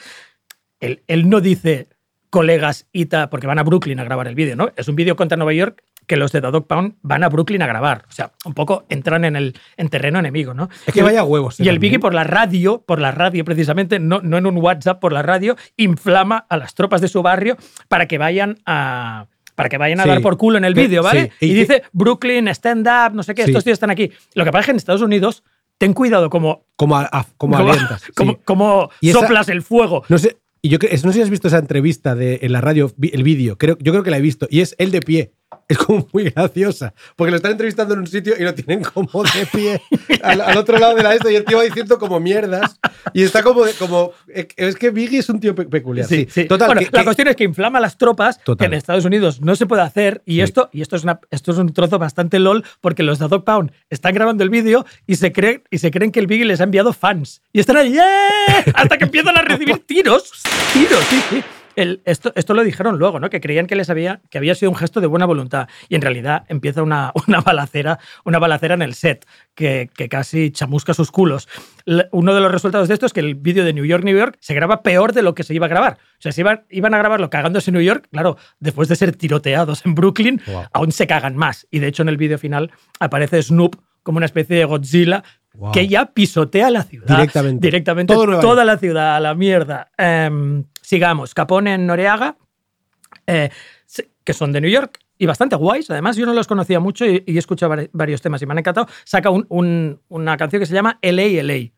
él, 0.80 1.04
él 1.08 1.30
no 1.30 1.40
dice 1.40 1.88
colegas 2.30 2.88
Ita, 2.92 3.30
porque 3.30 3.48
van 3.48 3.60
a 3.60 3.64
Brooklyn 3.64 4.00
a 4.00 4.04
grabar 4.04 4.28
el 4.28 4.36
vídeo, 4.36 4.56
¿no? 4.56 4.70
Es 4.76 4.88
un 4.88 4.96
vídeo 4.96 5.16
contra 5.16 5.38
Nueva 5.38 5.54
York 5.54 5.84
que 6.08 6.18
los 6.18 6.32
de 6.32 6.42
The 6.42 6.52
Dog 6.52 6.68
Pound 6.68 6.96
van 7.02 7.24
a 7.24 7.30
Brooklyn 7.30 7.62
a 7.62 7.68
grabar. 7.68 8.06
O 8.10 8.12
sea, 8.12 8.32
un 8.46 8.54
poco 8.54 8.86
entran 8.90 9.24
en 9.26 9.36
el 9.36 9.56
en 9.78 9.90
terreno 9.90 10.20
enemigo, 10.20 10.54
¿no? 10.54 10.70
Es 10.86 10.94
que 10.94 11.00
el- 11.02 11.06
vaya 11.06 11.24
huevos. 11.24 11.60
eh, 11.60 11.64
y 11.64 11.68
el 11.70 11.76
también. 11.76 11.82
Biggie 11.92 12.00
por 12.00 12.14
la 12.14 12.24
radio, 12.24 12.82
por 12.86 13.00
la 13.00 13.12
radio 13.12 13.46
precisamente, 13.46 14.00
no, 14.00 14.22
no 14.22 14.38
en 14.38 14.46
un 14.48 14.58
WhatsApp, 14.58 15.00
por 15.00 15.14
la 15.14 15.22
radio, 15.22 15.56
inflama 15.78 16.46
a 16.50 16.58
las 16.58 16.74
tropas 16.76 17.02
de 17.02 17.08
su 17.08 17.22
barrio 17.22 17.56
para 17.88 18.08
que 18.08 18.18
vayan 18.18 18.58
a 18.66 19.28
para 19.58 19.70
que 19.70 19.78
vayan 19.80 20.00
a 20.00 20.04
Sí. 20.04 20.10
dar 20.10 20.22
por 20.22 20.38
culo 20.38 20.60
en 20.60 20.66
el 20.66 20.76
vídeo, 20.76 21.02
¿vale? 21.02 21.32
sí. 21.40 21.48
Y, 21.48 21.52
Y- 21.52 21.54
dice 21.56 21.82
Brooklyn, 21.92 22.48
stand 22.50 22.88
up, 22.88 23.16
no 23.16 23.24
sé 23.24 23.34
qué, 23.34 23.44
Sí. 23.44 23.50
estos 23.50 23.64
tíos 23.64 23.74
están 23.74 23.90
aquí. 23.90 24.12
Lo 24.36 24.46
que 24.46 24.52
pasa 24.52 24.60
es 24.62 24.66
que 24.68 24.72
en 24.72 24.78
Estados 24.78 25.02
Unidos, 25.02 25.44
ten 25.80 25.94
cuidado 25.94 26.30
como, 26.30 26.66
Como, 26.76 26.96
a- 26.96 27.10
a- 27.12 27.26
como 27.38 27.56
como, 27.58 27.72
alientas. 27.72 28.02
sí. 28.04 28.12
como, 28.16 28.38
como 28.46 28.90
Y 29.02 29.10
esa- 29.10 29.22
soplas 29.22 29.50
el 29.50 29.64
fuego. 29.64 30.04
No 30.10 30.20
sé, 30.20 30.38
y 30.62 30.70
yo 30.70 30.78
no 30.80 31.12
sé 31.12 31.14
si 31.14 31.22
has 31.24 31.30
visto 31.32 31.48
esa 31.48 31.58
entrevista 31.58 32.14
de, 32.14 32.40
en 32.44 32.52
la 32.52 32.62
radio, 32.62 32.92
el 33.02 33.24
vídeo. 33.24 33.58
Creo, 33.58 33.78
yo 33.80 33.92
creo 33.94 34.04
que 34.04 34.12
la 34.12 34.18
he 34.18 34.22
visto. 34.22 34.48
Y 34.52 34.62
es 34.62 34.76
él 34.78 34.92
de 34.92 35.02
pie. 35.02 35.32
Es 35.70 35.78
como 35.78 36.08
muy 36.14 36.30
graciosa. 36.30 36.94
Porque 37.18 37.32
lo 37.32 37.38
están 37.38 37.52
entrevistando 37.52 37.94
en 37.94 38.00
un 38.02 38.08
sitio 38.08 38.36
y 38.40 38.44
lo 38.44 38.54
tienen 38.54 38.84
como 38.84 39.24
de 39.24 39.46
pie 39.52 39.82
al, 40.24 40.40
al 40.40 40.58
otro 40.58 40.78
lado 40.78 40.96
de 40.96 41.04
la 41.04 41.14
esto. 41.14 41.30
Y 41.30 41.36
el 41.36 41.44
tío 41.44 41.58
va 41.58 41.64
diciendo 41.64 42.00
como 42.00 42.20
mierdas. 42.22 42.80
Y 43.14 43.24
está 43.24 43.44
como. 43.44 43.66
de- 43.66 43.74
como 43.74 44.12
es 44.56 44.76
que 44.78 44.92
Biggie 44.92 45.20
es 45.20 45.30
un 45.30 45.40
tío 45.42 45.54
pe- 45.56 45.66
peculiar. 45.66 46.08
Sí, 46.08 46.26
Total. 46.48 46.68
Bueno, 46.68 46.80
que- 46.82 46.90
la 46.92 47.00
que- 47.00 47.04
cuestión 47.06 47.28
es 47.28 47.36
que 47.36 47.44
inflama 47.44 47.82
las 47.82 47.98
tropas, 47.98 48.42
Total. 48.44 48.58
que 48.58 48.66
en 48.74 48.78
Estados 48.78 49.04
Unidos 49.04 49.42
no 49.42 49.56
se 49.58 49.66
puede 49.66 49.82
hacer, 49.82 50.22
y 50.26 50.36
Sí. 50.36 50.42
esto, 50.42 50.70
y 50.72 50.82
esto 50.82 50.96
es 50.96 51.04
una, 51.04 51.20
esto 51.32 51.52
es 51.52 51.58
un 51.58 51.74
trozo 51.74 52.00
bastante 52.00 52.40
lol, 52.40 52.64
porque 52.80 53.04
los 53.04 53.20
de 53.20 53.28
Dog 53.28 53.44
Pound 53.44 53.72
están 53.90 54.14
grabando 54.14 54.44
el 54.46 54.50
vídeo 54.50 54.86
y 55.06 55.16
se 55.18 55.32
creen, 55.34 55.64
y 55.70 55.80
se 55.80 55.92
creen 55.92 56.12
que 56.14 56.20
el 56.22 56.28
Biggie 56.28 56.46
les 56.46 56.62
ha 56.62 56.64
enviado 56.64 56.94
fans. 56.94 57.42
Y 57.52 57.60
están 57.60 57.76
ahí, 57.78 57.98
¡eh! 57.98 58.72
hasta 58.74 58.98
que 58.98 59.04
empiezan 59.06 59.38
a 59.38 59.42
recibir 59.42 59.80
tiros. 59.86 60.32
Tiros, 60.74 61.04
sí, 61.10 61.20
sí. 61.30 61.44
El- 61.78 62.02
esto, 62.06 62.34
esto 62.36 62.54
lo 62.54 62.64
dijeron 62.64 62.98
luego, 63.00 63.20
¿no? 63.22 63.30
Que 63.30 63.40
creían 63.40 63.68
que 63.68 63.76
les 63.78 63.90
había, 63.90 64.20
que 64.30 64.38
había 64.38 64.56
sido 64.56 64.72
un 64.72 64.76
gesto 64.76 65.00
de 65.00 65.08
buena 65.08 65.26
voluntad. 65.26 65.70
Y 65.88 65.96
en 65.96 66.02
realidad 66.02 66.44
empieza 66.50 66.84
una, 66.84 67.14
una 67.28 67.40
balacera, 67.40 68.00
una 68.26 68.40
balacera 68.40 68.74
en 68.74 68.82
el 68.82 68.94
set, 68.96 69.26
que, 69.56 69.90
que 69.96 70.10
casi 70.10 70.52
chamusca 70.52 70.94
sus 70.94 71.12
culos. 71.12 71.48
Uno 72.12 72.34
de 72.34 72.42
los 72.42 72.52
resultados 72.52 72.88
de 72.90 72.96
esto 72.96 73.06
es 73.06 73.14
que 73.14 73.22
el 73.22 73.36
vídeo 73.36 73.64
de 73.64 73.74
New 73.74 73.86
York, 73.86 74.04
New 74.04 74.18
York 74.18 74.38
se 74.42 74.54
graba 74.54 74.82
peor 74.84 75.14
de 75.14 75.22
lo 75.22 75.34
que 75.36 75.44
se 75.44 75.54
iba 75.54 75.68
a 75.68 75.70
grabar. 75.70 75.94
O 76.18 76.22
sea, 76.22 76.32
si 76.34 76.42
iban, 76.42 76.66
iban 76.70 76.94
a 76.94 76.98
grabarlo 76.98 77.30
cagándose 77.30 77.70
en 77.70 77.76
New 77.76 77.84
York, 77.84 78.08
claro, 78.12 78.38
después 78.60 78.90
de 78.90 78.96
ser 78.98 79.16
tiroteados 79.16 79.86
en 79.86 79.96
Brooklyn, 79.96 80.42
Wow. 80.48 80.64
aún 80.74 80.92
se 80.92 81.08
cagan 81.08 81.36
más. 81.38 81.68
Y 81.72 81.80
de 81.80 81.88
hecho, 81.88 82.02
en 82.04 82.10
el 82.10 82.18
vídeo 82.18 82.38
final 82.40 82.72
aparece 83.00 83.42
Snoop 83.42 83.76
como 84.04 84.18
una 84.18 84.26
especie 84.26 84.56
de 84.56 84.66
Godzilla 84.66 85.24
Wow. 85.58 85.72
que 85.72 85.88
ya 85.88 86.06
pisotea 86.14 86.70
la 86.70 86.84
ciudad. 86.84 87.08
Directamente. 87.18 87.68
Directamente 87.68 88.14
toda 88.14 88.64
la 88.64 88.78
ciudad 88.78 89.16
a 89.16 89.20
la 89.20 89.34
mierda. 89.36 89.90
Em, 89.98 90.64
sigamos. 90.82 91.34
Capone 91.34 91.74
en 91.74 91.88
Noreaga, 91.88 92.38
eh, 93.26 93.50
que 94.24 94.34
son 94.34 94.52
de 94.52 94.62
New 94.62 94.70
York 94.70 95.00
y 95.18 95.26
bastante 95.26 95.56
guays. 95.56 95.90
Además, 95.90 96.16
yo 96.16 96.26
no 96.28 96.34
los 96.34 96.46
conocía 96.48 96.80
mucho 96.80 97.06
y, 97.06 97.24
y 97.26 97.36
he 97.36 97.40
escuchado 97.40 97.74
vari- 97.74 97.90
varios 97.92 98.22
temas 98.22 98.42
y 98.42 98.46
me 98.46 98.52
han 98.52 98.60
encantado. 98.60 98.88
Saca 99.04 99.30
un- 99.32 99.48
un- 99.50 100.00
una 100.10 100.38
canción 100.38 100.60
que 100.60 100.66
se 100.68 100.74
llama 100.76 101.00
LA 101.02 101.42
LA, 101.42 101.72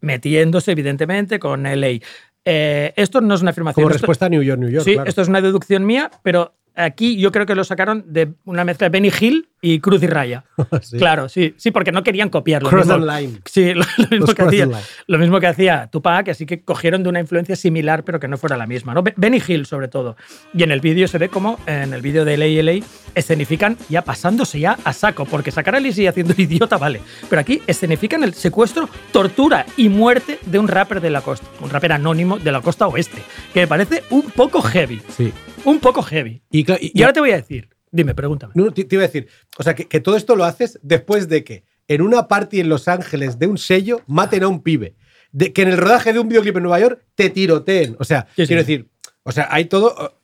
metiéndose 0.00 0.72
evidentemente 0.72 1.38
con 1.38 1.64
LA. 1.66 2.00
Eh, 2.44 2.92
esto 2.96 3.20
no 3.20 3.34
es 3.34 3.40
una 3.42 3.50
afirmación. 3.50 3.82
como 3.84 3.88
esto- 3.94 4.02
respuesta 4.02 4.26
a 4.26 4.28
New 4.28 4.42
York, 4.42 4.60
New 4.60 4.68
York. 4.70 4.84
sí, 4.84 4.92
claro. 4.94 5.08
esto 5.08 5.22
es 5.22 5.28
una 5.28 5.40
deducción 5.40 5.84
mía, 5.86 6.10
pero 6.22 6.54
aquí 6.76 7.16
yo 7.16 7.32
creo 7.32 7.46
que 7.46 7.54
lo 7.54 7.64
sacaron 7.64 8.04
de 8.06 8.34
una 8.44 8.64
mezcla 8.64 8.86
de 8.86 8.90
Benny 8.90 9.10
Hill 9.18 9.48
y 9.60 9.80
Cruz 9.80 10.02
y 10.02 10.06
Raya. 10.06 10.44
Sí. 10.82 10.98
Claro, 10.98 11.28
sí, 11.28 11.54
sí, 11.56 11.70
porque 11.70 11.90
no 11.92 12.02
querían 12.02 12.28
copiarlo. 12.28 12.68
Cross 12.68 12.86
the 12.88 12.98
line. 12.98 13.40
Sí, 13.44 13.72
lo, 13.74 13.84
lo 13.98 14.08
mismo 14.10 14.34
que 14.34 14.42
hacía, 14.42 14.68
lo 15.06 15.18
mismo 15.18 15.40
que 15.40 15.46
hacía 15.46 15.88
Tupac, 15.90 16.28
así 16.28 16.46
que 16.46 16.62
cogieron 16.62 17.02
de 17.02 17.08
una 17.08 17.20
influencia 17.20 17.56
similar, 17.56 18.04
pero 18.04 18.20
que 18.20 18.28
no 18.28 18.36
fuera 18.38 18.56
la 18.56 18.66
misma. 18.66 18.94
¿no? 18.94 19.02
Be- 19.02 19.14
Benny 19.16 19.42
Hill, 19.46 19.66
sobre 19.66 19.88
todo. 19.88 20.16
Y 20.54 20.62
en 20.62 20.70
el 20.70 20.80
vídeo 20.80 21.08
se 21.08 21.18
ve 21.18 21.28
como, 21.28 21.58
en 21.66 21.92
el 21.94 22.02
vídeo 22.02 22.24
de 22.24 22.36
LA 22.36 22.84
escenifican 23.14 23.76
ya 23.88 24.02
pasándose 24.02 24.60
ya 24.60 24.76
a 24.84 24.92
saco, 24.92 25.24
porque 25.24 25.50
sacar 25.50 25.74
a 25.74 25.80
Lizzie 25.80 26.08
haciendo 26.08 26.34
el 26.34 26.40
idiota, 26.40 26.76
vale. 26.76 27.00
Pero 27.28 27.40
aquí 27.40 27.62
escenifican 27.66 28.22
el 28.22 28.34
secuestro, 28.34 28.88
tortura 29.12 29.64
y 29.76 29.88
muerte 29.88 30.38
de 30.46 30.58
un 30.58 30.68
rapper 30.68 31.00
de 31.00 31.10
la 31.10 31.22
costa, 31.22 31.46
un 31.60 31.70
rapper 31.70 31.92
anónimo 31.92 32.38
de 32.38 32.52
la 32.52 32.60
costa 32.60 32.86
oeste, 32.86 33.22
que 33.54 33.60
me 33.60 33.66
parece 33.66 34.02
un 34.10 34.22
poco 34.30 34.60
heavy. 34.62 35.00
Sí. 35.16 35.32
Un 35.64 35.80
poco 35.80 36.02
heavy. 36.02 36.42
Y, 36.50 36.62
y- 36.80 36.92
Y 36.94 37.02
ahora 37.02 37.12
te 37.12 37.20
voy 37.20 37.30
a 37.30 37.36
decir, 37.36 37.68
Dime, 37.90 38.14
pregúntame. 38.14 38.52
No, 38.56 38.66
no, 38.66 38.72
te, 38.72 38.84
te 38.84 38.96
iba 38.96 39.04
a 39.04 39.06
decir, 39.06 39.28
o 39.58 39.62
sea, 39.62 39.74
que, 39.74 39.86
que 39.86 40.00
todo 40.00 40.16
esto 40.16 40.36
lo 40.36 40.44
haces 40.44 40.78
después 40.82 41.28
de 41.28 41.44
que 41.44 41.64
en 41.88 42.02
una 42.02 42.28
party 42.28 42.60
en 42.60 42.68
Los 42.68 42.88
Ángeles 42.88 43.38
de 43.38 43.46
un 43.46 43.56
sello 43.58 44.02
maten 44.06 44.42
a 44.42 44.48
un 44.48 44.62
pibe. 44.62 44.96
De, 45.32 45.52
que 45.52 45.62
en 45.62 45.68
el 45.68 45.78
rodaje 45.78 46.12
de 46.12 46.18
un 46.18 46.28
videoclip 46.28 46.56
en 46.56 46.62
Nueva 46.64 46.80
York 46.80 47.00
te 47.14 47.30
tiroteen. 47.30 47.96
O 47.98 48.04
sea, 48.04 48.26
Sí, 48.36 48.42
sí. 48.42 48.46
quiero 48.48 48.62
decir, 48.62 48.88
o 49.22 49.32
sea, 49.32 49.48
hay 49.50 49.66
todo. 49.66 50.18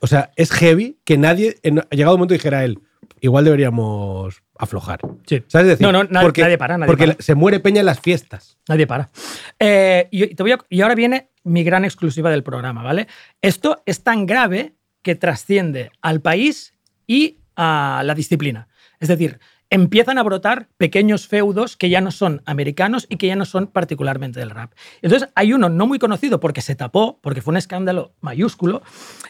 O 0.00 0.06
sea, 0.06 0.30
es 0.36 0.52
heavy 0.52 0.98
que 1.04 1.16
nadie, 1.18 1.56
en, 1.62 1.82
llegado 1.90 2.14
un 2.14 2.20
momento, 2.20 2.34
dijera 2.34 2.64
él, 2.64 2.78
igual 3.20 3.44
deberíamos 3.44 4.42
aflojar. 4.58 5.00
Sí. 5.26 5.42
¿Sabes? 5.48 5.66
decir, 5.68 5.84
No, 5.86 5.92
no, 5.92 6.04
nadie- 6.04 6.22
porque, 6.26 6.42
nadie 6.42 6.58
para, 6.58 6.78
nadie 6.78 6.86
porque 6.86 7.06
para. 7.08 7.22
se 7.22 7.34
muere 7.34 7.58
Peña 7.60 7.80
en 7.80 7.86
las 7.86 7.98
fiestas. 8.00 8.58
Nadie 8.68 8.86
para. 8.86 9.10
Eh, 9.58 10.06
y, 10.12 10.34
te 10.34 10.42
voy 10.42 10.52
a- 10.52 10.58
y 10.68 10.80
ahora 10.82 10.94
viene 10.94 11.30
mi 11.44 11.64
gran 11.64 11.84
exclusiva 11.84 12.30
del 12.30 12.42
programa, 12.44 12.82
¿vale? 12.84 13.08
Esto 13.42 13.82
es 13.86 14.02
tan 14.02 14.26
grave 14.26 14.74
que 15.06 15.14
trasciende 15.14 15.92
al 16.02 16.20
país 16.20 16.74
y 17.06 17.38
a 17.54 18.02
la 18.04 18.12
disciplina. 18.16 18.66
Es 18.98 19.06
decir, 19.06 19.38
empiezan 19.70 20.18
a 20.18 20.24
brotar 20.24 20.66
pequeños 20.78 21.28
feudos 21.28 21.76
que 21.76 21.88
ya 21.88 22.00
no 22.00 22.10
son 22.10 22.42
americanos 22.44 23.06
y 23.08 23.16
que 23.16 23.28
ya 23.28 23.36
no 23.36 23.44
son 23.44 23.68
particularmente 23.68 24.40
del 24.40 24.50
rap. 24.50 24.72
Entonces 25.02 25.28
hay 25.36 25.52
uno 25.52 25.68
no 25.68 25.86
muy 25.86 26.00
conocido 26.00 26.40
porque 26.40 26.60
se 26.60 26.74
tapó, 26.74 27.20
porque 27.22 27.40
fue 27.40 27.52
un 27.52 27.56
escándalo 27.58 28.14
mayúsculo, 28.20 28.82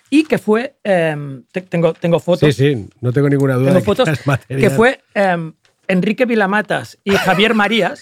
y 0.09 0.25
que 0.25 0.39
fue, 0.39 0.79
em, 0.83 1.45
te- 1.53 1.61
tengo, 1.61 1.93
tengo 1.93 2.21
fotos, 2.21 2.55
Sí, 2.55 2.75
sí, 2.75 2.89
no 3.03 3.13
tengo 3.13 3.29
ninguna 3.29 3.57
duda. 3.57 3.67
tengo 3.67 3.81
de 3.81 3.85
fotos, 3.85 4.09
que 4.49 4.71
fue 4.71 5.01
em, 5.13 5.53
Enrique 5.89 6.25
Vilamatas 6.25 6.97
y 7.05 7.11
Javier 7.11 7.53
Marías. 7.53 8.01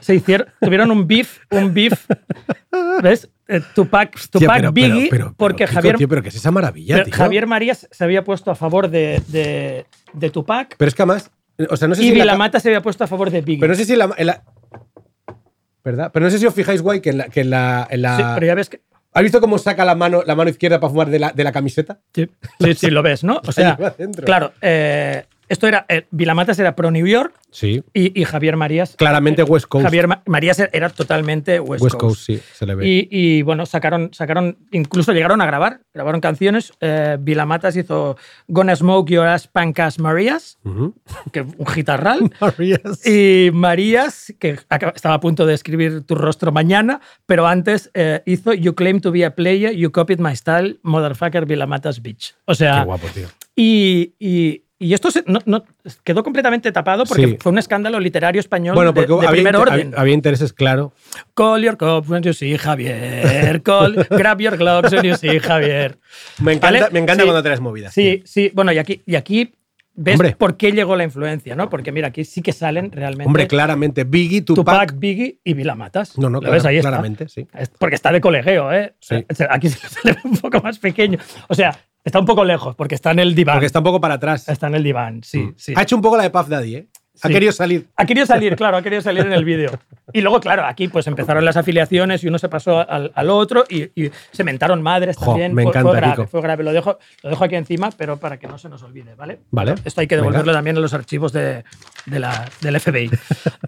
Se- 0.00 0.14
hicieron, 0.14 0.46
tuvieron 0.60 0.90
un 0.90 1.06
beef, 1.06 1.38
un 1.50 1.72
beef, 1.74 2.06
¿ves? 3.02 3.28
Eh, 3.48 3.60
Tupac, 3.74 4.18
Tupac 4.30 4.56
pero- 4.56 4.72
Biggie, 4.72 5.08
pero- 5.10 5.26
pero, 5.26 5.34
porque 5.36 5.66
Javier, 5.66 5.96
tío, 5.96 6.08
pero 6.08 6.22
que 6.22 6.28
es 6.30 6.34
esa 6.36 6.50
maravilla, 6.50 7.04
tío. 7.04 7.12
Javier 7.14 7.46
Marías 7.46 7.86
se 7.90 8.04
había 8.04 8.24
puesto 8.24 8.50
a 8.50 8.54
favor 8.54 8.88
de, 8.88 9.20
de, 9.28 9.86
de 10.14 10.30
Tupac 10.30 10.76
Pero 10.78 10.88
es 10.88 10.94
que 10.94 11.02
además, 11.02 11.30
o 11.68 11.76
sea, 11.76 11.88
no 11.88 11.94
sé 11.94 12.02
y 12.02 12.08
si. 12.08 12.14
la- 12.14 12.24
Vilamata 12.24 12.58
se 12.60 12.68
había 12.68 12.80
puesto 12.82 13.04
a 13.04 13.06
favor 13.06 13.30
de 13.30 13.42
Biggie. 13.42 13.60
pero 13.60 13.72
no 13.72 13.76
sé 13.76 13.84
si 13.84 13.94
la, 13.96 14.10
en 14.16 14.26
la- 14.28 14.42
¿Verdad? 15.84 16.10
Pero 16.12 16.24
no 16.24 16.30
sé 16.30 16.38
si 16.38 16.46
os 16.46 16.54
fijáis, 16.54 16.80
guay, 16.80 17.00
que 17.02 17.10
en 17.10 17.18
la. 17.18 17.24
Que 17.28 17.42
en 17.42 17.50
la, 17.50 17.86
en 17.90 18.00
la- 18.02 18.16
Sí, 18.16 18.22
pero 18.34 18.46
ya 18.46 18.54
ves 18.54 18.70
que. 18.70 18.80
¿Has 19.12 19.22
visto 19.22 19.40
cómo 19.40 19.58
saca 19.58 19.84
la 19.84 19.94
mano, 19.94 20.22
la 20.26 20.34
mano 20.34 20.48
izquierda 20.50 20.80
para 20.80 20.90
fumar 20.90 21.08
de 21.10 21.18
la, 21.18 21.30
de 21.32 21.44
la 21.44 21.52
camiseta? 21.52 22.00
Sí, 22.14 22.28
sí, 22.58 22.74
sí, 22.74 22.90
lo 22.90 23.02
ves, 23.02 23.22
¿no? 23.22 23.40
O 23.46 23.52
sea, 23.52 23.76
claro, 24.24 24.52
eh, 24.62 25.26
esto 25.48 25.66
era. 25.66 25.86
eh, 25.88 26.06
Vilamatas 26.10 26.58
era 26.58 26.74
pro 26.76 26.90
New 26.90 27.06
York 27.06 27.34
Sí. 27.50 27.84
y, 27.94 28.20
y 28.20 28.24
Javier 28.24 28.56
Marías. 28.56 28.96
Claramente 28.96 29.44
West 29.44 29.66
Coast. 29.66 29.84
Javier 29.84 30.08
Ma- 30.08 30.22
Marías 30.26 30.58
era 30.72 30.88
totalmente 30.88 31.60
West, 31.60 31.84
West 31.84 31.96
Coast, 31.96 32.20
sí, 32.26 32.40
se 32.52 32.66
le 32.66 32.74
ve. 32.74 32.84
Y, 32.88 33.08
y, 33.10 33.42
bueno, 33.42 33.64
sacaron, 33.64 34.10
sacaron, 34.12 34.58
incluso 34.72 35.12
llegaron 35.12 35.40
a 35.40 35.46
grabar, 35.46 35.80
grabaron 35.94 36.20
canciones. 36.20 36.72
Eh, 36.80 37.16
Vilamatas 37.20 37.76
hizo 37.76 38.16
Gonna 38.48 38.74
Smoke 38.74 39.08
Your 39.08 39.26
Ass 39.28 39.46
Pancas 39.46 40.00
Marías, 40.00 40.58
que 41.30 41.42
un 41.42 41.66
guitarral. 41.72 42.28
Marías. 42.40 43.06
Y 43.06 43.50
Marías, 43.52 44.34
que 44.40 44.58
estaba 44.94 45.14
a 45.14 45.20
punto 45.20 45.46
de 45.46 45.54
escribir 45.54 46.02
Tu 46.02 46.16
rostro 46.16 46.50
mañana, 46.50 47.00
pero 47.24 47.46
antes 47.46 47.88
eh, 47.94 48.22
hizo 48.26 48.52
You 48.52 48.74
claim 48.74 49.00
to 49.00 49.12
be 49.12 49.24
a 49.24 49.34
player, 49.36 49.72
you 49.76 49.92
copied 49.92 50.18
my 50.18 50.34
style, 50.34 50.78
motherfucker 50.82 51.46
Vilamatas 51.46 52.02
bitch. 52.02 52.34
O 52.46 52.54
sea, 52.56 52.80
Qué 52.80 52.84
guapo, 52.86 53.06
tío. 53.14 53.28
y, 53.54 54.14
y- 54.18 54.63
y 54.84 54.94
esto 54.94 55.10
se- 55.10 55.24
no- 55.26 55.40
no- 55.46 55.64
quedó 56.04 56.22
completamente 56.22 56.70
tapado 56.72 57.04
porque 57.04 57.26
Sí. 57.26 57.36
fue 57.40 57.52
un 57.52 57.58
escándalo 57.58 57.98
literario 58.00 58.40
español 58.40 58.74
Bueno, 58.74 58.92
de, 58.92 58.94
porque 59.06 59.12
de 59.22 59.28
había, 59.28 59.30
primer 59.30 59.54
inter- 59.54 59.72
orden. 59.72 59.86
había- 59.88 60.00
había 60.00 60.14
intereses, 60.14 60.52
claro. 60.52 60.92
Call 61.34 61.62
your 61.62 61.76
cops 61.76 62.08
when 62.08 62.22
you 62.22 62.32
see 62.32 62.56
Javier. 62.58 63.62
Call, 63.62 63.94
grab 64.10 64.40
your 64.40 64.56
gloves 64.56 64.92
when 64.92 65.02
you 65.04 65.16
see 65.16 65.38
Javier. 65.40 65.98
Me 66.40 66.52
encanta, 66.52 66.80
¿Vale? 66.80 66.92
me 66.92 66.98
encanta 67.00 67.22
Sí. 67.22 67.28
cuando 67.28 67.42
traes 67.42 67.60
movidas. 67.60 67.92
Sí, 67.94 68.22
sí. 68.24 68.50
Bueno, 68.54 68.72
y 68.72 68.78
aquí, 68.78 69.02
y 69.06 69.14
aquí 69.16 69.54
ves 69.96 70.14
Hombre. 70.14 70.34
por 70.36 70.56
qué 70.56 70.72
llegó 70.72 70.96
la 70.96 71.04
influencia, 71.04 71.54
¿no? 71.54 71.70
Porque 71.70 71.92
mira, 71.92 72.08
aquí 72.08 72.24
sí 72.24 72.42
que 72.42 72.52
salen 72.52 72.90
realmente 72.90 73.26
Hombre, 73.28 73.46
claramente. 73.46 74.04
Biggie, 74.04 74.42
Tupac. 74.42 74.64
Tupac, 74.88 74.98
Biggie 74.98 75.38
y 75.44 75.54
Vilamatas. 75.54 76.18
No, 76.18 76.28
no, 76.28 76.34
¿Lo 76.34 76.40
claro, 76.40 76.54
ves? 76.54 76.64
Ahí 76.64 76.76
está. 76.78 76.88
claramente, 76.90 77.28
sí. 77.28 77.46
Es- 77.56 77.70
Porque 77.78 77.94
está 77.94 78.10
de 78.12 78.20
colegueo, 78.20 78.72
¿eh? 78.72 78.94
Sí. 79.00 79.24
Aquí 79.48 79.68
se 79.68 79.78
le 80.04 80.12
ve 80.14 80.18
un 80.24 80.36
poco 80.36 80.60
más 80.60 80.78
pequeño. 80.80 81.18
O 81.48 81.54
sea, 81.54 81.78
está 82.04 82.18
un 82.20 82.26
poco 82.26 82.44
lejos 82.44 82.74
porque 82.76 82.94
está 82.94 83.10
en 83.12 83.18
el 83.20 83.34
diván. 83.34 83.56
Porque 83.56 83.66
está 83.66 83.78
un 83.80 83.84
poco 83.84 84.00
para 84.00 84.14
atrás. 84.14 84.48
Está 84.48 84.66
en 84.68 84.74
el 84.74 84.82
diván, 84.84 85.22
sí, 85.24 85.52
sí. 85.56 85.72
Ha 85.76 85.82
hecho 85.82 85.96
un 85.96 86.02
poco 86.02 86.16
la 86.16 86.22
de 86.24 86.30
Puff 86.30 86.48
Daddy, 86.48 86.76
¿eh? 86.76 86.86
Ha 87.22 87.28
Sí. 87.28 87.32
querido 87.32 87.52
salir. 87.52 87.86
Ha 87.94 88.06
querido 88.06 88.26
salir, 88.26 88.56
claro, 88.56 88.76
ha 88.76 88.82
querido 88.82 89.00
salir 89.00 89.24
en 89.24 89.32
el 89.32 89.44
vídeo. 89.44 89.70
Y 90.12 90.20
luego, 90.20 90.40
claro, 90.40 90.64
aquí 90.66 90.88
pues 90.88 91.06
empezaron 91.06 91.44
las 91.44 91.56
afiliaciones 91.56 92.24
y 92.24 92.26
uno 92.28 92.38
se 92.40 92.48
pasó 92.48 92.80
al, 92.90 93.12
al 93.14 93.30
otro 93.30 93.62
y, 93.68 93.84
y 93.94 94.10
se 94.32 94.42
mentaron 94.42 94.82
madres 94.82 95.16
Jo, 95.16 95.26
también. 95.26 95.54
me 95.54 95.62
fue, 95.62 95.70
encanta, 95.70 95.88
fue 95.90 95.96
grave, 96.00 96.12
Kiko. 96.16 96.26
fue 96.26 96.42
grave. 96.42 96.64
Lo 96.64 96.72
dejo, 96.72 96.98
lo 97.22 97.30
dejo 97.30 97.44
aquí 97.44 97.54
encima, 97.54 97.90
pero 97.96 98.16
para 98.16 98.36
que 98.40 98.48
no 98.48 98.58
se 98.58 98.68
nos 98.68 98.82
olvide, 98.82 99.14
¿vale? 99.14 99.38
Vale. 99.52 99.76
Esto 99.84 100.00
hay 100.00 100.08
que 100.08 100.16
Venga. 100.16 100.24
devolverlo 100.26 100.52
también 100.54 100.76
a 100.76 100.80
los 100.80 100.92
archivos 100.92 101.32
de, 101.32 101.62
de 102.06 102.18
la, 102.18 102.48
del 102.60 102.80
FBI. 102.80 103.10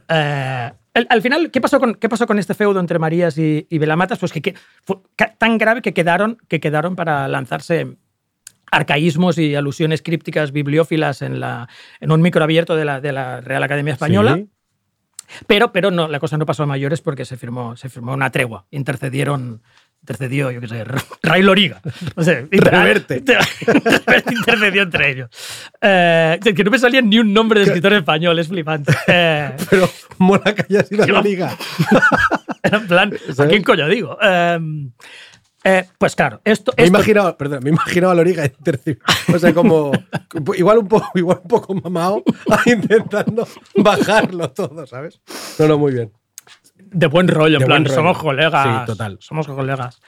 Eh, 0.08 0.70
al, 0.94 1.06
al 1.10 1.20
final, 1.22 1.50
¿qué 1.50 1.60
pasó, 1.60 1.78
con, 1.80 1.94
¿qué 1.96 2.08
pasó 2.08 2.26
con 2.26 2.38
este 2.38 2.54
feudo 2.54 2.78
entre 2.80 2.98
Marías 2.98 3.36
y, 3.38 3.66
y 3.68 3.78
Velamatas? 3.78 4.18
Pues 4.20 4.32
que, 4.32 4.40
que 4.40 4.54
fue 4.84 4.96
tan 5.38 5.58
grave 5.58 5.82
que 5.82 5.92
quedaron, 5.92 6.38
que 6.48 6.60
quedaron 6.60 6.94
para 6.96 7.26
lanzarse 7.28 7.96
arcaísmos 8.70 9.38
y 9.38 9.54
alusiones 9.54 10.02
crípticas 10.02 10.52
bibliófilas 10.52 11.22
en, 11.22 11.40
la, 11.40 11.68
en 12.00 12.12
un 12.12 12.20
micro 12.22 12.42
abierto 12.42 12.76
de 12.76 12.84
la, 12.84 13.00
de 13.00 13.12
la 13.12 13.40
Real 13.40 13.62
Academia 13.62 13.92
Española. 13.92 14.36
Sí. 14.36 14.48
Pero, 15.46 15.72
pero 15.72 15.90
no, 15.90 16.08
la 16.08 16.20
cosa 16.20 16.38
no 16.38 16.46
pasó 16.46 16.62
a 16.62 16.66
mayores 16.66 17.00
porque 17.00 17.24
se 17.24 17.36
firmó, 17.36 17.76
se 17.76 17.88
firmó 17.88 18.14
una 18.14 18.30
tregua. 18.30 18.66
Intercedieron, 18.70 19.62
intercedió, 20.00 20.50
yo 20.50 20.60
qué 20.60 20.68
sé, 20.68 20.84
Ray 21.22 21.42
Loriga. 21.42 21.80
No 22.14 22.22
sé, 22.22 22.46
Reverte. 22.50 23.16
Intercedió 24.30 24.82
entre 24.82 25.10
ellos. 25.10 25.30
Eh, 25.80 26.38
que 26.42 26.64
no 26.64 26.70
me 26.70 26.78
salía 26.78 27.02
ni 27.02 27.18
un 27.18 27.32
nombre 27.32 27.60
de 27.60 27.66
escritor 27.66 27.92
español, 27.94 28.38
es 28.38 28.48
flipante. 28.48 28.92
Eh, 29.08 29.52
Pero 29.70 29.88
mola 30.18 30.54
que 30.54 30.62
haya 30.68 30.82
sido 30.84 31.04
era 32.62 32.78
en 32.78 32.86
plan, 32.86 33.14
¿a 33.38 33.46
quién 33.46 33.62
coño 33.62 33.88
digo? 33.88 34.18
Eh, 34.20 34.58
eh, 35.66 35.84
pues 35.98 36.14
claro, 36.16 36.40
esto. 36.44 36.72
Me 36.76 36.84
esto- 36.84 37.36
perdón, 37.36 37.60
me 37.62 37.70
he 37.70 37.72
imaginado 37.72 38.12
a 38.12 38.14
Loriga 38.14 38.44
O 39.34 39.38
sea, 39.38 39.52
como. 39.52 39.90
Igual 40.56 40.78
un 40.78 40.88
poco, 40.88 41.10
igual 41.14 41.40
un 41.42 41.48
poco 41.48 41.74
mamado, 41.74 42.22
intentando 42.66 43.46
bajarlo 43.76 44.50
todo, 44.52 44.86
¿sabes? 44.86 45.20
No, 45.58 45.66
no, 45.68 45.78
muy 45.78 45.92
bien. 45.92 46.12
de 46.76 47.06
buen 47.08 47.26
rollo, 47.28 47.58
De 47.58 47.64
en 47.64 47.68
plan, 47.68 47.84
rollo. 47.84 47.94
somos 47.94 48.18
colegas. 48.18 48.80
Sí, 48.80 48.86
total. 48.86 49.16
Somos 49.20 49.46
colegas. 49.46 50.00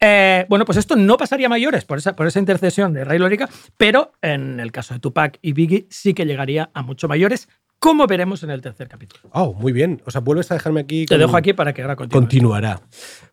Eh, 0.00 0.46
bueno, 0.48 0.64
pues 0.64 0.78
esto 0.78 0.96
no 0.96 1.16
pasaría 1.16 1.46
a 1.46 1.50
mayores 1.50 1.84
por 1.84 1.98
esa, 1.98 2.16
por 2.16 2.26
esa 2.26 2.38
intercesión 2.38 2.92
de 2.92 3.04
Ray 3.04 3.18
Lorica, 3.18 3.48
pero 3.76 4.12
en 4.22 4.58
el 4.60 4.72
caso 4.72 4.94
de 4.94 5.00
Tupac 5.00 5.38
y 5.42 5.52
Biggie 5.52 5.86
sí 5.90 6.14
que 6.14 6.24
llegaría 6.24 6.70
a 6.74 6.82
mucho 6.82 7.06
mayores, 7.06 7.48
como 7.82 8.06
veremos 8.06 8.44
en 8.44 8.50
el 8.50 8.60
tercer 8.62 8.86
capítulo. 8.86 9.22
Oh, 9.32 9.52
muy 9.54 9.72
bien. 9.72 10.00
O 10.06 10.10
sea, 10.12 10.20
vuelves 10.20 10.50
a 10.52 10.54
dejarme 10.54 10.80
aquí. 10.80 11.04
Te 11.04 11.14
con- 11.14 11.18
dejo 11.20 11.36
aquí 11.36 11.52
para 11.52 11.72
que 11.74 11.82
ahora 11.82 11.96
continúe. 11.96 12.20
Continuará. 12.20 12.80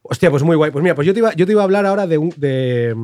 Hostia, 0.02 0.32
pues 0.32 0.42
muy 0.42 0.56
guay. 0.58 0.72
Pues 0.72 0.82
mira, 0.82 0.96
pues 0.96 1.06
yo 1.06 1.14
te 1.14 1.20
iba, 1.20 1.32
yo 1.36 1.46
te 1.46 1.52
iba 1.52 1.62
a 1.62 1.66
hablar 1.66 1.86
ahora 1.86 2.08
de, 2.08 2.18
un, 2.18 2.34
de, 2.36 2.96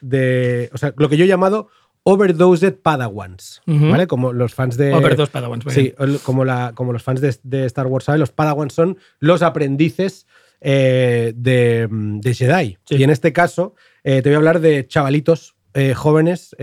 de. 0.00 0.70
O 0.74 0.78
sea, 0.78 0.92
lo 0.96 1.08
que 1.08 1.16
yo 1.16 1.24
he 1.24 1.28
llamado 1.28 1.68
overdosed 2.02 2.74
padawans. 2.82 3.62
¿Vale? 3.66 4.08
Como 4.08 4.32
los 4.32 4.54
fans 4.54 4.76
de. 4.76 4.92
Overdose 4.92 5.30
Padawans, 5.30 5.64
Sí, 5.68 5.94
como, 6.24 6.44
la, 6.44 6.72
como 6.74 6.92
los 6.92 7.02
fans 7.04 7.20
de, 7.20 7.36
de 7.44 7.64
Star 7.66 7.86
Wars 7.86 8.06
saben, 8.06 8.18
los 8.18 8.32
padawans 8.32 8.72
son 8.74 8.98
los 9.20 9.42
aprendices 9.42 10.26
eh, 10.60 11.32
de, 11.36 11.86
de 11.90 12.34
Jedi. 12.34 12.78
Y 12.90 13.02
en 13.04 13.10
este 13.10 13.32
caso, 13.32 13.76
eh, 14.02 14.20
te 14.20 14.30
voy 14.30 14.34
a 14.34 14.38
hablar 14.38 14.58
de 14.60 14.84
chavalitos 14.88 15.54
eh, 15.74 15.94
jóvenes, 15.94 16.56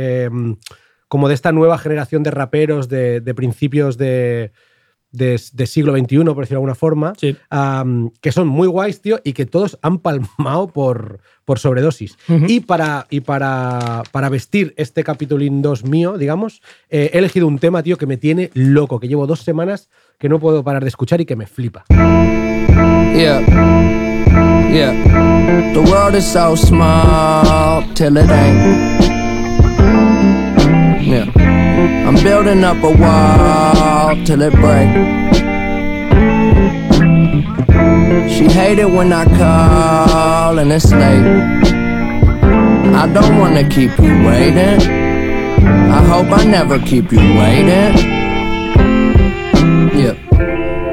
como 1.10 1.28
de 1.28 1.34
esta 1.34 1.52
nueva 1.52 1.78
generación 1.78 2.24
de 2.24 2.32
raperos 2.32 2.88
de, 2.88 3.20
de 3.20 3.34
principios 3.36 3.98
de, 3.98 4.52
de, 5.12 5.42
de 5.54 5.68
siglo 5.68 5.98
XXI, 5.98 6.18
por 6.18 6.38
decirlo 6.38 6.48
de 6.48 6.56
alguna 6.56 6.76
forma, 6.76 7.14
que 8.22 8.32
son 8.32 8.48
muy 8.48 8.68
guays, 8.68 9.02
tío, 9.02 9.20
y 9.24 9.34
que 9.34 9.46
todos 9.46 9.78
han 9.82 10.00
palmado 10.00 10.68
por, 10.68 11.20
por 11.46 11.60
sobredosis. 11.60 12.18
Y, 12.48 12.62
para, 12.62 13.08
y 13.10 13.22
para, 13.22 14.04
para 14.12 14.30
vestir 14.30 14.74
este 14.78 15.04
capitulín 15.04 15.62
2 15.62 15.84
mío, 15.86 16.18
digamos, 16.18 16.62
eh, 16.90 17.10
he 17.14 17.18
elegido 17.18 17.48
un 17.48 17.60
tema, 17.60 17.84
tío, 17.84 17.98
que 17.98 18.06
me 18.06 18.18
tiene 18.18 18.52
loco, 18.54 19.00
que 19.00 19.08
llevo 19.08 19.28
dos 19.28 19.42
semanas 19.42 19.90
que 20.20 20.30
no 20.30 20.40
puedo 20.40 20.64
parar 20.64 20.84
de 20.84 20.90
escuchar 20.90 21.22
y 21.22 21.26
que 21.26 21.36
me 21.36 21.48
flipa. 21.48 21.86
Yeah. 21.90 23.42
Yeah. 24.72 24.94
The 25.74 25.82
world 25.82 26.16
is 26.16 26.26
so 26.26 26.56
small 26.56 27.84
till 27.96 28.18
it 28.18 28.30
ain't. 28.30 28.99
Yeah. 31.10 31.26
I'm 32.08 32.14
building 32.24 32.64
up 32.64 32.78
a 32.84 32.92
wall 33.02 34.26
till 34.26 34.44
it 34.44 34.54
break. 34.54 34.90
She 38.30 38.46
hated 38.46 38.86
when 38.86 39.12
I 39.12 39.26
call 39.26 40.60
and 40.60 40.72
it's 40.72 40.92
late. 40.92 41.26
I 42.94 43.12
don't 43.12 43.40
wanna 43.40 43.68
keep 43.68 43.98
you 43.98 44.24
waiting. 44.24 44.82
I 45.98 46.00
hope 46.12 46.28
I 46.32 46.46
never 46.46 46.78
keep 46.78 47.12
you 47.12 47.18
waiting. 47.42 47.92
Yeah. 50.02 50.16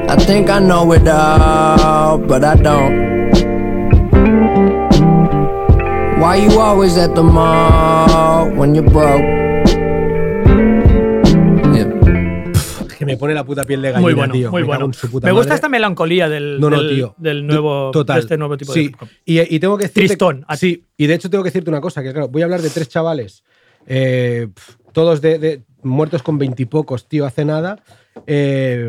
I 0.08 0.16
think 0.16 0.48
I 0.48 0.60
know 0.60 0.90
it 0.92 1.06
all, 1.06 2.16
but 2.16 2.42
I 2.42 2.56
don't. 2.56 3.06
Why 6.20 6.36
you 6.36 6.58
always 6.58 6.96
at 6.96 7.14
the 7.14 7.22
mall 7.22 8.48
when 8.52 8.74
you're 8.74 8.90
broke? 8.90 9.45
Me 13.06 13.16
pone 13.16 13.32
la 13.34 13.44
puta 13.44 13.64
piel 13.64 13.80
de 13.82 13.90
gallina, 13.92 14.02
Muy 14.02 14.14
bueno, 14.14 14.32
tío. 14.34 14.50
muy 14.50 14.62
Me 14.62 14.66
bueno. 14.66 14.88
Me 14.88 15.08
gusta 15.08 15.30
madre. 15.32 15.54
esta 15.54 15.68
melancolía 15.68 16.28
del, 16.28 16.60
No, 16.60 16.68
no, 16.70 16.82
del, 16.82 16.94
tío. 16.94 17.14
del 17.16 17.46
nuevo, 17.46 17.90
Total. 17.92 18.16
de 18.16 18.20
este 18.20 18.36
nuevo 18.36 18.56
tipo 18.56 18.72
sí. 18.72 18.80
de 18.80 18.84
hip 18.86 18.96
hop. 19.00 19.08
Y, 19.24 19.54
y 19.56 19.58
tengo 19.60 19.78
que 19.78 19.84
decirte. 19.84 20.08
Tristón. 20.08 20.44
Sí, 20.56 20.84
y 20.96 21.06
de 21.06 21.14
hecho 21.14 21.30
tengo 21.30 21.42
que 21.44 21.48
decirte 21.48 21.70
una 21.70 21.80
cosa: 21.80 22.02
que 22.02 22.12
claro, 22.12 22.28
voy 22.28 22.42
a 22.42 22.44
hablar 22.44 22.60
de 22.60 22.70
tres 22.70 22.88
chavales, 22.88 23.44
eh, 23.86 24.48
todos 24.92 25.20
de, 25.22 25.38
de- 25.38 25.62
muertos 25.82 26.22
con 26.22 26.36
veintipocos, 26.38 27.08
tío, 27.08 27.24
hace 27.26 27.44
nada. 27.44 27.78
eh, 28.26 28.88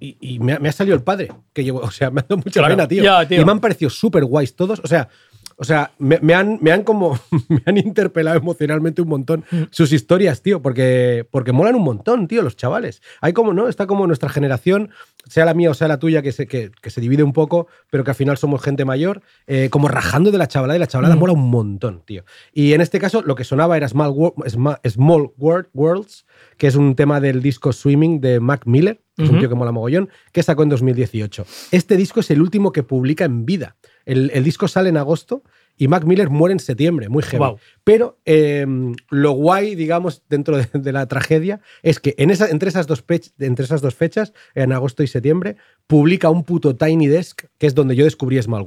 y 0.00 0.16
y 0.20 0.38
me, 0.40 0.52
ha, 0.54 0.58
me 0.58 0.68
ha 0.68 0.72
salido 0.72 0.96
el 0.96 1.02
padre, 1.02 1.30
que 1.52 1.64
llevo, 1.64 1.78
o 1.82 1.90
sea, 1.90 2.10
me 2.10 2.20
ha 2.20 2.24
dado 2.28 2.36
mucha 2.38 2.60
Claro. 2.60 2.72
pena, 2.74 2.88
tío. 2.88 3.02
Ya, 3.02 3.26
tío. 3.26 3.40
Y 3.40 3.44
me 3.44 3.52
han 3.52 3.60
parecido 3.60 3.90
súper 3.90 4.24
guays 4.24 4.54
todos, 4.56 4.80
o 4.82 4.86
sea. 4.86 5.08
O 5.56 5.64
sea, 5.64 5.92
me, 5.98 6.18
me 6.20 6.34
han, 6.34 6.58
me 6.60 6.72
han 6.72 6.82
como 6.82 7.18
me 7.48 7.62
han 7.66 7.76
interpelado 7.78 8.36
emocionalmente 8.36 9.02
un 9.02 9.08
montón 9.08 9.44
sus 9.70 9.92
historias, 9.92 10.42
tío, 10.42 10.60
porque, 10.62 11.26
porque 11.30 11.52
molan 11.52 11.74
un 11.76 11.82
montón, 11.84 12.26
tío, 12.28 12.42
los 12.42 12.56
chavales. 12.56 13.02
Hay 13.20 13.32
como, 13.32 13.52
¿no? 13.54 13.68
Está 13.68 13.86
como 13.86 14.06
nuestra 14.06 14.28
generación, 14.28 14.90
sea 15.26 15.44
la 15.44 15.54
mía 15.54 15.70
o 15.70 15.74
sea 15.74 15.88
la 15.88 15.98
tuya, 15.98 16.22
que 16.22 16.32
se, 16.32 16.46
que, 16.46 16.70
que 16.82 16.90
se 16.90 17.00
divide 17.00 17.22
un 17.22 17.32
poco, 17.32 17.66
pero 17.90 18.04
que 18.04 18.10
al 18.10 18.16
final 18.16 18.36
somos 18.36 18.62
gente 18.62 18.84
mayor, 18.84 19.22
eh, 19.46 19.68
como 19.70 19.88
rajando 19.88 20.30
de 20.30 20.38
la 20.38 20.48
chavalada 20.48 20.76
y 20.76 20.80
la 20.80 20.86
chavalada 20.86 21.16
Mm. 21.16 21.18
mola 21.18 21.32
un 21.34 21.50
montón, 21.50 22.02
tío. 22.04 22.24
Y 22.52 22.72
en 22.72 22.80
este 22.80 22.98
caso 22.98 23.22
lo 23.22 23.34
que 23.34 23.44
sonaba 23.44 23.76
era 23.76 23.88
Small, 23.88 24.10
Wo- 24.10 24.34
Sma- 24.46 24.80
Small 24.88 25.30
World- 25.38 25.68
Worlds, 25.74 26.26
que 26.58 26.66
es 26.66 26.74
un 26.76 26.94
tema 26.96 27.20
del 27.20 27.42
disco 27.42 27.72
Swimming 27.72 28.20
de 28.20 28.40
Mac 28.40 28.62
Miller, 28.66 29.00
que 29.16 29.22
es 29.24 29.30
un 29.30 29.38
tío 29.38 29.48
que 29.48 29.54
mola 29.54 29.70
mogollón, 29.70 30.08
que 30.32 30.42
sacó 30.42 30.64
en 30.64 30.68
2018. 30.70 31.46
Este 31.70 31.96
disco 31.96 32.18
es 32.20 32.30
el 32.32 32.42
último 32.42 32.72
que 32.72 32.82
publica 32.82 33.24
en 33.24 33.46
vida. 33.46 33.76
El, 34.06 34.30
el 34.34 34.44
disco 34.44 34.68
sale 34.68 34.88
en 34.88 34.96
agosto 34.96 35.42
y 35.76 35.88
Mac 35.88 36.04
Miller 36.04 36.30
muere 36.30 36.52
en 36.52 36.60
septiembre, 36.60 37.08
muy 37.08 37.22
heavy. 37.22 37.38
Pero 37.84 38.18
eh, 38.24 38.66
lo 39.10 39.32
guay, 39.32 39.74
digamos, 39.74 40.22
dentro 40.30 40.56
de, 40.56 40.66
de 40.72 40.92
la 40.92 41.06
tragedia, 41.06 41.60
es 41.82 42.00
que 42.00 42.14
en 42.16 42.30
esa, 42.30 42.48
entre, 42.48 42.70
esas 42.70 42.86
dos 42.86 43.04
entre 43.38 43.64
esas 43.66 43.82
dos 43.82 43.94
fechas, 43.94 44.32
en 44.54 44.72
agosto 44.72 45.02
y 45.02 45.06
septiembre, 45.06 45.56
publica 45.86 46.30
un 46.30 46.44
puto 46.44 46.74
Tiny 46.76 47.08
Desk, 47.08 47.42
que 47.58 47.66
es 47.66 47.74
donde 47.74 47.94
yo 47.94 48.04
descubrí 48.04 48.40
Small 48.40 48.64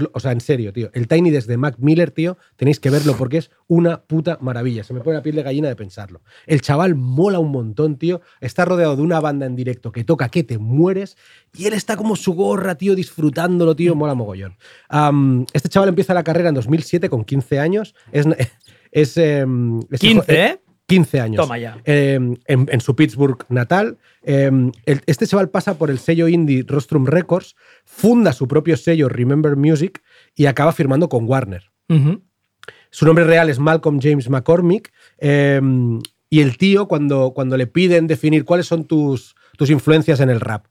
lo- 0.00 0.10
o 0.12 0.20
sea, 0.20 0.32
en 0.32 0.40
serio, 0.42 0.70
tío. 0.74 0.90
El 0.92 1.08
Tiny 1.08 1.30
Desk 1.30 1.48
de 1.48 1.56
Mac 1.56 1.76
Miller, 1.78 2.10
tío, 2.10 2.36
tenéis 2.56 2.78
que 2.78 2.90
verlo 2.90 3.14
porque 3.16 3.38
es 3.38 3.50
una 3.68 4.02
puta 4.02 4.36
maravilla. 4.42 4.84
Se 4.84 4.92
me 4.92 5.00
pone 5.00 5.16
la 5.16 5.22
piel 5.22 5.36
de 5.36 5.42
gallina 5.44 5.68
de 5.68 5.76
pensarlo. 5.76 6.20
El 6.46 6.60
chaval 6.60 6.94
mola 6.94 7.38
un 7.38 7.50
montón, 7.50 7.96
tío. 7.96 8.20
Está 8.42 8.66
rodeado 8.66 8.96
de 8.96 9.02
una 9.02 9.18
banda 9.20 9.46
en 9.46 9.56
directo 9.56 9.92
que 9.92 10.04
toca 10.04 10.28
que 10.28 10.44
te 10.44 10.58
mueres 10.58 11.16
y 11.56 11.64
él 11.64 11.72
está 11.72 11.96
como 11.96 12.16
su 12.16 12.34
gorra, 12.34 12.74
tío, 12.74 12.94
disfrutándolo, 12.94 13.74
tío. 13.74 13.94
Mola 13.94 14.14
mogollón. 14.14 14.58
Este 15.54 15.70
chaval 15.70 15.88
empieza 15.88 16.12
la 16.12 16.22
carrera 16.22 16.50
en 16.50 16.54
2007 16.54 17.08
con 17.08 17.24
15 17.24 17.58
años. 17.58 17.94
Es. 18.12 18.26
es, 18.92 19.16
em, 19.16 19.80
es 19.90 20.00
15, 20.00 20.44
¿eh? 20.46 20.58
15 20.86 21.20
años. 21.20 21.42
Toma 21.44 21.58
ya. 21.58 21.78
Eh, 21.84 22.14
en, 22.16 22.38
en 22.70 22.80
su 22.80 22.94
Pittsburgh 22.94 23.44
natal. 23.48 23.98
Eh, 24.22 24.50
el- 24.86 25.00
este 25.06 25.26
chaval 25.26 25.48
pasa 25.50 25.78
por 25.78 25.90
el 25.90 25.98
sello 25.98 26.28
indie 26.28 26.64
Rostrum 26.66 27.06
Records, 27.06 27.54
funda 27.84 28.32
su 28.32 28.46
propio 28.46 28.76
sello 28.76 29.08
Remember 29.08 29.56
Music 29.56 30.02
y 30.34 30.46
acaba 30.46 30.72
firmando 30.72 31.08
con 31.08 31.26
Warner. 31.28 31.70
Su 32.90 33.06
nombre 33.06 33.24
real 33.24 33.48
es 33.50 33.58
Malcolm 33.58 34.00
James 34.02 34.28
McCormick. 34.28 34.92
eh, 35.18 35.60
y 36.28 36.40
el 36.40 36.56
tío, 36.56 36.88
cuando, 36.88 37.32
cuando 37.34 37.58
le 37.58 37.66
piden 37.66 38.06
definir 38.06 38.46
cuáles 38.46 38.66
son 38.66 38.84
tus, 38.86 39.34
tus 39.58 39.68
influencias 39.68 40.18
en 40.20 40.30
el 40.30 40.40
rap, 40.40 40.64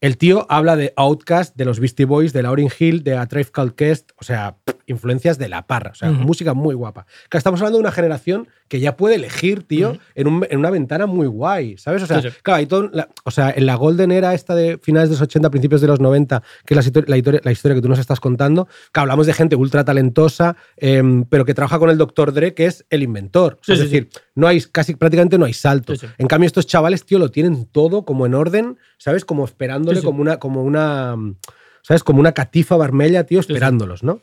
el 0.00 0.16
tío 0.16 0.46
habla 0.50 0.76
de 0.76 0.94
Outkast, 0.96 1.56
de 1.56 1.66
los 1.66 1.78
Beastie 1.78 2.06
Boys, 2.06 2.32
de 2.32 2.42
Lauryn 2.42 2.70
Hill, 2.78 3.04
de 3.04 3.16
A 3.18 3.26
Tribe 3.26 3.50
Called 3.52 3.74
Quest, 3.74 4.12
o 4.16 4.24
sea, 4.24 4.56
pff, 4.64 4.76
influencias 4.86 5.38
de 5.38 5.48
la 5.48 5.66
parra, 5.66 5.90
o 5.92 5.94
sea, 5.94 6.10
música 6.10 6.54
muy 6.54 6.74
guapa. 6.74 7.06
Que 7.30 7.38
estamos 7.38 7.60
hablando 7.60 7.78
de 7.78 7.82
una 7.82 7.92
generación 7.92 8.48
que 8.68 8.80
ya 8.80 8.96
puede 8.96 9.14
elegir, 9.16 9.62
tío, 9.62 9.96
en, 10.14 10.26
un- 10.26 10.46
en 10.48 10.58
una 10.58 10.70
ventana 10.70 11.06
muy 11.06 11.26
guay, 11.26 11.76
¿sabes? 11.78 12.02
O 12.02 12.06
sea, 12.06 12.20
Sí, 12.22 12.30
sí. 12.30 12.36
claro, 12.42 12.58
hay 12.58 12.66
todo 12.66 12.88
la- 12.92 13.08
o 13.24 13.30
sea, 13.30 13.52
en 13.54 13.66
la 13.66 13.74
golden 13.74 14.10
era 14.12 14.34
esta 14.34 14.54
de 14.54 14.78
finales 14.82 15.08
de 15.10 15.14
los 15.14 15.22
80, 15.22 15.50
principios 15.50 15.80
de 15.80 15.86
los 15.86 16.00
90, 16.00 16.42
que 16.64 16.74
es 16.74 16.76
la, 16.76 16.82
histo- 16.92 17.04
la 17.06 17.16
historia, 17.16 17.40
la 17.44 17.52
historia 17.52 17.74
que 17.76 17.82
tú 17.82 17.88
nos 17.88 17.98
estás 17.98 18.20
contando, 18.20 18.68
que 18.92 19.00
hablamos 19.00 19.26
de 19.26 19.34
gente 19.34 19.56
ultra 19.56 19.84
talentosa, 19.84 20.56
em, 20.76 21.24
pero 21.24 21.44
que 21.44 21.54
trabaja 21.54 21.78
con 21.78 21.90
el 21.90 21.98
Dr. 21.98 22.32
Dre, 22.32 22.54
que 22.54 22.66
es 22.66 22.84
el 22.90 23.02
inventor. 23.02 23.58
Sí, 23.62 23.72
es 23.72 23.78
decir, 23.80 24.08
no 24.34 24.46
hay, 24.46 24.60
casi 24.62 24.94
prácticamente 24.94 25.38
no 25.38 25.44
hay 25.44 25.52
salto. 25.52 25.94
En 26.18 26.26
cambio, 26.26 26.46
estos 26.46 26.66
chavales, 26.66 27.04
tío, 27.04 27.18
lo 27.18 27.30
tienen 27.30 27.66
todo 27.66 28.04
como 28.04 28.26
en 28.26 28.34
orden, 28.34 28.78
¿sabes? 28.98 29.24
Como 29.24 29.44
esperándole, 29.44 30.00
como 30.02 30.20
una, 30.22 30.38
como 30.38 30.62
una, 30.62 31.16
¿sabes? 31.82 32.02
Como 32.02 32.20
una 32.20 32.32
catifa 32.32 32.76
vermella, 32.76 33.24
tío, 33.24 33.40
esperándolos, 33.40 34.02
¿no? 34.02 34.20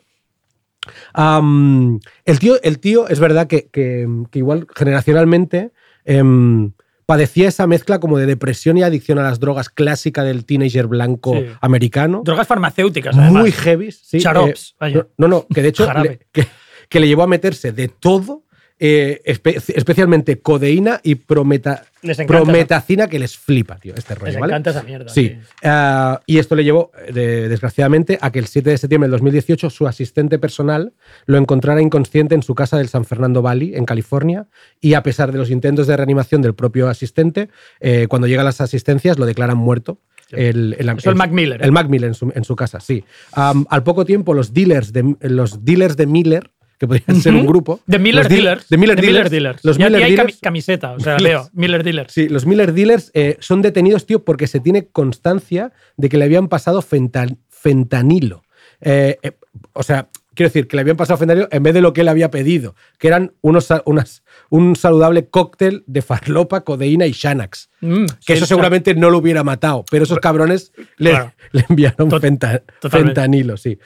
El, 2.24 2.38
tío, 2.38 2.60
el 2.62 2.78
tío 2.78 3.08
es 3.08 3.20
verdad 3.20 3.46
que, 3.46 3.68
que- 3.68 4.08
que 4.30 4.38
igual 4.38 4.66
generacionalmente 4.74 5.72
em, 6.04 6.72
padecía 7.06 7.48
esa 7.48 7.66
mezcla 7.66 8.00
como 8.00 8.18
de 8.18 8.26
depresión 8.26 8.78
y 8.78 8.82
adicción 8.82 9.18
a 9.18 9.22
las 9.22 9.38
drogas 9.40 9.68
clásica 9.68 10.24
del 10.24 10.44
teenager 10.44 10.86
blanco 10.86 11.34
Sí. 11.34 11.46
americano. 11.60 12.22
Drogas 12.24 12.46
farmacéuticas, 12.46 13.16
además. 13.16 13.42
Muy 13.42 13.52
heavy. 13.52 13.92
Sí, 13.92 14.18
Charops, 14.18 14.70
eh, 14.72 14.76
vaya. 14.80 15.06
no, 15.18 15.28
no, 15.28 15.46
que 15.52 15.62
de 15.62 15.68
hecho 15.68 15.86
Jarabe. 15.86 16.08
le, 16.08 16.18
que, 16.32 16.46
que 16.88 17.00
le 17.00 17.06
llevó 17.08 17.22
a 17.22 17.26
meterse 17.26 17.72
de 17.72 17.88
todo, 17.88 18.41
eh, 18.84 19.20
espe- 19.24 19.62
especialmente 19.76 20.40
codeína 20.40 20.98
y 21.04 21.14
prometa, 21.14 21.84
prometacina 22.26 23.06
que 23.06 23.20
les 23.20 23.36
flipa, 23.38 23.76
tío, 23.78 23.94
este 23.96 24.16
rollo. 24.16 24.32
Les 24.32 24.40
¿vale? 24.40 24.50
encanta 24.52 24.70
esa 24.70 24.82
mierda. 24.82 25.08
Sí. 25.08 25.36
Ah, 25.62 26.20
y 26.26 26.38
esto 26.38 26.56
le 26.56 26.64
llevó, 26.64 26.90
de- 27.12 27.48
desgraciadamente, 27.48 28.18
a 28.20 28.32
que 28.32 28.40
el 28.40 28.46
7 28.46 28.70
de 28.70 28.78
septiembre 28.78 29.06
del 29.06 29.12
2018 29.12 29.70
su 29.70 29.86
asistente 29.86 30.40
personal 30.40 30.94
lo 31.26 31.38
encontrara 31.38 31.80
inconsciente 31.80 32.34
en 32.34 32.42
su 32.42 32.56
casa 32.56 32.76
del 32.76 32.88
San 32.88 33.04
Fernando 33.04 33.40
Valley, 33.40 33.76
en 33.76 33.84
California, 33.84 34.46
y 34.80 34.94
a 34.94 35.04
pesar 35.04 35.30
de 35.30 35.38
los 35.38 35.50
intentos 35.50 35.86
de 35.86 35.96
reanimación 35.96 36.42
del 36.42 36.54
propio 36.56 36.88
asistente, 36.88 37.50
eh, 37.78 38.06
cuando 38.08 38.26
llegan 38.26 38.44
las 38.46 38.60
asistencias 38.60 39.16
lo 39.16 39.26
declaran 39.26 39.56
muerto. 39.58 40.00
El, 40.32 40.74
el, 40.78 40.88
el 40.88 41.14
Mac 41.14 41.30
Miller, 41.30 41.60
¿eh? 41.60 41.64
El 41.66 41.70
Mac 41.72 41.88
Miller 41.88 42.08
en 42.08 42.14
su, 42.14 42.32
en 42.34 42.42
su 42.42 42.56
casa, 42.56 42.80
sí. 42.80 43.04
Al 43.32 43.82
poco 43.84 44.04
tiempo, 44.04 44.34
los 44.34 44.52
dealers 44.52 44.92
de, 44.92 45.14
los 45.20 45.64
dealers 45.64 45.96
de 45.96 46.06
Miller, 46.06 46.50
que 46.82 46.88
podrían 46.88 47.20
ser 47.20 47.32
un 47.32 47.46
grupo. 47.46 47.78
De 47.86 48.00
Miller 48.00 48.24
los 48.24 48.28
Dealers. 48.28 48.68
De 48.68 48.76
Miller 48.76 48.96
De 49.00 49.02
Dealers. 49.06 49.30
Dealers. 49.30 49.64
Los 49.64 49.78
Y 49.78 49.84
aquí 49.84 49.94
hay 50.02 50.16
camiseta, 50.40 50.90
o 50.94 50.98
sea, 50.98 51.16
leo, 51.16 51.48
Miller 51.54 51.84
Dealers. 51.84 52.12
Sí, 52.12 52.28
los 52.28 52.44
Miller 52.44 52.72
Dealers 52.72 53.12
eh, 53.14 53.36
son 53.38 53.62
detenidos, 53.62 54.04
tío, 54.04 54.24
porque 54.24 54.48
se 54.48 54.58
tiene 54.58 54.88
constancia 54.88 55.70
de 55.96 56.08
que 56.08 56.16
le 56.16 56.24
habían 56.24 56.48
pasado 56.48 56.82
fentan- 56.82 57.38
fentanilo. 57.50 58.42
Eh, 58.80 59.16
eh, 59.22 59.32
o 59.74 59.84
sea, 59.84 60.08
quiero 60.34 60.48
decir, 60.48 60.66
que 60.66 60.74
le 60.76 60.80
habían 60.80 60.96
pasado 60.96 61.18
fentanilo 61.18 61.46
en 61.52 61.62
vez 61.62 61.72
de 61.72 61.80
lo 61.82 61.92
que 61.92 62.00
él 62.00 62.08
había 62.08 62.32
pedido, 62.32 62.74
que 62.98 63.06
eran 63.06 63.32
unos, 63.42 63.68
unas, 63.84 64.24
un 64.50 64.74
saludable 64.74 65.28
cóctel 65.28 65.84
de 65.86 66.02
farlopa, 66.02 66.62
codeína 66.64 67.06
y 67.06 67.12
Xanax. 67.14 67.70
Mm, 67.80 68.06
Que 68.26 68.32
sí, 68.32 68.32
eso 68.32 68.46
seguramente 68.46 68.96
no 68.96 69.08
lo 69.10 69.18
hubiera 69.18 69.44
matado, 69.44 69.84
pero 69.88 70.02
esos 70.02 70.18
cabrones 70.18 70.72
le, 70.96 71.10
Claro. 71.10 71.32
le 71.52 71.64
enviaron 71.68 72.08
totalmente. 72.08 72.62
fentanilo, 72.90 73.56
sí. 73.56 73.78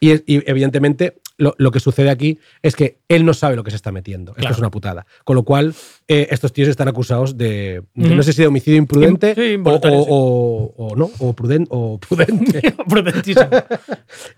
Y 0.00 0.10
evidentemente 0.50 1.18
lo, 1.38 1.54
lo 1.58 1.70
que 1.70 1.80
sucede 1.80 2.08
aquí 2.10 2.38
es 2.62 2.74
que 2.76 2.98
él 3.08 3.24
no 3.24 3.34
sabe 3.34 3.56
lo 3.56 3.62
que 3.64 3.70
se 3.70 3.76
está 3.76 3.92
metiendo. 3.92 4.32
Esto 4.32 4.40
Claro. 4.40 4.54
es 4.54 4.58
una 4.58 4.70
putada. 4.70 5.06
Con 5.24 5.36
lo 5.36 5.42
cual, 5.44 5.74
eh, 6.08 6.28
estos 6.30 6.52
tíos 6.52 6.68
están 6.68 6.88
acusados 6.88 7.36
de, 7.36 7.82
no 7.94 8.22
sé 8.22 8.32
si 8.32 8.42
de 8.42 8.48
homicidio 8.48 8.78
imprudente 8.78 9.34
sí, 9.34 9.40
o, 9.40 9.44
involuntario, 9.52 9.98
o- 9.98 10.04
sí. 10.04 10.08
o- 10.10 10.74
o 10.92 10.96
no, 10.96 11.10
o, 11.18 11.34
pruden- 11.36 11.66
o 11.70 11.98
prudente. 11.98 12.60
Prudentísimo. 12.88 13.48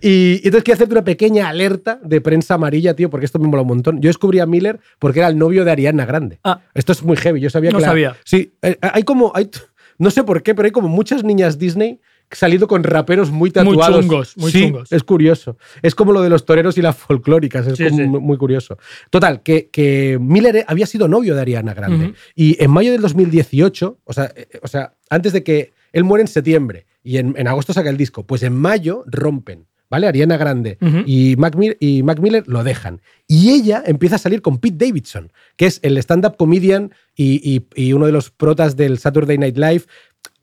y, 0.01 0.09
y 0.35 0.41
entonces 0.45 0.65
quiero 0.65 0.75
hacerte 0.77 0.95
una 0.95 1.05
pequeña 1.05 1.49
alerta 1.49 2.01
de 2.03 2.21
prensa 2.21 2.55
amarilla, 2.55 2.95
tío, 2.95 3.11
porque 3.11 3.27
esto 3.27 3.39
me 3.39 3.49
mola 3.49 3.63
un 3.63 3.69
montón. 3.69 4.01
Yo 4.01 4.09
descubrí 4.09 4.41
a 4.41 4.47
Miller 4.47 4.81
porque 4.99 5.21
era 5.21 5.29
el 5.29 5.39
novio 5.39 5.65
de 5.65 5.71
Ariana 5.71 6.05
Grande. 6.07 6.41
Ah. 6.45 6.61
Esto 6.75 6.93
es 6.93 7.03
muy 7.03 7.17
heavy. 7.17 7.41
Yo 7.41 7.51
sabía 7.51 7.71
No 7.71 7.79
que 7.79 7.83
la- 7.83 7.89
sabía. 7.89 8.17
Sí, 8.25 8.55
eh, 8.63 8.77
hay 8.81 9.03
como. 9.05 9.33
Hay, 9.35 9.51
no 9.99 10.11
sé 10.11 10.23
por 10.23 10.43
qué, 10.43 10.55
pero 10.55 10.67
hay 10.67 10.73
como 10.73 10.89
muchas 10.89 11.25
niñas 11.25 11.59
Disney 11.59 12.01
salido 12.31 12.67
con 12.69 12.85
raperos 12.85 13.31
muy 13.31 13.39
Muy 13.39 13.51
tatuados. 13.51 14.01
chungos, 14.01 14.37
muy 14.37 14.53
Sí, 14.53 14.63
chungos. 14.63 14.93
Es 14.93 15.03
curioso. 15.03 15.57
Es 15.83 15.95
como 15.95 16.13
lo 16.13 16.21
de 16.23 16.29
los 16.31 16.45
toreros 16.45 16.77
y 16.79 16.83
las 16.83 16.97
folclóricas. 16.97 17.67
Es 17.67 17.77
Sí, 17.79 17.85
como 17.85 17.97
sí. 17.97 18.03
muy- 18.07 18.21
muy 18.21 18.37
curioso. 18.37 18.79
Total, 19.11 19.43
que, 19.43 19.69
que 19.71 20.19
Miller 20.21 20.65
había 20.69 20.87
sido 20.87 21.09
novio 21.09 21.35
de 21.35 21.41
Ariana 21.41 21.75
Grande. 21.75 22.15
Y 22.35 22.63
en 22.63 22.71
mayo 22.71 22.93
del 22.93 23.01
2018, 23.03 23.99
o 24.05 24.13
sea, 24.13 24.33
eh, 24.37 24.49
o 24.63 24.69
sea, 24.69 24.95
antes 25.11 25.33
de 25.33 25.43
que 25.43 25.73
él 25.93 26.05
muere 26.05 26.23
en 26.23 26.29
septiembre 26.29 26.87
y 27.03 27.17
en, 27.19 27.35
en 27.39 27.49
agosto 27.49 27.73
saca 27.73 27.89
el 27.91 27.97
disco, 27.97 28.27
pues 28.27 28.43
en 28.43 28.55
mayo 28.57 29.05
rompen. 29.07 29.67
¿Vale? 29.91 30.07
Ariana 30.07 30.37
Grande 30.37 30.77
y, 31.07 31.35
Mac 31.39 31.57
Miller, 31.57 31.79
y 31.81 32.03
Mac 32.03 32.21
Miller 32.21 32.45
lo 32.47 32.63
dejan. 32.63 33.01
Y 33.27 33.53
ella 33.53 33.83
empieza 33.87 34.17
a 34.17 34.19
salir 34.19 34.43
con 34.43 34.59
Pete 34.59 34.85
Davidson, 34.85 35.33
que 35.57 35.65
es 35.65 35.81
el 35.83 35.97
stand-up 35.97 36.37
comedian 36.37 36.93
y, 37.17 37.41
y- 37.43 37.67
y 37.75 37.95
uno 37.95 38.05
de 38.05 38.13
los 38.13 38.31
protas 38.31 38.77
del 38.77 38.99
Saturday 38.99 39.39
Night 39.39 39.57
Live, 39.57 39.85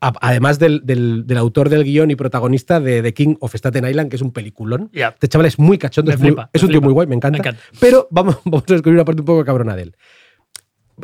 además 0.00 0.58
del, 0.58 0.82
del- 0.84 1.26
del 1.26 1.38
autor 1.38 1.68
del 1.68 1.84
guion 1.84 2.10
y 2.10 2.16
protagonista 2.16 2.80
de 2.80 3.02
The 3.02 3.14
King 3.14 3.36
of 3.40 3.54
Staten 3.54 3.86
Island, 3.88 4.10
que 4.10 4.16
es 4.16 4.22
un 4.22 4.32
peliculón. 4.32 4.90
Este 5.10 5.28
chaval 5.28 5.46
es 5.46 5.58
muy 5.58 5.78
cachondo, 5.78 6.10
es, 6.12 6.20
muy- 6.20 6.30
un 6.62 6.68
tío 6.70 6.80
muy 6.82 6.92
guay, 6.92 7.06
me 7.06 7.14
encanta. 7.16 7.38
Me 7.38 7.48
encanta. 7.48 7.60
Pero 7.80 8.06
vamos, 8.10 8.38
vamos 8.44 8.64
a 8.68 8.72
descubrir 8.72 8.94
una 8.96 9.04
parte 9.04 9.22
un 9.22 9.26
poco 9.26 9.44
cabrona 9.44 9.74
de 9.76 9.82
él. 9.82 9.96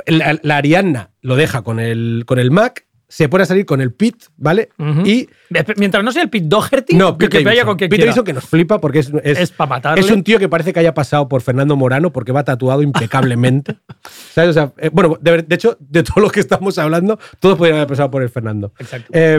La, 0.06 0.38
la 0.42 0.56
Arianna 0.56 1.10
lo 1.20 1.36
deja 1.36 1.62
con 1.62 1.78
el, 1.78 2.24
con 2.26 2.38
el 2.38 2.50
Mac, 2.50 2.86
se 3.12 3.28
pone 3.28 3.42
a 3.42 3.46
salir 3.46 3.66
con 3.66 3.82
el 3.82 3.92
Pete, 3.92 4.24
¿vale? 4.38 4.70
Y 5.04 5.28
Mientras 5.76 6.02
no 6.02 6.12
sea 6.12 6.22
el 6.22 6.30
Pete 6.30 6.46
Doherty, 6.48 6.96
no, 6.96 7.18
que, 7.18 7.26
Pete 7.26 7.38
que 7.40 7.44
vaya 7.44 7.66
con 7.66 7.76
quien 7.76 7.90
Pete. 7.90 8.04
Davidson 8.04 8.24
que 8.24 8.32
nos 8.32 8.44
flipa 8.46 8.80
porque 8.80 9.00
es, 9.00 9.12
es, 9.22 9.38
Es 9.38 9.50
pa' 9.50 9.66
matarle. 9.66 10.02
es 10.02 10.10
un 10.10 10.24
tío 10.24 10.38
que 10.38 10.48
parece 10.48 10.72
que 10.72 10.80
haya 10.80 10.94
pasado 10.94 11.28
por 11.28 11.42
Fernando 11.42 11.76
Morano 11.76 12.10
porque 12.10 12.32
va 12.32 12.42
tatuado 12.42 12.80
impecablemente. 12.80 13.76
¿Sabes? 14.34 14.48
O 14.48 14.52
sea, 14.54 14.72
eh, 14.78 14.88
bueno, 14.90 15.18
de, 15.20 15.44
hecho, 15.50 15.76
de 15.78 16.02
todo 16.02 16.22
lo 16.22 16.30
que 16.30 16.40
estamos 16.40 16.78
hablando, 16.78 17.18
todos 17.38 17.58
podrían 17.58 17.76
haber 17.76 17.88
pasado 17.88 18.10
por 18.10 18.22
el 18.22 18.30
Fernando. 18.30 18.72
Exacto. 18.78 19.10
Eh, 19.12 19.38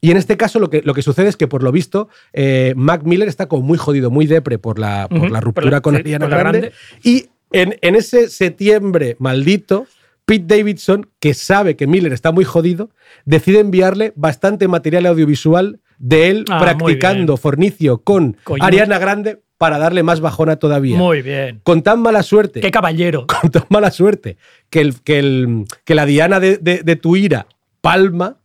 y 0.00 0.10
en 0.10 0.16
este 0.16 0.36
caso 0.36 0.58
lo 0.58 0.68
que, 0.68 0.82
lo 0.82 0.92
que 0.92 1.02
sucede 1.02 1.28
es 1.28 1.36
que, 1.36 1.46
por 1.46 1.62
lo 1.62 1.70
visto, 1.70 2.08
eh, 2.32 2.74
Mac 2.76 3.02
Miller 3.04 3.28
está 3.28 3.46
como 3.46 3.62
muy 3.62 3.78
jodido, 3.78 4.10
muy 4.10 4.26
depre 4.26 4.58
por 4.58 4.80
la, 4.80 5.06
por 5.08 5.30
la 5.30 5.38
por 5.38 5.44
ruptura 5.44 5.70
la- 5.70 5.80
con 5.80 5.94
sí, 5.94 6.00
Ariana 6.00 6.28
por 6.28 6.38
Grande. 6.38 6.58
Grande. 6.58 6.72
Y 7.04 7.26
en, 7.52 7.76
en 7.82 7.94
ese 7.94 8.28
septiembre 8.28 9.14
maldito, 9.20 9.86
Pete 10.24 10.56
Davidson, 10.56 11.08
que 11.20 11.34
sabe 11.34 11.76
que 11.76 11.86
Miller 11.86 12.12
está 12.12 12.30
muy 12.32 12.44
jodido, 12.44 12.90
decide 13.24 13.58
enviarle 13.60 14.12
bastante 14.16 14.68
material 14.68 15.06
audiovisual 15.06 15.80
de 15.98 16.30
él 16.30 16.44
Ah, 16.48 16.58
practicando 16.60 17.36
fornicio 17.36 17.98
con 18.02 18.36
Coño. 18.44 18.64
Ariana 18.64 18.98
Grande 18.98 19.40
para 19.58 19.78
darle 19.78 20.02
más 20.02 20.20
bajona 20.20 20.56
todavía. 20.56 20.96
Muy 20.96 21.22
bien. 21.22 21.60
Con 21.62 21.82
tan 21.82 22.00
mala 22.00 22.22
suerte. 22.22 22.60
Qué 22.60 22.70
caballero. 22.72 23.26
Con 23.40 23.50
tan 23.50 23.64
mala 23.68 23.90
suerte 23.92 24.36
que, 24.70 24.80
el, 24.80 25.00
que, 25.02 25.18
el, 25.20 25.64
que 25.84 25.94
la 25.94 26.04
Diana 26.06 26.40
de, 26.40 26.56
de- 26.58 26.82
de 26.82 26.96
tu 26.96 27.14
ira 27.16 27.46
palma 27.80 28.38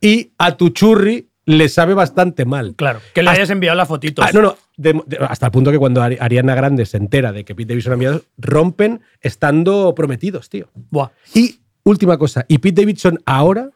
y 0.00 0.32
a 0.38 0.56
tu 0.56 0.70
churri 0.70 1.28
le 1.44 1.68
sabe 1.68 1.94
bastante 1.94 2.44
mal. 2.44 2.74
Claro. 2.76 3.00
Que 3.14 3.22
le 3.22 3.30
Hasta- 3.30 3.40
hayas 3.40 3.50
enviado 3.50 3.76
la 3.76 3.86
fotito. 3.86 4.22
Ah, 4.22 4.30
no, 4.32 4.42
no. 4.42 4.56
de- 4.76 5.02
de- 5.06 5.18
hasta 5.28 5.46
el 5.46 5.52
punto 5.52 5.70
que 5.70 5.78
cuando 5.78 6.00
Ari- 6.02 6.16
Ariana 6.20 6.54
Grande 6.54 6.86
se 6.86 6.96
entera 6.96 7.32
de 7.32 7.44
que 7.44 7.54
Pete 7.54 7.68
Davidson 7.74 7.92
ha 7.92 7.94
enviado, 7.94 8.22
rompen 8.38 9.00
estando 9.20 9.94
prometidos, 9.94 10.48
tío. 10.48 10.68
Buah. 10.90 11.10
Y 11.34 11.60
última 11.84 12.16
cosa, 12.18 12.44
y 12.48 12.58
Pete 12.58 12.82
Davidson 12.82 13.18
ahora 13.26 13.70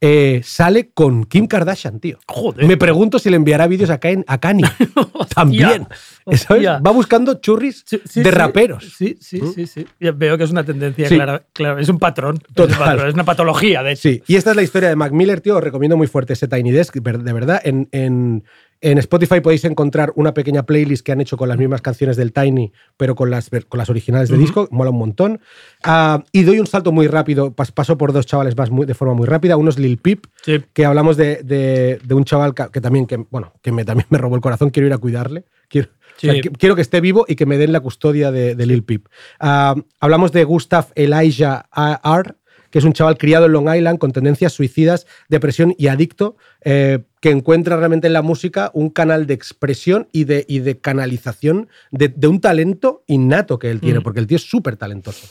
eh, 0.00 0.40
sale 0.44 0.90
con 0.92 1.24
Kim 1.24 1.46
Kardashian, 1.46 2.00
tío. 2.00 2.18
Joder. 2.28 2.66
Me 2.66 2.76
pregunto 2.76 3.18
si 3.18 3.30
le 3.30 3.36
enviará 3.36 3.66
vídeos 3.66 3.90
a, 3.90 3.98
Ken- 3.98 4.24
a 4.26 4.38
Kanye. 4.38 4.64
También. 5.34 5.86
¿Sabes? 6.26 6.46
Hostia. 6.50 6.78
Va 6.78 6.90
buscando 6.90 7.34
churris 7.40 7.84
Sí, 7.86 8.22
de 8.22 8.30
raperos. 8.30 8.94
Sí, 8.96 9.16
sí, 9.20 9.40
sí, 9.54 9.66
sí. 9.66 9.86
Ya 10.00 10.12
veo 10.12 10.36
que 10.36 10.44
es 10.44 10.50
una 10.50 10.64
tendencia 10.64 11.08
clara, 11.08 11.42
clara. 11.52 11.80
Es 11.80 11.88
un 11.88 11.98
patrón. 11.98 12.36
Es, 12.36 12.48
un 12.48 12.54
Total. 12.54 12.78
patrón, 12.78 13.08
es 13.08 13.14
una 13.14 13.24
patología, 13.24 13.82
de 13.82 13.92
hecho. 13.92 14.02
Sí, 14.02 14.22
y 14.26 14.36
esta 14.36 14.50
es 14.50 14.56
la 14.56 14.62
historia 14.62 14.88
de 14.88 14.96
Mac 14.96 15.12
Miller, 15.12 15.40
tío. 15.40 15.56
Os 15.56 15.62
recomiendo 15.64 15.96
muy 15.96 16.06
fuerte 16.06 16.34
ese 16.34 16.46
Tiny 16.48 16.72
Desk, 16.72 16.94
de 16.96 17.32
verdad. 17.32 17.60
En, 17.64 17.88
en- 17.92 18.44
en 18.80 18.98
Spotify 18.98 19.40
podéis 19.40 19.64
encontrar 19.64 20.12
una 20.16 20.34
pequeña 20.34 20.64
playlist 20.64 21.04
que 21.04 21.12
han 21.12 21.20
hecho 21.20 21.36
con 21.36 21.48
las 21.48 21.58
mismas 21.58 21.80
canciones 21.82 22.16
del 22.16 22.32
Tiny, 22.32 22.72
pero 22.96 23.14
con 23.14 23.30
las, 23.30 23.50
con 23.68 23.78
las 23.78 23.88
originales 23.90 24.28
de 24.28 24.36
disco. 24.38 24.68
Mola 24.70 24.90
un 24.90 24.98
montón. 24.98 25.40
Ah, 25.82 26.22
y 26.32 26.42
doy 26.42 26.60
un 26.60 26.66
salto 26.66 26.92
muy 26.92 27.06
rápido. 27.06 27.54
pas- 27.54 27.72
paso 27.72 27.96
por 27.98 28.12
dos 28.12 28.26
chavales 28.26 28.56
más 28.56 28.70
muy- 28.70 28.86
de 28.86 28.94
forma 28.94 29.14
muy 29.14 29.26
rápida. 29.26 29.56
Uno 29.56 29.70
es 29.70 29.78
Lil 29.78 29.98
Peep, 29.98 30.26
Sí. 30.42 30.62
que 30.72 30.84
hablamos 30.84 31.16
de, 31.16 31.42
de- 31.42 31.98
de 32.04 32.14
un 32.14 32.24
chaval 32.24 32.54
que, 32.54 32.80
también, 32.80 33.06
que, 33.06 33.16
bueno, 33.30 33.52
que 33.62 33.72
me, 33.72 33.84
también 33.84 34.06
me 34.10 34.18
robó 34.18 34.34
el 34.36 34.42
corazón. 34.42 34.70
Quiero 34.70 34.86
ir 34.86 34.92
a 34.92 34.98
cuidarle. 34.98 35.44
Quiero, 35.68 35.88
o 35.88 36.20
sea, 36.20 36.32
Sí. 36.34 36.40
que- 36.42 36.50
quiero 36.50 36.74
que 36.76 36.82
esté 36.82 37.00
vivo 37.00 37.24
y 37.28 37.34
que 37.36 37.46
me 37.46 37.58
den 37.58 37.72
la 37.72 37.80
custodia 37.80 38.30
de, 38.30 38.54
de 38.54 38.66
Lil 38.66 38.84
Peep. 38.84 39.06
Ah, 39.40 39.74
hablamos 40.00 40.32
de 40.32 40.44
Gustav 40.44 40.86
Elijah 40.94 41.66
R., 42.04 42.34
que 42.76 42.80
es 42.80 42.84
un 42.84 42.92
chaval 42.92 43.16
criado 43.16 43.46
en 43.46 43.52
Long 43.52 43.74
Island 43.74 43.98
con 43.98 44.12
tendencias 44.12 44.52
suicidas, 44.52 45.06
depresión 45.30 45.74
y 45.78 45.86
adicto, 45.86 46.36
eh, 46.62 46.98
que 47.22 47.30
encuentra 47.30 47.74
realmente 47.78 48.06
en 48.06 48.12
la 48.12 48.20
música 48.20 48.70
un 48.74 48.90
canal 48.90 49.26
de 49.26 49.32
expresión 49.32 50.08
y 50.12 50.24
de, 50.24 50.44
y 50.46 50.58
de 50.58 50.78
canalización 50.78 51.68
de, 51.90 52.08
de 52.08 52.26
un 52.26 52.38
talento 52.42 53.02
innato 53.06 53.58
que 53.58 53.70
él 53.70 53.80
tiene, 53.80 54.00
Mm. 54.00 54.02
porque 54.02 54.20
el 54.20 54.26
tío 54.26 54.36
es 54.36 54.42
súper 54.42 54.76
talentoso. 54.76 55.26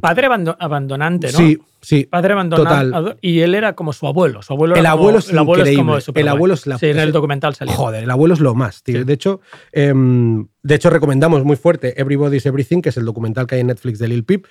Padre 0.00 0.26
abando- 0.26 0.56
abandonante, 0.58 1.30
¿no? 1.30 1.38
Sí, 1.38 1.58
sí. 1.80 2.08
Padre 2.10 2.32
abandonado. 2.32 2.90
Total. 2.90 3.18
Y 3.20 3.38
él 3.40 3.54
era 3.54 3.74
como 3.74 3.92
su 3.92 4.08
abuelo. 4.08 4.42
Su 4.42 4.52
abuelo 4.54 4.74
El 4.74 4.80
era 4.80 4.90
como- 4.90 5.02
abuelo 5.02 5.18
es 5.20 5.30
el 5.30 5.38
abuelo 5.38 5.64
es 5.64 5.76
como 5.76 5.94
El 5.94 6.02
superguay. 6.02 6.34
abuelo 6.34 6.54
es 6.54 6.66
la- 6.66 6.78
Sí, 6.78 6.86
en 6.86 6.98
el 6.98 7.12
documental 7.12 7.54
salió. 7.54 7.72
Joder, 7.72 8.02
el 8.02 8.10
abuelo 8.10 8.34
es 8.34 8.40
lo 8.40 8.56
más, 8.56 8.82
tío. 8.82 9.04
De 9.04 9.12
hecho, 9.12 9.40
em, 9.70 10.48
de 10.64 10.74
hecho, 10.74 10.90
recomendamos 10.90 11.44
muy 11.44 11.54
fuerte 11.54 12.00
Everybody's 12.00 12.46
Everything, 12.46 12.82
que 12.82 12.88
es 12.88 12.96
el 12.96 13.04
documental 13.04 13.46
que 13.46 13.54
hay 13.54 13.60
en 13.60 13.68
Netflix 13.68 14.00
de 14.00 14.08
Lil 14.08 14.24
Peep. 14.24 14.46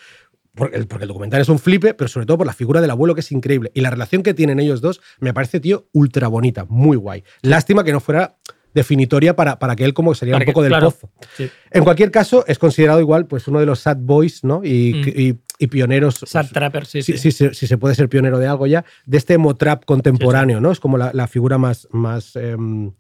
Porque 0.56 0.78
el, 0.78 0.88
porque 0.88 1.04
el 1.06 1.08
documental 1.08 1.42
es 1.42 1.50
un 1.50 1.58
flipe, 1.60 1.94
pero 1.94 2.08
sobre 2.08 2.26
todo 2.26 2.38
por 2.38 2.48
la 2.48 2.54
figura 2.54 2.80
del 2.82 2.92
abuelo, 2.92 3.16
que 3.16 3.22
es 3.22 3.32
increíble. 3.32 3.72
Y 3.74 3.82
la 3.82 3.90
relación 3.90 4.22
que 4.22 4.34
tienen 4.34 4.60
ellos 4.60 4.82
dos 4.82 5.02
me 5.20 5.34
parece, 5.34 5.60
tío, 5.60 5.88
ultra 5.94 6.28
bonita, 6.28 6.66
muy 6.70 6.96
guay. 6.98 7.24
Lástima 7.42 7.84
que 7.84 7.92
no 7.92 8.00
fuera 8.00 8.38
definitoria 8.74 9.36
para, 9.36 9.60
para 9.60 9.76
que 9.76 9.84
él 9.86 9.94
como 9.94 10.16
saliera 10.16 10.38
Para 10.38 10.44
un 10.44 10.46
que- 10.46 10.52
poco 10.52 10.62
del 10.64 10.72
claro. 10.72 10.92
pozo. 10.92 11.10
Sí. 11.38 11.50
En 11.72 11.84
cualquier 11.84 12.12
caso, 12.12 12.44
es 12.48 12.58
considerado 12.60 13.00
igual 13.00 13.28
pues 13.28 13.48
uno 13.48 13.60
de 13.60 13.66
los 13.68 13.80
sad 13.80 13.98
boys, 14.00 14.44
¿no? 14.44 14.62
Y, 14.64 14.94
Mm. 14.94 15.20
y- 15.20 15.40
y 15.60 15.68
pioneros. 15.68 16.20
Sad 16.26 16.48
Trapper, 16.52 16.86
sí, 16.86 17.02
si, 17.04 17.14
sí. 17.14 17.18
si 17.18 17.32
se- 17.32 17.54
si 17.54 17.68
se 17.68 17.78
puede 17.78 17.94
ser 17.96 18.10
pionero 18.10 18.40
de 18.40 18.48
algo 18.48 18.66
ya, 18.68 18.84
de 19.06 19.18
este 19.18 19.36
emo 19.36 19.56
trap 19.56 19.86
contemporáneo, 19.86 20.60
¿no? 20.60 20.72
Es 20.72 20.80
como 20.80 20.98
la, 20.98 21.12
la 21.14 21.28
figura 21.28 21.58
más, 21.60 21.88
más, 21.92 22.36
em, 22.36 22.92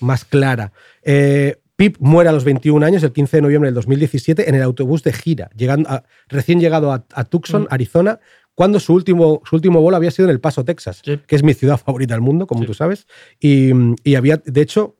más 0.00 0.24
clara. 0.24 0.72
Eh, 1.02 1.56
Pip 1.78 1.96
muere 2.00 2.28
a 2.28 2.32
los 2.32 2.42
21 2.42 2.84
años, 2.84 3.04
el 3.04 3.12
15 3.12 3.36
de 3.36 3.40
noviembre 3.42 3.68
del 3.68 3.74
2017, 3.76 4.48
en 4.48 4.56
el 4.56 4.62
autobús 4.62 5.04
de 5.04 5.12
gira, 5.12 5.48
llegando 5.56 5.88
a- 5.88 6.02
recién 6.26 6.58
llegado 6.58 6.90
a, 6.92 7.06
a 7.14 7.24
Tucson, 7.24 7.62
Mm. 7.62 7.66
Arizona, 7.70 8.18
cuando 8.56 8.80
su 8.80 8.92
último, 8.92 9.40
su 9.48 9.54
último 9.54 9.80
vuelo 9.80 9.96
había 9.96 10.10
sido 10.10 10.26
en 10.28 10.32
El 10.32 10.40
Paso, 10.40 10.64
Texas, 10.64 11.02
que 11.02 11.36
es 11.36 11.44
mi 11.44 11.54
ciudad 11.54 11.78
favorita 11.78 12.14
del 12.14 12.20
mundo, 12.20 12.48
como 12.48 12.64
tú 12.64 12.74
sabes. 12.74 13.06
Y, 13.38 13.70
y 14.02 14.16
había, 14.16 14.42
de 14.44 14.60
hecho, 14.60 14.96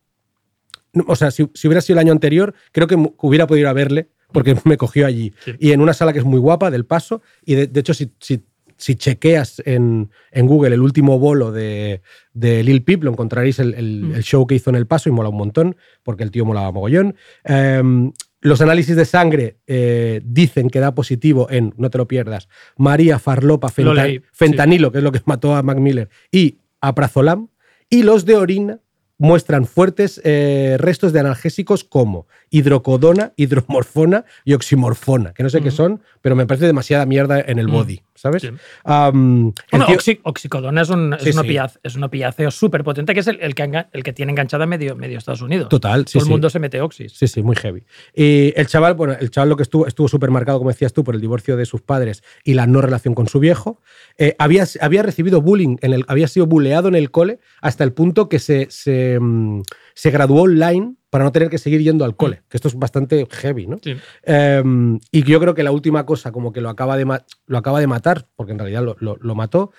o 1.08 1.16
sea, 1.16 1.32
si, 1.32 1.50
si 1.52 1.66
hubiera 1.66 1.80
sido 1.80 1.94
el 1.98 2.06
año 2.06 2.12
anterior, 2.12 2.54
creo 2.70 2.86
que 2.86 2.94
hubiera 3.18 3.48
podido 3.48 3.62
ir 3.62 3.66
a 3.66 3.72
verle 3.72 4.10
porque 4.32 4.54
me 4.64 4.76
cogió 4.76 5.04
allí. 5.04 5.34
Y 5.58 5.72
en 5.72 5.80
una 5.80 5.94
sala 5.94 6.12
que 6.12 6.20
es 6.20 6.24
muy 6.24 6.38
guapa, 6.38 6.70
del 6.70 6.86
paso. 6.86 7.22
Y 7.44 7.56
de, 7.56 7.66
de 7.66 7.80
hecho, 7.80 7.92
si, 7.94 8.12
si, 8.20 8.44
si 8.78 8.94
chequeas 8.94 9.60
en, 9.66 10.10
en 10.30 10.46
Google 10.46 10.74
el 10.74 10.80
último 10.80 11.18
bolo 11.18 11.52
de, 11.52 12.00
de 12.32 12.62
Lil 12.62 12.82
Peep, 12.84 13.02
lo 13.04 13.10
encontraréis 13.10 13.58
el, 13.58 13.74
el- 13.74 14.02
Mm. 14.04 14.14
el 14.14 14.22
show 14.22 14.46
que 14.46 14.54
hizo 14.54 14.70
en 14.70 14.76
el 14.76 14.86
paso 14.86 15.08
y 15.08 15.12
mola 15.12 15.28
un 15.28 15.36
montón, 15.36 15.76
porque 16.02 16.22
el 16.24 16.30
tío 16.30 16.44
molaba 16.46 16.72
mogollón. 16.72 17.14
Em, 17.44 18.12
los 18.40 18.60
análisis 18.60 18.94
de 18.96 19.04
sangre 19.04 19.58
eh, 19.66 20.20
dicen 20.24 20.70
que 20.70 20.78
da 20.80 20.94
positivo 20.94 21.48
en, 21.50 21.74
no 21.76 21.90
te 21.90 21.98
lo 21.98 22.06
pierdas, 22.06 22.48
María 22.76 23.18
Farlopa 23.18 23.68
sí. 23.68 24.20
fentanilo, 24.32 24.92
que 24.92 24.98
es 24.98 25.04
lo 25.04 25.10
que 25.12 25.20
mató 25.26 25.56
a 25.56 25.62
Mac 25.62 25.78
Miller, 25.78 26.08
y 26.30 26.58
aprazolam. 26.80 27.48
Y 27.90 28.04
los 28.04 28.24
de 28.24 28.36
orina 28.36 28.78
muestran 29.20 29.66
fuertes 29.66 30.20
eh, 30.22 30.76
restos 30.78 31.12
de 31.12 31.18
analgésicos 31.18 31.82
como 31.82 32.28
hidrocodona, 32.50 33.32
hidromorfona 33.34 34.24
y 34.44 34.52
oximorfona, 34.52 35.32
que 35.32 35.42
no 35.42 35.50
sé 35.50 35.60
qué 35.60 35.72
son, 35.72 36.02
pero 36.22 36.36
me 36.36 36.46
parece 36.46 36.66
demasiada 36.66 37.04
mierda 37.06 37.40
en 37.40 37.58
el 37.58 37.66
Mm. 37.66 37.72
body, 37.72 38.00
¿sabes? 38.18 38.42
Sí. 38.42 38.50
Am, 38.84 39.48
el 39.48 39.54
Bueno, 39.70 39.86
tío- 39.86 39.96
oxi- 39.96 40.20
oxicodona 40.22 40.82
es 40.82 40.90
un, 40.90 41.12
es 41.14 41.22
Sí, 41.22 41.30
un 41.30 41.44
sí. 41.44 41.56
es 41.82 41.94
un 41.96 42.04
opiáceo 42.04 42.50
súper 42.50 42.84
potente 42.84 43.14
que 43.14 43.20
es 43.20 43.26
el, 43.26 43.38
el 43.40 43.54
que, 43.54 43.84
el 43.92 44.02
que 44.02 44.12
tiene 44.12 44.32
enganchada 44.32 44.66
medio, 44.66 44.96
medio 44.96 45.18
Estados 45.18 45.42
Unidos. 45.42 45.68
Total, 45.68 46.06
sí, 46.06 46.18
Todo 46.18 46.24
el 46.24 46.30
mundo 46.30 46.50
se 46.50 46.58
mete 46.58 46.80
oxis. 46.80 47.12
Sí, 47.12 47.28
sí, 47.28 47.42
muy 47.42 47.56
heavy. 47.56 47.84
Y 48.14 48.52
el 48.56 48.66
chaval, 48.66 48.94
bueno, 48.94 49.14
el 49.18 49.30
chaval 49.30 49.48
lo 49.50 49.56
que 49.56 49.62
estuvo 49.62 49.86
estuvo 49.86 50.08
súper 50.08 50.30
marcado, 50.30 50.58
como 50.58 50.70
decías 50.70 50.92
tú, 50.92 51.04
por 51.04 51.14
el 51.14 51.20
divorcio 51.20 51.56
de 51.56 51.66
sus 51.66 51.80
padres 51.82 52.22
y 52.44 52.54
la 52.54 52.66
no 52.66 52.80
relación 52.80 53.14
con 53.14 53.28
su 53.28 53.38
viejo. 53.40 53.80
Eh, 54.16 54.34
había, 54.38 54.64
había 54.80 55.02
recibido 55.02 55.40
bullying, 55.40 55.76
en 55.82 55.92
el, 55.92 56.04
había 56.08 56.28
sido 56.28 56.46
buleado 56.46 56.88
en 56.88 56.94
el 56.94 57.10
cole 57.10 57.38
hasta 57.60 57.84
el 57.84 57.92
punto 57.92 58.28
que 58.28 58.38
se, 58.38 58.66
se, 58.70 59.18
mm, 59.20 59.62
se 59.98 60.12
graduó 60.12 60.42
online 60.42 60.94
para 61.10 61.24
no 61.24 61.32
tener 61.32 61.50
que 61.50 61.58
seguir 61.58 61.82
yendo 61.82 62.04
al 62.04 62.14
cole, 62.14 62.42
que 62.48 62.56
esto 62.56 62.68
es 62.68 62.76
bastante 62.76 63.26
heavy, 63.28 63.66
¿no? 63.66 63.78
Sí. 63.82 63.96
Eh, 64.22 64.62
y 65.10 65.22
yo 65.24 65.40
creo 65.40 65.56
que 65.56 65.64
la 65.64 65.72
última 65.72 66.06
cosa 66.06 66.30
como 66.30 66.52
que 66.52 66.60
lo 66.60 66.68
acaba 66.68 66.96
de, 66.96 67.04
lo 67.46 67.58
acaba 67.58 67.80
de 67.80 67.88
matar, 67.88 68.28
porque 68.36 68.52
en 68.52 68.60
realidad 68.60 68.84
lo, 68.84 68.96
lo- 69.00 69.16
lo 69.20 69.34
mató, 69.34 69.72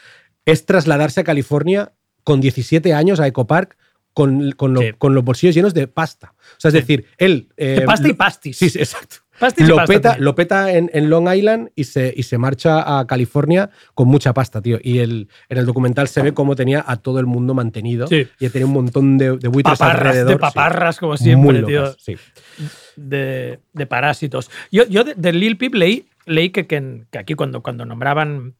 es 0.45 0.65
trasladarse 0.65 1.21
a 1.21 1.23
California 1.23 1.93
con 2.25 2.41
17 2.41 2.93
años 2.93 3.21
a 3.21 3.27
Eco 3.27 3.47
Park 3.47 3.77
con, 4.13 4.51
con, 4.51 4.73
lo- 4.73 4.81
Sí. 4.81 4.91
con 4.97 5.13
los 5.15 5.23
bolsillos 5.23 5.55
llenos 5.55 5.73
de 5.73 5.87
pasta. 5.87 6.33
O 6.37 6.59
sea, 6.59 6.67
es 6.69 6.73
decir, 6.73 7.05
él... 7.17 7.47
eh, 7.55 7.77
De 7.79 7.85
pasta 7.85 8.07
y 8.07 8.11
lo- 8.11 8.17
pastis. 8.17 8.57
Sí, 8.57 8.69
sí, 8.69 8.79
exacto. 8.79 9.17
Lo 9.57 9.85
peta, 9.85 10.17
lo 10.19 10.35
peta 10.35 10.71
en, 10.73 10.89
en 10.93 11.09
Long 11.09 11.27
Island 11.33 11.69
y 11.75 11.85
se, 11.85 12.13
y 12.15 12.23
se 12.23 12.37
marcha 12.37 12.99
a 12.99 13.07
California 13.07 13.69
con 13.95 14.07
mucha 14.07 14.33
pasta, 14.33 14.61
tío. 14.61 14.79
Y 14.83 14.99
el, 14.99 15.29
en 15.49 15.57
el 15.57 15.65
documental 15.65 16.07
se 16.07 16.21
ve 16.21 16.33
cómo 16.33 16.55
tenía 16.55 16.83
a 16.85 16.97
todo 16.97 17.19
el 17.19 17.25
mundo 17.25 17.53
mantenido 17.53 18.07
Sí. 18.07 18.27
y 18.39 18.49
tenía 18.49 18.65
un 18.65 18.73
montón 18.73 19.17
de, 19.17 19.37
de 19.37 19.47
buitres 19.47 19.79
Paparras, 19.79 20.01
alrededor. 20.07 20.27
de 20.27 20.33
sí. 20.35 20.39
paparras, 20.39 20.97
como 20.99 21.11
Muy 21.11 21.17
siempre, 21.17 21.63
tío. 21.63 21.81
locas, 21.81 21.97
sí. 21.99 22.15
de, 22.95 23.59
de 23.73 23.85
parásitos. 23.85 24.49
Yo, 24.71 24.85
yo 24.87 25.03
de, 25.03 25.13
de 25.15 25.33
Lil 25.33 25.57
Peep 25.57 25.73
leí, 25.75 26.05
leí 26.25 26.49
que, 26.49 26.67
que, 26.67 27.03
que 27.11 27.17
aquí 27.17 27.33
cuando, 27.35 27.61
cuando 27.61 27.85
nombraban 27.85 28.55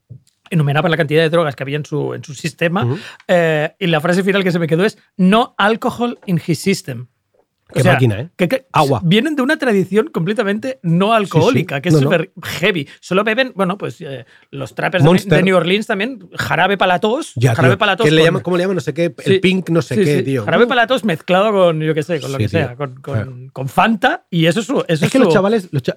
enumeraban 0.52 0.90
la 0.90 0.98
cantidad 0.98 1.22
de 1.22 1.30
drogas 1.30 1.56
que 1.56 1.62
había 1.64 1.78
en 1.78 1.86
su, 1.86 2.16
en 2.16 2.24
su 2.24 2.34
sistema 2.34 2.84
Ujú. 2.84 2.98
eh, 3.28 3.72
y 3.78 3.86
la 3.86 4.02
frase 4.02 4.24
final 4.24 4.44
que 4.44 4.52
se 4.52 4.58
me 4.58 4.66
quedó 4.66 4.84
es 4.84 4.98
no 5.16 5.54
alcohol 5.60 6.18
in 6.26 6.42
his 6.46 6.58
system. 6.60 7.06
Qué 7.72 7.84
máquina, 7.84 8.20
¿eh? 8.20 8.30
que- 8.36 8.48
que 8.48 8.66
Agua. 8.72 9.02
Vienen 9.04 9.36
de 9.36 9.42
una 9.44 9.58
tradición 9.58 10.08
completamente 10.08 10.80
no 10.82 11.14
alcohólica, 11.14 11.82
que 11.82 11.90
es 11.90 11.94
No, 11.96 12.02
no. 12.02 12.06
súper 12.06 12.32
heavy. 12.44 12.88
Solo 13.00 13.24
beben, 13.24 13.52
bueno, 13.56 13.78
pues 13.78 14.02
eh, 14.02 14.26
los 14.52 14.74
trappers 14.74 15.04
de, 15.04 15.10
Monster. 15.10 15.38
de 15.38 15.44
New 15.44 15.56
Orleans 15.56 15.86
también, 15.86 16.28
jarabe 16.36 16.78
para 16.78 16.94
la 16.94 17.00
tos. 17.00 17.34
Ya, 17.36 17.54
jarabe 17.54 17.76
tío. 17.76 17.80
para 17.80 17.92
la 17.94 17.98
tos 17.98 18.06
¿Qué 18.06 18.12
le 18.12 18.18
con- 18.22 18.26
llaman, 18.26 18.42
¿Cómo 18.42 18.58
le 18.58 18.64
llaman? 18.64 18.76
No 18.76 18.82
sé 18.82 18.94
qué. 18.94 19.14
El 19.26 19.40
pink, 19.40 19.70
no 19.70 19.82
sé 19.82 19.96
qué, 20.02 20.24
tío. 20.24 20.44
Jarabe 20.46 20.66
para 20.68 20.82
la 20.82 20.88
tos 20.88 21.04
mezclado 21.04 21.52
con, 21.52 21.80
yo 21.82 21.94
qué 21.94 22.02
sé, 22.04 22.20
con 22.20 22.32
lo 22.32 22.38
que 22.40 22.48
tío. 22.48 22.60
sea, 22.60 22.76
con, 22.76 22.96
con- 23.02 23.50
con 23.50 23.68
Fanta, 23.70 24.26
y 24.32 24.48
eso 24.48 24.62
es, 24.62 24.66
su- 24.66 24.84
eso 24.88 25.06
Es 25.06 25.12
que 25.12 25.20
los 25.20 25.32
chavales. 25.34 25.70
los 25.72 25.84
cha- 25.84 25.96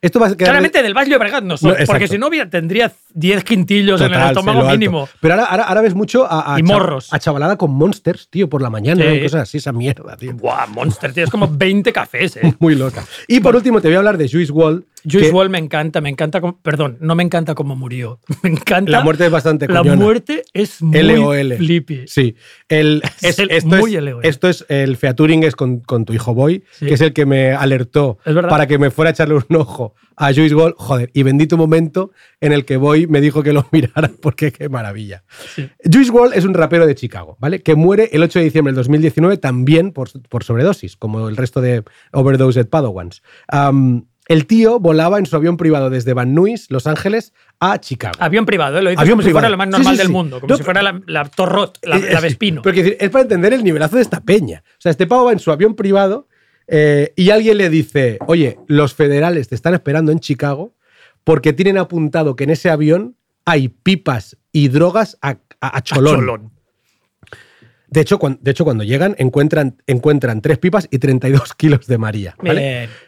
esto 0.00 0.18
va 0.20 0.26
a 0.26 0.30
quedar. 0.30 0.48
Claramente 0.50 0.82
del 0.82 0.94
Valle 0.94 1.16
Obregat 1.16 1.44
no 1.44 1.56
son, 1.56 1.70
No, 1.70 1.76
porque 1.86 2.08
si 2.08 2.18
no 2.18 2.28
hubiera- 2.28 2.48
tendría 2.48 2.92
10 3.14 3.44
quintillos 3.44 4.00
en 4.00 4.06
el 4.08 4.12
Total, 4.12 4.28
estómago 4.30 4.68
mínimo. 4.70 5.08
Pero 5.20 5.34
ahora, 5.34 5.46
ahora, 5.46 5.62
ahora 5.64 5.80
ves 5.80 5.94
mucho 5.94 6.24
a, 6.30 6.54
a 6.54 6.58
Y 6.58 6.62
chav- 6.62 6.66
morros. 6.66 7.12
a 7.12 7.18
chavalada 7.18 7.56
con 7.56 7.72
monsters, 7.72 8.28
tío, 8.28 8.48
por 8.48 8.62
la 8.62 8.70
mañana, 8.70 9.04
Sí. 9.10 9.20
cosas 9.22 9.42
así, 9.42 9.58
esa 9.58 9.72
mierda, 9.72 10.16
tío. 10.16 10.32
Buah, 10.34 10.66
Monster, 10.66 11.12
tío, 11.12 11.24
es 11.24 11.30
como 11.30 11.48
20 11.48 11.92
cafés, 11.92 12.36
eh. 12.36 12.54
Muy 12.58 12.74
loca. 12.74 13.04
Y 13.28 13.40
por 13.40 13.56
último, 13.56 13.80
te 13.80 13.88
voy 13.88 13.94
a 13.94 13.98
hablar 13.98 14.18
de 14.18 14.28
Juice 14.28 14.52
Wall. 14.52 14.84
Juice 15.10 15.30
Wall 15.30 15.50
me 15.50 15.58
encanta, 15.58 16.00
me 16.00 16.08
encanta, 16.08 16.40
cómo- 16.40 16.60
perdón, 16.62 16.96
no 17.00 17.14
me 17.14 17.22
encanta 17.22 17.54
cómo 17.54 17.76
murió. 17.76 18.20
Me 18.42 18.50
encanta. 18.50 18.90
La 18.90 19.00
muerte 19.02 19.26
es 19.26 19.30
bastante 19.30 19.68
La 19.68 19.82
muerte 19.82 20.42
es 20.52 20.82
muy 20.82 21.02
LOL. 21.02 21.54
flippy. 21.54 22.04
Sí. 22.06 22.34
El, 22.68 23.02
Es 23.22 23.38
el 23.38 23.50
esto, 23.50 23.68
muy 23.68 23.96
es, 23.96 24.02
LOL. 24.02 24.24
esto 24.24 24.48
es 24.48 24.64
el 24.68 24.96
featuring 24.96 25.42
es 25.44 25.54
con, 25.56 25.80
con 25.80 26.04
tu 26.04 26.12
hijo 26.12 26.34
Boy, 26.34 26.64
Sí. 26.72 26.86
que 26.86 26.94
es 26.94 27.00
el 27.00 27.12
que 27.12 27.26
me 27.26 27.52
alertó 27.52 28.18
para 28.24 28.66
que 28.66 28.78
me 28.78 28.90
fuera 28.90 29.10
a 29.10 29.12
echarle 29.12 29.34
un 29.34 29.56
ojo 29.56 29.94
a 30.16 30.32
Juice 30.32 30.54
Wall. 30.54 30.74
Joder, 30.76 31.10
y 31.14 31.22
bendito 31.22 31.56
momento 31.56 32.10
en 32.40 32.52
el 32.52 32.64
que 32.64 32.76
Boy 32.76 33.06
me 33.06 33.20
dijo 33.20 33.42
que 33.42 33.52
lo 33.52 33.66
mirara 33.72 34.10
porque 34.20 34.50
qué 34.52 34.68
maravilla. 34.68 35.24
Juice 35.90 36.10
Wall 36.10 36.32
es 36.34 36.44
un 36.44 36.54
rapero 36.54 36.86
de 36.86 36.94
Chicago, 36.94 37.36
¿vale? 37.40 37.62
Que 37.62 37.74
muere 37.74 38.10
el 38.12 38.22
8 38.22 38.38
de 38.40 38.44
diciembre 38.46 38.72
del 38.72 38.76
2019 38.76 39.36
también 39.38 39.92
por, 39.92 40.08
por 40.28 40.42
sobredosis, 40.44 40.96
como 40.96 41.28
el 41.28 41.36
resto 41.36 41.60
de 41.60 41.82
Overdosed 42.12 42.68
Padawans. 42.68 43.22
Am, 43.48 44.06
el 44.28 44.46
tío 44.46 44.80
volaba 44.80 45.18
en 45.18 45.26
su 45.26 45.36
avión 45.36 45.56
privado 45.56 45.88
desde 45.90 46.12
Van 46.14 46.34
Nuys, 46.34 46.70
Los 46.70 46.86
Ángeles, 46.86 47.32
a 47.60 47.78
Chicago. 47.78 48.14
Avión 48.18 48.44
privado, 48.46 48.78
¿eh? 48.78 48.82
lo 48.82 48.90
dices 48.90 49.00
Avión 49.00 49.14
como 49.14 49.22
si 49.22 49.26
privado. 49.28 49.42
fuera 49.44 49.50
lo 49.50 49.56
más 49.56 49.66
Sí, 49.66 49.70
normal 49.72 49.94
sí, 49.94 49.98
del 50.02 50.08
mundo, 50.10 50.40
como 50.40 50.50
No, 50.50 50.56
si 50.56 50.62
fuera 50.64 50.82
la, 50.82 51.00
la 51.06 51.24
Torrot, 51.26 51.78
la, 51.82 51.96
Eh, 51.96 52.08
la 52.12 52.18
sí, 52.18 52.22
Vespino. 52.24 52.62
Decir, 52.62 52.96
es 52.98 53.10
para 53.10 53.22
entender 53.22 53.52
el 53.52 53.62
nivelazo 53.64 53.96
de 53.96 54.02
esta 54.02 54.20
peña. 54.20 54.62
O 54.66 54.80
sea, 54.80 54.90
este 54.90 55.06
pavo 55.06 55.26
va 55.26 55.32
en 55.32 55.38
su 55.38 55.50
avión 55.52 55.74
privado 55.74 56.28
eh, 56.66 57.12
y 57.16 57.30
alguien 57.30 57.58
le 57.58 57.70
dice, 57.70 58.18
oye, 58.26 58.58
los 58.66 58.94
federales 58.94 59.48
te 59.48 59.54
están 59.54 59.74
esperando 59.74 60.10
en 60.12 60.18
Chicago 60.20 60.74
porque 61.24 61.52
tienen 61.52 61.78
apuntado 61.78 62.34
que 62.36 62.44
en 62.44 62.50
ese 62.50 62.68
avión 62.70 63.16
hay 63.44 63.68
pipas 63.68 64.36
y 64.52 64.68
drogas 64.68 65.18
a, 65.22 65.38
a- 65.60 65.76
a 65.78 65.82
cholón. 65.82 66.16
Cholón. 66.16 66.52
De, 67.88 68.00
hecho, 68.00 68.18
cuan- 68.18 68.38
de 68.40 68.50
hecho, 68.50 68.64
cuando 68.64 68.82
llegan 68.84 69.14
encuentran, 69.18 69.76
encuentran 69.86 70.40
tres 70.40 70.58
pipas 70.58 70.88
y 70.90 70.98
32 70.98 71.54
kilos 71.54 71.86
de 71.86 71.98
María. 71.98 72.34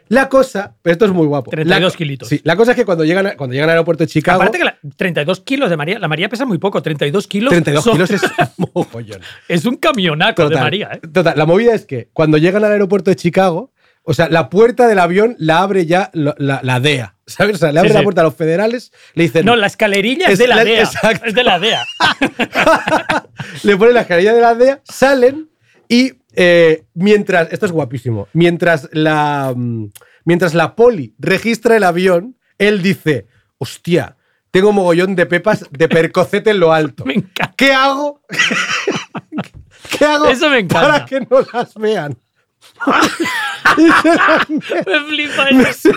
La 0.08 0.28
cosa, 0.28 0.76
esto 0.84 1.04
es 1.04 1.10
muy 1.12 1.26
guapo. 1.26 1.50
32 1.50 1.92
La- 1.92 1.96
kilitos. 1.96 2.28
Sí, 2.28 2.40
la 2.44 2.56
cosa 2.56 2.70
es 2.72 2.76
que 2.76 2.84
cuando 2.84 3.04
llegan, 3.04 3.32
cuando 3.36 3.52
llegan 3.54 3.68
al 3.68 3.74
aeropuerto 3.76 4.04
de 4.04 4.08
Chicago... 4.08 4.40
Aparte 4.40 4.58
que 4.58 4.64
la- 4.64 4.78
32 4.96 5.40
kilos 5.40 5.68
de 5.68 5.76
María, 5.76 5.98
la 5.98 6.08
María 6.08 6.28
pesa 6.28 6.44
muy 6.46 6.58
poco, 6.58 6.80
32 6.82 7.26
kilos. 7.26 7.50
32 7.50 7.84
son- 7.84 7.92
kilos 7.94 8.10
es 8.10 8.22
un 8.56 8.70
mogollón. 8.74 9.20
es 9.48 9.64
un 9.66 9.76
camionaco 9.76 10.48
de 10.48 10.56
María, 10.56 10.90
¿eh? 10.94 11.00
total. 11.12 11.34
La 11.36 11.44
movida 11.44 11.74
es 11.74 11.84
que 11.84 12.08
cuando 12.12 12.38
llegan 12.38 12.64
al 12.64 12.72
aeropuerto 12.72 13.10
de 13.10 13.16
Chicago, 13.16 13.72
o 14.08 14.14
sea, 14.14 14.28
la 14.28 14.48
puerta 14.48 14.86
del 14.88 14.98
avión 14.98 15.36
la 15.38 15.58
abre 15.60 15.84
ya 15.86 16.10
lo- 16.14 16.34
la, 16.38 16.60
la 16.62 16.80
DEA. 16.80 17.14
¿Sabes? 17.26 17.56
O 17.56 17.58
sea, 17.58 17.72
le 17.72 17.78
abre 17.80 17.90
Sí, 17.90 17.94
la 17.94 18.00
sí. 18.00 18.04
puerta 18.04 18.22
a 18.22 18.24
los 18.24 18.34
federales, 18.34 18.90
le 19.14 19.24
dicen. 19.24 19.44
No, 19.44 19.54
la 19.54 19.66
escalerilla 19.66 20.26
es, 20.26 20.32
Es 20.32 20.38
de 20.38 20.48
la, 20.48 20.56
la- 20.56 20.64
DEA. 20.64 20.80
exacto. 20.82 21.26
Es 21.26 21.34
de 21.34 21.44
la 21.44 21.58
DEA. 21.58 21.84
le 23.64 23.76
ponen 23.76 23.94
la 23.94 24.00
escalerilla 24.00 24.32
de 24.34 24.40
la 24.40 24.54
DEA, 24.54 24.80
salen 24.84 25.50
y 25.88 26.12
eh, 26.34 26.84
mientras. 26.94 27.52
Esto 27.52 27.66
es 27.66 27.72
guapísimo. 27.72 28.28
Mientras 28.32 28.88
la. 28.92 29.52
mm, 29.54 29.86
Mientras 30.24 30.52
la 30.54 30.74
poli 30.76 31.14
registra 31.18 31.76
el 31.76 31.84
avión, 31.84 32.36
él 32.58 32.82
dice: 32.82 33.26
Hostia, 33.58 34.16
tengo 34.50 34.72
mogollón 34.72 35.14
de 35.16 35.26
pepas 35.26 35.64
de 35.70 35.88
percocete 35.88 36.50
en 36.50 36.60
lo 36.60 36.72
alto. 36.72 37.04
Me 37.06 37.14
encanta. 37.14 37.54
¿Qué 37.56 37.72
hago? 37.72 38.22
¿Qué 39.98 40.04
hago 40.04 40.26
Eso 40.28 40.48
me 40.50 40.58
encanta. 40.60 40.80
para 40.88 41.04
que 41.06 41.20
no 41.20 41.40
las 41.52 41.74
vean? 41.74 42.16
Me 43.76 45.00
flipa 45.08 45.50
me- 45.52 45.62
eso. 45.70 45.90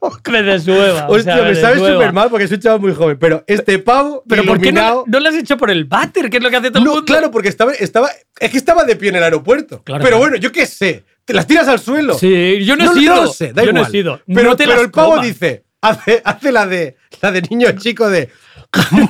boca. 0.00 0.30
Me 0.30 0.42
desueva. 0.42 1.06
o 1.08 1.14
Hostia, 1.14 1.34
sea, 1.36 1.44
me 1.44 1.54
sabe 1.54 1.74
desueva. 1.74 1.94
súper 1.94 2.12
mal 2.12 2.30
porque 2.30 2.46
soy 2.48 2.56
un 2.56 2.60
chaval 2.62 2.80
muy 2.80 2.94
joven, 2.94 3.16
pero 3.18 3.44
este 3.46 3.78
pavo 3.78 4.22
Pero 4.28 4.44
¿por 4.44 4.60
qué 4.60 4.72
no, 4.72 5.04
no 5.06 5.20
lo 5.20 5.28
has 5.28 5.34
hecho 5.34 5.56
por 5.56 5.70
el 5.70 5.84
váter? 5.84 6.30
Que 6.30 6.36
es 6.38 6.42
lo 6.42 6.50
que 6.50 6.56
hace 6.56 6.68
todo 6.70 6.78
el 6.80 6.84
No, 6.84 6.90
mundo. 6.94 7.04
claro, 7.06 7.30
porque 7.30 7.48
estaba, 7.48 7.72
estaba, 7.72 8.10
es 8.40 8.50
que 8.50 8.56
estaba 8.58 8.84
de 8.84 8.96
pie 8.96 9.08
en 9.10 9.16
el 9.16 9.22
aeropuerto. 9.22 9.82
Claro, 9.82 10.02
pero 10.04 10.16
claro. 10.16 10.18
bueno, 10.18 10.36
yo 10.36 10.52
qué 10.52 10.66
sé, 10.66 11.04
te 11.24 11.32
las 11.34 11.46
tiras 11.46 11.68
al 11.68 11.78
suelo. 11.78 12.14
Sí, 12.18 12.64
yo 12.64 12.76
no 12.76 12.84
he 12.84 12.86
no, 12.86 12.94
sido. 12.94 13.14
No 13.16 13.22
lo 13.24 13.28
sé, 13.32 13.52
da 13.52 13.62
yo 13.64 13.72
no 13.72 13.80
igual. 13.80 13.88
he 13.88 13.98
sido. 13.98 14.20
Pero, 14.26 14.48
No 14.50 14.56
te 14.56 14.66
pero 14.66 14.80
el 14.80 14.90
pavo 14.90 15.18
dice, 15.20 15.64
hace, 15.80 16.20
hace 16.24 16.52
la 16.52 16.66
de 16.66 16.96
la 17.22 17.30
de 17.32 17.42
niño 17.42 17.70
chico 17.78 18.08
de. 18.08 18.28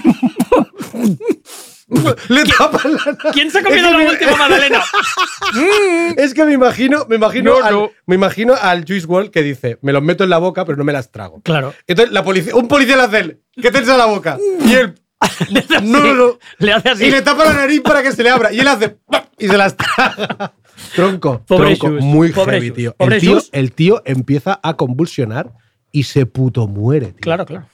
Le 2.29 2.45
tapan 2.45 2.93
la 2.93 3.05
nariz. 3.05 3.33
¿Quién 3.33 3.51
se 3.51 3.59
ha 3.59 3.63
comido 3.63 3.89
que 3.91 4.05
la 4.05 4.11
última 4.11 4.37
magdalena? 4.37 4.83
Es 6.17 6.35
que 6.35 6.45
me 6.45 6.53
imagino, 6.53 7.07
me 7.09 7.17
imagino, 7.17 7.59
No, 7.59 7.65
al, 7.65 7.75
no. 7.75 7.91
me 8.07 8.15
imagino 8.15 8.55
al 8.55 8.85
Juice 8.87 9.07
Wall 9.07 9.31
que 9.31 9.43
dice, 9.43 9.79
me 9.83 9.93
los 9.93 10.03
meto 10.03 10.25
en 10.25 10.31
la 10.31 10.39
boca, 10.39 10.65
pero 10.65 10.77
no 10.77 10.85
me 10.85 10.93
las 10.93 11.11
trago. 11.11 11.41
Claro. 11.43 11.75
Entonces 11.87 12.13
la 12.13 12.23
policía, 12.25 12.55
un 12.55 12.69
policía 12.69 12.97
le 12.97 13.03
hace, 13.05 13.19
el, 13.21 13.41
¿qué 13.61 13.71
te 13.71 13.79
echa 13.79 13.97
la 13.97 14.07
boca? 14.07 14.39
Y 14.67 14.73
él, 14.75 14.95
Le 15.51 15.61
hace 15.61 15.77
así. 15.77 15.87
no, 15.87 16.01
no, 16.01 16.15
no. 16.15 16.39
Le 16.59 16.73
hace 16.73 16.89
así. 16.91 17.05
Y 17.07 17.11
le 17.11 17.23
tapa 17.23 17.45
la 17.45 17.55
nariz 17.55 17.81
para 17.81 18.03
que 18.03 18.13
se 18.13 18.23
le 18.23 18.31
abra. 18.31 18.53
Y 18.53 18.61
él 18.61 18.69
hace, 18.69 18.99
y 19.39 19.49
se 19.49 19.57
las 19.57 19.77
traga. 19.77 20.53
Tronco, 20.95 21.43
Pobre 21.47 21.75
tronco, 21.77 22.01
muy 22.05 22.31
pobre 22.31 22.59
heavy, 22.59 22.71
tío. 22.71 22.95
pobre 22.97 23.17
El, 23.17 23.21
tío. 23.21 23.39
El 23.53 23.73
tío 23.73 24.03
empieza 24.05 24.61
a 24.63 24.75
convulsionar 24.77 25.53
y 25.91 26.05
se 26.05 26.27
puto 26.27 26.69
muere, 26.69 27.07
tío. 27.09 27.21
Claro, 27.23 27.47
claro. 27.47 27.67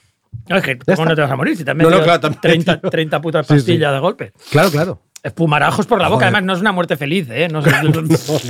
No, 0.49 0.57
es 0.57 0.63
que 0.63 0.77
¿cómo 0.77 1.05
no 1.05 1.15
te 1.15 1.21
vas 1.21 1.31
a 1.31 1.35
morir 1.35 1.55
si 1.57 1.63
has 1.63 1.67
No, 1.67 1.73
no, 1.75 1.89
metido 1.89 2.03
claro, 2.03 2.19
también, 2.19 2.41
30, 2.41 2.81
tío. 2.81 2.89
30 2.89 3.21
putas 3.21 3.47
Sí, 3.47 3.53
sí. 3.53 3.59
pastillas 3.59 3.93
de 3.93 3.99
golpe? 3.99 4.31
Claro, 4.51 4.69
claro. 4.71 5.01
Espumarajos 5.23 5.87
por 5.87 5.99
la 5.99 6.07
boca, 6.07 6.25
Joder. 6.25 6.27
además 6.35 6.43
no 6.43 6.53
es 6.53 6.59
una 6.61 6.71
muerte 6.71 6.97
feliz, 6.97 7.27
¿eh? 7.31 7.47
No, 7.51 7.57
es- 7.59 7.65
No, 7.83 7.89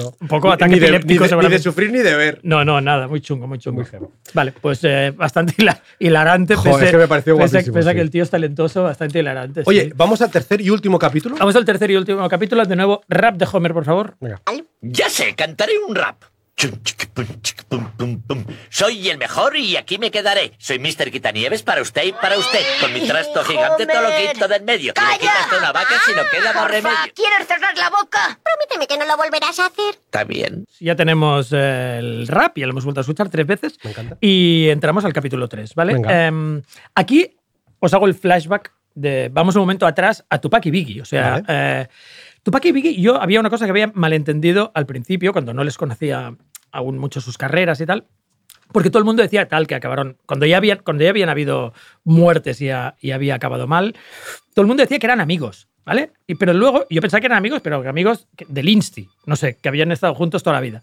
no. 0.04 0.14
Un 0.20 0.28
poco 0.28 0.52
ataque 0.52 0.74
ni 0.74 0.80
de, 0.80 0.88
epiléptico 0.88 1.24
ni 1.24 1.30
de- 1.30 1.38
ni 1.44 1.50
de 1.50 1.60
sufrir 1.60 1.90
ni 1.90 2.00
de 2.00 2.16
ver. 2.16 2.42
No, 2.44 2.66
no, 2.66 2.82
nada, 2.82 3.08
muy 3.08 3.22
chungo, 3.22 3.48
muy 3.48 3.60
chungo. 3.60 3.82
Vale, 4.34 4.52
pues 4.60 4.82
eh, 4.84 5.14
bastante 5.16 5.54
hila- 5.58 5.80
hilarante. 6.00 6.56
Joder, 6.56 6.74
pese, 6.74 6.86
es 6.88 6.92
que 6.92 6.98
me 6.98 7.08
pareció 7.08 7.38
pese- 7.38 7.72
pese 7.72 7.90
a 7.90 7.94
que 7.94 8.02
el 8.02 8.10
tío 8.10 8.24
es 8.24 8.30
talentoso, 8.30 8.84
bastante 8.84 9.20
hilarante. 9.20 9.64
Oye, 9.66 9.86
sí. 9.86 9.92
vamos 9.96 10.22
al 10.22 10.32
tercer 10.32 10.60
y 10.60 10.70
último 10.70 11.00
capítulo. 11.00 11.38
Vamos 11.40 11.56
al 11.56 11.64
tercer 11.64 11.92
y 11.92 11.96
último 11.96 12.28
capítulo. 12.28 12.66
De 12.66 12.76
nuevo, 12.76 13.04
rap 13.08 13.38
de 13.38 13.48
Homer, 13.50 13.74
por 13.74 13.86
favor. 13.86 14.18
Venga. 14.20 14.42
Ya 14.82 15.10
sé, 15.10 15.34
cantaré 15.34 15.72
un 15.88 15.96
rap. 15.96 16.24
Chum, 16.58 16.72
chiqui, 16.84 17.06
pum, 17.14 17.26
chiqui, 17.42 17.64
pum, 17.68 17.86
pum, 17.98 18.22
pum. 18.22 18.46
Soy 18.70 19.10
el 19.10 19.18
mejor 19.18 19.58
y 19.58 19.76
aquí 19.76 19.98
me 19.98 20.10
quedaré. 20.10 20.54
Soy 20.58 20.80
Mr. 20.80 21.12
Quitanieves 21.12 21.64
para 21.64 21.82
usted 21.82 22.04
y 22.06 22.14
para 22.14 22.38
usted. 22.38 22.62
Con 22.80 22.94
mi 22.94 23.02
trasto 23.06 23.44
gigante 23.44 23.86
todo 23.86 24.02
lo 24.02 24.10
quito 24.16 24.48
del 24.48 24.64
medio. 24.64 24.94
Si 24.96 25.06
le 25.06 25.20
quitas 25.20 25.48
una 25.60 25.74
vaca, 25.74 25.96
si 26.06 26.14
no 26.14 26.22
queda 26.32 26.54
más 26.54 26.72
remedio. 26.72 26.96
¿Quieres 27.14 27.46
cerrar 27.46 27.76
la 27.78 27.90
boca? 27.90 28.40
Prométeme 28.42 28.88
que 28.88 28.98
no 28.98 29.06
lo 29.06 29.18
volverás 29.18 29.60
a 29.60 29.66
hacer. 29.66 29.96
Está 29.96 30.24
bien. 30.24 30.66
Ya 30.80 30.96
tenemos 30.96 31.50
eh, 31.52 31.98
el 32.00 32.28
rap, 32.28 32.58
ya 32.58 32.66
lo 32.68 32.72
hemos 32.72 32.86
vuelto 32.86 33.02
a 33.02 33.04
escuchar 33.04 33.28
tres 33.30 33.46
veces. 33.46 33.78
Me 33.84 33.92
encanta. 33.92 34.18
Y 34.22 34.70
entramos 34.70 35.04
al 35.04 35.12
capítulo 35.12 35.50
3, 35.50 35.76
¿vale? 35.76 35.94
Venga. 35.94 36.26
Em, 36.28 36.62
aquí 36.96 37.36
os 37.80 37.94
hago 37.94 38.06
el 38.08 38.16
flashback 38.16 38.72
de. 38.94 39.30
Vamos 39.30 39.56
un 39.56 39.62
momento 39.62 39.86
atrás 39.86 40.24
a 40.30 40.40
Tupac 40.40 40.66
y 40.68 40.72
Biggie. 40.72 41.02
O 41.02 41.06
sea, 41.06 41.32
Vale. 41.32 41.44
eh, 41.50 41.88
Tupac 42.44 42.64
y 42.66 42.72
Biggie, 42.72 43.02
yo 43.02 43.20
había 43.20 43.40
una 43.40 43.50
cosa 43.50 43.66
que 43.66 43.72
había 43.72 43.92
malentendido 43.94 44.72
al 44.76 44.86
principio, 44.86 45.34
cuando 45.34 45.52
no 45.54 45.64
les 45.64 45.78
conocía 45.78 46.36
aún 46.76 46.98
mucho 46.98 47.22
sus 47.22 47.38
carreras 47.38 47.80
y 47.82 47.86
tal. 47.86 48.06
Porque 48.72 48.90
todo 48.90 49.00
el 49.00 49.06
mundo 49.06 49.22
decía 49.22 49.48
tal 49.48 49.68
que 49.68 49.76
acabaron. 49.76 50.18
Cuando 50.26 50.46
ya 50.46 50.58
habían, 50.58 50.80
cuando 50.80 51.04
ya 51.04 51.10
habían 51.12 51.30
habido 51.30 51.74
muertes 52.04 52.62
y, 52.62 52.70
ha- 52.70 52.96
y 53.00 53.12
había 53.12 53.36
acabado 53.36 53.68
mal, 53.68 53.96
todo 54.54 54.62
el 54.64 54.68
mundo 54.68 54.82
decía 54.82 54.98
que 55.00 55.06
eran 55.06 55.22
amigos, 55.22 55.68
¿vale? 55.86 56.12
Y, 56.28 56.36
pero 56.36 56.52
luego, 56.54 56.86
yo 56.90 57.00
pensaba 57.02 57.22
que 57.22 57.28
eran 57.28 57.38
amigos, 57.38 57.62
pero 57.62 57.88
amigos 57.88 58.28
del 58.48 58.68
Insti, 58.70 59.08
no 59.28 59.36
sé, 59.36 59.58
que 59.62 59.70
habían 59.70 59.92
estado 59.92 60.16
juntos 60.16 60.42
toda 60.44 60.56
la 60.56 60.62
vida. 60.62 60.82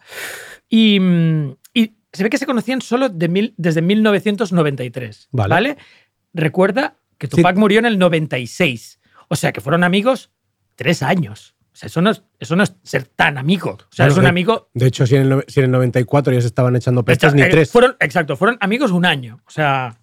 Y, 0.68 1.00
mm, 1.00 1.56
y 1.74 1.92
se 2.12 2.22
ve 2.22 2.30
que 2.30 2.38
se 2.38 2.46
conocían 2.46 2.80
solo 2.82 3.08
de 3.08 3.28
mil- 3.28 3.54
desde 3.56 3.82
1993, 3.82 5.28
Vale. 5.32 5.48
¿vale? 5.50 5.76
Recuerda 6.34 6.96
que 7.18 7.26
Sí. 7.26 7.36
Tupac 7.36 7.56
murió 7.56 7.78
en 7.80 7.86
el 7.86 7.98
96, 7.98 9.00
o 9.28 9.36
sea 9.36 9.52
que 9.52 9.60
fueron 9.60 9.82
amigos 9.84 10.30
tres 10.76 11.02
años. 11.02 11.54
O 11.72 11.76
sea, 11.76 11.86
eso 11.86 12.02
no 12.02 12.10
es, 12.10 12.22
eso 12.38 12.54
no 12.54 12.62
es 12.64 12.74
ser 12.82 13.04
tan 13.04 13.38
amigo. 13.38 13.70
O 13.70 13.76
sea, 13.78 14.04
Claro, 14.06 14.12
es 14.12 14.18
un 14.18 14.24
de- 14.24 14.28
amigo 14.28 14.68
De 14.74 14.86
hecho, 14.86 15.06
si 15.06 15.16
en, 15.16 15.32
el, 15.32 15.44
si 15.48 15.60
en 15.60 15.64
el 15.66 15.70
94 15.72 16.32
ya 16.32 16.40
se 16.40 16.46
estaban 16.46 16.76
echando 16.76 17.02
pestas, 17.04 17.34
ni 17.34 17.42
eh, 17.42 17.48
tres. 17.50 17.70
Fueron, 17.70 17.96
exacto, 18.00 18.36
fueron 18.36 18.58
amigos 18.60 18.90
un 18.90 19.06
año. 19.06 19.40
O 19.46 19.50
sea, 19.50 19.96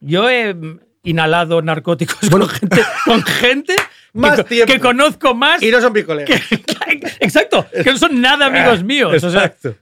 yo 0.00 0.28
he 0.30 0.56
inhalado 1.02 1.60
narcóticos 1.62 2.28
con 2.30 2.48
gente, 2.48 2.82
con 3.04 3.22
gente 3.22 3.74
Más 4.14 4.36
que, 4.36 4.44
tiempo. 4.44 4.72
que 4.72 4.80
conozco 4.80 5.34
más. 5.34 5.62
Y 5.62 5.70
no 5.70 5.80
son 5.82 5.92
picolegas. 5.92 6.40
exacto, 7.20 7.66
que 7.84 7.90
no 7.92 7.98
son 7.98 8.18
nada 8.20 8.46
amigos 8.46 8.82
míos. 8.82 9.22
O 9.22 9.30
sea, 9.30 9.44
Exacto. 9.44 9.74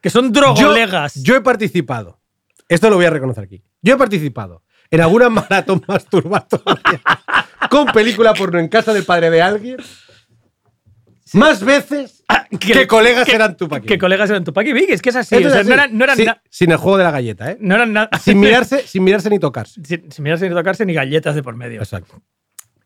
que 0.00 0.08
son 0.10 0.32
Yo, 0.32 0.40
drogolegas. 0.40 1.22
yo 1.22 1.36
he 1.36 1.42
participado, 1.42 2.18
esto 2.68 2.88
lo 2.88 2.96
voy 2.96 3.04
a 3.04 3.10
reconocer 3.10 3.44
aquí, 3.44 3.62
yo 3.82 3.94
he 3.94 3.96
participado 3.98 4.62
en 4.90 5.02
alguna 5.02 5.28
maratón 5.28 5.82
masturbatoria 5.86 7.00
con 7.70 7.86
película 7.92 8.32
porno 8.34 8.58
en 8.58 8.68
casa 8.68 8.92
del 8.94 9.04
padre 9.04 9.28
de 9.30 9.42
alguien 9.42 9.76
más 11.34 11.64
veces 11.64 12.24
que, 12.58 12.86
colegas 12.86 13.28
eran 13.28 13.56
Tupac. 13.56 13.84
y 13.84 13.86
Que 13.86 13.98
colegas 13.98 14.30
eran 14.30 14.44
Tupac 14.44 14.66
y 14.66 14.72
Biggie. 14.72 14.94
Es 14.94 15.02
que 15.02 15.10
es 15.10 15.16
así. 15.16 15.36
O 15.36 15.50
sea, 15.50 15.60
así. 15.60 15.68
no 15.68 15.74
eran, 15.74 15.96
no 15.96 16.04
eran 16.04 16.16
sin, 16.16 16.28
sin 16.50 16.70
el 16.70 16.76
juego 16.76 16.98
de 16.98 17.04
la 17.04 17.10
galleta, 17.10 17.50
¿eh? 17.52 17.56
no 17.60 17.74
eran 17.74 17.92
nada. 17.92 18.10
Sin 18.20 18.38
mirarse, 18.40 18.86
sin 18.86 19.04
mirarse 19.04 19.30
ni 19.30 19.38
tocarse. 19.38 19.80
sin, 19.84 20.10
sin 20.10 20.22
mirarse 20.24 20.48
ni 20.48 20.54
tocarse 20.54 20.84
ni 20.86 20.94
galletas 20.94 21.34
de 21.34 21.42
por 21.42 21.56
medio. 21.56 21.80
Exacto. 21.80 22.22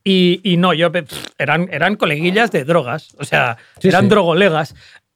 Y, 0.05 0.40
y 0.44 0.56
no, 0.56 0.73
yo 0.73 0.90
eran, 1.39 1.68
eran 1.73 1.97
coleguillas 1.97 2.52
de 2.52 2.64
drogas. 2.64 3.14
O 3.18 3.24
sea, 3.24 3.56
Sí, 3.81 3.89
eran 3.89 4.05
sí. 4.05 4.09
drogolegas. 4.10 4.74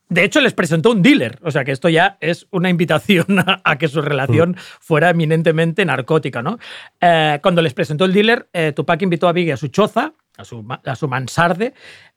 De 0.09 0.25
hecho, 0.25 0.41
les 0.41 0.53
presentó 0.53 0.91
un 0.91 1.01
dealer. 1.03 1.39
O 1.43 1.53
sea, 1.53 1.65
que 1.65 1.71
esto 1.71 1.89
ya 1.89 2.19
es 2.21 2.49
una 2.51 2.69
invitación 2.69 3.39
a, 3.39 3.61
a 3.63 3.79
que 3.79 3.87
su 3.87 4.03
relación 4.03 4.57
fuera 4.81 5.11
eminentemente 5.11 5.85
narcótica, 5.85 6.43
¿no? 6.43 6.59
Eh, 7.01 7.39
cuando 7.41 7.63
les 7.63 7.73
presentó 7.75 8.05
el 8.05 8.13
dealer, 8.13 8.49
eh, 8.53 8.73
Tupac 8.75 9.01
invitó 9.03 9.29
a 9.29 9.33
Biggie 9.33 9.53
a 9.53 9.57
su 9.57 9.69
choza, 9.69 10.13
a 10.37 10.45
su, 10.45 10.67
a 10.85 10.97
su 10.97 11.07
mansarde, 11.07 11.73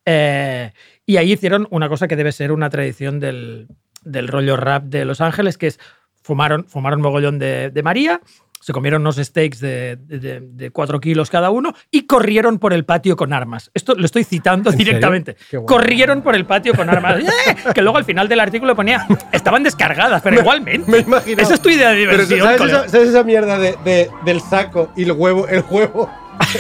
eh, 0.06 0.72
y 1.05 1.17
ahí 1.17 1.34
hicieron 1.34 1.67
una 1.69 1.89
cosa 1.89 2.07
que 2.07 2.15
debe 2.15 2.31
ser 2.31 2.51
una 2.51 2.69
tradición 2.69 3.19
del, 3.19 3.67
del 4.03 4.27
rollo 4.27 4.57
rap 4.57 4.84
de 4.85 5.05
Los 5.05 5.21
Ángeles, 5.21 5.57
que 5.57 5.67
es 5.67 5.80
fumaron, 6.21 6.65
fumaron 6.67 7.01
mogollón 7.01 7.39
de, 7.39 7.69
de 7.69 7.84
María, 7.84 8.21
se 8.61 8.71
comieron 8.71 9.01
unos 9.01 9.17
steaks 9.17 9.59
de, 9.59 9.97
de, 9.97 10.39
de 10.41 10.71
cuatro 10.71 11.01
kilos 11.01 11.30
cada 11.30 11.49
uno 11.49 11.73
y 11.91 12.07
corrieron 12.07 12.59
por 12.59 12.71
el 12.71 12.85
patio 12.85 13.17
con 13.17 13.34
armas. 13.34 13.69
Esto 13.73 13.93
lo 13.93 14.05
estoy 14.05 14.23
citando 14.23 14.71
directamente. 14.71 15.35
Corrieron 15.65 16.21
por 16.21 16.34
el 16.34 16.45
patio 16.45 16.73
con 16.73 16.89
armas. 16.89 17.19
¡Eh! 17.47 17.55
Que 17.75 17.81
luego 17.81 17.97
al 17.97 18.05
final 18.05 18.30
del 18.30 18.39
artículo 18.39 18.73
ponía, 18.73 19.05
estaban 19.34 19.63
descargadas, 19.63 20.21
pero 20.21 20.39
igualmente. 20.39 20.89
Me 20.89 20.99
imagino. 20.99 21.41
Esa 21.41 21.55
es 21.55 21.59
tu 21.61 21.67
idea 21.67 21.89
de 21.89 22.05
Pero 22.05 22.11
diversión. 22.11 22.39
¿sabes, 22.39 22.57
colega. 22.57 22.80
esa, 22.84 22.89
sabes 22.89 23.09
esa 23.09 23.23
mierda 23.25 23.59
de, 23.59 23.75
de- 23.84 24.09
del 24.23 24.39
saco 24.39 24.93
y 24.95 25.03
el 25.03 25.11
huevo? 25.11 25.45
El 25.49 25.61
huevo. 25.69 26.09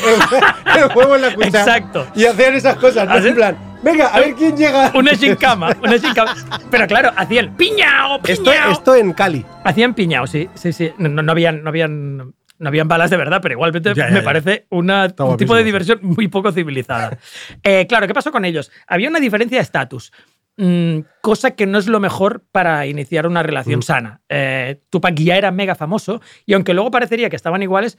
El, 0.75 0.81
el 0.83 0.89
huevo 0.95 1.15
en 1.15 1.21
la 1.21 1.33
cuchara. 1.33 1.59
Exacto. 1.61 2.05
Y 2.15 2.25
hacían 2.25 2.53
esas 2.55 2.75
cosas, 2.75 3.07
¿no? 3.07 3.15
En 3.15 3.33
plan, 3.35 3.57
venga, 3.83 4.07
a 4.07 4.19
ver 4.19 4.33
quién 4.35 4.55
llega. 4.57 4.91
Una 4.95 5.11
gincama, 5.15 5.75
una 5.83 5.99
gincama. 5.99 6.35
Pero 6.71 6.87
claro, 6.87 7.11
hacían 7.15 7.55
piñao, 7.55 8.19
Esto, 8.25 8.51
piñao. 8.51 8.71
esto 8.71 8.95
en 8.95 9.13
Cali. 9.13 9.45
Hacían 9.63 9.93
piñao, 9.93 10.27
sí, 10.27 10.49
sí, 10.55 10.73
sí. 10.73 10.91
No, 10.97 11.09
no 11.21 11.31
habían, 11.31 11.63
no 11.63 11.69
habían, 11.69 12.17
no 12.17 12.67
habían 12.67 12.87
balas 12.87 13.09
de 13.09 13.17
verdad, 13.17 13.39
pero 13.41 13.53
igualmente 13.53 13.93
Ya, 13.95 14.07
ya, 14.07 14.13
me 14.13 14.19
ya. 14.19 14.23
parece 14.25 14.65
una, 14.69 15.13
un 15.19 15.37
tipo 15.37 15.55
de 15.55 15.63
diversión 15.63 15.99
muy 16.01 16.27
poco 16.27 16.51
civilizada. 16.51 17.17
Eh, 17.63 17.85
claro, 17.87 18.07
¿qué 18.07 18.13
pasó 18.13 18.31
con 18.31 18.45
ellos? 18.45 18.71
Había 18.87 19.09
una 19.09 19.19
diferencia 19.19 19.57
de 19.57 19.63
estatus. 19.63 20.11
mm, 20.57 20.99
cosa 21.21 21.51
que 21.55 21.65
no 21.65 21.79
es 21.79 21.87
lo 21.87 21.99
mejor 21.99 22.43
para 22.51 22.85
iniciar 22.85 23.25
una 23.25 23.41
relación 23.41 23.79
Mm. 23.79 23.83
sana. 23.83 24.21
Eh, 24.29 24.81
Tupac 24.91 25.15
ya 25.15 25.35
era 25.37 25.49
mega 25.51 25.73
famoso 25.75 26.21
y 26.45 26.53
aunque 26.53 26.73
luego 26.75 26.91
parecería 26.91 27.29
que 27.29 27.35
estaban 27.35 27.63
iguales, 27.63 27.97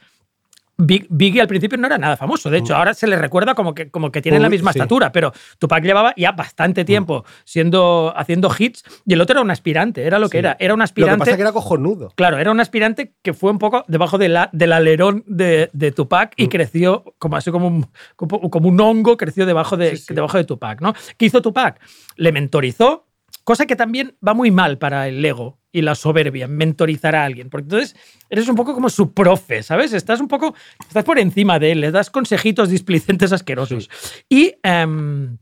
Biggie 0.76 1.40
al 1.40 1.46
principio 1.48 1.78
no 1.78 1.86
era 1.86 1.98
nada 1.98 2.16
famoso. 2.16 2.51
De 2.51 2.59
hecho, 2.59 2.74
ahora 2.74 2.94
se 2.94 3.06
le 3.06 3.16
recuerda 3.16 3.55
como 3.55 3.74
que, 3.74 3.90
como 3.90 4.10
que 4.10 4.20
tienen 4.20 4.42
la 4.42 4.48
misma 4.48 4.72
sí. 4.72 4.78
estatura, 4.78 5.12
pero 5.12 5.32
Tupac 5.59 5.84
llevaba 5.84 6.12
ya 6.16 6.32
bastante 6.32 6.84
tiempo 6.84 7.24
siendo, 7.44 8.12
haciendo 8.16 8.51
hits 8.59 8.82
y 9.06 9.12
el 9.14 9.20
otro 9.20 9.34
era 9.34 9.42
un 9.42 9.51
aspirante, 9.51 10.02
era 10.05 10.18
lo 10.18 10.28
que 10.28 10.34
Sí. 10.34 10.38
era. 10.38 10.56
Era 10.59 10.74
un 10.74 10.78
Lo 10.80 10.84
aspirante. 10.84 11.14
que 11.14 11.18
pasa 11.20 11.30
es 11.32 11.36
que 11.36 11.42
era 11.42 11.52
cojonudo. 11.52 12.12
Claro, 12.16 12.38
era 12.38 12.51
un 12.51 12.60
aspirante 12.60 13.14
que 13.22 13.34
fue 13.34 13.51
un 13.51 13.59
poco 13.59 13.84
debajo 13.88 14.18
de 14.18 14.28
la, 14.28 14.51
del 14.52 14.72
alerón 14.72 15.22
de, 15.26 15.70
de 15.72 15.92
Tupac 15.92 16.32
Mm. 16.36 16.42
y 16.42 16.48
creció 16.48 17.05
como 17.18 17.36
así 17.36 17.51
como 17.51 17.68
un, 17.68 17.86
como, 18.16 18.51
como 18.51 18.68
un 18.68 18.80
hongo, 18.80 19.16
creció 19.16 19.46
debajo 19.46 19.76
de, 19.76 20.01
debajo 20.09 20.38
de 20.38 20.44
Tupac. 20.44 20.80
¿no? 20.80 20.92
¿Qué 21.16 21.26
hizo 21.26 21.40
Tupac? 21.42 21.80
Le 22.16 22.32
mentorizó, 22.32 23.03
cosa 23.44 23.66
que 23.66 23.76
también 23.76 24.16
va 24.26 24.34
muy 24.34 24.50
mal 24.50 24.78
para 24.78 25.06
el 25.08 25.24
ego 25.24 25.58
y 25.70 25.82
la 25.82 25.94
soberbia, 25.94 26.48
mentorizar 26.48 27.14
a 27.14 27.24
alguien. 27.24 27.50
Porque 27.50 27.64
entonces 27.64 27.96
eres 28.30 28.48
un 28.48 28.56
poco 28.56 28.74
como 28.74 28.88
su 28.88 29.12
profe, 29.12 29.62
¿sabes? 29.62 29.92
Estás 29.92 30.20
un 30.20 30.28
poco, 30.28 30.54
estás 30.86 31.04
por 31.04 31.18
encima 31.18 31.58
de 31.58 31.72
él, 31.72 31.80
le 31.80 31.90
das 31.90 32.10
consejitos 32.10 32.68
displicentes 32.70 33.32
asquerosos. 33.32 33.90
Y... 34.28 34.54
em, 34.62 35.38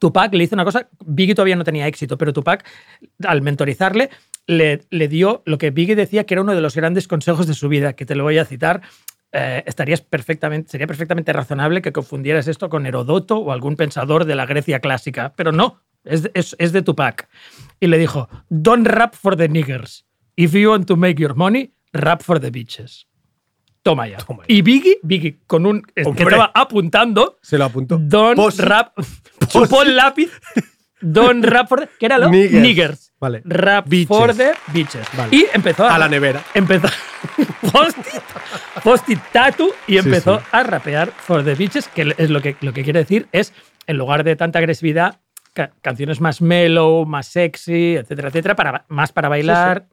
Tupac 0.00 0.32
le 0.34 0.44
hizo 0.44 0.56
una 0.56 0.64
cosa, 0.64 0.88
Biggie 1.04 1.34
todavía 1.34 1.56
no 1.56 1.62
tenía 1.62 1.86
éxito, 1.86 2.16
pero 2.16 2.32
Tupac, 2.32 2.66
al 3.22 3.42
mentorizarle, 3.42 4.08
le, 4.46 4.80
le 4.90 5.08
dio 5.08 5.42
lo 5.44 5.58
que 5.58 5.70
Biggie 5.70 5.94
decía 5.94 6.24
que 6.24 6.34
era 6.34 6.40
uno 6.40 6.54
de 6.54 6.62
los 6.62 6.74
grandes 6.74 7.06
consejos 7.06 7.46
de 7.46 7.54
su 7.54 7.68
vida, 7.68 7.92
que 7.92 8.06
te 8.06 8.14
lo 8.14 8.24
voy 8.24 8.38
a 8.38 8.46
citar. 8.46 8.80
Eh, 9.32 9.62
estarías 9.66 10.00
perfectamente, 10.00 10.70
sería 10.70 10.86
perfectamente 10.88 11.32
razonable 11.32 11.82
que 11.82 11.92
confundieras 11.92 12.48
esto 12.48 12.68
con 12.68 12.86
Herodoto 12.86 13.36
o 13.36 13.52
algún 13.52 13.76
pensador 13.76 14.24
de 14.24 14.34
la 14.34 14.46
Grecia 14.46 14.80
clásica, 14.80 15.34
pero 15.36 15.52
no, 15.52 15.82
es, 16.04 16.30
es, 16.34 16.56
es 16.58 16.72
de 16.72 16.82
Tupac. 16.82 17.28
Y 17.80 17.86
le 17.86 17.98
dijo, 17.98 18.28
don't 18.48 18.86
rap 18.86 19.14
for 19.14 19.36
the 19.36 19.48
niggers. 19.48 20.04
If 20.36 20.52
you 20.52 20.70
want 20.70 20.86
to 20.86 20.96
make 20.96 21.20
your 21.20 21.34
money, 21.34 21.72
rap 21.92 22.22
for 22.22 22.40
the 22.40 22.50
bitches. 22.50 23.06
Toma 23.82 24.06
ya. 24.08 24.18
Y 24.46 24.60
Biggie, 24.62 24.98
Biggie, 25.02 25.38
con 25.46 25.64
un 25.64 25.82
que 25.82 26.02
estaba 26.02 26.50
apuntando, 26.54 27.38
Se 27.42 27.56
lo 27.56 27.64
apuntó. 27.64 27.96
Don 27.98 28.36
Posi- 28.36 28.62
Rap. 28.62 28.92
Chupó 29.48 29.82
el 29.82 29.96
lápiz. 29.96 30.30
Don 31.00 31.42
Rap 31.42 31.66
for 31.68 31.80
the. 31.80 31.88
¿Qué 31.98 32.04
era 32.06 32.18
lo? 32.18 32.28
Niggers. 32.28 32.60
Niggers. 32.62 33.12
Vale. 33.18 33.40
Rap 33.44 33.86
Bitches. 33.88 34.08
for 34.08 34.34
the 34.36 34.52
bitches. 34.72 35.06
Vale. 35.16 35.34
Y 35.34 35.46
empezó 35.54 35.86
a. 35.86 35.94
A 35.94 35.98
la 35.98 36.08
nevera. 36.08 36.42
Empezó. 36.52 36.88
Post-it. 37.72 38.22
Post-it 38.84 39.18
tattoo. 39.32 39.70
Y 39.86 39.92
Sí, 39.92 39.98
empezó 39.98 40.38
sí. 40.40 40.44
a 40.52 40.62
rapear 40.62 41.10
for 41.10 41.42
the 41.42 41.54
bitches, 41.54 41.88
que 41.88 42.14
es 42.18 42.28
lo 42.30 42.42
que, 42.42 42.56
lo 42.60 42.72
que 42.74 42.84
quiere 42.84 43.00
decir 43.00 43.28
es, 43.32 43.52
en 43.86 43.96
lugar 43.96 44.24
de 44.24 44.36
tanta 44.36 44.58
agresividad, 44.58 45.20
ca- 45.52 45.72
canciones 45.82 46.20
más 46.20 46.40
mellow, 46.40 47.04
más 47.06 47.26
sexy, 47.26 47.96
etcétera, 47.96 48.28
etcétera, 48.28 48.56
para, 48.56 48.84
más 48.88 49.12
para 49.12 49.28
bailar. 49.28 49.86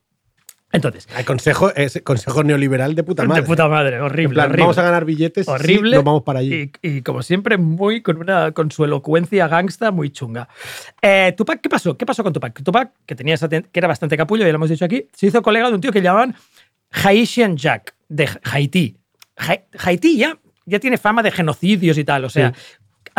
Entonces, 0.74 1.08
Hay 1.16 1.24
consejo, 1.24 1.74
es 1.76 2.02
consejo 2.04 2.44
neoliberal 2.44 2.94
de 2.94 3.02
puta 3.04 3.24
madre. 3.24 3.42
de 3.42 3.48
puta 3.48 3.70
madre, 3.70 4.02
horrible. 4.02 4.24
En 4.26 4.32
plan, 4.34 4.46
horrible. 4.48 4.62
vamos 4.64 4.78
a 4.78 4.84
ganar 4.84 5.06
billetes. 5.06 5.46
sí, 5.46 5.52
horrible. 5.52 5.96
nos 5.96 6.04
vamos 6.04 6.24
para 6.24 6.40
allí. 6.40 6.70
Y, 6.82 6.98
y 6.98 7.02
como 7.04 7.24
siempre, 7.24 7.58
muy 7.58 8.02
con, 8.02 8.18
una, 8.18 8.52
con 8.52 8.70
su 8.70 8.84
elocuencia 8.84 9.48
gangsta 9.48 9.92
muy 9.92 10.10
chunga. 10.10 10.50
Eh, 11.02 11.34
Tupac, 11.38 11.62
¿qué 11.62 11.70
pasó? 11.70 11.98
¿Qué 11.98 12.06
pasó 12.06 12.22
con 12.22 12.34
Tupac? 12.34 12.62
Tupac, 12.62 12.92
que, 13.06 13.16
tenía 13.16 13.36
esa 13.36 13.48
que 13.48 13.64
era 13.74 13.88
bastante 13.88 14.18
capullo, 14.18 14.44
ya 14.44 14.50
lo 14.52 14.56
hemos 14.56 14.70
dicho 14.70 14.84
aquí, 14.84 15.08
se 15.14 15.28
hizo 15.28 15.42
colega 15.42 15.70
de 15.70 15.76
un 15.76 15.80
tío 15.80 15.92
que 15.94 16.02
llamaban 16.02 16.36
Haitian 16.92 17.56
Jack, 17.56 17.96
de 18.10 18.30
Haití. 18.44 18.98
Ha- 19.38 19.62
Haití 19.86 20.18
ya, 20.18 20.38
ya 20.66 20.80
tiene 20.80 20.98
fama 20.98 21.24
de 21.24 21.32
genocidios 21.32 21.98
y 21.98 22.04
tal. 22.04 22.26
O 22.26 22.30
sea, 22.30 22.52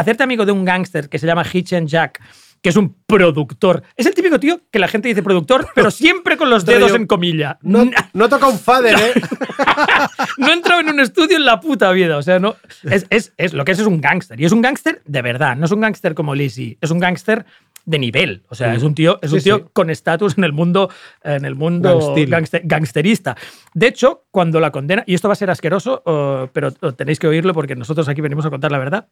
hacerte 0.01 0.23
amigo 0.23 0.47
de 0.47 0.53
un 0.53 0.65
gángster 0.65 1.09
que 1.09 1.19
se 1.19 1.27
llama 1.27 1.43
Haitian 1.43 1.87
Jack, 1.87 2.21
que 2.63 2.71
es 2.71 2.77
un 2.77 2.97
productor. 3.07 3.83
Es 3.97 4.07
el 4.07 4.15
típico 4.15 4.41
tío 4.41 4.61
que 4.71 4.79
la 4.79 4.89
gente 4.89 5.09
dice 5.09 5.23
productor, 5.23 5.69
pero 5.75 5.91
siempre 5.91 6.37
con 6.37 6.51
los 6.51 6.65
dedos 6.65 6.91
yo- 6.91 6.97
en 6.97 7.07
comilla. 7.07 7.59
No, 7.63 7.89
no 8.13 8.29
toca 8.29 8.47
un 8.49 8.59
fader, 8.59 8.97
¿eh? 8.99 9.13
no 10.39 10.49
he 10.49 10.53
entrado 10.55 10.81
en 10.81 10.89
un 10.89 11.01
estudio 11.01 11.37
en 11.37 11.45
la 11.45 11.61
puta 11.61 11.91
vida. 11.93 12.17
O 12.17 12.23
sea, 12.23 12.39
no. 12.39 12.57
Es, 12.85 13.07
es- 13.11 13.33
es- 13.37 13.53
lo 13.53 13.65
que 13.65 13.73
es 13.73 13.79
es 13.79 13.87
un 13.87 14.01
gángster. 14.01 14.41
Y 14.41 14.45
es 14.45 14.53
un 14.53 14.61
gángster 14.63 15.03
de 15.07 15.23
verdad. 15.23 15.57
No 15.57 15.67
es 15.67 15.73
un 15.73 15.81
gángster 15.81 16.15
como 16.15 16.35
Lizzie. 16.35 16.79
Es 16.81 16.91
un 16.91 16.99
gángster 16.99 17.45
de 17.85 17.99
nivel. 17.99 18.43
O 18.49 18.55
sea, 18.55 18.73
Sí. 18.73 18.77
es 18.79 18.83
un 18.83 18.95
tío, 18.95 19.19
es 19.23 19.33
un 19.33 19.41
tío 19.41 19.57
sí. 19.59 19.65
con 19.73 19.89
estatus 19.89 20.37
en 20.37 20.45
el 20.45 20.53
mundo, 20.53 20.91
en 21.23 21.45
el 21.47 21.55
mundo 21.55 22.15
gangster- 22.17 22.63
gangsterista. 22.65 23.35
De 23.73 23.87
hecho, 23.87 24.25
cuando 24.31 24.61
la 24.61 24.71
condena, 24.73 25.05
y 25.07 25.15
esto 25.15 25.29
va 25.29 25.33
a 25.33 25.37
ser 25.37 25.49
asqueroso, 25.51 26.03
oh, 26.05 26.51
pero 26.53 26.71
tenéis 26.73 27.19
que 27.19 27.29
oírlo 27.29 27.55
porque 27.55 27.77
nosotros 27.77 28.07
aquí 28.09 28.21
venimos 28.21 28.45
a 28.45 28.51
contar 28.51 28.71
la 28.73 28.79
verdad. 28.79 29.09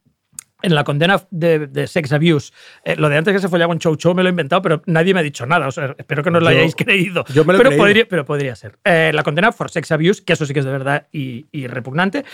En 0.63 0.75
la 0.75 0.85
condena 0.85 1.21
de, 1.31 1.67
de 1.67 1.87
sex 1.87 2.13
abuse, 2.13 2.51
eh, 2.83 2.97
lo 2.97 3.11
de 3.11 3.19
antes 3.19 3.35
que 3.35 3.41
se 3.41 3.49
follaba 3.49 3.73
un 3.75 3.79
chow 3.79 3.95
chow 3.95 4.15
me 4.15 4.23
lo 4.23 4.29
he 4.29 4.31
inventado, 4.31 4.63
pero 4.63 4.83
nadie 4.87 5.13
me 5.13 5.21
ha 5.21 5.23
dicho 5.23 5.45
nada. 5.45 5.69
O 5.69 5.71
sea, 5.71 5.95
espero 5.99 6.25
que 6.25 6.31
no 6.31 6.41
lo 6.41 6.51
Yo- 6.51 6.57
hayáis 6.57 6.75
creído. 6.75 7.25
yo 7.35 7.45
me 7.45 7.53
lo 7.53 7.59
he 7.59 7.61
pero, 7.61 7.69
creído. 7.71 7.83
podría, 7.85 8.09
pero 8.09 8.25
podría 8.25 8.57
ser. 8.57 8.79
Eh, 8.85 9.11
la 9.15 9.23
condena 9.23 9.53
por 9.53 9.71
sex 9.71 9.93
abuse, 9.93 10.25
que 10.25 10.33
eso 10.33 10.47
sí 10.47 10.55
que 10.55 10.61
es 10.61 10.65
de 10.65 10.73
verdad 10.73 11.09
y, 11.13 11.45
y 11.53 11.67
repugnante. 11.67 12.25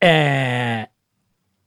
Eh, 0.00 0.86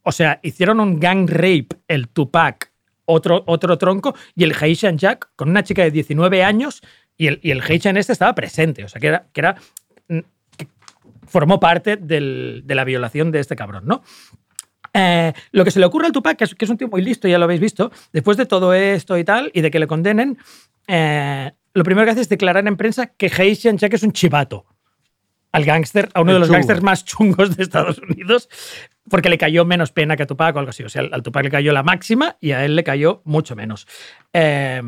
o 0.04 0.12
sea, 0.12 0.40
hicieron 0.44 0.80
un 0.82 1.00
gang 1.00 1.30
rape, 1.30 1.68
el 1.88 2.10
Tupac, 2.10 2.72
otro, 3.06 3.44
otro 3.48 3.78
tronco, 3.78 4.14
y 4.36 4.44
el 4.44 4.54
Haitian 4.60 4.98
Jack 4.98 5.30
con 5.36 5.50
una 5.50 5.64
chica 5.64 5.84
de 5.84 5.92
19 5.92 6.44
años, 6.44 6.82
y 7.18 7.28
el, 7.28 7.40
y 7.42 7.52
el 7.52 7.62
Haitian 7.62 7.96
este 7.98 8.12
estaba 8.14 8.36
presente. 8.36 8.84
O 8.84 8.90
sea, 8.90 9.00
que 9.00 9.08
era. 9.08 9.28
Que 9.32 9.40
era 9.42 9.56
mm, 10.10 10.20
que 10.58 10.68
formó 11.26 11.60
parte 11.60 11.96
del- 11.98 12.64
de 12.66 12.76
la 12.76 12.84
violación 12.84 13.32
de 13.32 13.40
este 13.40 13.56
cabrón, 13.56 13.84
¿no? 13.86 14.04
Eh, 14.94 15.34
lo 15.52 15.64
que 15.64 15.72
se 15.72 15.80
le 15.80 15.86
ocurre 15.86 16.08
al 16.08 16.12
Tupac, 16.12 16.38
que 16.38 16.44
es, 16.44 16.56
que 16.56 16.66
es 16.66 16.72
un 16.72 16.78
tío 16.78 16.88
muy 16.88 17.02
listo, 17.02 17.28
ya 17.28 17.38
lo 17.38 17.46
habéis 17.46 17.62
visto, 17.62 17.92
después 18.12 18.38
de 18.38 18.46
todo 18.46 18.74
esto 18.74 19.18
y 19.18 19.24
tal, 19.24 19.52
y 19.54 19.62
de 19.62 19.72
que 19.72 19.80
le 19.80 19.88
condenen, 19.88 20.38
eh, 20.88 21.52
lo 21.74 21.84
primero 21.84 22.06
que 22.06 22.12
hace 22.12 22.22
es 22.22 22.30
declarar 22.30 22.68
en 22.68 22.78
prensa 22.78 23.08
que 23.08 23.32
Haitian 23.36 23.78
Jack 23.78 23.94
es 23.94 24.04
un 24.04 24.12
chivato 24.12 24.66
al 25.52 25.66
gángster, 25.66 26.10
a 26.14 26.22
uno 26.22 26.32
El 26.32 26.36
de 26.36 26.40
los 26.40 26.50
gángsters 26.50 26.82
más 26.82 27.04
chungos 27.06 27.56
de 27.56 27.64
Estados 27.64 28.00
Unidos, 28.00 28.50
porque 29.10 29.30
le 29.30 29.38
cayó 29.38 29.66
menos 29.66 29.92
pena 29.92 30.16
que 30.16 30.24
a 30.24 30.28
Tupac 30.28 30.56
o 30.56 30.60
algo 30.60 30.70
así. 30.70 30.84
O 30.84 30.90
sea, 30.90 31.04
al 31.12 31.24
Tupac 31.24 31.44
le 31.44 31.52
cayó 31.52 31.74
la 31.74 31.84
máxima 31.84 32.38
y 32.40 32.52
a 32.52 32.64
él 32.64 32.76
le 32.76 32.84
cayó 32.84 33.22
mucho 33.26 33.56
menos. 33.56 33.88
Eh, 34.32 34.82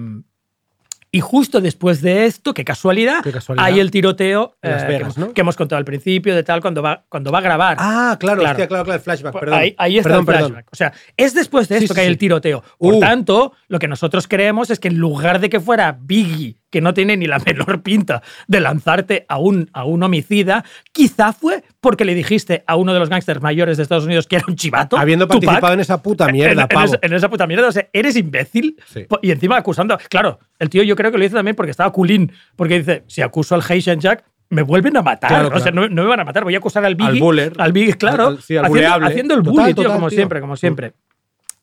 y 1.16 1.20
justo 1.22 1.62
después 1.62 2.02
de 2.02 2.26
esto, 2.26 2.54
qué 2.54 2.66
casualidad, 2.66 3.22
Qué 3.24 3.32
casualidad. 3.32 3.66
hay 3.66 3.80
el 3.80 3.92
tiroteo 3.92 4.58
Las 4.62 4.84
eh, 4.84 4.88
Vegas, 4.88 5.14
que, 5.14 5.20
¿no? 5.22 5.34
que 5.34 5.42
hemos 5.42 5.56
contado 5.56 5.78
al 5.78 5.86
principio, 5.86 6.36
de 6.36 6.42
tal, 6.44 6.60
cuando 6.60 6.82
va, 6.82 7.06
cuando 7.08 7.32
va 7.32 7.38
a 7.38 7.42
grabar. 7.42 7.78
Ah, 7.80 8.18
claro, 8.20 8.42
Claro. 8.42 8.52
hostia, 8.56 8.68
claro, 8.68 8.84
claro, 8.84 8.98
el 8.98 9.04
flashback, 9.04 9.40
perdón. 9.40 9.60
Ahí, 9.60 9.76
ahí 9.78 9.98
está 10.00 10.10
perdón, 10.10 10.20
el 10.22 10.26
perdón. 10.26 10.52
flashback. 10.52 10.68
O 10.74 10.76
sea, 10.76 10.94
es 11.16 11.34
después 11.36 11.70
de 11.70 11.78
esto 11.78 11.90
sí, 11.90 11.94
que 11.94 12.02
hay 12.02 12.08
el 12.08 12.18
tiroteo. 12.18 12.64
Por 12.80 12.96
Uh. 12.96 13.00
tanto, 13.00 13.54
lo 13.68 13.78
que 13.80 13.88
nosotros 13.88 14.28
creemos 14.28 14.72
es 14.72 14.80
que 14.80 14.88
en 14.90 14.98
lugar 14.98 15.40
de 15.40 15.50
que 15.50 15.60
fuera 15.60 15.96
Biggie 16.02 16.58
que 16.74 16.82
no 16.82 16.94
tiene 16.96 17.16
ni 17.16 17.28
la 17.28 17.38
menor 17.46 17.84
pinta 17.84 18.24
de 18.48 18.60
lanzarte 18.60 19.26
a 19.30 19.38
un, 19.38 19.70
a 19.74 19.86
un 19.86 20.02
homicida, 20.02 20.66
quizá 20.92 21.32
fue 21.32 21.64
porque 21.80 22.04
le 22.04 22.16
dijiste 22.16 22.64
a 22.66 22.76
uno 22.78 22.94
de 22.94 23.00
los 23.00 23.10
gángsters 23.10 23.42
mayores 23.42 23.78
de 23.78 23.84
Estados 23.84 24.06
Unidos 24.06 24.26
que 24.28 24.38
era 24.38 24.46
un 24.48 24.56
chivato. 24.56 24.98
Habiendo 24.98 25.28
Tupac, 25.28 25.44
participado 25.46 25.74
en 25.76 25.80
esa 25.82 26.02
puta 26.02 26.28
mierda, 26.30 26.68
en, 26.70 26.78
en 26.80 26.84
esa- 26.84 27.00
en 27.02 27.14
esa 27.14 27.30
puta 27.30 27.46
mierda. 27.46 27.68
O 27.68 27.72
sea, 27.72 27.88
eres 27.94 28.16
imbécil. 28.16 28.76
Sí. 28.92 29.06
Y 29.22 29.30
encima 29.30 29.56
acusando. 29.56 29.98
Claro, 30.10 30.40
el 30.58 30.70
tío 30.70 30.82
yo 30.82 30.96
creo 30.96 31.12
que 31.12 31.20
lo 31.20 31.24
hizo 31.24 31.36
también 31.36 31.56
porque 31.56 31.70
estaba 31.72 31.92
culín. 31.92 32.32
Porque 32.56 32.80
dice: 32.80 33.04
si 33.08 33.22
acuso 33.22 33.54
al 33.54 33.62
Haitian 33.70 34.00
Jack, 34.00 34.26
me 34.50 34.64
vuelven 34.64 34.98
a 34.98 35.04
matar. 35.04 35.30
Claro, 35.30 35.52
O 35.56 35.60
sea, 35.60 35.72
no, 35.72 35.88
no 35.88 36.02
me 36.02 36.08
van 36.10 36.20
a 36.22 36.26
matar. 36.26 36.44
Voy 36.44 36.56
a 36.56 36.58
acusar 36.58 36.84
al 36.86 36.96
Biggie. 36.96 37.14
Al 37.14 37.20
buller. 37.20 37.54
Al 37.60 37.72
Biggie, 37.72 37.94
claro. 37.94 38.28
Al- 38.30 38.42
sí, 38.42 38.58
al 38.58 38.66
haciendo, 38.66 39.06
haciendo 39.06 39.34
el 39.36 39.44
Total, 39.44 39.54
bully, 39.54 39.74
tío, 39.76 39.84
total, 39.84 39.92
como 39.98 40.10
tío. 40.10 40.16
siempre, 40.18 40.42
como 40.42 40.56
siempre. 40.56 40.94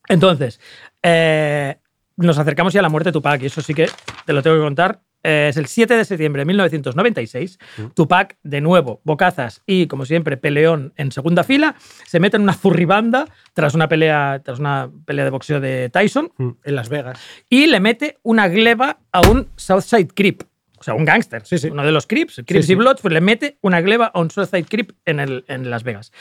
Entonces, 0.07 0.59
eh, 1.03 1.77
nos 2.17 2.37
acercamos 2.37 2.73
ya 2.73 2.79
a 2.79 2.83
la 2.83 2.89
muerte 2.89 3.09
de 3.09 3.13
Tupac, 3.13 3.41
y 3.41 3.47
eso 3.47 3.61
sí 3.61 3.73
que 3.73 3.87
te 4.25 4.33
lo 4.33 4.41
tengo 4.41 4.55
que 4.57 4.61
contar. 4.63 5.01
Eh, 5.23 5.47
es 5.49 5.57
el 5.57 5.67
7 5.67 5.95
de 5.95 6.03
septiembre 6.03 6.41
de 6.41 6.45
1996. 6.45 7.59
Tupac, 7.93 8.37
de 8.41 8.59
nuevo, 8.61 9.01
bocazas 9.03 9.61
y, 9.67 9.85
como 9.87 10.05
siempre, 10.05 10.35
peleón 10.35 10.93
en 10.97 11.11
segunda 11.11 11.43
fila, 11.43 11.75
se 12.07 12.19
mete 12.19 12.37
en 12.37 12.43
una 12.43 12.53
zurribanda 12.53 13.27
tras 13.53 13.75
una 13.75 13.87
pelea, 13.87 14.41
tras 14.43 14.57
una 14.59 14.89
pelea 15.05 15.25
de 15.25 15.29
boxeo 15.31 15.59
de 15.59 15.89
Tyson 15.89 16.31
Mm, 16.37 16.49
En 16.63 16.75
Las 16.75 16.89
Vegas. 16.89 17.19
y 17.49 17.67
le 17.67 17.79
mete 17.79 18.17
una 18.23 18.47
gleba 18.47 18.97
a 19.11 19.21
un 19.29 19.47
Southside 19.57 20.07
Creep. 20.13 20.41
O 20.79 20.83
sea, 20.83 20.95
un 20.95 21.05
gángster, 21.05 21.45
Sí, 21.45 21.59
sí. 21.59 21.67
uno 21.69 21.85
de 21.85 21.91
los 21.91 22.07
Crips, 22.07 22.41
Crips 22.47 22.65
Sí, 22.65 22.71
y. 22.71 22.75
Bloods, 22.75 23.01
pues 23.01 23.13
le 23.13 23.21
mete 23.21 23.59
una 23.61 23.79
gleba 23.81 24.07
a 24.07 24.19
un 24.19 24.31
Southside 24.31 24.65
Creep 24.65 24.93
en, 25.05 25.19
el, 25.19 25.45
en 25.47 25.69
Las 25.69 25.83
Vegas. 25.83 26.11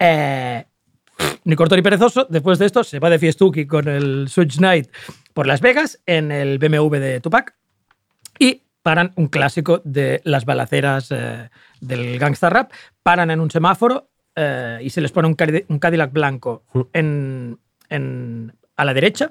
Eh, 0.00 0.64
ni 1.44 1.56
corto 1.56 1.76
ni 1.76 1.82
perezoso, 1.82 2.26
después 2.28 2.58
de 2.58 2.66
esto 2.66 2.84
se 2.84 2.98
va 2.98 3.10
de 3.10 3.18
fiestuki 3.18 3.66
con 3.66 3.88
el 3.88 4.28
Switch 4.28 4.58
Night 4.60 4.88
por 5.34 5.46
Las 5.46 5.60
Vegas 5.60 6.00
en 6.06 6.30
el 6.32 6.58
BMW 6.58 6.96
de 6.96 7.20
Tupac 7.20 7.54
y 8.38 8.62
paran 8.82 9.12
un 9.16 9.28
clásico 9.28 9.82
de 9.84 10.20
las 10.24 10.44
balaceras 10.44 11.08
eh, 11.10 11.50
del 11.80 12.18
gangsta 12.18 12.48
rap, 12.50 12.72
paran 13.02 13.30
en 13.30 13.40
un 13.40 13.50
semáforo 13.50 14.10
eh, 14.36 14.78
y 14.82 14.90
se 14.90 15.00
les 15.00 15.12
pone 15.12 15.28
un, 15.28 15.36
Cadi- 15.36 15.64
un 15.68 15.78
Cadillac 15.78 16.12
blanco 16.12 16.64
en, 16.92 17.58
a 18.76 18.84
la 18.84 18.94
derecha 18.94 19.30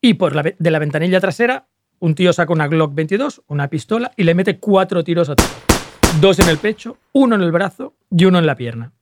y 0.00 0.14
por 0.14 0.34
la, 0.34 0.42
de 0.42 0.70
la 0.70 0.78
ventanilla 0.78 1.20
trasera 1.20 1.68
un 1.98 2.14
tío 2.14 2.32
saca 2.34 2.52
una 2.52 2.68
Glock 2.68 2.94
22, 2.94 3.42
una 3.46 3.68
pistola 3.68 4.12
y 4.16 4.24
le 4.24 4.34
mete 4.34 4.58
cuatro 4.58 5.02
tiros 5.02 5.30
a 5.30 5.36
Tupac. 5.36 6.20
Dos 6.20 6.38
en 6.40 6.48
el 6.48 6.58
pecho, 6.58 6.98
uno 7.12 7.36
en 7.36 7.40
el 7.42 7.50
brazo 7.52 7.94
y 8.10 8.26
uno 8.26 8.38
en 8.38 8.46
la 8.46 8.54
pierna. 8.54 8.92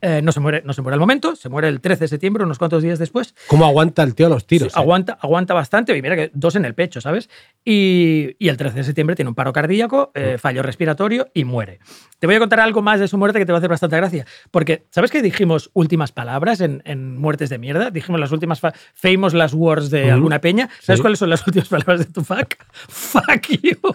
Eh, 0.00 0.20
no, 0.22 0.30
se 0.32 0.38
muere, 0.40 0.62
no 0.64 0.72
se 0.72 0.80
muere 0.82 0.94
al 0.94 1.00
momento, 1.00 1.34
se 1.34 1.48
muere 1.48 1.68
el 1.68 1.80
13 1.80 2.04
de 2.04 2.08
septiembre, 2.08 2.44
unos 2.44 2.58
cuantos 2.58 2.82
días 2.82 2.98
después. 3.00 3.34
¿Cómo 3.48 3.66
aguanta 3.66 4.02
el 4.04 4.14
tío 4.14 4.28
los 4.28 4.46
tiros? 4.46 4.72
Sí, 4.72 4.78
eh? 4.78 4.82
aguanta, 4.82 5.18
aguanta 5.20 5.54
bastante, 5.54 5.96
y 5.96 6.02
mira 6.02 6.14
que 6.14 6.30
dos 6.34 6.54
en 6.56 6.64
el 6.64 6.74
pecho, 6.74 7.00
¿sabes? 7.00 7.28
Y, 7.64 8.36
y 8.38 8.48
el 8.48 8.56
13 8.56 8.76
de 8.78 8.84
septiembre 8.84 9.16
tiene 9.16 9.28
un 9.30 9.34
paro 9.34 9.52
cardíaco, 9.52 10.12
eh, 10.14 10.34
Mm. 10.36 10.38
fallo 10.38 10.62
respiratorio 10.62 11.28
y 11.34 11.44
muere. 11.44 11.80
Te 12.20 12.26
voy 12.26 12.36
a 12.36 12.38
contar 12.38 12.60
algo 12.60 12.80
más 12.82 13.00
de 13.00 13.08
su 13.08 13.18
muerte 13.18 13.38
que 13.40 13.46
te 13.46 13.52
va 13.52 13.56
a 13.56 13.60
hacer 13.60 13.70
bastante 13.70 13.96
gracia. 13.96 14.24
Porque, 14.50 14.86
¿sabes 14.90 15.10
que 15.10 15.20
dijimos 15.22 15.70
últimas 15.74 16.12
palabras 16.12 16.60
en, 16.60 16.82
en 16.84 17.16
Muertes 17.16 17.48
de 17.50 17.58
Mierda? 17.58 17.90
Dijimos 17.90 18.20
las 18.20 18.30
últimas 18.32 18.60
fa- 18.60 18.72
famous 18.94 19.34
last 19.34 19.54
words 19.54 19.90
de 19.90 20.10
alguna 20.12 20.40
peña. 20.40 20.68
¿Sabes 20.80 20.98
Sí. 20.98 21.02
cuáles 21.02 21.18
son 21.18 21.30
las 21.30 21.44
últimas 21.46 21.68
palabras 21.68 21.98
de 22.00 22.04
Tupac? 22.06 22.56
Fuck 22.88 23.48
you. 23.62 23.76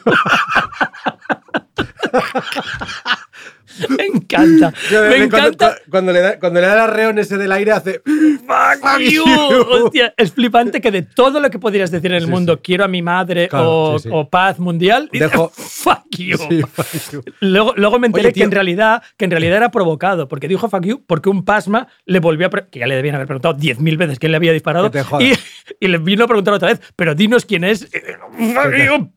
me 3.89 4.05
encanta. 4.05 4.73
Me 4.91 4.97
cuando- 4.99 5.23
encanta. 5.23 5.75
Cuando, 5.89 6.11
le 6.11 6.19
da, 6.21 6.39
cuando 6.39 6.59
le 6.61 6.67
da 6.67 6.73
el 6.73 6.79
arreón 6.79 7.19
ese 7.19 7.37
del 7.37 7.51
aire, 7.51 7.71
hace. 7.71 8.01
Fuck 8.05 8.99
you. 8.99 9.23
Hostia, 9.69 10.13
es 10.17 10.31
flipante 10.33 10.81
que 10.81 10.91
de 10.91 11.01
todo 11.03 11.39
lo 11.39 11.49
que 11.49 11.59
podrías 11.59 11.91
decir 11.91 12.11
en 12.11 12.17
el 12.17 12.25
Sí, 12.25 12.29
mundo, 12.29 12.59
quiero 12.61 12.83
a 12.83 12.87
mi 12.87 13.01
madre 13.01 13.47
Claro, 13.47 13.69
o, 13.93 13.99
sí, 13.99 14.03
sí. 14.03 14.09
o 14.13 14.29
paz 14.29 14.59
mundial, 14.59 15.09
Dejo- 15.11 15.51
fuck 15.51 16.03
you. 16.17 16.37
Sí, 16.49 16.61
fuck 16.61 17.11
you. 17.11 17.23
Luego, 17.39 17.73
luego 17.75 17.99
me 17.99 18.07
enteré 18.07 18.27
Oye, 18.27 18.33
que, 18.33 18.43
en 18.43 18.51
realidad, 18.51 19.01
que 19.17 19.25
en 19.25 19.31
realidad 19.31 19.57
era 19.57 19.71
provocado, 19.71 20.27
porque 20.27 20.47
dijo 20.47 20.69
fuck 20.69 20.83
you 20.85 21.03
porque 21.05 21.29
un 21.29 21.43
pasma 21.45 21.87
le 22.05 22.19
volvió 22.19 22.47
a. 22.47 22.49
que 22.49 22.79
ya 22.79 22.87
le 22.87 22.95
debían 22.95 23.15
haber 23.15 23.27
preguntado 23.27 23.55
10.000 23.57 23.97
veces 23.97 24.19
quién 24.19 24.31
le 24.31 24.37
había 24.37 24.51
disparado. 24.53 24.91
Y, 25.19 25.33
y 25.79 25.87
le 25.87 25.97
vino 25.97 26.25
a 26.25 26.27
preguntar 26.27 26.53
otra 26.53 26.69
vez, 26.69 26.81
pero 26.95 27.15
dinos 27.15 27.45
quién 27.45 27.63
es. 27.63 27.85
Fuck 27.89 28.73
you. 28.75 29.11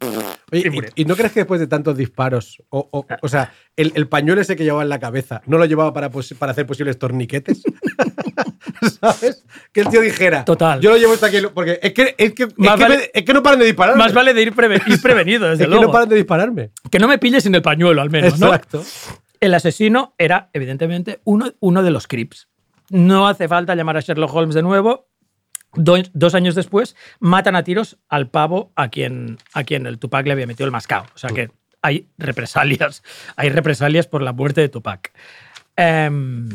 Oye, 0.52 0.70
Y. 0.72 1.00
¿y, 1.00 1.02
y 1.02 1.04
no 1.04 1.16
crees 1.16 1.32
que 1.32 1.40
después 1.40 1.60
de 1.60 1.66
tantos 1.66 1.96
disparos, 1.96 2.62
o, 2.68 2.88
o, 2.92 3.06
o 3.22 3.28
sea, 3.28 3.52
el, 3.76 3.92
el 3.94 4.08
pañuelo 4.08 4.40
ese 4.40 4.56
que 4.56 4.64
llevaba 4.64 4.82
en 4.82 4.88
la 4.88 4.98
cabeza, 4.98 5.42
no 5.46 5.58
lo 5.58 5.64
llevaba 5.66 5.92
para, 5.92 6.10
para 6.10 6.52
hacer 6.52 6.66
posibles 6.66 6.98
torniquetes? 6.98 7.62
¿Sabes? 9.00 9.44
Que 9.72 9.80
el 9.82 9.88
tío 9.88 10.00
dijera. 10.00 10.44
Total. 10.44 10.80
Yo 10.80 10.90
lo 10.90 10.96
llevo 10.96 11.12
hasta 11.14 11.26
aquí. 11.26 11.38
Porque 11.54 11.78
es 11.82 11.92
que, 11.92 12.14
es 12.18 12.32
que, 12.34 12.42
es 12.44 12.48
que, 12.48 12.54
vale- 12.56 12.96
me- 12.96 13.10
es 13.12 13.24
que 13.24 13.32
no 13.32 13.42
paran 13.42 13.58
de 13.60 13.66
dispararme. 13.66 14.02
Más 14.02 14.12
vale 14.12 14.34
de 14.34 14.42
ir, 14.42 14.54
preve- 14.54 14.82
ir 14.86 15.00
prevenido, 15.00 15.48
desde 15.48 15.64
es 15.64 15.66
que 15.68 15.70
luego. 15.70 15.84
no 15.86 15.92
paran 15.92 16.08
de 16.08 16.16
dispararme. 16.16 16.70
Que 16.90 16.98
no 16.98 17.08
me 17.08 17.18
pilles 17.18 17.42
sin 17.42 17.54
el 17.54 17.62
pañuelo, 17.62 18.02
al 18.02 18.10
menos, 18.10 18.38
¿no? 18.38 18.46
Exacto. 18.46 18.82
El 19.40 19.54
asesino 19.54 20.14
era, 20.18 20.50
evidentemente, 20.52 21.20
uno, 21.24 21.52
uno 21.60 21.82
de 21.82 21.90
los 21.90 22.06
Crips. 22.06 22.48
No 22.90 23.26
hace 23.28 23.48
falta 23.48 23.74
llamar 23.74 23.96
a 23.96 24.00
Sherlock 24.00 24.32
Holmes 24.34 24.54
de 24.54 24.62
nuevo. 24.62 25.08
Do- 25.74 25.98
dos 26.14 26.34
años 26.34 26.54
después, 26.54 26.96
matan 27.20 27.56
a 27.56 27.62
tiros 27.64 27.98
al 28.08 28.30
pavo 28.30 28.72
a 28.76 28.88
quien, 28.88 29.38
a 29.52 29.64
quien 29.64 29.86
el 29.86 29.98
Tupac 29.98 30.24
le 30.26 30.32
había 30.32 30.46
metido 30.46 30.64
el 30.66 30.72
mascao. 30.72 31.04
O 31.14 31.18
sea 31.18 31.30
que 31.30 31.50
hay 31.86 32.06
represalias, 32.18 33.02
hay 33.36 33.48
represalias 33.50 34.06
por 34.06 34.22
la 34.22 34.32
muerte 34.32 34.60
de 34.60 34.68
Tupac. 34.68 35.12
Em, 35.76 36.48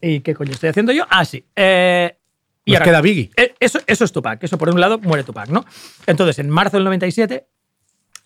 ¿Y 0.00 0.20
qué 0.20 0.34
coño 0.34 0.52
estoy 0.52 0.70
haciendo 0.70 0.92
yo? 0.92 1.04
Ah, 1.10 1.24
sí. 1.24 1.44
Eh, 1.56 2.16
y 2.64 2.72
Nos 2.72 2.80
ahora- 2.80 2.90
queda 2.92 3.00
Biggie. 3.02 3.30
eh, 3.36 3.54
Eso, 3.60 3.80
eso 3.86 4.04
es 4.04 4.12
Tupac. 4.12 4.42
Eso, 4.42 4.56
por 4.58 4.70
un 4.70 4.80
lado, 4.80 4.98
muere 4.98 5.24
Tupac, 5.24 5.48
¿no? 5.50 5.64
Entonces, 6.06 6.38
en 6.38 6.48
marzo 6.50 6.76
del 6.76 6.84
97, 6.84 7.46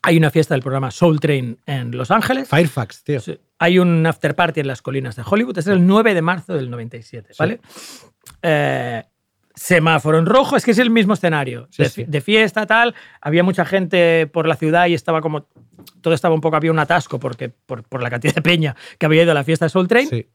hay 0.03 0.16
una 0.16 0.31
fiesta 0.31 0.55
del 0.55 0.62
programa 0.62 0.91
Soul 0.91 1.19
Train 1.19 1.59
en 1.66 1.97
Los 1.97 2.11
Ángeles. 2.11 2.49
Firefax, 2.49 3.03
tío. 3.05 3.20
Sí. 3.20 3.39
Hay 3.59 3.78
un 3.78 4.07
after 4.07 4.35
party 4.35 4.61
en 4.61 4.66
las 4.69 4.82
colinas 4.82 5.16
de 5.16 5.23
Hollywood. 5.24 5.59
Es 5.59 5.66
el 5.66 5.86
9 5.86 6.15
de 6.15 6.23
marzo 6.23 6.55
del 6.55 6.70
97, 6.70 7.32
¿vale? 7.39 7.61
Eh, 8.43 9.03
semáforo 9.55 10.18
en 10.18 10.26
rojo, 10.26 10.56
es 10.56 10.64
que 10.64 10.72
es 10.72 10.78
el 10.78 10.90
mismo 10.90 11.14
escenario. 11.14 11.68
Sí, 11.70 11.82
de, 11.82 11.89
sí. 11.89 12.05
de 12.06 12.20
fiesta, 12.20 12.66
tal. 12.66 12.94
Había 13.20 13.43
mucha 13.43 13.64
gente 13.64 14.26
por 14.26 14.47
la 14.47 14.56
ciudad 14.56 14.86
y 14.86 14.94
estaba 14.94 15.20
como. 15.20 15.47
Todo 16.01 16.14
estaba 16.14 16.35
un 16.35 16.40
poco, 16.40 16.56
había 16.56 16.70
un 16.70 16.78
atasco 16.78 17.18
porque, 17.18 17.48
por, 17.48 17.82
por 17.82 18.02
la 18.02 18.10
cantidad 18.10 18.35
de 18.35 18.43
peña 18.43 18.76
que 18.98 19.06
había 19.06 19.22
ido 19.22 19.32
a 19.32 19.35
la 19.35 19.44
fiesta 19.44 19.66
de 19.66 19.70
Soul 19.70 19.89
Train. 19.89 20.09
Sí. 20.09 20.26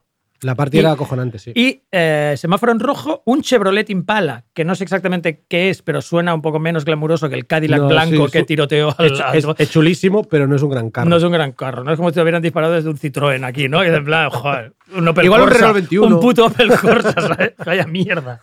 La 0.41 0.55
partida 0.55 0.79
Y- 0.81 0.83
era 0.85 0.91
acojonante, 0.93 1.39
sí. 1.39 1.51
Y 1.55 1.81
eh, 1.91 2.35
semáforo 2.37 2.71
en 2.71 2.79
rojo, 2.79 3.21
un 3.25 3.41
Chevrolet 3.41 3.89
Impala, 3.89 4.45
que 4.53 4.63
no 4.65 4.73
sé 4.75 4.83
exactamente 4.83 5.43
qué 5.47 5.69
es, 5.69 5.81
pero 5.81 6.01
suena 6.01 6.33
un 6.33 6.41
poco 6.41 6.59
menos 6.59 6.85
glamuroso 6.85 7.27
que 7.29 7.35
el 7.35 7.45
Cadillac 7.45 7.79
No, 7.81 7.87
blanco 7.89 8.27
sí, 8.27 8.31
que 8.31 8.43
tiroteó 8.43 8.95
al, 8.97 9.05
es, 9.33 9.45
es- 9.45 9.45
es 9.57 9.69
chulísimo, 9.71 10.23
pero 10.23 10.47
no 10.47 10.55
es 10.55 10.61
un 10.61 10.69
gran 10.69 10.89
carro. 10.91 11.09
No 11.09 11.17
es 11.17 11.23
un 11.23 11.31
gran 11.31 11.51
carro, 11.51 11.83
no 11.83 11.91
es 11.91 11.97
como 11.97 12.09
si 12.09 12.15
te 12.15 12.21
hubieran 12.21 12.41
disparado 12.41 12.73
desde 12.73 12.89
un 12.89 12.97
Citroën 12.97 13.43
aquí, 13.45 13.67
¿no? 13.67 13.81
Que 13.81 13.87
en 13.87 14.05
plan, 14.05 14.29
joder, 14.29 14.73
un 14.95 15.07
Opel 15.07 15.25
Igual 15.25 15.41
un 15.41 15.47
Corsa, 15.47 15.59
Renault 15.59 15.75
21. 15.79 16.15
Un 16.15 16.21
puto 16.21 16.45
Opel 16.45 16.69
Corsa, 16.69 17.13
¿sabes? 17.21 17.53
Vaya 17.65 17.85
mierda. 17.85 18.41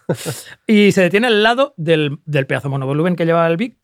Y 0.66 0.92
se 0.92 1.02
detiene 1.02 1.28
al 1.28 1.42
lado 1.42 1.74
del, 1.76 2.18
del 2.26 2.46
pedazo 2.46 2.68
monovolumen 2.68 3.16
que 3.16 3.24
llevaba 3.26 3.46
el 3.46 3.56
Big 3.56 3.76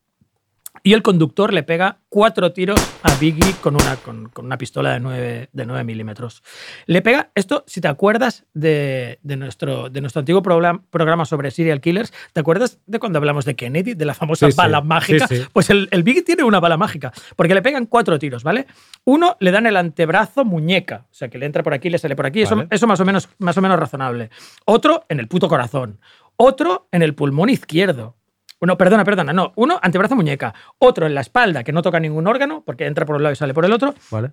y 0.82 0.94
el 0.94 1.02
conductor 1.02 1.52
le 1.52 1.62
pega 1.62 1.98
cuatro 2.08 2.52
tiros 2.52 2.80
a 3.02 3.14
Biggie 3.14 3.54
con 3.60 3.74
una, 3.74 3.96
con, 3.96 4.28
con 4.30 4.46
una 4.46 4.58
pistola 4.58 4.92
de 4.92 5.00
9, 5.00 5.48
de 5.52 5.66
9 5.66 5.84
milímetros. 5.84 6.42
Le 6.86 7.02
pega, 7.02 7.30
esto, 7.34 7.64
si 7.66 7.80
te 7.80 7.88
acuerdas 7.88 8.44
de, 8.52 9.18
de 9.22 9.36
nuestro, 9.36 9.88
de 9.90 10.00
nuestro 10.00 10.20
antiguo 10.20 10.42
programa, 10.42 10.82
programa 10.90 11.24
sobre 11.24 11.50
serial 11.50 11.80
killers, 11.80 12.12
¿te 12.32 12.40
acuerdas 12.40 12.80
de 12.86 12.98
cuando 12.98 13.18
hablamos 13.18 13.44
de 13.44 13.54
Kennedy, 13.54 13.94
de 13.94 14.04
la 14.04 14.14
famosa 14.14 14.46
Sí, 14.46 14.52
sí. 14.52 14.56
bala 14.58 14.80
mágica? 14.80 15.28
Sí. 15.28 15.42
Pues 15.52 15.70
el, 15.70 15.88
el 15.92 16.02
Biggie 16.02 16.22
tiene 16.22 16.42
una 16.42 16.58
bala 16.60 16.76
mágica, 16.76 17.12
porque 17.36 17.54
le 17.54 17.62
pegan 17.62 17.86
cuatro 17.86 18.18
tiros, 18.18 18.42
¿vale? 18.42 18.66
Uno 19.04 19.36
le 19.40 19.52
dan 19.52 19.66
el 19.66 19.76
antebrazo 19.76 20.44
muñeca, 20.44 21.06
o 21.10 21.14
sea, 21.14 21.28
que 21.28 21.38
le 21.38 21.46
entra 21.46 21.62
por 21.62 21.74
aquí, 21.74 21.90
le 21.90 21.98
sale 21.98 22.16
por 22.16 22.26
aquí, 22.26 22.42
eso, 22.42 22.64
eso 22.70 22.86
más, 22.86 22.98
o 23.00 23.04
menos, 23.04 23.28
más 23.38 23.56
o 23.56 23.62
menos 23.62 23.78
razonable. 23.78 24.30
Otro 24.64 25.04
en 25.08 25.20
el 25.20 25.28
puto 25.28 25.48
corazón. 25.48 26.00
Otro 26.36 26.88
en 26.92 27.02
el 27.02 27.14
pulmón 27.14 27.50
izquierdo. 27.50 28.16
Bueno, 28.62 28.78
perdona, 28.78 29.04
perdona, 29.04 29.32
no. 29.32 29.52
Uno, 29.56 29.80
antebrazo 29.82 30.14
muñeca. 30.14 30.54
Otro 30.78 31.04
en 31.08 31.16
la 31.16 31.20
espalda, 31.20 31.64
que 31.64 31.72
no 31.72 31.82
toca 31.82 31.98
ningún 31.98 32.28
órgano, 32.28 32.62
porque 32.64 32.86
entra 32.86 33.04
por 33.04 33.16
un 33.16 33.24
lado 33.24 33.32
y 33.32 33.36
sale 33.36 33.54
por 33.54 33.64
el 33.64 33.72
otro. 33.72 33.92
Vale. 34.08 34.30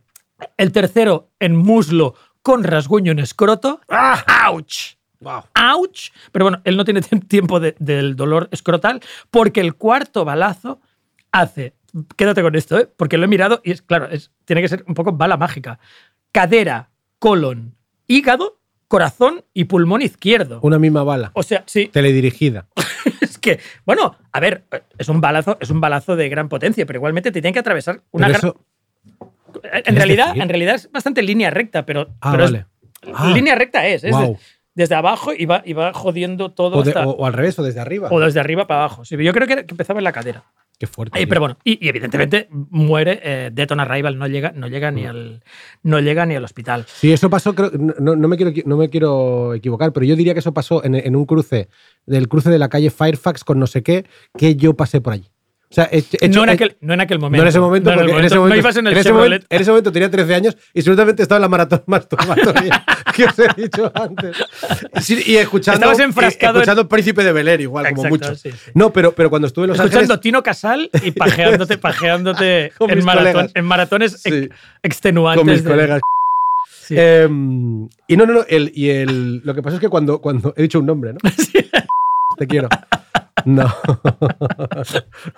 El 0.55 0.71
tercero 0.71 1.31
en 1.39 1.55
muslo 1.55 2.13
con 2.43 2.63
rasguño 2.63 3.11
en 3.11 3.17
escroto. 3.17 3.81
¡Ah! 3.89 4.23
¡Auch! 4.45 4.97
Wow. 5.19 5.45
¡Auch! 5.55 6.11
Pero 6.31 6.45
bueno, 6.45 6.61
él 6.63 6.77
no 6.77 6.85
tiene 6.85 7.01
tie- 7.01 7.19
tiempo 7.27 7.59
de- 7.59 7.75
del 7.79 8.15
dolor 8.15 8.49
escrotal 8.51 9.01
porque 9.31 9.61
el 9.61 9.73
cuarto 9.73 10.23
balazo 10.25 10.79
hace. 11.31 11.73
Quédate 12.15 12.43
con 12.43 12.55
esto, 12.55 12.77
¿eh? 12.77 12.87
porque 12.97 13.17
lo 13.17 13.25
he 13.25 13.27
mirado 13.27 13.61
y 13.63 13.71
es 13.71 13.81
claro, 13.81 14.09
es, 14.11 14.29
tiene 14.45 14.61
que 14.61 14.67
ser 14.67 14.85
un 14.87 14.93
poco 14.93 15.11
bala 15.11 15.37
mágica. 15.37 15.79
Cadera, 16.31 16.91
colon, 17.17 17.73
hígado, 18.05 18.59
corazón 18.87 19.43
y 19.55 19.63
pulmón 19.63 20.03
izquierdo. 20.03 20.59
Una 20.61 20.77
misma 20.77 21.01
bala. 21.03 21.31
O 21.33 21.41
sea, 21.41 21.63
sí, 21.65 21.87
Teledirigida. 21.87 22.67
que, 23.39 23.59
bueno, 23.85 24.15
a 24.31 24.39
ver, 24.39 24.63
es 24.97 25.09
un 25.09 25.21
balazo, 25.21 25.57
es 25.61 25.69
un 25.69 25.81
balazo 25.81 26.15
de 26.15 26.29
gran 26.29 26.49
potencia, 26.49 26.85
pero 26.85 26.97
igualmente 26.97 27.31
te 27.31 27.41
tiene 27.41 27.53
que 27.53 27.59
atravesar 27.59 28.01
una 28.11 28.27
gran- 28.29 28.39
eso- 28.39 28.65
En 29.63 29.81
¿quieres 29.81 29.95
realidad, 29.95 30.37
en 30.37 30.47
realidad 30.49 30.75
es 30.75 30.91
bastante 30.91 31.21
línea 31.23 31.49
recta, 31.49 31.85
pero, 31.85 32.09
Ah, 32.21 32.31
pero 32.31 32.45
es- 32.45 32.51
vale. 32.51 32.65
Ah. 33.13 33.31
línea 33.33 33.55
recta 33.55 33.85
es. 33.87 34.03
De- 34.75 34.83
desde 34.83 34.95
abajo 34.95 35.31
y 35.37 35.45
va, 35.45 35.61
y 35.65 35.73
va 35.73 35.93
jodiendo 35.93 36.51
todo 36.51 36.77
O, 36.77 36.83
de- 36.83 36.91
hasta- 36.91 37.07
o- 37.07 37.11
o 37.11 37.25
al 37.25 37.33
revés, 37.33 37.57
o 37.59 37.63
desde 37.63 37.79
arriba. 37.79 38.09
o 38.11 38.19
desde 38.19 38.39
arriba 38.39 38.65
para 38.67 38.81
abajo. 38.81 39.05
Sí, 39.05 39.15
yo 39.21 39.33
creo 39.33 39.47
que, 39.47 39.65
que 39.65 39.71
empezaba 39.73 39.99
en 39.99 40.03
la 40.05 40.11
cadera. 40.11 40.43
Qué 40.77 40.87
fuerte. 40.87 41.21
Eh, 41.21 41.27
pero 41.27 41.41
bueno, 41.41 41.57
y, 41.65 41.85
y 41.85 41.89
evidentemente 41.89 42.47
muere 42.51 43.19
eh, 43.21 43.49
Death 43.51 43.71
on 43.73 43.81
Arrival, 43.81 44.17
no 44.17 44.27
llega, 44.27 44.53
no 44.55 44.67
llega 44.69 44.91
Mm. 44.91 44.95
ni 44.95 45.05
al 45.05 45.43
no 45.83 45.99
llega 45.99 46.25
ni 46.25 46.35
al 46.35 46.43
hospital. 46.45 46.85
Sí, 46.87 47.11
eso 47.11 47.29
pasó, 47.29 47.53
creo, 47.53 47.69
no, 47.99 48.15
no 48.15 48.27
me 48.29 48.37
quiero, 48.37 48.53
no 48.65 48.77
me 48.77 48.89
quiero 48.89 49.53
equivocar, 49.55 49.91
pero 49.91 50.05
yo 50.05 50.15
diría 50.15 50.31
que 50.33 50.39
eso 50.39 50.53
pasó 50.53 50.81
en, 50.85 50.95
en 50.95 51.17
un 51.17 51.25
cruce, 51.25 51.67
del 52.05 52.29
cruce 52.29 52.49
de 52.49 52.59
la 52.59 52.69
calle 52.69 52.91
Firefax 52.91 53.43
con 53.43 53.59
no 53.59 53.67
sé 53.67 53.83
qué, 53.83 54.05
que 54.37 54.55
yo 54.55 54.73
pasé 54.75 55.01
por 55.01 55.11
allí. 55.11 55.29
O 55.71 55.73
sea, 55.75 55.87
he- 55.91 55.97
he 55.97 56.25
hecho- 56.25 56.35
no, 56.39 56.43
en 56.45 56.49
aquel, 56.49 56.75
no 56.81 56.93
en 56.95 57.01
aquel 57.01 57.19
momento. 57.19 57.37
No 57.37 57.43
en 57.43 57.47
ese 57.49 57.59
momento, 57.59 57.89
No 57.95 58.01
en 58.01 58.09
en 58.09 58.25
ese 58.25 58.35
momento. 58.35 58.35
momento, 58.39 58.55
No 58.55 58.59
ibas 58.59 58.75
en 58.77 58.87
el 58.87 58.97
ese 58.97 59.13
momento, 59.13 59.45
en 59.49 59.61
ese 59.61 59.69
momento 59.69 59.91
tenía 59.91 60.09
13 60.09 60.33
años 60.35 60.57
y 60.73 60.81
seguramente 60.81 61.21
estaba 61.21 61.37
en 61.37 61.41
la 61.43 61.47
maratón 61.49 61.83
masturbatoria 61.87 62.83
que 63.15 63.25
os 63.25 63.37
he 63.37 63.47
dicho 63.61 63.91
antes. 63.93 64.35
Y, 65.09 65.33
y 65.33 65.37
escuchando, 65.37 65.85
y 65.91 66.25
escuchando 66.25 66.89
Príncipe 66.89 67.23
de 67.23 67.31
Bel 67.33 67.47
Air 67.49 67.61
igual, 67.61 67.93
como 67.93 68.09
mucho. 68.09 68.33
sí, 68.35 68.49
sí. 68.51 68.71
No, 68.73 68.91
pero, 68.91 69.13
pero 69.13 69.29
cuando 69.29 69.47
estuve 69.47 69.65
en 69.65 69.69
Los 69.69 69.77
Escuchando 69.77 70.13
Ángeles... 70.15 70.21
Tino 70.21 70.41
Casal 70.41 70.89
y 71.03 71.11
pajeándote, 71.11 71.77
pajeándote 71.79 72.65
en, 72.79 73.05
maratón- 73.05 73.51
en 73.53 73.65
maratones 73.65 74.13
Sí. 74.21 74.29
ex- 74.29 74.55
extenuantes. 74.81 75.43
con 75.43 75.51
mis 75.53 75.63
de- 75.63 75.69
colegas. 75.69 76.01
Em, 76.89 77.87
y 78.07 78.17
no, 78.17 78.25
no, 78.25 78.33
no. 78.33 78.45
El, 78.47 78.71
y 78.73 78.89
el, 78.89 79.41
lo 79.43 79.53
que 79.53 79.61
pasa 79.61 79.75
es 79.75 79.81
que 79.81 79.89
cuando, 79.89 80.19
cuando. 80.19 80.55
He 80.57 80.63
dicho 80.63 80.79
un 80.79 80.87
nombre, 80.87 81.13
¿no? 81.13 81.19
Te 82.37 82.47
quiero. 82.47 82.67
No. 83.45 83.73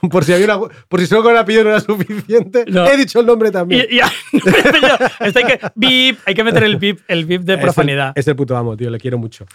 por 0.11 0.23
si 0.23 0.33
había 0.33 0.45
una, 0.45 0.59
por 0.87 0.99
si 0.99 1.07
solo 1.07 1.23
con 1.23 1.31
el 1.31 1.37
apellido 1.37 1.63
no 1.65 1.69
era 1.71 1.79
suficiente. 1.79 2.65
No. 2.67 2.85
He 2.85 2.97
dicho 2.97 3.19
el 3.19 3.25
nombre 3.25 3.51
también. 3.51 3.85
Y, 3.89 3.99
hay 5.19 5.31
que, 5.33 5.59
bip, 5.75 6.19
hay 6.25 6.33
que 6.33 6.43
meter 6.43 6.63
el 6.63 6.77
bip, 6.77 6.99
el 7.07 7.25
bip 7.25 7.41
de 7.41 7.53
Es 7.53 7.59
el- 7.59 7.63
profanidad. 7.63 8.13
Es 8.15 8.27
el, 8.27 8.35
puto 8.35 8.55
amo, 8.57 8.75
tío. 8.77 8.89
Le 8.89 8.99
quiero 8.99 9.17
mucho. 9.17 9.45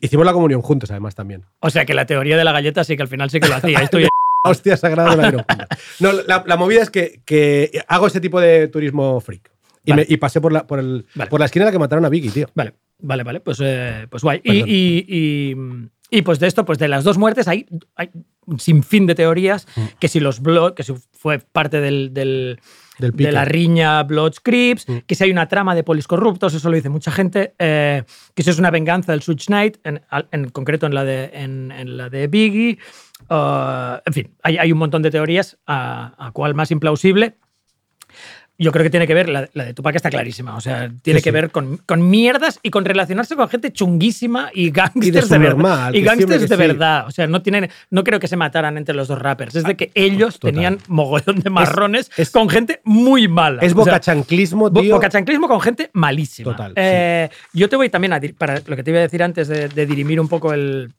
Hicimos 0.00 0.26
la 0.26 0.32
comunión 0.32 0.62
juntos, 0.62 0.90
además, 0.90 1.14
también. 1.14 1.44
O 1.60 1.70
sea 1.70 1.84
que 1.84 1.94
la 1.94 2.06
teoría 2.06 2.36
de 2.36 2.44
la 2.44 2.52
galleta 2.52 2.84
sí 2.84 2.96
que 2.96 3.02
al 3.02 3.08
final 3.08 3.30
sí 3.30 3.40
que 3.40 3.48
lo 3.48 3.54
hacía. 3.56 3.80
Estoy 3.80 4.08
Hostia 4.44 4.76
sagrada 4.76 5.16
de 5.16 5.32
la. 5.32 5.46
No, 6.00 6.12
la, 6.12 6.42
la 6.46 6.56
movida 6.56 6.80
es 6.82 6.88
que, 6.90 7.20
que 7.26 7.82
hago 7.88 8.06
ese 8.06 8.20
tipo 8.20 8.40
de 8.40 8.68
turismo 8.68 9.20
freak. 9.20 9.50
Y, 9.84 9.90
Vale. 9.92 10.06
me- 10.08 10.14
y 10.14 10.16
pasé 10.16 10.40
por 10.40 10.52
la, 10.52 10.66
por, 10.66 10.78
el, 10.78 11.06
Vale. 11.14 11.30
por 11.30 11.40
la 11.40 11.46
esquina 11.46 11.64
en 11.64 11.66
la 11.66 11.72
que 11.72 11.78
mataron 11.78 12.04
a 12.04 12.08
Vicky, 12.08 12.30
tío. 12.30 12.46
Vale, 12.54 12.74
vale, 13.00 13.22
vale. 13.22 13.40
Pues, 13.40 13.58
eh, 13.62 14.06
pues 14.10 14.22
guay. 14.22 14.40
Y, 14.44 14.48
Perdón. 14.52 14.68
y- 14.68 15.04
y- 15.08 15.50
y, 15.52 15.54
pues 16.24 16.38
de 16.40 16.46
esto, 16.48 16.64
pues 16.64 16.78
de 16.78 16.88
las 16.88 17.04
dos 17.04 17.18
muertes, 17.18 17.46
hay, 17.48 17.66
hay 17.96 18.10
un 18.46 18.58
sinfín 18.60 19.06
de 19.06 19.14
teorías 19.14 19.66
Mm. 19.76 19.80
que 19.98 20.08
si 20.08 20.20
los 20.20 20.40
Blood, 20.40 20.74
que 20.74 20.82
si 20.82 20.92
fue 21.12 21.38
parte 21.38 21.80
del, 21.80 22.12
del- 22.12 22.58
Del 22.98 23.12
de 23.12 23.32
la 23.32 23.44
riña 23.46 24.02
Blood 24.02 24.34
Crips, 24.42 24.86
Mm. 24.88 24.96
que 25.06 25.14
si 25.14 25.24
hay 25.24 25.30
una 25.30 25.46
trama 25.48 25.74
de 25.74 25.82
polis 25.84 26.06
corruptos, 26.06 26.52
eso 26.54 26.68
lo 26.68 26.74
dice 26.76 26.88
mucha 26.90 27.10
gente, 27.10 27.54
eh, 27.58 28.02
que 28.34 28.42
si 28.42 28.50
es 28.50 28.58
una 28.58 28.70
venganza 28.70 29.12
del 29.12 29.22
Switch 29.22 29.46
Knight, 29.46 29.78
en, 29.84 30.02
en 30.32 30.50
concreto 30.50 30.86
en 30.86 30.94
la 30.94 31.04
de, 31.04 31.30
en, 31.32 31.70
en 31.72 31.96
la 31.96 32.10
de 32.10 32.26
Biggie. 32.26 32.78
Uh, 33.28 33.98
en 34.04 34.12
fin, 34.12 34.34
hay, 34.42 34.58
hay 34.58 34.72
un 34.72 34.78
montón 34.78 35.02
de 35.02 35.10
teorías, 35.10 35.58
a, 35.66 36.14
a 36.18 36.32
cuál 36.32 36.54
más 36.54 36.70
implausible. 36.70 37.36
Yo 38.62 38.72
creo 38.72 38.82
que 38.84 38.90
tiene 38.90 39.06
que 39.06 39.14
ver, 39.14 39.28
la, 39.28 39.48
la 39.54 39.64
de 39.64 39.74
Tupac 39.74 39.96
está 39.96 40.10
clarísima, 40.10 40.54
o 40.54 40.60
sea, 40.60 40.92
tiene 41.02 41.20
Sí, 41.20 41.24
que 41.24 41.30
sí. 41.30 41.34
ver 41.34 41.50
con, 41.50 41.78
con 41.78 42.08
mierdas 42.10 42.60
y 42.62 42.70
con 42.70 42.84
relacionarse 42.84 43.34
con 43.34 43.48
gente 43.48 43.72
chunguísima 43.72 44.50
y 44.54 44.60
Y 44.60 44.64
de 44.66 44.70
gangsters 44.72 45.28
de, 45.30 45.38
verdad. 45.38 45.92
Y 45.94 46.02
gangsters 46.02 46.42
de 46.42 46.48
sí. 46.48 46.54
verdad, 46.56 47.06
o 47.06 47.10
sea, 47.10 47.26
no, 47.26 47.40
tienen, 47.42 47.70
no 47.90 48.04
creo 48.04 48.20
que 48.20 48.28
se 48.28 48.36
mataran 48.36 48.76
entre 48.76 48.94
los 48.94 49.08
dos 49.08 49.18
rappers, 49.18 49.54
es 49.56 49.64
de 49.64 49.76
que 49.76 49.90
ellos 49.94 50.38
total. 50.38 50.52
tenían 50.54 50.78
mogollón 50.88 51.40
de 51.40 51.48
marrones 51.50 52.10
es- 52.16 52.30
con 52.30 52.48
gente 52.50 52.80
muy 52.84 53.28
mala. 53.28 53.62
Es 53.62 53.72
O 53.72 53.76
sea, 53.76 53.84
bocachanclismo, 53.94 54.70
tío. 54.70 54.94
Bocachanclismo 54.94 55.48
con 55.48 55.60
gente 55.60 55.90
malísima. 55.94 56.50
Total, 56.52 56.72
Eh, 56.76 57.28
Yo 57.54 57.68
te 57.68 57.76
voy 57.76 57.88
también 57.88 58.12
a 58.12 58.20
para 58.36 58.60
lo 58.66 58.76
que 58.76 58.82
te 58.82 58.90
iba 58.90 58.98
a 58.98 59.02
decir 59.02 59.22
antes 59.22 59.48
de, 59.48 59.68
de 59.68 59.86
dirimir 59.86 60.20
un 60.20 60.28
poco 60.28 60.52
el, 60.52 60.92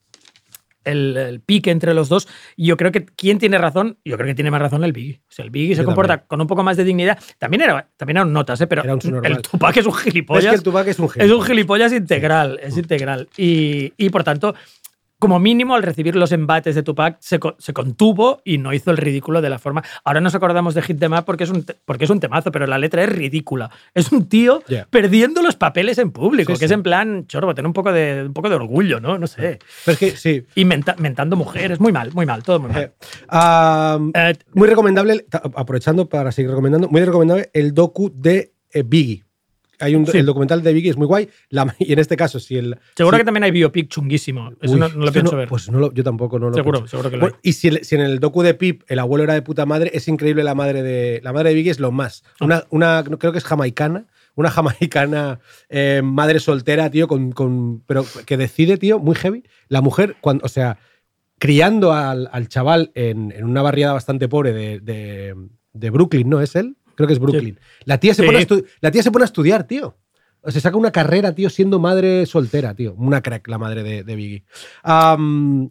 el, 0.84 1.18
el 1.18 1.40
pique 1.42 1.72
entre 1.72 1.94
los 1.94 2.10
dos. 2.10 2.28
Yo 2.58 2.78
creo 2.78 2.92
que 2.92 3.06
quién 3.06 3.38
tiene 3.40 3.58
razón, 3.58 3.98
yo 4.06 4.16
creo 4.18 4.28
que 4.28 4.36
tiene 4.36 4.52
más 4.52 4.62
razón 4.62 4.84
el 4.84 4.94
Biggie. 4.94 5.22
O 5.28 5.32
sea, 5.32 5.46
el 5.46 5.52
Biggie 5.52 5.76
se 5.76 5.82
Yo 5.82 5.86
comporta 5.86 6.14
también. 6.14 6.28
con 6.28 6.42
un 6.42 6.48
poco 6.48 6.64
más 6.64 6.78
de 6.78 6.84
dignidad. 6.84 7.20
También 7.38 7.62
era, 7.62 7.88
también 7.98 8.18
eran 8.18 8.34
notas, 8.34 8.60
¿eh? 8.62 8.68
pero 8.68 8.84
el 9.24 9.42
Tupac 9.42 9.78
es 9.78 9.86
un 9.86 9.94
gilipollas. 9.94 10.44
Es 10.46 10.50
que 10.52 10.56
el 10.58 10.64
Tupac 10.64 10.88
es 10.88 11.00
un 11.00 11.06
Es 11.06 11.12
gilipollas. 11.14 11.38
un 11.40 11.46
gilipollas 11.46 11.94
integral, 11.94 12.60
es 12.62 12.78
integral. 12.78 13.30
Y, 13.38 13.94
y, 13.98 14.10
por 14.10 14.24
tanto, 14.24 14.56
como 15.22 15.40
mínimo, 15.40 15.76
al 15.76 15.84
recibir 15.84 16.16
los 16.16 16.32
embates 16.32 16.74
de 16.76 16.82
Tupac, 16.84 17.18
se, 17.20 17.40
se 17.60 17.74
contuvo 17.74 18.42
y 18.44 18.58
no 18.58 18.74
hizo 18.74 18.90
el 18.92 18.98
ridículo 18.98 19.40
de 19.42 19.50
la 19.50 19.60
forma. 19.60 19.84
Ahora 20.04 20.20
nos 20.20 20.34
acordamos 20.36 20.74
de 20.74 20.82
Hit 20.82 21.00
Them 21.00 21.14
Up 21.14 21.26
porque 21.26 21.44
es 21.46 21.50
un, 21.52 21.64
porque 21.86 22.06
es 22.06 22.10
un 22.10 22.20
temazo, 22.20 22.52
pero 22.52 22.66
la 22.66 22.78
letra 22.80 23.04
es 23.04 23.10
ridícula. 23.10 23.70
Es 23.94 24.12
un 24.12 24.28
tío 24.28 24.64
Yeah. 24.68 24.88
perdiendo 24.90 25.42
los 25.44 25.56
papeles 25.56 25.98
en 26.00 26.10
público, 26.12 26.54
Sí, 26.56 26.60
que 26.60 26.66
es 26.66 26.72
en 26.72 26.82
plan, 26.82 27.28
chorbo, 27.28 27.54
tener 27.54 27.68
un 27.68 27.74
poco 27.74 27.92
de, 27.94 28.24
un 28.26 28.34
poco 28.34 28.50
de 28.50 28.56
orgullo, 28.56 29.00
¿no? 29.00 29.18
No 29.20 29.28
sé. 29.28 29.60
Pero 29.86 29.94
es 29.94 30.00
que 30.00 30.12
sí. 30.18 30.44
Y 30.56 30.66
menta- 30.66 30.96
mentando 30.98 31.36
mujeres, 31.36 31.80
muy 31.80 31.92
mal, 31.92 32.12
muy 32.14 32.26
mal, 32.26 32.42
todo 32.44 32.60
muy 32.60 32.72
mal. 32.72 32.82
Eh, 32.82 32.92
Eh, 34.16 34.34
muy 34.54 34.68
recomendable, 34.68 35.26
aprovechando 35.56 36.10
para 36.10 36.32
seguir 36.32 36.50
recomendando, 36.50 36.90
muy 36.90 37.04
recomendable 37.04 37.50
el 37.54 37.74
docu 37.74 38.12
de 38.14 38.54
eh, 38.72 38.84
Biggie. 38.86 39.24
Hay 39.82 39.96
un, 39.96 40.06
Sí. 40.08 40.18
El 40.18 40.26
documental 40.26 40.62
de 40.64 40.74
Biggie 40.74 40.92
es 40.92 40.98
muy 40.98 41.08
guay. 41.08 41.30
La- 41.50 41.76
y 41.80 41.92
en 41.94 42.00
este 42.00 42.16
caso, 42.16 42.40
si 42.40 42.58
el. 42.58 42.78
seguro 42.96 43.18
si- 43.18 43.22
que 43.22 43.26
también 43.26 43.44
hay 43.44 43.52
biopic 43.52 43.90
chunguísimo. 43.90 44.52
Eso 44.62 44.74
Uy, 44.76 44.80
no, 44.80 44.90
no 44.90 45.06
lo 45.06 45.12
pienso 45.12 45.32
no- 45.34 45.38
ver. 45.38 45.48
Pues 45.50 45.70
no 45.70 45.80
lo- 45.80 45.94
yo 45.94 46.04
tampoco 46.04 46.40
no 46.40 46.50
lo 46.50 46.54
Seguro, 46.54 46.80
pienso. 46.80 46.92
seguro 46.92 47.10
que 47.10 47.18
lo 47.18 47.22
Bueno, 47.22 47.36
hay. 47.44 47.50
Y 47.50 47.54
si, 47.54 47.68
en 47.68 48.02
el 48.02 48.20
docu 48.20 48.42
de 48.44 48.54
Pip 48.54 48.84
el 48.88 49.00
abuelo 49.00 49.24
era 49.24 49.34
de 49.34 49.42
puta 49.42 49.66
madre, 49.66 49.92
es 49.94 50.08
increíble 50.08 50.44
la 50.44 50.56
madre 50.56 50.84
de. 50.84 51.20
La 51.24 51.34
madre 51.34 51.50
de 51.50 51.56
Biggie 51.56 51.72
es 51.72 51.80
lo 51.80 51.92
más. 51.92 52.24
Ah. 52.40 52.46
Una, 52.46 52.64
una 52.70 53.04
creo 53.20 53.32
que 53.32 53.38
es 53.40 53.44
jamaicana. 53.44 54.06
Una 54.36 54.50
jamaicana 54.52 55.40
eh, 55.70 56.02
madre 56.04 56.40
soltera, 56.40 56.90
tío, 56.90 57.08
con, 57.08 57.32
con- 57.34 57.82
pero 57.86 58.06
que 58.26 58.38
decide, 58.38 58.78
tío, 58.78 58.98
muy 59.00 59.16
heavy. 59.16 59.44
La 59.68 59.82
mujer, 59.82 60.16
cuando, 60.22 60.46
o 60.46 60.50
sea, 60.50 60.78
criando 61.40 61.92
al, 61.94 62.30
al 62.32 62.48
chaval 62.48 62.92
en, 62.96 63.32
en 63.32 63.44
una 63.46 63.62
barriada 63.62 63.94
bastante 63.94 64.28
pobre 64.30 64.54
de, 64.54 64.80
de- 64.80 65.36
de 65.74 65.90
Brooklyn, 65.90 66.30
¿no 66.30 66.42
es 66.42 66.56
él? 66.56 66.76
Creo 67.02 67.08
que 67.08 67.14
es 67.14 67.20
Brooklyn. 67.20 67.60
La, 67.86 68.00
tía 68.00 68.14
se 68.14 68.22
Sí. 68.22 68.26
pone 68.28 68.40
a 68.40 68.46
la 68.82 68.92
tía 68.92 69.04
se 69.04 69.12
pone 69.12 69.24
a 69.24 69.26
estudiar, 69.26 69.66
tío. 69.66 69.98
O 70.44 70.50
sea, 70.50 70.60
saca 70.60 70.76
una 70.76 70.92
carrera, 70.92 71.36
tío, 71.36 71.52
siendo 71.52 71.78
madre 71.78 72.26
soltera, 72.26 72.74
tío. 72.74 72.96
Una 72.96 73.22
crack, 73.22 73.48
la 73.48 73.60
madre 73.60 73.84
de, 73.84 74.04
de 74.04 74.16
Biggie. 74.16 74.44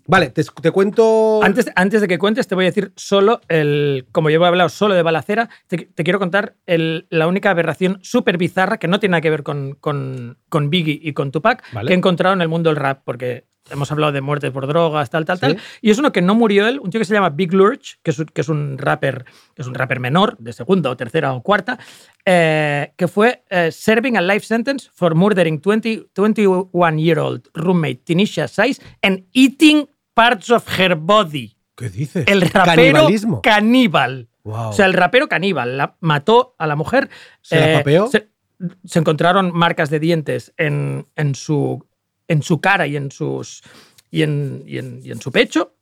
Vale, 0.07 0.31
te, 0.31 0.45
te 0.45 0.71
cuento. 0.71 1.41
Antes, 1.43 1.67
antes 1.75 2.01
de 2.01 2.09
que 2.09 2.19
cuentes, 2.19 2.47
te 2.47 2.55
voy 2.55 2.65
a 2.65 2.69
decir 2.69 2.93
solo 2.97 3.41
el. 3.49 4.07
Como 4.13 4.31
yo 4.31 4.41
he 4.43 4.47
hablado 4.47 4.69
solo 4.69 4.95
de 4.95 5.03
balacera, 5.03 5.49
te, 5.67 5.77
te 5.93 6.05
quiero 6.05 6.19
contar 6.19 6.55
el- 6.67 7.07
la 7.11 7.27
única 7.27 7.51
aberración 7.51 7.99
súper 8.03 8.39
bizarra 8.39 8.79
que 8.79 8.89
no 8.89 9.01
tiene 9.01 9.13
nada 9.13 9.21
que 9.23 9.31
ver 9.31 9.43
con, 9.43 9.75
con, 9.75 10.39
con 10.49 10.71
Biggie 10.71 11.01
y 11.03 11.13
con 11.15 11.31
Tupac 11.33 11.65
Vale. 11.73 11.89
que 11.89 11.95
he 11.95 11.97
encontrado 11.97 12.35
en 12.35 12.41
el 12.43 12.49
mundo 12.49 12.71
del 12.71 12.77
rap, 12.77 13.03
porque 13.05 13.47
hemos 13.71 13.91
hablado 13.93 14.13
de 14.13 14.21
muerte 14.21 14.51
por 14.51 14.67
drogas, 14.67 15.11
tal, 15.11 15.25
tal, 15.25 15.37
Sí. 15.39 15.41
tal. 15.43 15.59
Y 15.81 15.91
es 15.91 15.99
uno 15.99 16.13
que 16.13 16.23
no 16.23 16.35
murió 16.35 16.67
él, 16.69 16.81
un 16.81 16.91
tío 16.91 17.01
que 17.01 17.05
se 17.05 17.15
llama 17.15 17.31
Big 17.31 17.53
Lurch, 17.53 17.99
que 18.03 18.11
es, 18.11 18.19
un- 18.19 18.27
que 18.27 18.41
es 18.41 18.49
un 18.49 18.79
rapper, 18.79 19.25
que 19.55 19.63
es 19.63 19.69
un 19.69 19.75
rapper 19.75 20.01
menor, 20.01 20.37
de 20.39 20.53
segunda 20.53 20.91
o 20.91 20.97
tercera 20.97 21.33
o 21.33 21.43
cuarta, 21.43 21.79
eh, 22.25 22.93
que 22.97 23.09
fue 23.09 23.45
eh, 23.51 23.71
serving 23.73 24.17
a 24.17 24.21
life 24.21 24.45
sentence 24.47 24.89
for 24.93 25.15
murdering 25.15 25.61
20, 25.61 26.07
21-year-old 26.15 27.49
roommate 27.55 28.03
Tinisha 28.05 28.49
Size 28.49 28.81
and 29.03 29.25
eating 29.33 29.87
parts 30.15 30.51
of 30.51 30.67
her 30.79 30.95
body. 30.95 31.57
¿Qué 31.77 31.89
dices? 31.89 32.25
El 32.27 32.43
rapero 32.43 33.09
caníbal. 33.43 34.29
Wow. 34.45 34.69
O 34.71 34.73
sea, 34.73 34.87
el 34.87 34.93
rapero 34.95 35.29
caníbal 35.29 35.77
la, 35.77 35.97
mató 36.01 36.55
a 36.59 36.67
la 36.67 36.77
mujer. 36.77 37.09
¿Se 37.43 37.57
la 37.59 37.73
eh, 37.73 37.77
papeó? 37.79 38.07
Se, 38.09 38.29
se 38.85 38.99
encontraron 38.99 39.51
marcas 39.55 39.91
de 39.91 40.01
dientes 40.01 40.53
en, 40.57 41.07
en 41.17 41.35
su, 41.35 41.87
en 42.31 42.43
su 42.43 42.61
cara 42.61 42.87
y 42.87 42.97
en, 42.97 43.11
sus, 43.11 43.63
y, 44.11 44.23
en, 44.23 44.63
y, 44.67 44.79
en, 44.79 45.01
y 45.03 45.11
en 45.11 45.21
su 45.21 45.33
pecho. 45.33 45.75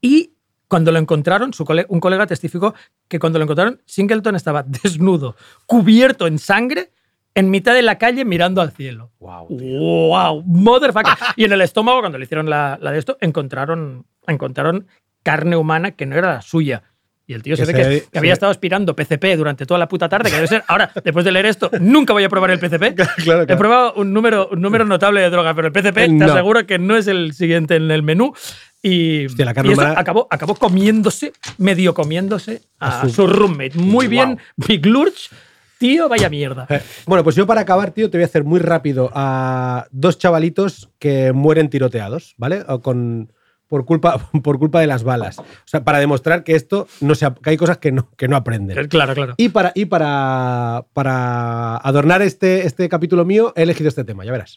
Y 0.00 0.34
cuando 0.68 0.92
lo 0.92 0.98
encontraron, 0.98 1.52
su 1.54 1.64
cole- 1.64 1.86
un 1.88 2.00
colega 2.00 2.26
testificó 2.26 2.74
que 3.08 3.18
cuando 3.18 3.38
lo 3.38 3.44
encontraron, 3.44 3.80
Singleton 3.86 4.36
estaba 4.36 4.62
desnudo, 4.82 5.36
cubierto 5.66 6.26
en 6.26 6.38
sangre, 6.38 6.92
en 7.34 7.50
mitad 7.50 7.74
de 7.74 7.82
la 7.82 7.96
calle 7.98 8.24
mirando 8.24 8.60
al 8.60 8.72
cielo. 8.72 9.10
Wow. 9.20 9.46
¡Wow! 9.48 10.42
¡Motherfucker! 10.46 11.14
y 11.36 11.44
en 11.44 11.52
el 11.52 11.62
estómago, 11.62 12.00
cuando 12.00 12.18
le 12.18 12.24
hicieron 12.24 12.48
la, 12.50 12.78
la 12.80 12.92
de 12.92 12.98
esto, 12.98 13.16
encontraron, 13.20 14.06
encontraron 14.26 14.86
carne 15.22 15.56
humana 15.56 15.92
que 15.92 16.04
no 16.06 16.16
era 16.16 16.34
la 16.34 16.42
suya. 16.42 16.82
Y 17.26 17.32
el 17.32 17.42
tío 17.42 17.56
se 17.56 17.64
ve 17.64 17.72
que, 17.72 18.18
había 18.18 18.32
se- 18.32 18.34
estado 18.34 18.50
aspirando 18.50 18.94
PCP 18.94 19.36
durante 19.36 19.64
toda 19.64 19.78
la 19.78 19.88
puta 19.88 20.08
tarde, 20.10 20.28
que 20.28 20.36
debe 20.36 20.46
ser. 20.46 20.62
Ahora, 20.68 20.90
después 21.02 21.24
de 21.24 21.32
leer 21.32 21.46
esto, 21.46 21.70
nunca 21.80 22.12
voy 22.12 22.24
a 22.24 22.28
probar 22.28 22.50
el 22.50 22.58
PCP. 22.58 22.94
Claro, 23.24 23.42
He 23.48 23.56
probado 23.56 23.94
un 23.94 24.12
número, 24.12 24.48
un 24.52 24.60
número 24.60 24.84
notable 24.84 25.20
de 25.22 25.30
droga, 25.30 25.54
pero 25.54 25.68
el 25.68 25.72
PCP 25.72 25.94
te 25.94 26.08
No. 26.08 26.32
aseguro 26.32 26.66
que 26.66 26.78
no 26.78 26.96
es 26.96 27.06
el 27.06 27.32
siguiente 27.32 27.76
en 27.76 27.90
el 27.90 28.02
menú. 28.02 28.34
Y, 28.82 29.24
Hostia, 29.26 29.46
la 29.46 29.54
y 29.64 29.72
eso 29.72 29.80
acabó, 29.82 30.26
acabó 30.30 30.54
comiéndose, 30.56 31.32
medio 31.56 31.94
comiéndose 31.94 32.60
a, 32.78 33.00
A 33.00 33.08
su- 33.08 33.14
su, 33.14 33.26
roommate. 33.26 33.78
Muy 33.78 34.06
bien, 34.08 34.38
Big 34.56 34.84
Lurch. 34.84 35.30
Tío, 35.78 36.08
vaya 36.08 36.28
mierda. 36.28 36.66
Eh, 36.68 36.80
Bueno, 37.06 37.24
pues 37.24 37.34
yo 37.36 37.46
para 37.46 37.62
acabar, 37.62 37.90
tío, 37.90 38.08
te 38.10 38.18
voy 38.18 38.22
a 38.22 38.26
hacer 38.26 38.44
muy 38.44 38.60
rápido 38.60 39.10
a 39.14 39.86
dos 39.90 40.18
chavalitos 40.18 40.90
que 40.98 41.32
mueren 41.32 41.68
tiroteados, 41.70 42.34
¿vale? 42.36 42.62
O 42.68 42.80
con, 42.80 43.32
por, 43.74 43.84
culpa, 43.84 44.30
por 44.44 44.60
culpa 44.60 44.80
de 44.80 44.86
las 44.86 45.02
balas. 45.02 45.40
O 45.40 45.44
sea, 45.64 45.82
para 45.82 45.98
demostrar 45.98 46.44
que 46.44 46.54
esto 46.54 46.86
no 47.00 47.16
se, 47.16 47.26
que 47.42 47.50
hay 47.50 47.56
cosas 47.56 47.78
que 47.78 47.90
no, 47.90 48.08
que 48.16 48.28
no 48.28 48.36
aprenden. 48.36 48.86
Claro, 48.86 49.14
claro. 49.14 49.34
Y 49.36 49.48
para, 49.48 49.72
y 49.74 49.86
para, 49.86 50.84
para 50.92 51.78
adornar 51.78 52.22
este, 52.22 52.68
este 52.68 52.88
capítulo 52.88 53.24
mío, 53.24 53.52
he 53.56 53.62
elegido 53.62 53.88
este 53.88 54.04
tema, 54.04 54.24
ya 54.24 54.30
verás. 54.30 54.54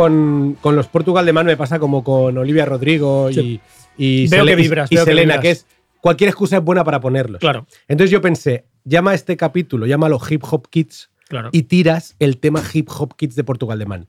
Con, 0.00 0.56
con 0.62 0.76
los 0.76 0.86
Portugal 0.88 1.26
de 1.26 1.32
Man 1.34 1.44
me 1.46 1.56
pasa 1.58 1.78
como 1.78 2.02
con 2.02 2.38
Olivia 2.38 2.64
Rodrigo 2.64 3.28
y, 3.30 3.34
Sí. 3.34 3.60
y, 3.98 4.28
Veo 4.28 4.44
Sele- 4.44 4.50
que 4.50 4.56
vibras, 4.56 4.90
y 4.92 4.94
veo 4.94 5.04
que 5.04 5.10
Selena, 5.10 5.40
que 5.40 5.50
es 5.50 5.66
cualquier 6.00 6.28
excusa 6.28 6.56
es 6.56 6.62
buena 6.64 6.84
para 6.84 7.00
ponerlos. 7.00 7.38
Claro. 7.40 7.66
Entonces 7.86 8.10
yo 8.10 8.22
pensé, 8.22 8.64
llama 8.84 9.10
a 9.10 9.14
este 9.14 9.36
capítulo, 9.36 9.84
llámalo 9.86 10.18
Hip 10.30 10.42
Hop 10.50 10.68
Kids 10.70 11.10
Claro. 11.28 11.50
y 11.52 11.64
tiras 11.64 12.16
el 12.18 12.38
tema 12.38 12.62
Hip 12.72 12.88
Hop 12.98 13.14
Kids 13.16 13.36
de 13.36 13.44
Portugal 13.44 13.78
de 13.78 13.86
Man. 13.86 14.08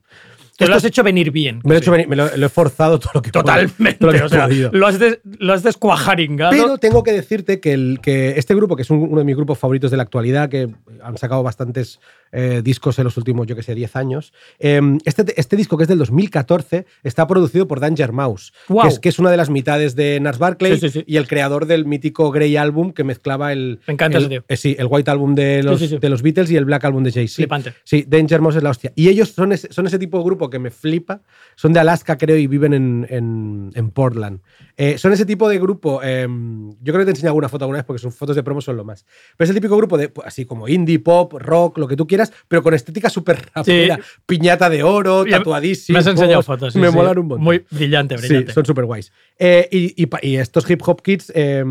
Te 0.56 0.66
lo 0.68 0.74
has 0.76 0.84
hecho 0.84 1.02
venir 1.02 1.30
bien. 1.30 1.60
Me 1.64 1.70
lo, 1.70 1.74
he 1.74 1.78
hecho 1.78 1.90
venir- 1.92 2.08
me 2.08 2.14
lo- 2.16 2.36
lo 2.36 2.46
he 2.46 2.48
forzado 2.48 2.98
todo 3.00 3.10
lo 3.14 3.22
que 3.22 3.30
Totalmente. 3.30 3.94
todo 3.94 4.12
lo 4.12 4.12
que 4.12 4.22
he 4.22 4.26
o 4.26 4.28
sea, 4.28 4.46
podido. 4.46 4.70
lo 4.72 4.86
has, 4.86 4.98
des- 4.98 5.18
lo 5.38 5.52
has 5.54 5.62
descuajaringado. 5.62 6.50
Pero 6.52 6.78
tengo 6.78 7.02
que 7.02 7.12
decirte 7.12 7.58
que, 7.60 7.72
el, 7.72 7.98
que 8.02 8.30
este 8.36 8.54
grupo, 8.54 8.76
que 8.76 8.82
es 8.82 8.90
un- 8.90 9.00
uno 9.00 9.18
de 9.18 9.24
mis 9.24 9.36
grupos 9.36 9.58
favoritos 9.58 9.90
de 9.90 9.96
la 9.96 10.02
actualidad, 10.04 10.48
que 10.48 10.68
han 11.02 11.16
sacado 11.18 11.42
bastantes 11.42 12.00
eh, 12.34 12.62
discos 12.64 12.98
en 12.98 13.04
los 13.04 13.18
últimos, 13.18 13.46
yo 13.46 13.54
que 13.54 13.62
sé, 13.62 13.74
10 13.74 13.94
años, 13.94 14.32
eh, 14.58 14.80
este, 15.04 15.38
este 15.38 15.54
disco, 15.54 15.76
que 15.76 15.82
es 15.84 15.88
del 15.88 15.98
2014, 15.98 16.86
está 17.02 17.26
producido 17.26 17.68
por 17.68 17.78
Danger 17.78 18.12
Mouse, 18.12 18.54
Guau. 18.68 18.86
que, 18.86 18.94
es, 18.94 18.98
que 19.00 19.08
es 19.10 19.18
una 19.18 19.30
de 19.30 19.36
las 19.36 19.50
mitades 19.50 19.96
de 19.96 20.18
Nars 20.18 20.38
Barclay 20.38 20.78
Sí, 20.78 20.88
sí, 20.88 21.00
sí. 21.00 21.04
y 21.06 21.16
el 21.18 21.28
creador 21.28 21.66
del 21.66 21.84
mítico 21.84 22.30
Grey 22.30 22.56
Album 22.56 22.92
que 22.92 23.04
mezclaba 23.04 23.52
el, 23.52 23.80
Me 23.86 23.92
encanta 23.92 24.16
el, 24.16 24.24
ese 24.24 24.30
tío. 24.30 24.44
eh, 24.48 24.56
sí, 24.56 24.74
el 24.78 24.86
White 24.88 25.10
Album 25.10 25.34
de 25.34 25.62
los, 25.62 26.00
de 26.00 26.08
los 26.08 26.22
Beatles 26.22 26.50
y 26.50 26.56
el 26.56 26.64
Black 26.64 26.84
Album 26.86 27.02
de 27.04 27.12
Jay-Z. 27.12 27.72
Sí, 27.84 28.04
Danger 28.08 28.40
Mouse 28.40 28.56
es 28.56 28.62
la 28.62 28.70
hostia. 28.70 28.92
Y 28.96 29.08
ellos 29.08 29.28
son 29.30 29.52
ese, 29.52 29.70
son 29.70 29.86
ese 29.86 29.98
tipo 29.98 30.16
de 30.16 30.24
grupo 30.24 30.41
que 30.50 30.58
me 30.58 30.70
flipa. 30.70 31.22
Son 31.56 31.72
de 31.72 31.80
Alaska, 31.80 32.16
creo, 32.18 32.36
y 32.36 32.46
viven 32.46 32.72
en, 32.74 33.06
en- 33.10 33.70
en 33.74 33.90
Portland. 33.90 34.40
Eh, 34.76 34.98
son 34.98 35.12
ese 35.12 35.26
tipo 35.26 35.48
de 35.48 35.58
grupo. 35.58 36.00
eh, 36.02 36.26
yo 36.28 36.92
creo 36.92 36.98
que 37.00 37.04
te 37.04 37.10
enseñé 37.10 37.28
alguna 37.28 37.48
foto 37.48 37.64
alguna 37.64 37.78
vez 37.78 37.84
porque 37.84 38.00
sus 38.00 38.14
fotos 38.14 38.36
de 38.36 38.42
promo 38.42 38.60
son 38.60 38.76
lo 38.76 38.84
más. 38.84 39.04
Pero 39.36 39.44
es 39.44 39.50
el 39.50 39.56
típico 39.56 39.76
grupo 39.76 39.98
de, 39.98 40.08
pues, 40.08 40.26
así 40.26 40.44
como 40.44 40.68
indie, 40.68 40.98
pop, 40.98 41.32
rock, 41.34 41.78
lo 41.78 41.86
que 41.88 41.96
tú 41.96 42.06
quieras, 42.06 42.32
pero 42.48 42.62
con 42.62 42.74
estética 42.74 43.10
súper 43.10 43.38
rapera. 43.54 43.98
Piñata 44.26 44.68
de 44.70 44.82
oro, 44.82 45.24
tatuadísimo. 45.24 45.94
Me 45.96 46.00
has 46.00 46.06
enseñado 46.06 46.42
fotos. 46.42 46.72
sí, 46.72 46.78
me 46.78 46.88
sí. 46.90 46.94
molan 46.94 47.18
un 47.18 47.26
montón. 47.28 47.44
Muy 47.44 47.64
brillante, 47.70 48.16
brillante. 48.16 48.52
Son 48.52 48.64
súper 48.64 48.84
guays. 48.86 49.12
Eh, 49.38 49.68
y, 49.70 50.02
y 50.02 50.06
pa- 50.06 50.20
y 50.22 50.36
estos 50.36 50.68
hip 50.70 50.80
hop 50.86 51.02
kids 51.02 51.30
eh, 51.34 51.64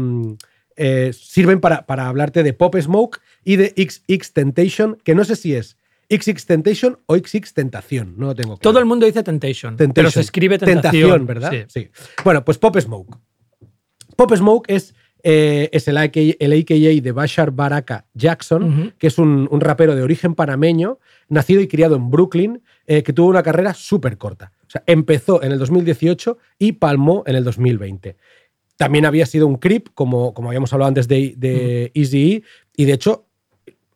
eh, 0.75 1.11
sirven 1.13 1.59
para, 1.59 1.85
para 1.85 2.07
hablarte 2.07 2.43
de 2.43 2.53
Pop 2.53 2.75
Smoke 2.79 3.19
y 3.43 3.55
de 3.57 3.73
XX 3.75 4.33
Temptation, 4.33 4.97
que 5.03 5.15
no 5.15 5.25
sé 5.25 5.35
si 5.35 5.53
es 5.55 5.77
XX 6.11 6.45
Temptation 6.45 6.99
o 7.05 7.15
XX 7.15 7.53
Tentación, 7.53 8.15
no 8.17 8.27
lo 8.27 8.35
tengo 8.35 8.57
claro. 8.57 8.61
Todo 8.61 8.79
el 8.79 8.85
mundo 8.85 9.05
dice 9.05 9.23
Temptation, 9.23 9.77
pero 9.93 10.11
se 10.11 10.21
escribe 10.21 10.57
Tentación. 10.57 11.25
¿verdad? 11.25 11.51
Sí. 11.67 11.89
Bueno, 12.23 12.43
pues 12.43 12.57
Pop 12.57 12.77
Smoke. 12.77 13.17
Pop 14.17 14.35
Smoke 14.35 14.69
es, 14.69 14.93
eh, 15.23 15.69
es 15.71 15.87
el, 15.87 15.97
AKA, 15.97 16.19
el 16.39 16.53
AKA 16.53 17.01
de 17.01 17.11
Bashar 17.11 17.51
Baraka 17.51 18.05
Jackson, 18.13 18.93
que 18.97 19.07
es 19.07 19.17
un, 19.17 19.47
un 19.49 19.61
rapero 19.61 19.95
de 19.95 20.03
origen 20.03 20.35
panameño, 20.35 20.99
nacido 21.29 21.61
y 21.61 21.67
criado 21.67 21.95
en 21.95 22.11
Brooklyn, 22.11 22.61
eh, 22.87 23.03
que 23.03 23.13
tuvo 23.13 23.29
una 23.29 23.43
carrera 23.43 23.73
súper 23.73 24.17
corta. 24.17 24.51
O 24.67 24.69
sea, 24.69 24.83
empezó 24.85 25.41
en 25.43 25.51
el 25.53 25.59
2018 25.59 26.37
y 26.59 26.73
palmó 26.73 27.23
en 27.25 27.35
el 27.35 27.43
2020. 27.43 28.17
También 28.75 29.05
había 29.05 29.25
sido 29.25 29.47
un 29.47 29.57
creep, 29.57 29.89
como, 29.93 30.33
como 30.33 30.49
habíamos 30.49 30.73
hablado 30.73 30.89
antes 30.89 31.07
de, 31.07 31.35
de 31.37 31.91
Eazy-E, 31.93 32.43
y 32.75 32.85
de 32.85 32.93
hecho 32.93 33.27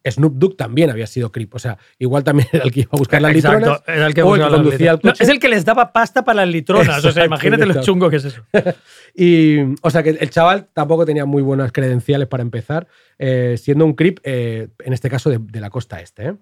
Snoop 0.10 0.36
Dogg 0.36 0.56
también 0.58 0.90
había 0.90 1.08
sido 1.08 1.32
creep. 1.32 1.54
O 1.56 1.60
sea, 1.60 1.78
igual 2.00 2.24
también 2.24 2.48
era 2.54 2.64
el 2.64 2.72
que 2.72 2.82
iba 2.82 2.90
a 2.94 2.98
buscar 2.98 3.22
las 3.22 3.36
Exacto, 3.36 3.58
litronas. 3.58 3.84
era 3.88 4.08
el 4.08 4.14
que 4.14 4.24
o 4.24 4.36
el 4.36 4.42
que 4.42 4.48
conducía 4.50 4.92
el. 4.92 5.00
No, 5.04 5.12
coche. 5.12 5.24
es 5.24 5.30
el 5.30 5.40
que 5.40 5.50
les 5.50 5.66
daba 5.66 5.92
pasta 5.94 6.24
para 6.24 6.46
las 6.46 6.50
litronas. 6.50 7.04
o 7.04 7.12
sea, 7.12 7.26
imagínate 7.26 7.66
lo 7.66 7.82
chungo 7.82 8.10
que 8.10 8.18
es 8.18 8.26
eso. 8.26 8.42
Y, 9.18 9.60
o 9.82 9.90
sea, 9.90 10.04
que 10.04 10.10
el 10.10 10.30
chaval 10.30 10.68
tampoco 10.74 11.06
tenía 11.06 11.24
muy 11.24 11.42
buenas 11.42 11.72
credenciales 11.72 12.28
para 12.28 12.44
empezar, 12.44 12.86
eh, 13.18 13.56
siendo 13.58 13.86
un 13.86 13.94
creep, 13.94 14.20
eh, 14.24 14.68
en 14.84 14.92
este 14.92 15.10
caso, 15.10 15.30
de, 15.30 15.40
de 15.40 15.62
la 15.62 15.70
costa 15.70 16.02
este. 16.02 16.28
¿eh? 16.28 16.34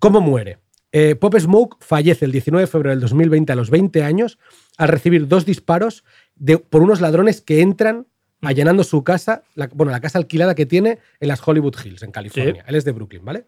¿Cómo 0.00 0.20
muere? 0.20 0.58
Eh, 0.90 1.14
Pop 1.14 1.36
Smoke 1.38 1.76
fallece 1.80 2.24
el 2.24 2.32
19 2.32 2.62
de 2.62 2.66
febrero 2.66 2.90
del 2.90 3.00
2020 3.00 3.52
a 3.52 3.56
los 3.56 3.70
20 3.70 4.02
años 4.02 4.38
al 4.78 4.88
recibir 4.88 5.28
dos 5.28 5.46
disparos 5.46 6.02
de, 6.34 6.58
por 6.58 6.82
unos 6.82 7.00
ladrones 7.00 7.40
que 7.40 7.60
entran 7.60 8.07
allanando 8.40 8.84
su 8.84 9.02
casa, 9.02 9.42
la, 9.54 9.68
bueno, 9.74 9.90
la 9.90 10.00
casa 10.00 10.18
alquilada 10.18 10.54
que 10.54 10.64
tiene 10.66 10.98
en 11.20 11.28
las 11.28 11.46
Hollywood 11.46 11.74
Hills, 11.84 12.02
en 12.02 12.12
California. 12.12 12.64
Él 12.66 12.74
es 12.76 12.84
de 12.84 12.92
Brooklyn, 12.92 13.24
¿vale? 13.24 13.46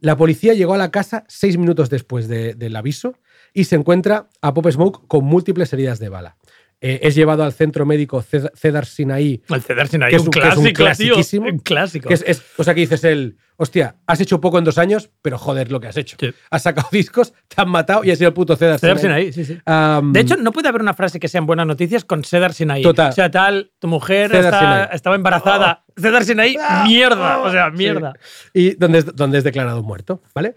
La 0.00 0.16
policía 0.16 0.54
llegó 0.54 0.74
a 0.74 0.78
la 0.78 0.90
casa 0.90 1.24
seis 1.28 1.56
minutos 1.58 1.90
después 1.90 2.28
de- 2.28 2.54
del 2.54 2.76
aviso 2.76 3.14
y 3.52 3.64
se 3.64 3.76
encuentra 3.76 4.28
a 4.42 4.54
Pop 4.54 4.68
Smoke 4.70 5.06
con 5.08 5.24
múltiples 5.24 5.72
heridas 5.72 5.98
de 5.98 6.08
bala. 6.08 6.36
Eh, 6.80 7.00
es 7.02 7.16
llevado 7.16 7.42
al 7.42 7.52
centro 7.52 7.84
médico 7.84 8.22
Ced- 8.22 8.52
Cedar 8.54 8.86
Sinai. 8.86 9.42
El 9.48 9.62
Cedar 9.62 9.88
Sinai, 9.88 10.10
que 10.10 10.16
es 10.16 10.22
un 10.22 10.30
que 10.30 10.38
es 10.38 10.44
clásico, 10.44 10.64
tío, 10.68 10.74
clasiquísimo. 10.84 11.46
un 11.48 11.58
clásico. 11.58 12.06
Que 12.08 12.14
es, 12.14 12.24
es- 12.24 12.42
o 12.56 12.62
sea, 12.62 12.72
que 12.72 12.80
dices 12.82 13.02
el, 13.02 13.36
hostia, 13.56 13.96
has 14.06 14.20
hecho 14.20 14.40
poco 14.40 14.58
en 14.58 14.64
dos 14.64 14.78
años, 14.78 15.10
pero 15.20 15.38
joder 15.38 15.72
lo 15.72 15.80
que 15.80 15.88
has 15.88 15.96
hecho. 15.96 16.16
Has 16.50 16.62
sacado 16.62 16.86
discos, 16.92 17.32
te 17.48 17.60
han 17.60 17.68
matado 17.68 18.04
y 18.04 18.12
has 18.12 18.18
sido 18.18 18.28
el 18.28 18.34
puto 18.34 18.54
Cedar, 18.54 18.78
Cedar. 18.78 18.96
Sinai, 19.00 19.32
sí, 19.32 19.44
sí. 19.44 19.54
De 19.54 20.20
hecho, 20.20 20.36
no 20.36 20.52
puede 20.52 20.68
haber 20.68 20.80
una 20.82 20.94
frase 20.94 21.18
que 21.18 21.26
sean 21.26 21.46
buenas 21.46 21.66
noticias 21.66 22.04
con 22.04 22.22
Cedar 22.22 22.52
Sinai. 22.52 22.80
Total. 22.82 23.10
O 23.10 23.12
sea, 23.12 23.28
tal, 23.28 23.72
tu 23.80 23.88
mujer 23.88 24.32
está- 24.32 24.84
estaba 24.92 25.16
embarazada. 25.16 25.84
Cedar 26.00 26.24
Sinai, 26.24 26.56
mierda. 26.86 27.38
O 27.40 27.50
sea, 27.50 27.70
mierda. 27.70 28.12
Y 28.54 28.76
donde 28.76 28.98
es, 28.98 29.16
donde 29.16 29.38
es 29.38 29.42
declarado 29.44 29.82
muerto, 29.82 30.22
¿vale? 30.32 30.54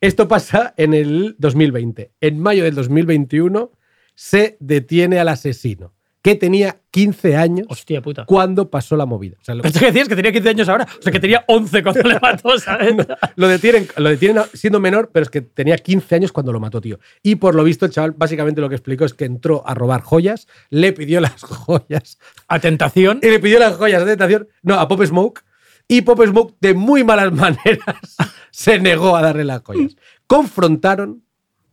Esto 0.00 0.28
pasa 0.28 0.74
en 0.76 0.94
el 0.94 1.34
2020. 1.38 2.12
En 2.20 2.38
mayo 2.38 2.62
del 2.62 2.76
2021 2.76 3.72
se 4.18 4.56
detiene 4.58 5.20
al 5.20 5.28
asesino, 5.28 5.94
que 6.22 6.34
tenía 6.34 6.80
15 6.90 7.36
años 7.36 7.68
Hostia 7.70 8.02
puta. 8.02 8.24
cuando 8.24 8.68
pasó 8.68 8.96
la 8.96 9.06
movida. 9.06 9.36
O 9.40 9.44
sea, 9.44 9.54
lo, 9.54 9.62
Pensé 9.62 9.78
que 9.78 9.86
decías 9.86 10.08
que 10.08 10.16
tenía 10.16 10.32
15 10.32 10.48
años 10.48 10.68
ahora. 10.68 10.88
O 10.98 11.02
sea, 11.02 11.12
que 11.12 11.20
tenía 11.20 11.44
11 11.46 11.82
cuando 11.84 12.02
le 12.02 12.18
mató, 12.18 12.58
¿sabes? 12.58 12.96
lo 13.36 13.46
detienen, 13.46 13.86
lo 13.96 14.08
detienen 14.08 14.42
siendo 14.54 14.80
menor, 14.80 15.10
pero 15.12 15.22
es 15.22 15.30
que 15.30 15.40
tenía 15.40 15.78
15 15.78 16.16
años 16.16 16.32
cuando 16.32 16.52
lo 16.52 16.58
mató, 16.58 16.80
tío. 16.80 16.98
Y 17.22 17.36
por 17.36 17.54
lo 17.54 17.62
visto, 17.62 17.86
el 17.86 17.92
chaval 17.92 18.10
básicamente 18.10 18.60
lo 18.60 18.68
que 18.68 18.74
explicó 18.74 19.04
es 19.04 19.14
que 19.14 19.24
entró 19.24 19.62
a 19.64 19.74
robar 19.74 20.00
joyas, 20.00 20.48
le 20.68 20.92
pidió 20.92 21.20
las 21.20 21.40
joyas. 21.44 22.18
A 22.48 22.58
tentación. 22.58 23.20
Y 23.22 23.28
le 23.28 23.38
pidió 23.38 23.60
las 23.60 23.76
joyas 23.76 24.04
de 24.04 24.16
tentación, 24.16 24.48
no, 24.62 24.80
a 24.80 24.88
Pop 24.88 25.00
Smoke. 25.04 25.44
Y 25.86 26.02
Pop 26.02 26.20
Smoke, 26.26 26.56
de 26.60 26.74
muy 26.74 27.04
malas 27.04 27.32
maneras, 27.32 28.16
se 28.50 28.80
negó 28.80 29.14
a 29.14 29.22
darle 29.22 29.44
las 29.44 29.62
joyas. 29.62 29.94
Confrontaron 30.26 31.22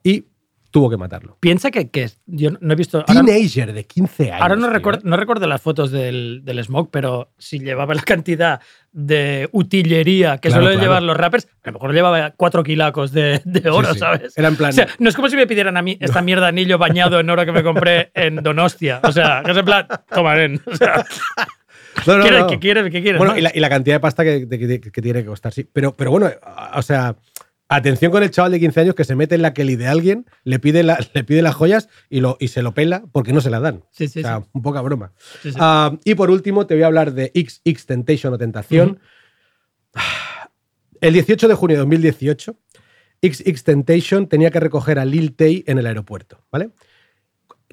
y 0.04 0.26
tuvo 0.76 0.90
que 0.90 0.98
matarlo. 0.98 1.38
Piensa 1.40 1.72
que, 1.72 1.90
que 1.90 2.10
yo 2.26 2.50
no 2.60 2.74
he 2.74 2.76
visto. 2.76 3.06
Ahora, 3.08 3.24
Teenager 3.24 3.72
de 3.72 3.86
15 3.86 4.32
años. 4.34 4.42
ahora 4.42 4.58
no, 4.58 4.70
recuerdo, 4.70 5.00
no 5.06 5.16
recuerdo 5.16 5.48
las 5.48 5.62
fotos 5.62 5.90
del, 5.90 6.42
del 6.44 6.62
Smoke, 6.62 6.90
pero 6.92 7.32
si 7.38 7.60
llevaba 7.60 7.94
la 7.94 8.02
cantidad 8.02 8.60
de 8.92 9.48
utillería 9.54 10.38
que 10.40 10.50
Claro, 10.50 10.64
suelen 10.64 10.80
claro. 10.80 10.92
llevar 10.92 11.04
los 11.04 11.16
rappers, 11.16 11.48
a 11.64 11.68
lo 11.68 11.74
mejor 11.76 11.94
llevaba 11.94 12.32
cuatro 12.32 12.62
kilacos 12.62 13.14
de, 13.14 13.42
de 13.46 13.70
oro, 13.70 13.94
sí. 13.94 14.00
¿sabes? 14.00 14.38
Era 14.38 14.50
en 14.50 14.58
plan- 14.58 14.72
O 14.72 14.74
sea, 14.74 14.88
no 15.00 15.08
es 15.08 15.16
como 15.16 15.30
si 15.30 15.38
me 15.38 15.48
pidieran 15.48 15.78
a 15.78 15.82
mí 15.82 15.98
esta 16.02 16.22
mierda 16.22 16.44
de 16.44 16.50
anillo 16.50 16.78
bañado 16.78 17.22
en 17.22 17.30
oro 17.30 17.46
que 17.46 17.54
me 17.54 17.64
compré 17.64 18.12
en 18.14 18.36
Donostia. 18.44 19.00
O 19.04 19.14
sea, 19.14 19.44
que 19.46 19.52
es 19.52 19.58
en 19.58 19.64
plan, 19.66 19.88
toma, 20.14 20.36
nen. 20.36 20.62
O 20.66 20.76
sea, 20.76 21.06
No, 22.06 22.18
no, 22.18 22.22
¿quieres, 22.24 22.40
no. 22.42 22.48
¿qué 22.48 22.60
quieres? 22.60 22.84
¿Qué 22.92 23.02
quieres? 23.02 23.18
Bueno, 23.18 23.32
no? 23.34 23.40
y 23.40 23.42
la, 23.44 23.52
y 23.56 23.60
la 23.62 23.70
cantidad 23.70 23.96
de 23.96 24.00
pasta 24.02 24.26
que, 24.26 24.46
que- 24.50 24.82
que 24.82 25.02
tiene 25.02 25.22
que 25.22 25.26
costar, 25.28 25.54
sí. 25.54 25.66
Pero, 25.72 25.94
pero 25.96 26.12
bueno, 26.12 26.30
o 26.74 26.82
sea, 26.82 27.16
atención 27.68 28.12
con 28.12 28.22
el 28.24 28.32
chaval 28.32 28.52
de 28.52 28.60
15 28.60 28.80
años 28.82 28.96
que 28.96 29.04
se 29.04 29.16
mete 29.16 29.36
en 29.36 29.42
la 29.42 29.54
Kelly 29.54 29.76
de 29.76 29.88
alguien, 29.88 30.26
le 30.44 30.60
pide, 30.60 30.84
la- 30.84 31.00
le 31.14 31.24
pide 31.24 31.42
las 31.42 31.56
joyas 31.56 31.90
y, 32.10 32.20
lo, 32.22 32.38
y 32.40 32.50
se 32.50 32.62
lo 32.62 32.74
pela 32.74 33.04
porque 33.12 33.34
no 33.34 33.42
se 33.42 33.50
las 33.50 33.62
dan. 33.62 33.84
Sí, 33.92 34.08
sí, 34.08 34.20
o 34.20 34.24
sea, 34.24 34.40
sí. 34.42 34.50
un 34.54 34.62
poca 34.62 34.82
broma. 34.82 35.14
Ah, 35.56 35.98
y 36.04 36.16
por 36.16 36.30
último, 36.30 36.68
te 36.68 36.76
voy 36.76 36.84
a 36.84 36.88
hablar 36.88 37.14
de 37.14 37.32
XX 37.36 37.86
Temptation 37.86 38.34
o 38.34 38.38
Tentación. 38.38 39.00
El 41.02 41.14
18 41.14 41.48
de 41.48 41.54
junio 41.56 41.76
de 41.76 41.80
2018, 41.82 42.56
XX 43.22 43.64
Temptation 43.64 44.28
tenía 44.28 44.52
que 44.52 44.60
recoger 44.60 45.00
a 45.00 45.06
Lil 45.06 45.36
Tay 45.36 45.64
en 45.68 45.78
el 45.78 45.86
aeropuerto, 45.88 46.44
¿vale? 46.52 46.70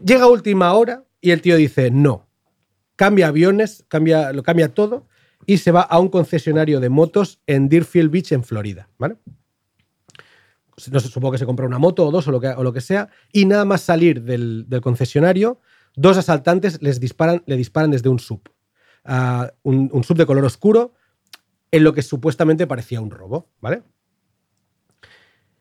Llega 0.05 0.25
a 0.25 0.29
última 0.29 0.73
hora 0.73 1.05
y 1.21 1.31
el 1.31 1.41
tío 1.41 1.57
dice 1.57 1.91
no. 1.91 2.27
Cambia 2.97 3.29
aviones, 3.29 3.85
cambia, 3.89 4.33
lo 4.33 4.43
cambia 4.43 4.69
todo 4.75 5.07
y 5.47 5.59
se 5.59 5.71
va 5.73 5.81
a 5.83 5.99
un 5.99 6.09
concesionario 6.09 6.79
de 6.81 6.89
motos 6.89 7.41
en 7.47 7.69
Deerfield 7.69 8.11
Beach, 8.11 8.33
en 8.33 8.45
Florida, 8.45 8.89
¿vale? 8.99 9.17
No 10.93 11.01
sé, 11.01 11.09
supongo 11.09 11.33
que 11.33 11.39
se 11.39 11.47
compra 11.47 11.67
una 11.67 11.79
moto 11.79 12.07
o 12.07 12.11
dos 12.11 12.27
o 12.29 12.31
lo 12.33 12.41
que, 12.41 12.49
o 12.49 12.63
lo 12.63 12.73
que 12.73 12.81
sea, 12.81 13.09
y 13.33 13.45
nada 13.45 13.65
más 13.65 13.83
salir 13.83 14.23
del, 14.23 14.65
del 14.69 14.81
concesionario, 14.81 15.61
dos 15.97 16.17
asaltantes 16.17 16.81
les 16.83 17.01
disparan, 17.01 17.43
le 17.47 17.57
disparan 17.57 17.91
desde 17.91 18.09
un 18.09 18.19
sub. 18.19 18.43
Un, 19.63 20.05
sub 20.05 20.17
de 20.17 20.27
color 20.27 20.45
oscuro, 20.45 20.95
en 21.71 21.85
lo 21.85 21.93
que 21.93 22.03
supuestamente 22.03 22.67
parecía 22.67 23.01
un 23.01 23.11
robo, 23.11 23.51
¿vale? 23.61 23.83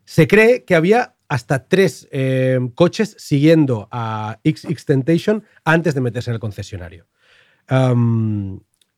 Se 0.06 0.28
cree 0.28 0.64
que 0.66 0.76
había 0.76 1.16
hasta 1.28 1.68
tres 1.68 2.08
eh, 2.12 2.60
coches 2.76 3.16
siguiendo 3.18 3.88
a 3.92 4.40
XX 4.44 4.86
Temptation 4.86 5.44
antes 5.64 5.96
de 5.96 6.02
meterse 6.02 6.30
en 6.30 6.36
el 6.36 6.40
concesionario. 6.40 7.08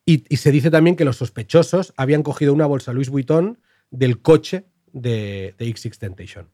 Y, 0.05 0.25
y 0.27 0.37
se 0.37 0.51
dice 0.51 0.71
también 0.71 0.95
que 0.95 1.05
los 1.05 1.17
sospechosos 1.17 1.93
habían 1.95 2.23
cogido 2.23 2.53
una 2.53 2.65
bolsa 2.65 2.91
Louis 2.91 3.09
Vuitton 3.09 3.59
del 3.91 4.21
coche 4.21 4.65
de, 4.93 5.53
de 5.57 5.75
XX 5.75 5.97
Temptation. 5.99 6.49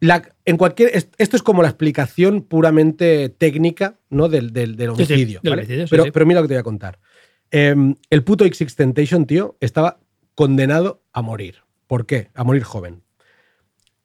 La- 0.00 0.22
en 0.44 0.56
cualquier, 0.56 0.94
est- 0.96 1.14
esto 1.18 1.36
es 1.36 1.42
como 1.42 1.62
la 1.62 1.68
explicación 1.68 2.42
puramente 2.42 3.28
técnica 3.28 3.98
¿no? 4.10 4.28
del, 4.28 4.52
del- 4.52 4.76
del 4.76 4.94
Sí, 4.96 5.06
sí, 5.06 5.12
homicidio. 5.12 5.40
del 5.42 5.50
¿vale? 5.50 5.62
homicidio, 5.62 5.86
sí, 5.86 5.90
pero, 5.90 6.12
pero 6.12 6.26
mira 6.26 6.40
lo 6.40 6.44
que 6.44 6.48
te 6.48 6.54
voy 6.54 6.60
a 6.60 6.64
contar. 6.64 7.00
Em, 7.50 7.96
el 8.10 8.22
puto 8.24 8.44
XX 8.46 8.74
Temptation, 8.76 9.26
tío, 9.26 9.56
estaba 9.60 9.98
condenado 10.34 11.02
a 11.12 11.22
morir. 11.22 11.56
¿Por 11.88 12.06
qué? 12.06 12.30
A 12.34 12.44
morir 12.44 12.62
joven. 12.62 13.02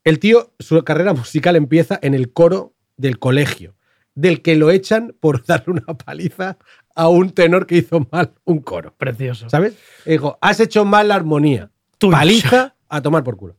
El 0.03 0.19
tío, 0.19 0.53
su 0.59 0.83
carrera 0.83 1.13
musical 1.13 1.55
empieza 1.55 1.99
en 2.01 2.13
el 2.15 2.33
coro 2.33 2.73
del 2.97 3.19
colegio, 3.19 3.75
del 4.15 4.41
que 4.41 4.55
lo 4.55 4.71
echan 4.71 5.15
por 5.19 5.45
darle 5.45 5.73
una 5.73 5.95
paliza 5.97 6.57
a 6.95 7.07
un 7.09 7.29
tenor 7.31 7.67
que 7.67 7.77
hizo 7.77 8.07
mal 8.11 8.33
un 8.45 8.59
coro. 8.61 8.95
Precioso. 8.97 9.47
¿Sabes? 9.49 9.75
Y 10.07 10.11
dijo, 10.11 10.37
has 10.41 10.59
hecho 10.59 10.85
mal 10.85 11.09
la 11.09 11.15
armonía. 11.15 11.69
Paliza 12.11 12.75
a 12.89 13.01
tomar 13.01 13.23
por 13.23 13.37
culo. 13.37 13.57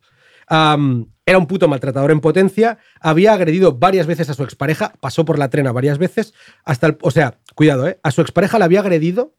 Era 1.26 1.38
un 1.38 1.46
puto 1.46 1.68
maltratador 1.68 2.10
en 2.10 2.20
potencia, 2.20 2.78
había 3.00 3.32
agredido 3.32 3.78
varias 3.78 4.06
veces 4.06 4.28
a 4.28 4.34
su 4.34 4.44
expareja, 4.44 4.92
pasó 5.00 5.24
por 5.24 5.38
la 5.38 5.48
trena 5.48 5.72
varias 5.72 5.96
veces, 5.96 6.34
hasta 6.64 6.88
el, 6.88 6.98
o 7.00 7.10
sea, 7.10 7.38
cuidado, 7.54 7.88
¿eh? 7.88 7.98
A 8.02 8.10
su 8.10 8.20
expareja 8.20 8.58
la 8.58 8.66
había 8.66 8.80
agredido. 8.80 9.34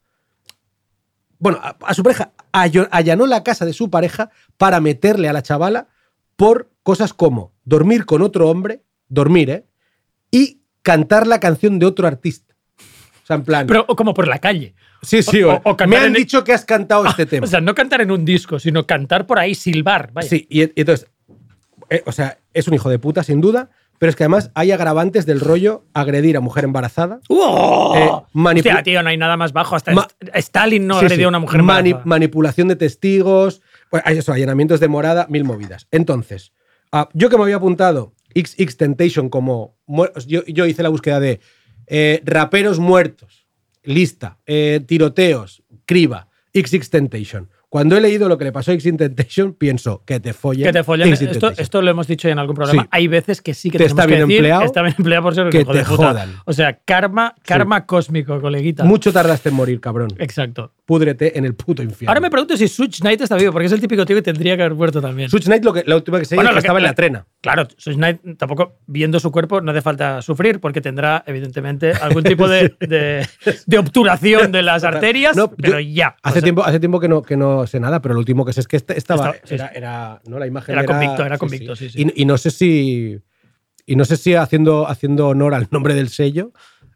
Bueno, 1.37 1.59
a, 1.61 1.77
a 1.79 1.93
su 1.93 2.01
pareja 2.01 2.33
allanó 2.51 3.27
la 3.27 3.43
casa 3.43 3.65
de 3.65 3.73
su 3.73 3.91
pareja 3.91 4.31
para 4.57 4.79
meterle 4.79 5.29
a 5.29 5.33
la 5.33 5.43
chavala 5.43 5.89
por 6.35 6.71
cosas 6.81 7.13
como 7.13 7.53
dormir 7.65 8.05
con 8.05 8.23
otro 8.23 8.49
hombre, 8.49 8.83
dormir, 9.07 9.49
¿eh? 9.51 9.67
Y 10.31 10.63
cantar 10.81 11.27
la 11.27 11.39
canción 11.39 11.77
de 11.77 11.85
otro 11.85 12.07
artista. 12.07 12.55
O 13.23 13.27
sea, 13.27 13.35
en 13.35 13.43
plan. 13.43 13.67
Pero 13.67 13.85
como 13.87 14.13
por 14.13 14.27
la 14.27 14.39
calle. 14.39 14.75
Sí, 15.05 15.23
sí, 15.23 15.43
o- 15.43 15.53
o- 15.53 15.55
o 15.55 15.61
cantar 15.77 15.87
me 15.87 15.97
han 15.97 16.07
en- 16.07 16.13
dicho 16.13 16.43
que 16.43 16.53
has 16.53 16.65
cantado 16.65 17.05
este 17.05 17.25
tema. 17.25 17.45
O 17.45 17.47
sea, 17.47 17.61
no 17.61 17.73
cantar 17.75 18.01
en 18.01 18.11
un 18.11 18.25
disco, 18.25 18.59
sino 18.59 18.85
cantar 18.85 19.25
por 19.25 19.39
ahí, 19.39 19.55
silbar. 19.55 20.11
Vaya. 20.13 20.27
Sí, 20.29 20.45
y, 20.49 20.63
y 20.63 20.71
entonces, 20.75 21.07
eh, 21.89 22.03
o 22.05 22.11
sea, 22.11 22.37
es 22.53 22.67
un 22.67 22.73
hijo 22.73 22.89
de 22.89 22.99
puta, 22.99 23.23
sin 23.23 23.41
duda, 23.41 23.69
pero 23.97 24.09
es 24.09 24.15
que 24.17 24.23
además 24.23 24.51
hay 24.55 24.71
agravantes 24.71 25.25
del 25.25 25.39
rollo 25.39 25.85
agredir 25.93 26.35
a 26.35 26.41
mujer 26.41 26.65
embarazada. 26.65 27.19
¡Oh! 27.29 27.93
eh, 27.95 28.09
Hostia, 28.57 28.83
tío, 28.83 29.01
no 29.01 29.09
hay 29.09 29.17
nada 29.17 29.37
más 29.37 29.53
bajo. 29.53 29.75
Hasta 29.75 29.93
Ma- 29.93 30.07
Stalin 30.33 30.85
no 30.85 30.99
Sí, 30.99 31.05
agredió 31.05 31.23
sí. 31.23 31.25
a 31.25 31.29
una 31.29 31.39
mujer 31.39 31.61
Mani- 31.63 31.89
embarazada. 31.91 32.09
manipulación 32.09 32.67
de 32.67 32.75
testigos, 32.75 33.61
hay 34.03 34.17
eso, 34.17 34.33
allanamientos 34.33 34.79
de 34.81 34.87
morada, 34.89 35.27
mil 35.29 35.45
movidas. 35.45 35.87
Entonces, 35.91 36.51
ah, 36.91 37.07
yo 37.13 37.29
que 37.29 37.37
me 37.37 37.43
había 37.43 37.55
apuntado 37.55 38.13
XX 38.35 38.75
Temptation 38.75 39.29
como. 39.29 39.77
yo 40.27 40.65
hice 40.65 40.83
la 40.83 40.89
búsqueda 40.89 41.19
de 41.21 41.39
eh, 41.87 42.21
raperos 42.25 42.79
muertos, 42.79 43.44
lista, 43.85 44.39
eh, 44.45 44.81
tiroteos, 44.85 45.63
criba, 45.85 46.29
Temptation. 46.89 47.49
Cuando 47.69 47.97
he 47.97 48.01
leído 48.01 48.29
lo 48.29 48.37
que 48.37 48.45
le 48.45 48.51
pasó 48.51 48.71
a 48.71 48.75
XX 48.79 48.97
Temptation, 48.97 49.53
pienso 49.53 50.01
que 50.05 50.19
te 50.19 50.33
follen. 50.33 50.63
Que 50.65 50.71
te 50.73 50.83
follen. 50.83 51.11
Esto, 51.11 51.51
esto 51.57 51.81
lo 51.81 51.91
hemos 51.91 52.07
dicho 52.07 52.27
ya 52.27 52.31
en 52.33 52.39
algún 52.39 52.55
programa. 52.55 52.83
Sí. 52.83 52.87
Hay 52.91 53.07
veces 53.07 53.41
que 53.41 53.53
sí 53.53 53.69
que 53.69 53.77
Te 53.77 53.85
está 53.85 54.05
bien 54.05 54.19
que 54.19 54.21
decir, 54.25 54.35
empleado, 54.37 54.63
Está 54.63 54.81
bien 54.81 54.95
empleado 54.97 55.23
por 55.23 55.35
ser 55.35 55.49
que 55.49 55.61
hijo 55.61 55.73
de 55.73 55.79
te 55.79 55.85
puta. 55.85 56.07
jodan. 56.09 56.33
O 56.45 56.53
sea, 56.53 56.79
karma, 56.85 57.35
karma 57.43 57.85
cósmico, 57.85 58.39
coleguita. 58.39 58.83
Mucho 58.83 59.11
tardaste 59.11 59.49
en 59.49 59.55
morir, 59.55 59.79
cabrón. 59.81 60.09
Exacto. 60.19 60.71
Púdrete 60.85 61.37
en 61.37 61.45
el 61.45 61.55
puto 61.55 61.81
infierno. 61.81 62.11
Ahora 62.11 62.21
me 62.21 62.29
pregunto 62.29 62.55
si 62.55 62.67
Such 62.67 62.99
Knight 62.99 63.21
está 63.21 63.35
vivo, 63.35 63.51
porque 63.51 63.65
es 63.65 63.71
el 63.71 63.81
típico 63.81 64.05
tío 64.05 64.15
que 64.15 64.21
tendría 64.21 64.55
que 64.55 64.63
haber 64.63 64.75
muerto 64.75 65.01
también. 65.01 65.29
Switch 65.29 65.45
Knight, 65.45 65.63
lo 65.65 65.73
que, 65.73 65.83
la 65.85 65.95
última 65.95 66.19
que 66.19 66.25
se 66.25 66.35
Bueno, 66.35 66.51
es 66.51 66.53
que 66.55 66.61
que- 66.61 66.67
estaba 66.67 66.79
en 66.79 66.83
la- 66.85 66.93
trena. 66.93 67.25
Claro, 67.41 67.67
Such 67.77 67.95
Knight 67.95 68.19
tampoco, 68.37 68.77
viendo 68.87 69.19
su 69.19 69.31
cuerpo, 69.31 69.61
no 69.61 69.71
hace 69.71 69.81
falta 69.81 70.21
sufrir, 70.21 70.59
porque 70.59 70.81
tendrá, 70.81 71.23
evidentemente, 71.27 71.91
algún 71.91 72.23
tipo 72.23 72.47
de, 72.47 72.75
de- 72.79 73.27
de 73.65 73.77
obturación 73.77 74.51
de 74.51 74.61
las 74.61 74.83
arterias, 74.83 75.35
No, 75.35 75.51
pero 75.51 75.79
yo- 75.79 75.89
ya. 75.93 76.15
Hace, 76.21 76.29
O 76.29 76.33
sea, 76.33 76.41
tiempo, 76.43 76.63
hace 76.63 76.79
tiempo 76.79 76.99
que 76.99 77.07
no, 77.07 77.21
que 77.23 77.35
no 77.37 77.54
sé 77.67 77.79
nada, 77.79 78.01
pero 78.01 78.13
lo 78.13 78.19
último 78.19 78.45
que 78.45 78.53
sé 78.53 78.59
es 78.61 78.67
que 78.67 78.77
este- 78.77 78.97
estaba. 78.97 79.33
Sí, 79.43 79.55
era, 79.55 79.67
era- 79.69 80.21
¿no? 80.27 80.37
La 80.39 80.47
imagen 80.47 80.73
Era 80.73 80.83
era. 80.83 80.93
convicto, 80.93 81.25
era 81.25 81.37
convicto, 81.37 81.75
sí, 81.75 81.89
sí. 81.89 82.01
Y, 82.15 82.21
y 82.21 82.25
no 82.25 82.37
sé 82.37 82.51
si. 82.51 83.19
Y 83.87 83.95
no 83.95 84.03
sé 84.05 84.17
si 84.17 84.33
haciendo, 84.33 84.87
haciendo 84.87 85.27
honor 85.27 85.53
al 85.53 85.67
nombre 85.71 85.93
del 85.93 86.09
sello. 86.09 86.51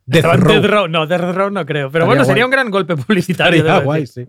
Death 0.10 0.26
Row. 0.26 0.54
Death 0.62 0.66
Row. 0.66 0.88
No, 0.88 1.08
Death 1.08 1.22
Row 1.36 1.50
no 1.50 1.66
creo. 1.66 1.92
Pero 1.92 2.04
Estaría 2.04 2.06
bueno, 2.06 2.24
guay. 2.24 2.28
sería 2.28 2.46
un 2.46 2.52
gran 2.52 2.70
golpe 2.72 2.96
publicitario. 2.98 3.60
Estaría 3.62 3.84
guay, 3.84 4.08
sí. 4.08 4.24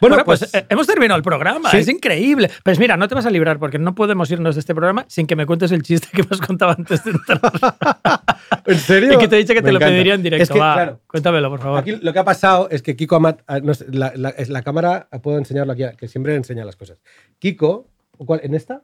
Bueno, 0.00 0.16
Bueno, 0.16 0.24
pues, 0.24 0.40
pues- 0.40 0.54
eh, 0.54 0.66
hemos 0.68 0.86
terminado 0.86 1.16
el 1.18 1.22
programa. 1.22 1.70
Sí. 1.70 1.76
Es 1.78 1.88
increíble. 1.88 2.50
Pues 2.64 2.78
mira, 2.78 2.96
no 2.96 3.06
te 3.08 3.14
vas 3.14 3.26
a 3.26 3.30
librar 3.30 3.58
porque 3.58 3.78
no 3.78 3.94
podemos 3.94 4.30
irnos 4.30 4.56
de 4.56 4.60
este 4.60 4.74
programa 4.74 5.04
sin 5.08 5.26
que 5.26 5.36
me 5.36 5.46
cuentes 5.46 5.70
el 5.72 5.82
chiste 5.82 6.08
que 6.12 6.22
has 6.30 6.40
contado 6.40 6.72
antes 6.76 7.04
de 7.04 7.10
entrar. 7.12 7.40
¿En 8.66 8.78
serio? 8.78 9.12
y 9.14 9.18
que 9.18 9.28
te 9.28 9.36
he 9.36 9.38
dicho 9.38 9.54
que 9.54 9.60
Me 9.62 9.66
te 9.66 9.72
lo 9.72 9.78
encanta. 9.78 9.92
pediría 9.92 10.14
en 10.14 10.22
directo. 10.22 10.42
Es 10.42 10.50
que, 10.50 10.58
Va, 10.58 10.74
claro, 10.74 11.00
Cuéntamelo, 11.06 11.50
por 11.50 11.60
favor. 11.60 11.78
Aquí 11.78 11.92
lo 12.00 12.12
que 12.12 12.18
ha 12.18 12.24
pasado 12.24 12.68
es 12.70 12.82
que 12.82 12.96
Kiko 12.96 13.16
Amat. 13.16 13.42
ah, 13.46 13.60
no 13.60 13.74
sé, 13.74 13.86
la, 13.90 14.12
la- 14.16 14.30
es 14.30 14.48
la 14.48 14.62
cámara, 14.62 15.08
puedo 15.22 15.38
enseñarlo 15.38 15.72
aquí, 15.72 15.84
que 15.96 16.08
siempre 16.08 16.34
enseña 16.34 16.64
las 16.64 16.76
cosas. 16.76 16.98
Kiko, 17.38 17.86
¿cuál- 18.18 18.40
¿en 18.42 18.54
esta? 18.54 18.82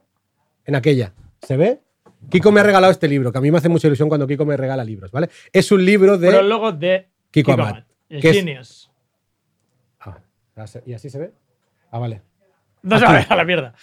En 0.65 0.75
aquella. 0.75 1.13
¿Se 1.41 1.57
ve? 1.57 1.81
Kiko 2.29 2.51
me 2.51 2.59
ha 2.59 2.63
regalado 2.63 2.91
este 2.91 3.07
libro, 3.07 3.31
que 3.31 3.37
a 3.37 3.41
mí 3.41 3.51
me 3.51 3.57
hace 3.57 3.69
mucha 3.69 3.87
ilusión 3.87 4.09
cuando 4.09 4.27
Kiko 4.27 4.45
me 4.45 4.57
regala 4.57 4.83
libros, 4.83 5.11
¿vale? 5.11 5.29
Es 5.53 5.71
un 5.71 5.85
libro 5.85 6.17
de 6.17 6.29
Prólogo 6.29 6.71
de 6.71 7.09
Kiko 7.31 7.53
Amat. 7.53 7.85
El 8.09 8.21
que 8.21 8.29
es- 8.29 8.35
Genius. 8.37 8.91
Ah, 9.99 10.17
¿Y 10.85 10.93
así 10.93 11.09
se 11.09 11.19
ve? 11.19 11.33
Ah, 11.91 11.99
vale. 11.99 12.21
No 12.81 12.97
se 12.99 13.05
va 13.05 13.11
a 13.11 13.13
ver 13.15 13.25
a 13.29 13.35
la 13.35 13.43
mierda. 13.45 13.73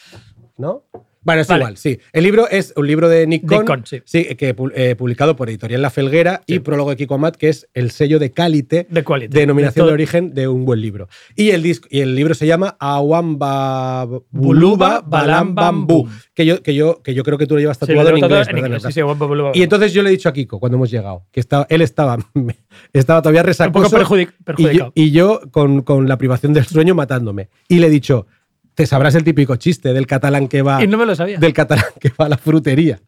¿No? 0.57 0.85
Bueno, 1.25 1.41
es 1.43 1.49
Vale. 1.49 1.61
igual, 1.63 1.77
sí. 1.77 1.99
El 2.13 2.25
libro 2.25 2.49
es 2.49 2.73
un 2.77 2.87
libro 2.87 3.09
de 3.09 3.27
Nick 3.27 3.47
Cohn, 3.47 3.59
Nick 3.61 3.67
Cohn, 3.67 3.85
sí. 4.05 4.25
que 4.37 4.55
pu- 4.55 4.71
eh, 4.75 4.95
publicado 4.95 5.37
por 5.37 5.49
Editorial 5.49 5.83
La 5.83 5.91
Felguera 5.91 6.43
y 6.47 6.59
prólogo 6.61 6.91
de 6.91 6.97
Kiko 6.97 7.15
Amat, 7.15 7.37
que 7.37 7.49
es 7.49 7.67
el 7.75 7.91
sello 7.91 8.19
de 8.19 8.31
Qualité, 8.33 8.87
De 8.91 9.03
quality. 9.05 9.35
denominación 9.37 9.87
De 9.87 9.91
de, 9.91 9.95
origen 9.95 10.35
de 10.35 10.49
un 10.49 10.65
buen 10.65 10.81
libro. 10.81 11.09
Y 11.35 11.51
el, 11.51 11.63
disco, 11.63 11.89
y 11.91 12.01
el 12.01 12.15
libro 12.15 12.35
se 12.35 12.47
llama 12.47 12.77
Awamba 12.79 14.07
Buluba 14.31 15.03
Balam 15.07 15.55
Bambú. 15.55 16.09
Que 16.35 16.45
yo, 16.47 16.63
que, 16.63 16.75
yo, 16.75 17.01
que 17.03 17.15
yo 17.15 17.23
creo 17.23 17.39
que 17.39 17.47
tú 17.47 17.55
lo 17.55 17.61
llevas 17.61 17.77
Sí, 17.79 17.87
tatuado 17.87 18.11
lo 18.11 18.17
en 18.17 18.25
inglés. 18.25 18.49
en 18.49 18.59
inglés, 18.59 18.83
sí, 18.83 18.93
sí, 18.93 19.03
Buluba 19.03 19.53
Y 19.55 19.63
entonces 19.63 19.93
yo 19.93 20.03
le 20.03 20.09
he 20.09 20.13
dicho 20.13 20.29
a 20.29 20.33
Kiko 20.33 20.59
cuando 20.61 20.77
hemos 20.77 20.91
llegado, 20.91 21.25
que 21.33 21.41
estaba, 21.41 21.67
él 21.71 21.81
estaba, 21.83 22.19
estaba 22.93 23.23
todavía 23.23 23.43
resacoso. 23.43 23.97
perjudic- 23.97 24.29
y 24.29 24.37
yo, 24.37 24.45
perjudicado. 24.45 24.93
y 24.95 25.11
yo 25.11 25.41
con, 25.51 25.83
con 25.83 26.09
la 26.09 26.19
privación 26.19 26.53
del 26.53 26.67
sueño 26.67 26.95
matándome. 26.95 27.49
Y 27.69 27.79
le 27.79 27.87
he 27.87 27.91
dicho, 27.91 28.27
te 28.75 28.87
sabrás 28.87 29.15
el 29.15 29.25
típico 29.25 29.57
chiste 29.57 29.93
del 29.93 30.07
catalán 30.07 30.49
que 30.49 30.63
va 30.63 30.83
Y 30.83 30.87
no 30.87 30.99
me 30.99 31.07
lo 31.07 31.15
sabía. 31.15 31.39
del 31.39 31.53
catalán 31.53 31.85
que 32.01 32.11
va 32.19 32.27
a 32.27 32.29
la 32.29 32.39
frutería 32.39 33.01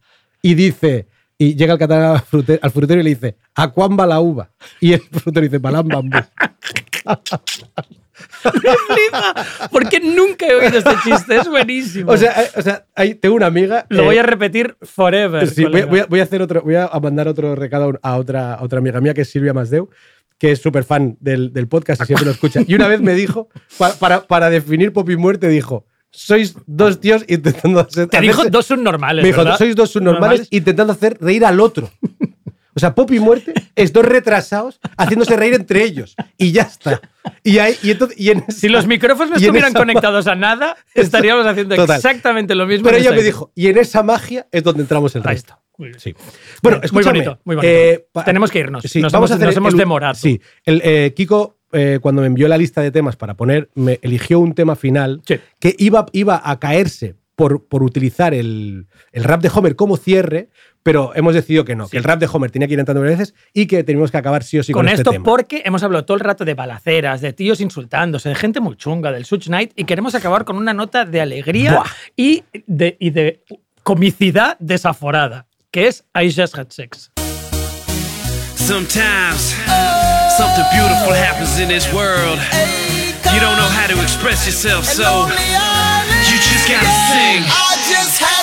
y 0.43 0.55
dice, 0.55 1.07
y 1.39 1.55
llega 1.57 1.73
el 1.75 1.79
catalán 1.79 2.17
al 2.17 2.23
frute- 2.25 2.59
al 2.63 2.71
frutero 2.71 3.01
y 3.01 3.05
le 3.05 3.11
dice, 3.11 3.37
¿a 3.55 3.69
cuán 3.69 3.97
va 3.99 4.07
la 4.07 4.21
uva? 4.21 4.51
Y 4.81 4.93
el 4.93 5.01
frutero 5.01 5.45
dice, 5.45 5.59
balam 5.59 5.89
bambú. 5.89 6.19
Porque 9.71 10.01
nunca 10.01 10.47
he 10.47 10.55
oído 10.55 10.79
este 10.79 10.95
chiste. 11.05 11.37
Es 11.37 11.49
buenísimo. 11.49 12.13
O 12.13 12.17
sea, 12.17 12.43
eh, 12.43 12.51
o 12.57 12.63
sea 12.63 12.85
ahí 12.95 13.15
tengo 13.15 13.35
una 13.37 13.47
amiga. 13.47 13.87
lo 13.89 14.03
eh, 14.03 14.07
voy 14.07 14.19
a 14.19 14.23
repetir 14.23 14.77
forever. 14.83 15.47
sí, 15.49 15.65
voy, 15.65 15.83
voy 15.83 16.01
a, 16.01 16.07
voy 16.07 16.21
a 16.21 16.23
hacer 16.23 16.43
otro, 16.43 16.63
voy 16.63 16.77
a 16.77 16.89
mandar 17.03 17.29
otro 17.29 17.55
recado 17.55 17.99
a 18.03 18.17
otra, 18.17 18.55
a 18.55 18.63
otra 18.63 18.79
amiga 18.79 19.01
mía 19.01 19.15
que 19.15 19.23
es 19.23 19.31
Silvia 19.31 19.53
Masdeu, 19.53 19.91
que 20.39 20.53
es 20.53 20.61
súper 20.61 20.85
fan 20.85 21.17
del, 21.21 21.53
del 21.53 21.67
podcast 21.69 22.03
y 22.03 22.07
siempre 22.07 22.27
lo 22.27 22.33
escucha. 22.33 22.61
Y 22.67 22.75
una 22.75 22.89
vez 22.89 23.01
me 23.01 23.15
dijo, 23.15 23.49
pa- 23.79 23.95
para, 23.95 24.27
para 24.27 24.51
definir 24.51 24.93
Pop 24.93 25.09
y 25.11 25.17
Muerte, 25.17 25.49
dijo, 25.49 25.87
sois 26.11 26.55
dos 26.67 27.01
tíos 27.01 27.25
intentando 27.29 27.81
hacer... 27.81 28.09
Te 28.09 28.21
dijo 28.21 28.45
dos 28.51 28.67
subnormales. 28.67 29.23
Me 29.23 29.29
dijo, 29.29 29.39
¿verdad? 29.43 29.59
sois 29.59 29.75
dos 29.77 29.91
subnormales 29.91 30.49
intentando 30.51 30.93
hacer 30.93 31.17
reír 31.21 31.45
al 31.45 31.61
otro. 31.61 31.91
O 32.77 32.81
sea, 32.81 32.95
Pop 32.95 33.11
y 33.11 33.19
Muerte 33.19 33.55
es 33.75 33.91
dos 33.93 34.05
retrasados 34.05 34.79
haciéndose 34.99 35.35
reír 35.35 35.55
entre 35.55 35.83
ellos. 35.83 36.15
Y 36.37 36.53
ya 36.53 36.63
está. 36.63 37.01
Y, 37.43 37.57
ahí, 37.59 37.75
y, 37.83 37.91
entonces, 37.93 38.21
y 38.21 38.31
en 38.31 38.45
Si 38.49 38.69
los 38.69 38.87
micrófonos 38.87 39.31
no 39.31 39.37
estuvieran 39.37 39.73
conectados 39.73 40.27
a 40.27 40.35
nada, 40.35 40.77
estaríamos 40.95 41.47
haciendo 41.47 41.75
Total. 41.75 41.97
exactamente 41.97 42.55
lo 42.55 42.67
mismo. 42.67 42.85
Pero 42.85 42.99
esta 42.99 43.13
me 43.13 43.23
dijo, 43.23 43.51
y 43.55 43.69
en 43.69 43.79
esa 43.79 44.03
magia 44.03 44.47
es 44.53 44.63
donde 44.63 44.83
entramos 44.83 45.17
el 45.17 45.23
Ahí 45.23 45.35
resto. 45.37 45.55
está. 45.55 45.63
Muy 45.79 45.89
bien. 45.89 46.01
Sí. 46.01 46.15
Bueno, 46.63 46.81
Muy 46.93 47.03
bonito, 47.05 47.39
muy 47.45 47.57
bonito. 47.57 47.73
eh, 47.75 48.07
Tenemos 48.25 48.51
que 48.51 48.59
irnos. 48.61 48.83
Sí, 48.85 49.01
nos 49.01 49.13
vamos 49.13 49.31
hemos, 49.31 49.33
a 49.33 49.35
hacer 49.37 49.47
nos 49.49 49.57
hemos 49.57 49.73
el- 49.75 49.79
demorado. 49.79 50.15
Sí, 50.15 50.41
el, 50.65 50.81
eh, 50.85 51.13
Kiko, 51.17 51.59
eh, 51.73 51.99
cuando 52.01 52.21
me 52.21 52.27
envió 52.29 52.47
la 52.49 52.57
lista 52.59 52.81
de 52.83 52.91
temas 52.91 53.17
para 53.17 53.35
poner, 53.35 53.71
me 53.75 53.99
eligió 54.03 54.39
un 54.39 54.55
tema 54.55 54.77
final 54.77 55.21
Sí. 55.27 55.37
que 55.59 55.75
iba, 55.79 56.07
iba 56.13 56.41
a 56.45 56.59
caerse 56.61 57.17
por, 57.35 57.67
por 57.67 57.83
utilizar 57.83 58.33
el, 58.33 58.87
el 59.13 59.25
rap 59.25 59.43
de 59.43 59.51
Homer 59.55 59.77
como 59.77 59.97
cierre, 59.99 60.49
pero 60.87 61.11
hemos 61.17 61.35
decidido 61.35 61.65
que 61.65 61.75
no, 61.75 61.89
que 61.89 61.97
el 61.97 62.05
rap 62.05 62.21
de 62.21 62.29
Homer 62.33 62.49
tenía 62.53 62.69
que 62.69 62.75
ir 62.75 62.79
entrando 62.79 63.01
varias 63.01 63.19
veces 63.19 63.35
y 63.53 63.67
que 63.67 63.83
teníamos 63.83 64.13
que 64.13 64.19
acabar 64.19 64.45
sí 64.45 64.57
o 64.57 64.63
sí 64.63 64.73
con, 64.73 64.83
con 64.85 64.89
este 64.89 65.01
esto 65.01 65.11
tema. 65.11 65.25
porque 65.25 65.63
hemos 65.65 65.83
hablado 65.83 66.05
todo 66.05 66.17
el 66.17 66.21
rato 66.21 66.45
de 66.45 66.55
balaceras, 66.55 67.21
de 67.21 67.33
tíos 67.33 67.61
insultándose, 67.61 68.29
de 68.29 68.37
gente 68.37 68.61
muy 68.61 68.77
chunga, 68.77 69.11
del 69.11 69.25
Such 69.25 69.49
Night 69.49 69.73
y 69.75 69.83
queremos 69.83 70.15
acabar 70.15 70.45
con 70.45 70.57
una 70.57 70.75
nota 70.75 71.05
de 71.05 71.21
alegría 71.21 71.73
Buah. 71.73 71.87
y 72.15 72.45
de, 72.69 72.97
y 73.01 73.11
de 73.11 73.43
comicidad 73.83 74.57
desaforada, 74.61 75.49
que 75.73 75.89
es 75.89 76.05
I 76.15 76.33
Just 76.33 76.57
Had 76.57 76.69
Sex. 76.71 77.11
Sometimes 78.55 79.57
something 80.39 80.67
beautiful 80.71 81.13
happens 81.13 81.59
in 81.59 81.67
this 81.67 81.93
world. 81.93 82.39
You 83.35 83.41
don't 83.41 83.57
know 83.57 83.69
how 83.75 83.89
to 83.89 84.01
express 84.01 84.47
yourself, 84.47 84.85
so 84.85 85.27
you 86.31 86.37
just 86.39 86.69
gotta 86.71 86.87
sing. 87.11 87.43
I 87.43 87.75
just 87.91 88.36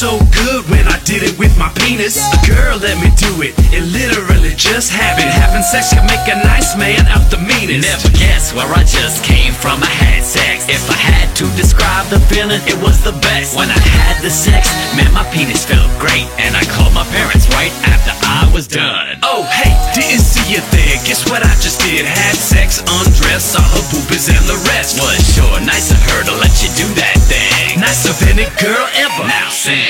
so 0.00 0.16
good 0.32 0.64
when 0.72 0.88
I 0.88 0.96
did 1.04 1.20
it 1.20 1.36
with 1.36 1.52
my 1.60 1.68
penis. 1.76 2.16
penis. 2.16 2.48
Girl, 2.48 2.80
let 2.80 2.96
me 3.04 3.12
do 3.20 3.44
it. 3.44 3.52
It 3.68 3.84
literally 3.92 4.56
just 4.56 4.88
happened. 4.88 5.28
Having 5.28 5.60
sex 5.60 5.92
can 5.92 6.08
make 6.08 6.24
a 6.24 6.40
nice 6.40 6.72
man 6.72 7.04
out 7.12 7.28
the 7.28 7.36
meanest. 7.36 7.84
Never 7.84 8.08
guess 8.16 8.56
where 8.56 8.64
I 8.72 8.80
just 8.80 9.20
came 9.28 9.52
from. 9.52 9.84
I 9.84 9.92
had 9.92 10.24
sex. 10.24 10.64
If 10.72 10.88
I 10.88 10.96
had 10.96 11.28
to 11.36 11.44
describe 11.52 12.08
the 12.08 12.16
feeling, 12.32 12.64
it 12.64 12.80
was 12.80 13.04
the 13.04 13.12
best. 13.20 13.52
When 13.60 13.68
I 13.68 13.76
had 13.76 14.16
the 14.24 14.32
sex, 14.32 14.72
man, 14.96 15.12
my 15.12 15.28
penis 15.36 15.68
felt 15.68 15.92
great. 16.00 16.24
And 16.40 16.56
I 16.56 16.64
called 16.72 16.96
my 16.96 17.04
parents 17.12 17.44
right 17.52 17.74
after 17.84 18.16
I 18.24 18.48
was 18.56 18.64
done. 18.64 19.20
Oh, 19.20 19.44
hey, 19.52 19.76
didn't 19.92 20.24
see 20.24 20.48
you 20.48 20.64
there. 20.72 20.96
Guess 21.04 21.28
what 21.28 21.44
I 21.44 21.52
just 21.60 21.76
did? 21.84 22.08
Had 22.08 22.40
sex, 22.40 22.80
undressed, 22.80 23.52
saw 23.52 23.60
her 23.60 23.84
boobies 23.92 24.32
and 24.32 24.48
the 24.48 24.56
rest. 24.72 24.96
Was 24.96 25.20
sure 25.36 25.60
nice 25.60 25.92
of 25.92 26.00
her 26.08 26.24
to 26.24 26.32
let 26.40 26.56
you 26.64 26.72
do 26.72 26.88
that 26.96 27.20
thing. 27.28 27.84
Nicer 27.84 28.16
than 28.24 28.40
any 28.40 28.48
girl 28.56 28.88
ever. 28.96 29.28
Now 29.28 29.52
sing. 29.52 29.89